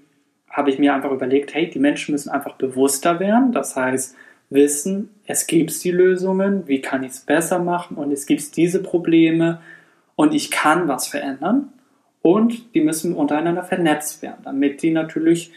habe 0.48 0.70
ich 0.70 0.78
mir 0.78 0.94
einfach 0.94 1.12
überlegt, 1.12 1.54
hey, 1.54 1.68
die 1.68 1.78
Menschen 1.78 2.12
müssen 2.12 2.30
einfach 2.30 2.54
bewusster 2.54 3.20
werden. 3.20 3.52
Das 3.52 3.76
heißt, 3.76 4.16
wissen, 4.48 5.10
es 5.26 5.46
gibt 5.46 5.84
die 5.84 5.92
Lösungen, 5.92 6.66
wie 6.66 6.80
kann 6.80 7.04
ich 7.04 7.12
es 7.12 7.20
besser 7.20 7.58
machen 7.58 7.96
und 7.96 8.10
es 8.12 8.26
gibt 8.26 8.56
diese 8.56 8.82
Probleme 8.82 9.60
und 10.16 10.34
ich 10.34 10.50
kann 10.50 10.88
was 10.88 11.06
verändern. 11.06 11.72
Und 12.22 12.74
die 12.74 12.80
müssen 12.80 13.14
untereinander 13.14 13.62
vernetzt 13.62 14.22
werden, 14.22 14.40
damit 14.44 14.82
die 14.82 14.90
natürlich 14.90 15.52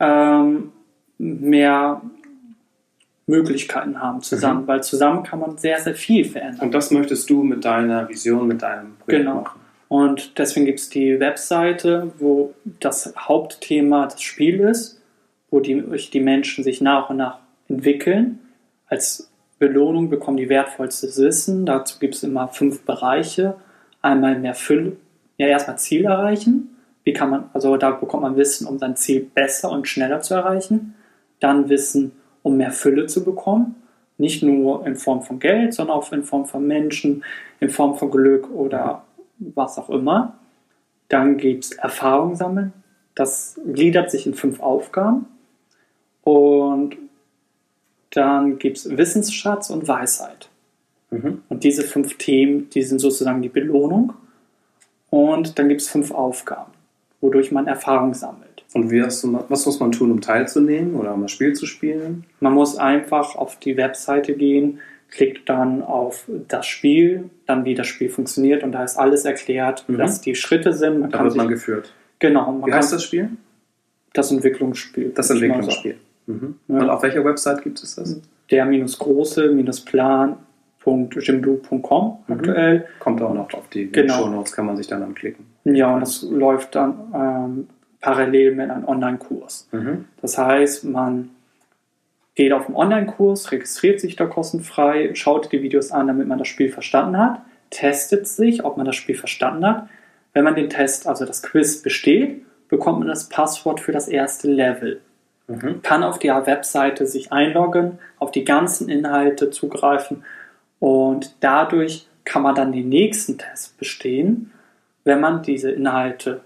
ähm, 0.00 0.72
mehr 1.18 2.02
Möglichkeiten 3.26 4.02
haben 4.02 4.20
zusammen, 4.22 4.62
mhm. 4.62 4.66
weil 4.66 4.82
zusammen 4.82 5.22
kann 5.22 5.38
man 5.38 5.56
sehr, 5.56 5.78
sehr 5.78 5.94
viel 5.94 6.24
verändern. 6.24 6.66
Und 6.66 6.74
das 6.74 6.90
möchtest 6.90 7.30
du 7.30 7.44
mit 7.44 7.64
deiner 7.64 8.08
Vision, 8.08 8.48
mit 8.48 8.62
deinem 8.62 8.96
Projekt 8.96 9.24
genau. 9.24 9.42
machen? 9.42 9.60
Und 9.88 10.38
deswegen 10.38 10.66
gibt 10.66 10.78
es 10.78 10.88
die 10.88 11.18
Webseite, 11.18 12.12
wo 12.18 12.54
das 12.78 13.12
Hauptthema 13.16 14.06
das 14.06 14.22
Spiel 14.22 14.60
ist, 14.60 15.00
wo 15.50 15.60
die, 15.60 15.82
die 16.12 16.20
Menschen 16.20 16.62
sich 16.62 16.80
nach 16.80 17.10
und 17.10 17.16
nach 17.16 17.38
entwickeln. 17.68 18.38
Als 18.86 19.30
Belohnung 19.58 20.08
bekommen 20.08 20.36
die 20.36 20.48
wertvollstes 20.48 21.18
Wissen. 21.20 21.66
Dazu 21.66 21.98
gibt 21.98 22.14
es 22.14 22.22
immer 22.22 22.48
fünf 22.48 22.82
Bereiche. 22.82 23.56
Einmal 24.00 24.38
mehr 24.38 24.54
Fülle, 24.54 24.96
ja 25.40 25.48
erstmal 25.48 25.78
Ziel 25.78 26.04
erreichen. 26.04 26.76
Wie 27.04 27.12
kann 27.12 27.30
man, 27.30 27.44
also 27.54 27.76
da 27.76 27.92
bekommt 27.92 28.22
man 28.22 28.36
Wissen, 28.36 28.66
um 28.66 28.78
sein 28.78 28.96
Ziel 28.96 29.28
besser 29.34 29.70
und 29.70 29.88
schneller 29.88 30.20
zu 30.20 30.34
erreichen. 30.34 30.94
Dann 31.40 31.68
Wissen, 31.68 32.12
um 32.42 32.56
mehr 32.58 32.72
Fülle 32.72 33.06
zu 33.06 33.24
bekommen. 33.24 33.76
Nicht 34.18 34.42
nur 34.42 34.86
in 34.86 34.96
Form 34.96 35.22
von 35.22 35.38
Geld, 35.38 35.72
sondern 35.72 35.96
auch 35.96 36.12
in 36.12 36.24
Form 36.24 36.44
von 36.44 36.66
Menschen, 36.66 37.24
in 37.58 37.70
Form 37.70 37.96
von 37.96 38.10
Glück 38.10 38.50
oder 38.50 39.04
was 39.38 39.78
auch 39.78 39.88
immer. 39.88 40.34
Dann 41.08 41.38
gibt 41.38 41.64
es 41.64 41.72
Erfahrung 41.72 42.36
sammeln. 42.36 42.74
Das 43.14 43.58
gliedert 43.72 44.10
sich 44.10 44.26
in 44.26 44.34
fünf 44.34 44.60
Aufgaben. 44.60 45.26
Und 46.22 46.96
dann 48.10 48.58
gibt 48.58 48.76
es 48.76 48.96
Wissensschatz 48.96 49.70
und 49.70 49.88
Weisheit. 49.88 50.50
Mhm. 51.10 51.42
Und 51.48 51.64
diese 51.64 51.82
fünf 51.82 52.18
Themen, 52.18 52.68
die 52.68 52.82
sind 52.82 52.98
sozusagen 52.98 53.40
die 53.40 53.48
Belohnung. 53.48 54.12
Und 55.10 55.58
dann 55.58 55.68
gibt 55.68 55.80
es 55.80 55.88
fünf 55.88 56.12
Aufgaben, 56.12 56.72
wodurch 57.20 57.52
man 57.52 57.66
Erfahrung 57.66 58.14
sammelt. 58.14 58.64
Und 58.72 58.90
wie 58.90 59.02
hast 59.02 59.24
du, 59.24 59.44
was 59.48 59.66
muss 59.66 59.80
man 59.80 59.90
tun, 59.90 60.12
um 60.12 60.20
teilzunehmen 60.20 60.94
oder 60.94 61.14
um 61.14 61.22
das 61.22 61.32
Spiel 61.32 61.52
zu 61.54 61.66
spielen? 61.66 62.24
Man 62.38 62.54
muss 62.54 62.76
einfach 62.76 63.34
auf 63.34 63.58
die 63.58 63.76
Webseite 63.76 64.34
gehen, 64.34 64.78
klickt 65.10 65.48
dann 65.48 65.82
auf 65.82 66.24
das 66.46 66.66
Spiel, 66.66 67.30
dann 67.46 67.64
wie 67.64 67.74
das 67.74 67.88
Spiel 67.88 68.08
funktioniert 68.08 68.62
und 68.62 68.70
da 68.72 68.84
ist 68.84 68.96
alles 68.96 69.24
erklärt, 69.24 69.84
mhm. 69.88 69.98
was 69.98 70.20
die 70.20 70.36
Schritte 70.36 70.72
sind. 70.72 71.00
Man 71.00 71.10
da 71.10 71.24
wird 71.24 71.34
man 71.34 71.48
geführt. 71.48 71.92
Genau. 72.20 72.62
wie 72.64 72.72
heißt 72.72 72.92
das 72.92 73.02
Spiel? 73.02 73.30
Das 74.12 74.30
Entwicklungsspiel. 74.30 75.10
Das 75.14 75.30
Entwicklungsspiel. 75.30 75.96
Mhm. 76.26 76.56
Ja. 76.68 76.78
Und 76.78 76.90
auf 76.90 77.02
welcher 77.02 77.24
Website 77.24 77.62
gibt 77.62 77.82
es 77.82 77.96
das? 77.96 78.20
Der-große-plan.jimdo.com 80.84 82.18
mhm. 82.26 82.34
aktuell. 82.34 82.88
Kommt 82.98 83.22
auch 83.22 83.34
noch 83.34 83.52
auf 83.54 83.68
die 83.68 83.90
genau. 83.90 84.14
Show 84.14 84.28
Notes, 84.28 84.52
kann 84.52 84.66
man 84.66 84.76
sich 84.76 84.86
dann 84.86 85.02
anklicken. 85.02 85.46
Ja, 85.64 85.94
und 85.94 86.00
das 86.00 86.22
läuft 86.22 86.74
dann 86.74 86.94
ähm, 87.14 87.68
parallel 88.00 88.54
mit 88.54 88.70
einem 88.70 88.86
Online-Kurs. 88.86 89.68
Mhm. 89.72 90.06
Das 90.22 90.38
heißt, 90.38 90.84
man 90.84 91.30
geht 92.34 92.52
auf 92.52 92.66
einen 92.66 92.76
Online-Kurs, 92.76 93.52
registriert 93.52 94.00
sich 94.00 94.16
da 94.16 94.26
kostenfrei, 94.26 95.10
schaut 95.14 95.52
die 95.52 95.62
Videos 95.62 95.90
an, 95.90 96.06
damit 96.06 96.26
man 96.26 96.38
das 96.38 96.48
Spiel 96.48 96.70
verstanden 96.70 97.18
hat, 97.18 97.42
testet 97.70 98.26
sich, 98.26 98.64
ob 98.64 98.76
man 98.76 98.86
das 98.86 98.96
Spiel 98.96 99.16
verstanden 99.16 99.66
hat. 99.66 99.88
Wenn 100.32 100.44
man 100.44 100.54
den 100.54 100.70
Test, 100.70 101.06
also 101.06 101.26
das 101.26 101.42
Quiz 101.42 101.82
besteht, 101.82 102.42
bekommt 102.68 103.00
man 103.00 103.08
das 103.08 103.28
Passwort 103.28 103.80
für 103.80 103.92
das 103.92 104.08
erste 104.08 104.48
Level. 104.48 105.00
Mhm. 105.48 105.82
Kann 105.82 106.04
auf 106.04 106.20
der 106.20 106.46
Webseite 106.46 107.06
sich 107.06 107.32
einloggen, 107.32 107.98
auf 108.18 108.30
die 108.30 108.44
ganzen 108.44 108.88
Inhalte 108.88 109.50
zugreifen 109.50 110.22
und 110.80 111.36
dadurch 111.40 112.08
kann 112.24 112.42
man 112.42 112.54
dann 112.54 112.72
den 112.72 112.88
nächsten 112.88 113.38
Test 113.38 113.78
bestehen, 113.78 114.50
wenn 115.04 115.20
man 115.20 115.42
diese 115.42 115.70
Inhalte 115.70 116.40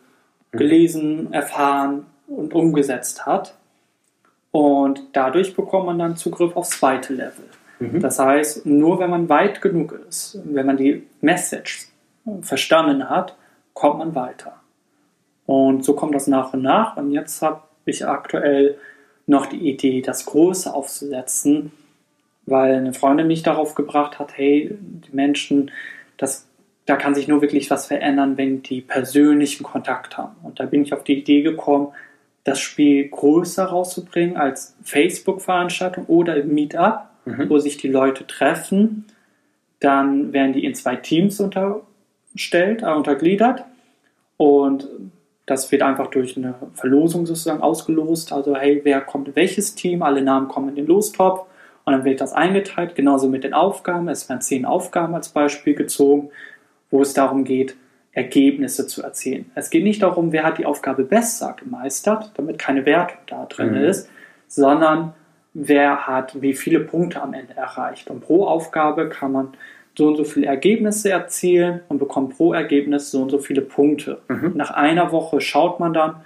mhm. 0.52 0.58
gelesen, 0.58 1.32
erfahren 1.32 2.06
und 2.26 2.52
umgesetzt 2.52 3.24
hat. 3.24 3.54
Und 4.50 5.02
dadurch 5.12 5.56
bekommt 5.56 5.86
man 5.86 5.98
dann 5.98 6.16
Zugriff 6.16 6.54
aufs 6.56 6.70
zweite 6.78 7.14
Level. 7.14 7.44
Mhm. 7.78 8.00
Das 8.00 8.18
heißt, 8.18 8.66
nur 8.66 8.98
wenn 8.98 9.10
man 9.10 9.28
weit 9.28 9.60
genug 9.60 9.98
ist, 10.08 10.38
wenn 10.44 10.66
man 10.66 10.76
die 10.76 11.06
Message 11.20 11.88
verstanden 12.42 13.08
hat, 13.08 13.36
kommt 13.72 13.98
man 13.98 14.14
weiter. 14.14 14.60
Und 15.46 15.84
so 15.84 15.94
kommt 15.94 16.14
das 16.14 16.26
nach 16.26 16.54
und 16.54 16.62
nach. 16.62 16.96
Und 16.96 17.10
jetzt 17.10 17.42
habe 17.42 17.62
ich 17.84 18.06
aktuell 18.06 18.78
noch 19.26 19.46
die 19.46 19.68
Idee, 19.70 20.00
das 20.00 20.24
Große 20.26 20.72
aufzusetzen, 20.72 21.72
weil 22.46 22.74
eine 22.74 22.92
Freundin 22.92 23.26
mich 23.26 23.42
darauf 23.42 23.74
gebracht 23.74 24.18
hat, 24.18 24.36
hey, 24.36 24.76
die 24.80 25.14
Menschen, 25.14 25.70
das, 26.16 26.46
da 26.86 26.96
kann 26.96 27.14
sich 27.14 27.28
nur 27.28 27.40
wirklich 27.40 27.70
was 27.70 27.86
verändern, 27.86 28.36
wenn 28.36 28.62
die 28.62 28.80
persönlichen 28.80 29.62
Kontakt 29.62 30.18
haben. 30.18 30.36
Und 30.42 30.60
da 30.60 30.66
bin 30.66 30.82
ich 30.82 30.92
auf 30.92 31.04
die 31.04 31.18
Idee 31.18 31.42
gekommen, 31.42 31.88
das 32.44 32.60
Spiel 32.60 33.08
größer 33.08 33.64
rauszubringen 33.64 34.36
als 34.36 34.76
Facebook-Veranstaltung 34.82 36.04
oder 36.06 36.36
im 36.36 36.52
Meetup, 36.52 37.08
mhm. 37.24 37.48
wo 37.48 37.58
sich 37.58 37.78
die 37.78 37.88
Leute 37.88 38.26
treffen. 38.26 39.06
Dann 39.80 40.32
werden 40.34 40.52
die 40.52 40.64
in 40.64 40.74
zwei 40.74 40.96
Teams 40.96 41.40
unterstellt, 41.40 42.82
äh, 42.82 42.92
untergliedert 42.92 43.64
und 44.36 44.88
das 45.46 45.70
wird 45.72 45.82
einfach 45.82 46.06
durch 46.08 46.36
eine 46.36 46.54
Verlosung 46.74 47.26
sozusagen 47.26 47.62
ausgelost. 47.62 48.32
Also 48.32 48.56
hey, 48.56 48.80
wer 48.82 49.00
kommt 49.00 49.28
in 49.28 49.36
welches 49.36 49.74
Team? 49.74 50.02
Alle 50.02 50.22
Namen 50.22 50.48
kommen 50.48 50.70
in 50.70 50.76
den 50.76 50.86
Lostopf 50.86 51.46
Und 51.84 51.92
dann 51.92 52.04
wird 52.04 52.20
das 52.20 52.32
eingeteilt, 52.32 52.94
genauso 52.94 53.28
mit 53.28 53.44
den 53.44 53.54
Aufgaben. 53.54 54.08
Es 54.08 54.28
werden 54.28 54.40
zehn 54.40 54.64
Aufgaben 54.64 55.14
als 55.14 55.28
Beispiel 55.28 55.74
gezogen, 55.74 56.30
wo 56.90 57.02
es 57.02 57.12
darum 57.12 57.44
geht, 57.44 57.76
Ergebnisse 58.12 58.86
zu 58.86 59.02
erzielen. 59.02 59.50
Es 59.54 59.70
geht 59.70 59.84
nicht 59.84 60.02
darum, 60.02 60.32
wer 60.32 60.44
hat 60.44 60.58
die 60.58 60.66
Aufgabe 60.66 61.04
besser 61.04 61.56
gemeistert, 61.58 62.30
damit 62.34 62.58
keine 62.58 62.86
Wertung 62.86 63.18
da 63.26 63.44
drin 63.46 63.72
mhm. 63.72 63.84
ist, 63.84 64.08
sondern 64.46 65.14
wer 65.52 66.06
hat 66.06 66.40
wie 66.40 66.54
viele 66.54 66.80
Punkte 66.80 67.20
am 67.20 67.34
Ende 67.34 67.56
erreicht. 67.56 68.08
Und 68.10 68.20
pro 68.20 68.46
Aufgabe 68.46 69.08
kann 69.08 69.32
man 69.32 69.48
so 69.96 70.08
und 70.08 70.16
so 70.16 70.24
viele 70.24 70.46
Ergebnisse 70.46 71.10
erzielen 71.10 71.80
und 71.88 71.98
bekommt 71.98 72.36
pro 72.36 72.52
Ergebnis 72.52 73.10
so 73.10 73.22
und 73.22 73.30
so 73.30 73.38
viele 73.38 73.62
Punkte. 73.62 74.20
Mhm. 74.28 74.52
Nach 74.54 74.70
einer 74.70 75.12
Woche 75.12 75.40
schaut 75.40 75.80
man 75.80 75.92
dann, 75.92 76.16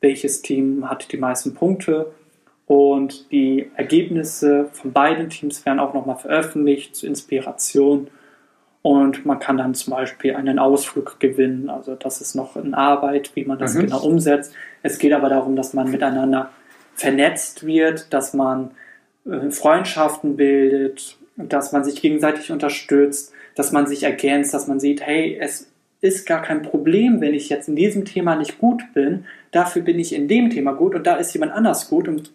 welches 0.00 0.42
Team 0.42 0.88
hat 0.88 1.10
die 1.12 1.16
meisten 1.16 1.54
Punkte 1.54 2.12
und 2.68 3.32
die 3.32 3.70
Ergebnisse 3.76 4.68
von 4.72 4.92
beiden 4.92 5.30
Teams 5.30 5.64
werden 5.64 5.80
auch 5.80 5.94
nochmal 5.94 6.18
veröffentlicht 6.18 6.94
zur 6.94 7.08
Inspiration. 7.08 8.08
Und 8.82 9.24
man 9.24 9.38
kann 9.38 9.56
dann 9.56 9.74
zum 9.74 9.94
Beispiel 9.94 10.36
einen 10.36 10.58
Ausflug 10.58 11.18
gewinnen. 11.18 11.70
Also 11.70 11.94
das 11.94 12.20
ist 12.20 12.34
noch 12.34 12.56
in 12.56 12.74
Arbeit, 12.74 13.32
wie 13.34 13.46
man 13.46 13.58
das 13.58 13.74
mhm. 13.74 13.86
genau 13.86 14.02
umsetzt. 14.02 14.52
Es 14.82 14.98
geht 14.98 15.14
aber 15.14 15.30
darum, 15.30 15.56
dass 15.56 15.72
man 15.72 15.90
miteinander 15.90 16.50
vernetzt 16.94 17.66
wird, 17.66 18.12
dass 18.12 18.34
man 18.34 18.72
äh, 19.24 19.50
Freundschaften 19.50 20.36
bildet, 20.36 21.16
dass 21.36 21.72
man 21.72 21.84
sich 21.84 22.02
gegenseitig 22.02 22.52
unterstützt, 22.52 23.32
dass 23.54 23.72
man 23.72 23.86
sich 23.86 24.02
ergänzt, 24.02 24.52
dass 24.52 24.66
man 24.66 24.78
sieht, 24.78 25.00
hey, 25.00 25.38
es 25.40 25.70
ist 26.00 26.26
gar 26.26 26.42
kein 26.42 26.62
Problem, 26.62 27.20
wenn 27.20 27.34
ich 27.34 27.48
jetzt 27.48 27.68
in 27.68 27.76
diesem 27.76 28.04
Thema 28.04 28.36
nicht 28.36 28.58
gut 28.58 28.82
bin. 28.94 29.24
Dafür 29.50 29.82
bin 29.82 29.98
ich 29.98 30.14
in 30.14 30.28
dem 30.28 30.50
Thema 30.50 30.72
gut 30.72 30.94
und 30.94 31.06
da 31.06 31.16
ist 31.16 31.32
jemand 31.34 31.52
anders 31.52 31.90
gut 31.90 32.06
und, 32.06 32.30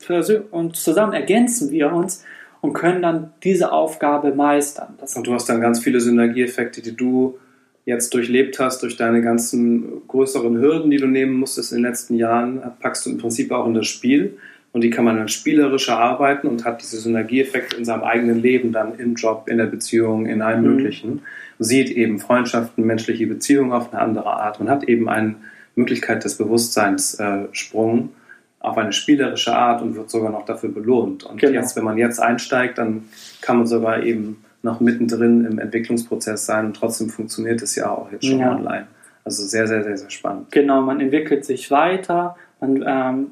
und 0.51 0.75
zusammen 0.75 1.13
ergänzen 1.13 1.71
wir 1.71 1.93
uns 1.93 2.25
und 2.61 2.73
können 2.73 3.01
dann 3.01 3.33
diese 3.43 3.71
Aufgabe 3.71 4.33
meistern. 4.33 4.95
Das 4.99 5.15
und 5.15 5.27
du 5.27 5.33
hast 5.33 5.47
dann 5.47 5.61
ganz 5.61 5.79
viele 5.79 6.01
Synergieeffekte, 6.01 6.81
die 6.81 6.95
du 6.95 7.37
jetzt 7.85 8.13
durchlebt 8.13 8.59
hast, 8.59 8.83
durch 8.83 8.95
deine 8.95 9.21
ganzen 9.21 10.07
größeren 10.07 10.57
Hürden, 10.57 10.89
die 10.89 10.97
du 10.97 11.07
nehmen 11.07 11.33
musstest 11.33 11.71
in 11.71 11.79
den 11.79 11.85
letzten 11.85 12.15
Jahren, 12.15 12.61
packst 12.79 13.05
du 13.05 13.09
im 13.09 13.17
Prinzip 13.17 13.51
auch 13.51 13.67
in 13.67 13.73
das 13.73 13.87
Spiel 13.87 14.37
und 14.73 14.81
die 14.81 14.89
kann 14.89 15.05
man 15.05 15.17
dann 15.17 15.29
spielerisch 15.29 15.87
erarbeiten 15.87 16.47
und 16.47 16.65
hat 16.65 16.81
diese 16.81 16.97
Synergieeffekte 16.97 17.77
in 17.77 17.85
seinem 17.85 18.03
eigenen 18.03 18.41
Leben 18.41 18.71
dann 18.71 18.97
im 18.97 19.13
Job, 19.13 19.47
in 19.47 19.59
der 19.59 19.67
Beziehung, 19.67 20.25
in 20.25 20.41
allem 20.41 20.61
mhm. 20.61 20.75
Möglichen. 20.75 21.21
Sieht 21.59 21.91
eben 21.91 22.19
Freundschaften, 22.19 22.85
menschliche 22.85 23.27
Beziehungen 23.27 23.71
auf 23.71 23.93
eine 23.93 24.01
andere 24.01 24.33
Art. 24.33 24.59
Man 24.59 24.69
hat 24.69 24.83
eben 24.83 25.07
eine 25.07 25.35
Möglichkeit 25.75 26.25
des 26.25 26.37
Bewusstseinssprung 26.37 27.99
äh, 27.99 28.65
auf 28.67 28.77
eine 28.77 28.93
spielerische 28.93 29.55
Art 29.55 29.83
und 29.83 29.95
wird 29.95 30.09
sogar 30.09 30.31
noch 30.31 30.45
dafür 30.45 30.69
belohnt. 30.69 31.23
Und 31.23 31.39
genau. 31.39 31.53
jetzt, 31.53 31.75
wenn 31.75 31.83
man 31.83 31.97
jetzt 31.97 32.19
einsteigt, 32.19 32.79
dann 32.79 33.03
kann 33.41 33.57
man 33.57 33.67
sogar 33.67 34.01
eben 34.01 34.43
noch 34.63 34.79
mittendrin 34.79 35.45
im 35.45 35.59
Entwicklungsprozess 35.59 36.45
sein 36.45 36.67
und 36.67 36.75
trotzdem 36.75 37.09
funktioniert 37.09 37.61
es 37.61 37.75
ja 37.75 37.91
auch 37.91 38.11
jetzt 38.11 38.25
schon 38.25 38.39
ja. 38.39 38.55
online. 38.55 38.87
Also 39.25 39.43
sehr, 39.43 39.67
sehr, 39.67 39.83
sehr, 39.83 39.97
sehr 39.97 40.09
spannend. 40.09 40.51
Genau, 40.51 40.81
man 40.81 40.99
entwickelt 40.99 41.45
sich 41.45 41.69
weiter, 41.69 42.35
man 42.59 42.83
ähm, 42.87 43.27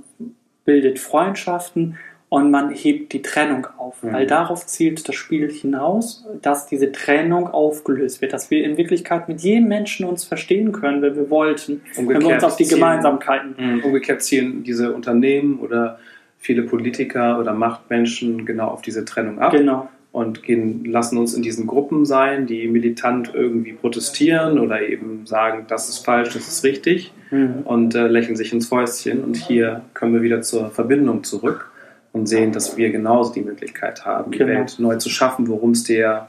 bildet 0.65 0.99
Freundschaften 0.99 1.97
und 2.29 2.49
man 2.49 2.69
hebt 2.71 3.11
die 3.11 3.21
Trennung 3.21 3.67
auf. 3.77 4.01
Mhm. 4.03 4.13
Weil 4.13 4.27
darauf 4.27 4.65
zielt 4.65 5.07
das 5.07 5.15
Spiel 5.15 5.51
hinaus, 5.51 6.25
dass 6.41 6.65
diese 6.65 6.91
Trennung 6.91 7.47
aufgelöst 7.47 8.21
wird, 8.21 8.31
dass 8.31 8.49
wir 8.49 8.63
in 8.63 8.77
Wirklichkeit 8.77 9.27
mit 9.27 9.41
jedem 9.41 9.67
Menschen 9.67 10.05
uns 10.05 10.23
verstehen 10.23 10.71
können, 10.71 11.01
wenn 11.01 11.15
wir 11.15 11.29
wollten, 11.29 11.81
Umgekehrt 11.97 12.23
wenn 12.23 12.29
wir 12.29 12.35
uns 12.35 12.43
auf 12.43 12.55
die 12.55 12.63
zielen, 12.63 12.79
Gemeinsamkeiten. 12.79 13.55
Mhm. 13.57 13.83
Umgekehrt 13.83 14.23
zielen 14.23 14.63
diese 14.63 14.93
Unternehmen 14.93 15.59
oder 15.59 15.99
viele 16.37 16.63
Politiker 16.63 17.37
oder 17.39 17.53
Machtmenschen 17.53 18.45
genau 18.45 18.67
auf 18.69 18.81
diese 18.81 19.03
Trennung 19.03 19.39
ab. 19.39 19.51
Genau 19.51 19.89
und 20.11 20.43
gehen, 20.43 20.83
lassen 20.85 21.17
uns 21.17 21.33
in 21.33 21.41
diesen 21.41 21.67
Gruppen 21.67 22.05
sein, 22.05 22.45
die 22.45 22.67
militant 22.67 23.31
irgendwie 23.33 23.73
protestieren 23.73 24.59
oder 24.59 24.81
eben 24.81 25.25
sagen, 25.25 25.65
das 25.69 25.87
ist 25.87 25.99
falsch, 25.99 26.33
das 26.33 26.47
ist 26.47 26.63
richtig 26.63 27.13
mhm. 27.31 27.61
und 27.63 27.95
äh, 27.95 28.07
lächeln 28.07 28.35
sich 28.35 28.51
ins 28.51 28.67
Fäustchen. 28.67 29.23
Und 29.23 29.37
hier 29.37 29.83
kommen 29.93 30.13
wir 30.13 30.21
wieder 30.21 30.41
zur 30.41 30.69
Verbindung 30.69 31.23
zurück 31.23 31.71
und 32.11 32.27
sehen, 32.27 32.51
dass 32.51 32.75
wir 32.75 32.91
genauso 32.91 33.33
die 33.33 33.41
Möglichkeit 33.41 34.05
haben, 34.05 34.31
genau. 34.31 34.45
die 34.45 34.51
Welt 34.51 34.75
neu 34.79 34.97
zu 34.97 35.09
schaffen, 35.09 35.47
worum 35.47 35.71
es 35.71 35.85
dir 35.85 36.27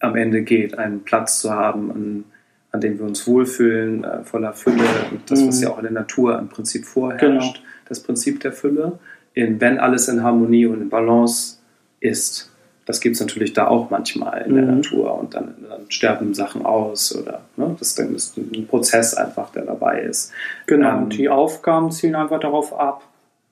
am 0.00 0.16
Ende 0.16 0.42
geht, 0.42 0.78
einen 0.78 1.04
Platz 1.04 1.40
zu 1.40 1.50
haben, 1.50 1.90
an, 1.90 2.24
an 2.72 2.80
dem 2.80 2.98
wir 2.98 3.04
uns 3.04 3.26
wohlfühlen, 3.26 4.02
äh, 4.02 4.24
voller 4.24 4.54
Fülle 4.54 4.84
und 5.10 5.30
das, 5.30 5.46
was 5.46 5.58
mhm. 5.58 5.62
ja 5.62 5.70
auch 5.70 5.76
in 5.76 5.84
der 5.84 5.92
Natur 5.92 6.38
im 6.38 6.48
Prinzip 6.48 6.86
vorherrscht, 6.86 7.56
genau. 7.56 7.66
das 7.86 8.02
Prinzip 8.02 8.40
der 8.40 8.52
Fülle, 8.52 8.98
in, 9.34 9.60
wenn 9.60 9.78
alles 9.78 10.08
in 10.08 10.22
Harmonie 10.22 10.64
und 10.64 10.80
in 10.80 10.88
Balance 10.88 11.58
ist 12.00 12.49
das 12.90 13.00
gibt 13.00 13.14
es 13.14 13.20
natürlich 13.20 13.52
da 13.52 13.68
auch 13.68 13.88
manchmal 13.90 14.42
in 14.42 14.54
der 14.54 14.64
mhm. 14.64 14.76
Natur 14.76 15.16
und 15.18 15.34
dann, 15.34 15.54
dann, 15.68 15.88
sterben 15.88 16.34
Sachen 16.34 16.66
aus 16.66 17.16
oder 17.16 17.42
ne, 17.56 17.76
das 17.78 17.94
dann 17.94 18.14
ist 18.14 18.36
ein 18.36 18.66
Prozess 18.66 19.14
einfach, 19.14 19.52
der 19.52 19.64
dabei 19.64 20.00
ist. 20.00 20.32
Genau, 20.66 20.98
ähm, 20.98 21.08
die 21.08 21.28
Aufgaben 21.28 21.92
zielen 21.92 22.16
einfach 22.16 22.40
darauf 22.40 22.78
ab, 22.78 23.04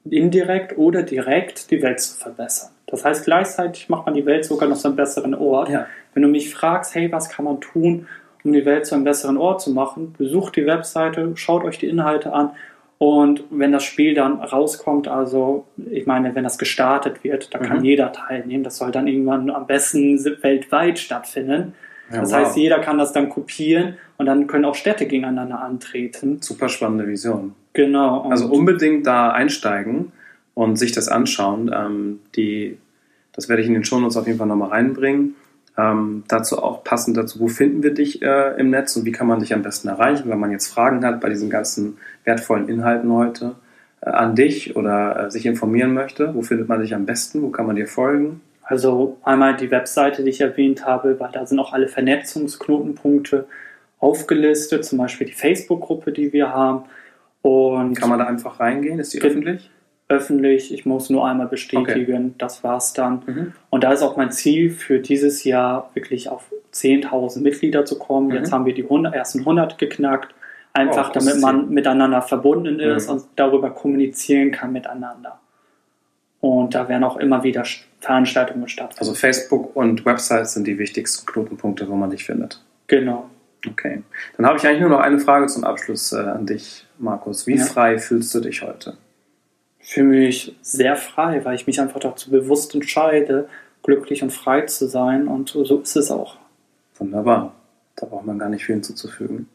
indirekt 0.05 0.76
oder 0.76 1.03
direkt 1.03 1.70
die 1.70 1.80
Welt 1.82 2.01
zu 2.01 2.16
verbessern. 2.16 2.70
Das 2.86 3.05
heißt, 3.05 3.24
gleichzeitig 3.24 3.89
macht 3.89 4.07
man 4.07 4.14
die 4.14 4.26
Welt 4.26 4.45
sogar 4.45 4.68
noch 4.68 4.76
zu 4.76 4.89
einem 4.89 4.97
besseren 4.97 5.34
Ort. 5.34 5.68
Ja. 5.68 5.86
Wenn 6.14 6.24
du 6.24 6.28
mich 6.28 6.53
fragst, 6.53 6.95
hey, 6.95 7.12
was 7.12 7.28
kann 7.28 7.45
man 7.45 7.61
tun, 7.61 8.09
um 8.43 8.53
die 8.53 8.64
Welt 8.64 8.86
zu 8.86 8.95
einem 8.95 9.05
besseren 9.05 9.36
Ort 9.36 9.61
zu 9.61 9.70
machen, 9.70 10.14
besucht 10.18 10.57
die 10.57 10.66
Webseite, 10.66 11.30
schaut 11.36 11.64
euch 11.64 11.78
die 11.78 11.89
Inhalte 11.89 12.32
an 12.32 12.51
und 12.99 13.44
wenn 13.51 13.70
das 13.70 13.84
Spiel 13.84 14.14
dann 14.14 14.40
rauskommt, 14.40 15.07
also 15.07 15.66
ich 15.90 16.07
meine, 16.07 16.34
wenn 16.34 16.42
das 16.42 16.59
gestartet 16.59 17.22
wird, 17.22 17.55
da 17.55 17.59
kann 17.59 17.78
mhm. 17.78 17.84
jeder 17.84 18.12
teilnehmen. 18.12 18.64
Das 18.64 18.76
soll 18.76 18.90
dann 18.90 19.07
irgendwann 19.07 19.51
am 19.51 19.68
besten 19.68 20.18
weltweit 20.42 20.99
stattfinden. 20.99 21.74
Ja, 22.11 22.20
das 22.20 22.32
wow. 22.32 22.38
heißt, 22.38 22.57
jeder 22.57 22.80
kann 22.80 22.99
das 22.99 23.12
dann 23.12 23.28
kopieren 23.28 23.99
und 24.16 24.26
dann 24.26 24.49
können 24.49 24.64
auch 24.64 24.74
Städte 24.74 25.07
gegeneinander 25.07 25.61
antreten. 25.61 26.42
Super 26.42 26.68
spannende 26.68 27.07
Vision. 27.07 27.55
Genau. 27.74 28.28
also 28.28 28.49
unbedingt 28.49 29.07
da 29.07 29.30
einsteigen 29.30 30.11
und 30.55 30.76
sich 30.76 30.90
das 30.90 31.09
anschauen. 31.09 31.70
Ähm, 31.72 32.20
die, 32.34 32.78
das 33.32 33.49
werde 33.49 33.62
ich 33.62 33.68
in 33.68 33.74
den 33.74 33.84
Shownotes 33.84 34.16
auf 34.16 34.26
jeden 34.26 34.38
Fall 34.38 34.49
nochmal 34.49 34.70
reinbringen. 34.70 35.36
Ähm, 35.79 36.24
dazu 36.26 36.61
auch 36.61 36.83
passend 36.83 37.16
dazu, 37.16 37.39
wo 37.39 37.47
finden 37.47 37.85
wir 37.85 37.95
dich 37.95 38.20
äh, 38.20 38.59
im 38.59 38.70
Netz 38.70 38.97
und 38.97 39.05
wie 39.05 39.12
kann 39.12 39.29
man 39.29 39.39
dich 39.39 39.55
am 39.55 39.62
besten 39.62 39.87
erreichen, 39.87 40.29
wenn 40.29 40.41
man 40.41 40.51
jetzt 40.51 40.66
Fragen 40.66 41.05
hat 41.05 41.20
bei 41.20 41.29
diesen 41.29 41.51
ganzen 41.51 41.99
wertvollen 42.24 42.68
Inhalten 42.68 43.12
heute 43.12 43.55
äh, 44.01 44.11
an 44.11 44.35
dich 44.35 44.74
oder 44.74 45.26
äh, 45.26 45.31
sich 45.31 45.47
informieren 45.47 45.95
möchte. 45.95 46.35
Wo 46.35 46.43
findet 46.43 46.68
man 46.68 46.81
dich 46.81 46.97
am 46.97 47.07
besten? 47.07 47.43
Wo 47.43 47.51
kann 47.51 47.66
man 47.66 47.76
dir 47.76 47.87
folgen? 47.87 48.41
Also 48.64 49.18
einmal 49.22 49.57
die 49.57 49.70
Webseite, 49.70 50.24
die 50.24 50.31
ich 50.31 50.41
erwähnt 50.41 50.85
habe, 50.85 51.18
weil 51.20 51.31
da 51.33 51.47
sind 51.47 51.61
auch 51.61 51.72
alle 51.72 51.87
Vernetzungsknotenpunkte 51.87 53.47
aufgelistet, 54.01 54.85
zum 54.85 54.99
Beispiel 54.99 55.29
die 55.29 55.33
Facebook-Gruppe, 55.33 56.11
die 56.11 56.33
wir 56.33 56.53
haben. 56.53 56.85
Und 57.43 57.95
kann 57.95 58.11
man 58.11 58.18
da 58.18 58.26
einfach 58.26 58.59
reingehen? 58.59 58.99
Ist 58.99 59.14
die 59.14 59.22
öffentlich? 59.22 59.70
Öffentlich. 60.09 60.72
Ich 60.72 60.86
muss 60.86 61.11
nur 61.11 61.26
einmal 61.26 61.46
bestätigen, 61.46 62.26
okay. 62.26 62.34
das 62.38 62.64
war's 62.64 62.92
dann. 62.92 63.22
Mhm. 63.26 63.52
Und 63.70 63.84
da 63.84 63.92
ist 63.92 64.02
auch 64.02 64.16
mein 64.16 64.30
Ziel 64.30 64.70
für 64.70 65.00
dieses 65.00 65.44
Jahr 65.44 65.90
wirklich 65.94 66.28
auf 66.28 66.44
10.000 66.72 67.40
Mitglieder 67.40 67.84
zu 67.84 67.98
kommen. 67.98 68.28
Mhm. 68.28 68.34
Jetzt 68.34 68.52
haben 68.52 68.64
wir 68.64 68.74
die 68.74 68.84
100, 68.84 69.14
ersten 69.14 69.40
100 69.40 69.78
geknackt. 69.78 70.34
Einfach 70.72 71.11
oh, 71.11 71.12
damit 71.14 71.40
man 71.40 71.64
Ziel. 71.64 71.74
miteinander 71.74 72.22
verbunden 72.22 72.78
ist 72.78 73.09
mhm. 73.09 73.14
und 73.14 73.24
darüber 73.36 73.70
kommunizieren 73.70 74.50
kann 74.50 74.72
miteinander. 74.72 75.40
Und 76.40 76.74
da 76.74 76.88
werden 76.88 77.04
auch 77.04 77.16
immer 77.16 77.42
wieder 77.42 77.64
Veranstaltungen 78.00 78.68
stattfinden. 78.68 79.00
Also 79.00 79.14
Facebook 79.14 79.74
und 79.74 80.04
Websites 80.04 80.54
sind 80.54 80.66
die 80.66 80.78
wichtigsten 80.78 81.26
Knotenpunkte, 81.26 81.88
wo 81.88 81.96
man 81.96 82.11
dich 82.11 82.24
findet. 82.24 82.62
Genau. 82.86 83.28
Okay. 83.66 84.02
Dann 84.36 84.46
habe 84.46 84.56
ich 84.56 84.66
eigentlich 84.66 84.80
nur 84.80 84.90
noch 84.90 85.00
eine 85.00 85.18
Frage 85.18 85.48
zum 85.48 85.64
Abschluss 85.64 86.12
äh, 86.12 86.18
an 86.18 86.46
dich, 86.46 86.86
Markus. 86.98 87.48
Wie 87.48 87.56
ja. 87.56 87.64
frei 87.64 87.98
fühlst 87.98 88.32
du 88.34 88.40
dich 88.40 88.62
heute? 88.62 88.96
Fühle 89.89 90.09
mich 90.09 90.55
sehr 90.61 90.97
frei, 90.97 91.45
weil 91.45 91.55
ich 91.55 91.66
mich 91.66 91.80
einfach 91.80 92.01
dazu 92.01 92.30
bewusst 92.30 92.74
entscheide, 92.74 93.49
glücklich 93.82 94.22
und 94.22 94.30
frei 94.30 94.62
zu 94.62 94.86
sein. 94.86 95.26
Und 95.26 95.49
so 95.49 95.80
ist 95.80 95.97
es 95.97 96.11
auch. 96.11 96.36
Wunderbar. 96.99 97.55
Da 97.97 98.05
braucht 98.05 98.26
man 98.26 98.39
gar 98.39 98.51
nicht 98.51 98.66
viel 98.66 98.74
hinzuzufügen. 98.74 99.49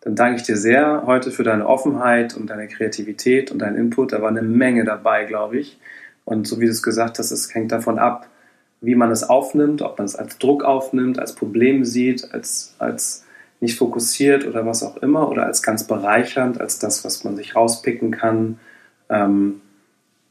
Dann 0.00 0.16
danke 0.16 0.40
ich 0.40 0.42
dir 0.42 0.56
sehr 0.56 1.04
heute 1.06 1.30
für 1.30 1.44
deine 1.44 1.66
Offenheit 1.66 2.36
und 2.36 2.50
deine 2.50 2.66
Kreativität 2.66 3.52
und 3.52 3.60
deinen 3.60 3.76
Input. 3.76 4.12
Da 4.12 4.20
war 4.20 4.28
eine 4.28 4.42
Menge 4.42 4.84
dabei, 4.84 5.24
glaube 5.24 5.58
ich. 5.58 5.78
Und 6.24 6.48
so 6.48 6.60
wie 6.60 6.64
du 6.64 6.72
es 6.72 6.82
gesagt 6.82 7.20
hast, 7.20 7.30
es 7.30 7.54
hängt 7.54 7.70
davon 7.70 8.00
ab, 8.00 8.28
wie 8.80 8.96
man 8.96 9.12
es 9.12 9.22
aufnimmt, 9.22 9.82
ob 9.82 9.98
man 9.98 10.06
es 10.06 10.16
als 10.16 10.38
Druck 10.38 10.64
aufnimmt, 10.64 11.20
als 11.20 11.36
Problem 11.36 11.84
sieht, 11.84 12.34
als, 12.34 12.74
als 12.80 13.24
nicht 13.60 13.78
fokussiert 13.78 14.46
oder 14.46 14.66
was 14.66 14.82
auch 14.82 14.96
immer, 14.96 15.30
oder 15.30 15.46
als 15.46 15.62
ganz 15.62 15.86
bereichernd, 15.86 16.60
als 16.60 16.80
das, 16.80 17.04
was 17.04 17.22
man 17.22 17.36
sich 17.36 17.54
rauspicken 17.54 18.10
kann. 18.10 18.58
Ähm, 19.08 19.60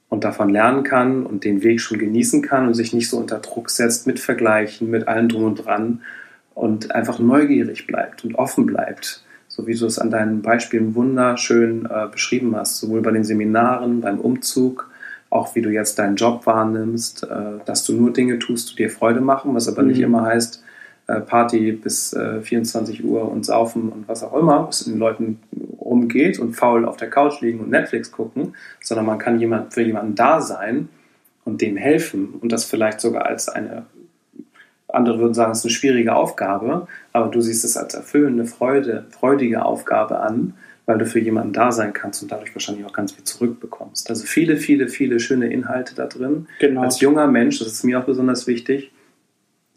und 0.09 0.23
davon 0.23 0.49
lernen 0.49 0.83
kann 0.83 1.25
und 1.25 1.43
den 1.43 1.63
Weg 1.63 1.81
schon 1.81 1.99
genießen 1.99 2.41
kann 2.41 2.67
und 2.67 2.73
sich 2.73 2.93
nicht 2.93 3.09
so 3.09 3.17
unter 3.17 3.39
Druck 3.39 3.69
setzt 3.69 4.07
mit 4.07 4.19
Vergleichen, 4.19 4.89
mit 4.89 5.07
allem 5.07 5.29
drum 5.29 5.43
und 5.43 5.65
dran 5.65 6.01
und 6.53 6.93
einfach 6.93 7.19
neugierig 7.19 7.87
bleibt 7.87 8.23
und 8.23 8.35
offen 8.35 8.65
bleibt, 8.65 9.23
so 9.47 9.67
wie 9.67 9.75
du 9.75 9.85
es 9.85 9.99
an 9.99 10.11
deinen 10.11 10.41
Beispielen 10.41 10.95
wunderschön 10.95 11.85
äh, 11.85 12.07
beschrieben 12.11 12.55
hast, 12.55 12.77
sowohl 12.77 13.01
bei 13.01 13.11
den 13.11 13.23
Seminaren, 13.23 14.01
beim 14.01 14.19
Umzug, 14.19 14.89
auch 15.29 15.55
wie 15.55 15.61
du 15.61 15.69
jetzt 15.69 15.99
deinen 15.99 16.15
Job 16.15 16.45
wahrnimmst, 16.45 17.23
äh, 17.23 17.59
dass 17.65 17.83
du 17.83 17.93
nur 17.93 18.13
Dinge 18.13 18.39
tust, 18.39 18.71
die 18.71 18.75
dir 18.75 18.89
Freude 18.89 19.21
machen, 19.21 19.53
was 19.53 19.67
aber 19.67 19.81
mhm. 19.81 19.89
nicht 19.89 19.99
immer 19.99 20.23
heißt, 20.23 20.63
äh, 21.07 21.19
Party 21.21 21.73
bis 21.73 22.13
äh, 22.13 22.41
24 22.41 23.03
Uhr 23.03 23.29
und 23.29 23.45
saufen 23.45 23.89
und 23.89 24.07
was 24.07 24.23
auch 24.23 24.33
immer, 24.33 24.67
was 24.67 24.85
den 24.85 24.97
Leuten 24.97 25.39
rumgeht 25.95 26.39
und 26.39 26.53
faul 26.53 26.85
auf 26.85 26.97
der 26.97 27.09
Couch 27.09 27.41
liegen 27.41 27.59
und 27.59 27.69
Netflix 27.69 28.11
gucken, 28.11 28.55
sondern 28.81 29.05
man 29.05 29.17
kann 29.17 29.39
jemand, 29.39 29.73
für 29.73 29.81
jemanden 29.81 30.15
da 30.15 30.41
sein 30.41 30.89
und 31.45 31.61
dem 31.61 31.77
helfen 31.77 32.33
und 32.41 32.51
das 32.51 32.65
vielleicht 32.65 32.99
sogar 32.99 33.25
als 33.25 33.47
eine, 33.47 33.85
andere 34.87 35.19
würden 35.19 35.33
sagen, 35.33 35.51
es 35.51 35.59
ist 35.59 35.65
eine 35.65 35.73
schwierige 35.73 36.15
Aufgabe, 36.15 36.87
aber 37.13 37.29
du 37.31 37.41
siehst 37.41 37.63
es 37.63 37.77
als 37.77 37.93
erfüllende, 37.93 38.45
Freude, 38.45 39.05
freudige 39.09 39.63
Aufgabe 39.63 40.19
an, 40.19 40.53
weil 40.85 40.97
du 40.97 41.05
für 41.05 41.19
jemanden 41.19 41.53
da 41.53 41.71
sein 41.71 41.93
kannst 41.93 42.21
und 42.21 42.31
dadurch 42.31 42.53
wahrscheinlich 42.53 42.85
auch 42.85 42.93
ganz 42.93 43.13
viel 43.13 43.23
zurückbekommst. 43.23 44.09
Also 44.09 44.25
viele, 44.25 44.57
viele, 44.57 44.87
viele 44.87 45.19
schöne 45.19 45.51
Inhalte 45.51 45.95
da 45.95 46.05
drin. 46.05 46.47
Genau. 46.59 46.81
Als 46.81 46.99
junger 46.99 47.27
Mensch, 47.27 47.59
das 47.59 47.69
ist 47.69 47.83
mir 47.83 47.99
auch 47.99 48.05
besonders 48.05 48.45
wichtig, 48.45 48.91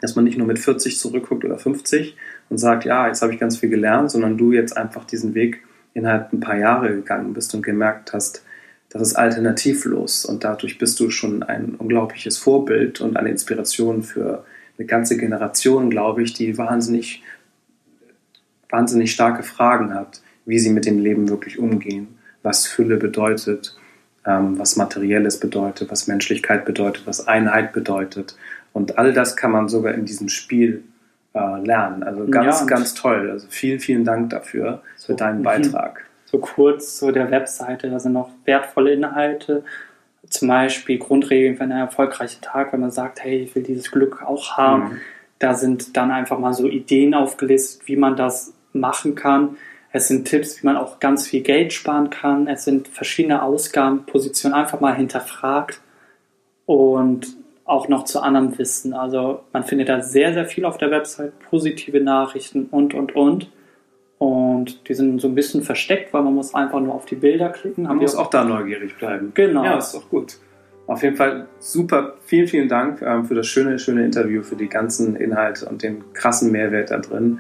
dass 0.01 0.17
man 0.17 0.25
nicht 0.25 0.39
nur 0.39 0.47
mit 0.47 0.59
40 0.59 0.99
zurückguckt 0.99 1.45
oder 1.45 1.59
50 1.59 2.17
und 2.51 2.59
sagt, 2.59 2.85
ja, 2.85 3.09
jetzt 3.09 3.23
habe 3.23 3.33
ich 3.33 3.41
ganz 3.41 3.59
viel 3.59 3.69
gelernt, 3.69 4.11
sondern 4.11 4.37
du 4.37 4.53
jetzt 4.53 4.77
einfach 4.77 5.05
diesen 5.05 5.35
Weg 5.35 5.63
innerhalb 5.99 6.33
ein 6.33 6.41
paar 6.41 6.57
Jahre 6.57 6.89
gegangen 6.89 7.33
bist 7.33 7.55
und 7.55 7.63
gemerkt 7.63 8.13
hast, 8.13 8.43
das 8.91 9.03
ist 9.03 9.17
alternativlos 9.17 10.25
und 10.25 10.45
dadurch 10.45 10.79
bist 10.79 10.99
du 10.99 11.11
schon 11.11 11.43
ein 11.43 11.75
unglaubliches 11.75 12.39
Vorbild 12.39 13.01
und 13.01 13.17
eine 13.17 13.29
Inspiration 13.29 14.03
für 14.03 14.45
eine 14.79 14.87
ganze 14.87 15.19
Generation, 15.19 15.91
glaube 15.91 16.23
ich, 16.23 16.33
die 16.33 16.57
wahnsinnig, 16.57 17.23
wahnsinnig 18.71 19.13
starke 19.13 19.43
Fragen 19.43 19.93
hat, 19.93 20.23
wie 20.47 20.59
sie 20.59 20.71
mit 20.71 20.87
dem 20.87 20.99
Leben 20.99 21.29
wirklich 21.29 21.59
umgehen, 21.59 22.19
was 22.43 22.67
Fülle 22.67 22.97
bedeutet, 22.97 23.77
ähm, 24.25 24.59
was 24.59 24.77
Materielles 24.77 25.39
bedeutet, 25.39 25.91
was 25.91 26.07
Menschlichkeit 26.07 26.65
bedeutet, 26.65 27.07
was 27.07 27.29
Einheit 27.29 27.75
bedeutet. 27.75 28.37
Und 28.73 28.97
all 28.97 29.13
das 29.13 29.37
kann 29.37 29.51
man 29.51 29.69
sogar 29.69 29.93
in 29.93 30.07
diesem 30.07 30.31
Spiel 30.31 30.85
äh, 31.35 31.63
lernen. 31.63 32.03
Also 32.03 32.27
ganz, 32.27 32.61
ja, 32.61 32.67
ganz 32.67 32.95
toll. 32.95 33.31
Also 33.31 33.49
vielen, 33.51 33.81
vielen 33.81 34.05
Dank 34.05 34.31
dafür, 34.31 34.83
für 35.09 35.15
deinen 35.15 35.43
Beitrag. 35.43 36.05
So 36.27 36.39
kurz 36.39 36.99
zu 36.99 37.11
der 37.11 37.31
Webseite, 37.31 37.89
da 37.89 37.99
sind 37.99 38.13
noch 38.13 38.29
wertvolle 38.45 38.93
Inhalte. 38.93 39.65
Zum 40.29 40.49
Beispiel 40.49 40.99
Grundregeln 40.99 41.57
für 41.57 41.63
einen 41.63 41.79
erfolgreichen 41.79 42.43
Tag, 42.43 42.75
wenn 42.75 42.81
man 42.81 42.91
sagt, 42.91 43.25
hey, 43.25 43.39
ich 43.39 43.55
will 43.55 43.63
dieses 43.63 43.91
Glück 43.91 44.23
auch 44.23 44.59
haben. 44.59 44.83
Mhm. 44.83 45.01
Da 45.39 45.55
sind 45.55 45.97
dann 45.97 46.11
einfach 46.11 46.39
mal 46.39 46.53
so 46.53 46.69
Ideen 46.69 47.15
aufgelistet, 47.15 47.89
wie 47.89 47.97
man 47.97 48.17
das 48.17 48.53
machen 48.75 49.15
kann. 49.15 49.57
Es 49.93 50.09
sind 50.09 50.29
Tipps, 50.29 50.63
wie 50.63 50.67
man 50.67 50.77
auch 50.77 51.01
ganz 51.01 51.27
viel 51.27 51.41
Geld 51.41 51.73
sparen 51.73 52.11
kann. 52.11 52.47
Es 52.47 52.65
sind 52.65 52.87
verschiedene 52.89 53.43
Ausgabenpositionen 53.43 54.59
einfach 54.59 54.81
mal 54.81 54.95
hinterfragt 54.95 55.81
und 56.67 57.29
auch 57.65 57.89
noch 57.89 58.05
zu 58.05 58.21
anderem 58.21 58.59
Wissen. 58.59 58.93
Also 58.93 59.41
man 59.55 59.65
findet 59.65 59.89
da 59.89 60.03
sehr, 60.03 60.35
sehr 60.35 60.45
viel 60.45 60.67
auf 60.67 60.77
der 60.77 60.91
Website, 60.91 61.33
positive 61.49 62.03
Nachrichten 62.03 62.67
und, 62.67 62.93
und, 62.93 63.17
und. 63.17 63.49
Und 64.59 64.89
die 64.89 64.95
sind 64.95 65.21
so 65.21 65.29
ein 65.29 65.35
bisschen 65.37 65.63
versteckt, 65.63 66.13
weil 66.13 66.23
man 66.23 66.35
muss 66.35 66.53
einfach 66.53 66.81
nur 66.81 66.95
auf 66.95 67.07
die 67.07 67.15
Bilder 67.15 67.51
klicken. 67.51 67.85
Man 67.85 67.99
muss 67.99 68.17
auch 68.17 68.29
da 68.29 68.43
neugierig 68.43 68.97
bleiben. 68.97 69.31
Genau. 69.35 69.65
Ja, 69.65 69.79
ist 69.79 69.95
doch 69.95 70.09
gut. 70.11 70.39
Auf 70.89 71.03
jeden 71.03 71.17
Fall 71.17 71.47
super. 71.61 72.15
Vielen, 72.25 72.49
vielen 72.49 72.69
Dank 72.69 73.01
ähm, 73.03 73.25
für 73.27 73.35
das 73.35 73.47
schöne, 73.47 73.79
schöne 73.79 74.05
Interview, 74.05 74.43
für 74.43 74.57
die 74.57 74.69
ganzen 74.69 75.15
Inhalte 75.15 75.67
und 75.67 75.83
den 75.83 76.13
krassen 76.13 76.51
Mehrwert 76.51 76.91
da 76.91 76.99
drin. 76.99 77.39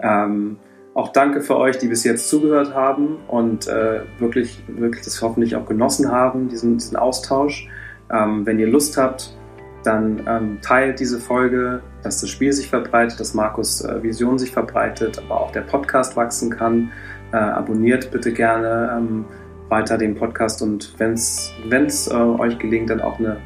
Ähm, 0.00 0.56
auch 0.94 1.08
danke 1.08 1.42
für 1.42 1.56
euch, 1.58 1.76
die 1.76 1.88
bis 1.88 2.04
jetzt 2.04 2.28
zugehört 2.28 2.72
haben 2.72 3.18
und 3.28 3.66
äh, 3.66 4.00
wirklich, 4.20 4.62
wirklich 4.68 5.04
das 5.04 5.20
hoffentlich 5.20 5.56
auch 5.56 5.66
genossen 5.66 6.10
haben, 6.10 6.48
diesen, 6.48 6.78
diesen 6.78 6.96
Austausch. 6.96 7.68
Ähm, 8.10 8.46
wenn 8.46 8.58
ihr 8.58 8.68
Lust 8.68 8.96
habt, 8.96 9.36
dann 9.82 10.22
ähm, 10.26 10.58
teilt 10.62 11.00
diese 11.00 11.18
Folge, 11.18 11.82
dass 12.04 12.20
das 12.20 12.30
Spiel 12.30 12.52
sich 12.52 12.68
verbreitet, 12.68 13.18
dass 13.18 13.34
Markus 13.34 13.80
äh, 13.80 14.02
Vision 14.02 14.38
sich 14.38 14.52
verbreitet, 14.52 15.18
aber 15.18 15.40
auch 15.40 15.50
der 15.50 15.62
Podcast 15.62 16.16
wachsen 16.16 16.50
kann. 16.50 16.92
Äh, 17.32 17.36
abonniert 17.36 18.10
bitte 18.10 18.32
gerne 18.32 18.94
ähm, 18.96 19.24
weiter 19.68 19.98
den 19.98 20.14
Podcast 20.14 20.62
und 20.62 20.94
wenn 20.98 21.14
es 21.14 22.08
äh, 22.08 22.14
euch 22.14 22.58
gelingt, 22.58 22.90
dann 22.90 23.00
auch 23.00 23.18
eine 23.18 23.38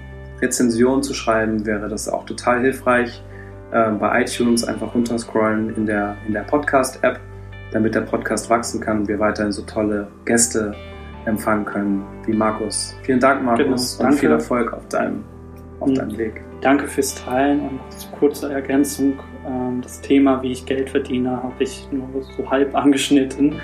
Rezension 0.43 1.03
zu 1.03 1.15
schreiben, 1.15 1.65
wäre 1.65 1.89
das 1.89 2.09
auch 2.09 2.27
total 2.27 2.61
hilfreich. 2.61 3.23
Äh, 3.71 3.93
bei 3.93 4.23
iTunes 4.23 4.65
einfach 4.65 4.95
runterscrollen 4.95 5.75
in 5.77 5.87
der, 5.87 6.17
in 6.27 6.33
der 6.33 6.43
Podcast-App, 6.43 7.21
damit 7.73 7.95
der 7.95 8.03
Podcast 8.03 8.51
wachsen 8.51 8.81
kann 8.81 9.01
und 9.01 9.09
wir 9.09 9.19
weiterhin 9.19 9.53
so 9.53 9.63
tolle 9.63 10.09
Gäste 10.25 10.75
empfangen 11.27 11.65
können 11.65 12.05
wie 12.27 12.33
Markus. 12.33 12.95
Vielen 13.03 13.21
Dank, 13.21 13.43
Markus, 13.43 13.99
genau, 13.99 14.11
und 14.11 14.17
viel 14.17 14.31
Erfolg 14.31 14.73
auf 14.73 14.87
deinem 14.89 15.23
auf 15.81 15.93
deinem 15.93 16.19
Weg. 16.19 16.48
Danke 16.61 16.89
fürs 16.89 17.15
Teilen 17.15 17.61
und 17.61 17.81
kurze 18.19 18.53
Ergänzung. 18.53 19.21
Ähm, 19.47 19.81
das 19.81 20.01
Thema, 20.01 20.43
wie 20.43 20.53
ich 20.53 20.67
Geld 20.67 20.91
verdiene, 20.91 21.43
habe 21.43 21.63
ich 21.63 21.87
nur 21.93 22.23
so 22.23 22.51
halb 22.51 22.75
angeschnitten. 22.75 23.51
Mhm. 23.51 23.61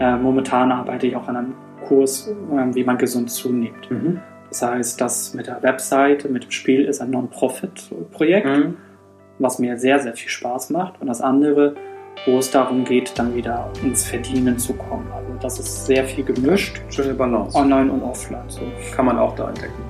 Äh, 0.00 0.16
momentan 0.16 0.72
arbeite 0.72 1.06
ich 1.06 1.16
auch 1.16 1.28
an 1.28 1.36
einem 1.36 1.54
Kurs, 1.86 2.28
ähm, 2.52 2.74
wie 2.74 2.84
man 2.84 2.98
gesund 2.98 3.30
zunimmt. 3.30 3.90
Mhm. 3.90 4.20
Das 4.48 4.62
heißt, 4.62 5.00
das 5.00 5.34
mit 5.34 5.46
der 5.46 5.62
Webseite, 5.62 6.28
mit 6.28 6.44
dem 6.44 6.50
Spiel 6.50 6.84
ist 6.84 7.00
ein 7.00 7.10
Non-Profit-Projekt, 7.10 8.46
mhm. 8.46 8.76
was 9.38 9.58
mir 9.58 9.78
sehr, 9.78 9.98
sehr 10.00 10.14
viel 10.14 10.28
Spaß 10.28 10.70
macht. 10.70 11.00
Und 11.00 11.06
das 11.06 11.20
andere, 11.20 11.74
wo 12.26 12.38
es 12.38 12.50
darum 12.50 12.84
geht, 12.84 13.18
dann 13.18 13.34
wieder 13.34 13.70
ins 13.82 14.04
Verdienen 14.04 14.58
zu 14.58 14.74
kommen. 14.74 15.06
Also 15.14 15.32
das 15.40 15.58
ist 15.58 15.86
sehr 15.86 16.04
viel 16.04 16.24
gemischt. 16.24 16.82
Schöne 16.90 17.14
Balance. 17.14 17.56
Online 17.56 17.90
und 17.90 18.02
offline. 18.02 18.44
So. 18.48 18.60
Kann 18.94 19.06
man 19.06 19.18
auch 19.18 19.34
da 19.36 19.48
entdecken. 19.48 19.82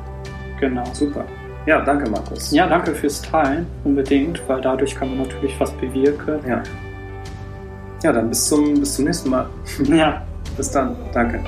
Genau. 0.60 0.84
Super. 0.92 1.24
Ja, 1.66 1.80
danke, 1.80 2.10
Markus. 2.10 2.50
Ja, 2.50 2.66
danke 2.66 2.92
fürs 2.92 3.22
Teilen, 3.22 3.66
unbedingt, 3.84 4.42
weil 4.48 4.60
dadurch 4.60 4.94
kann 4.94 5.10
man 5.10 5.26
natürlich 5.26 5.58
was 5.60 5.70
bewirken. 5.72 6.40
Ja. 6.46 6.62
Ja, 8.02 8.12
dann 8.12 8.28
bis 8.28 8.48
zum, 8.48 8.80
bis 8.80 8.96
zum 8.96 9.04
nächsten 9.04 9.30
Mal. 9.30 9.46
Ja. 9.84 10.22
Bis 10.56 10.70
dann. 10.70 10.96
Danke. 11.12 11.40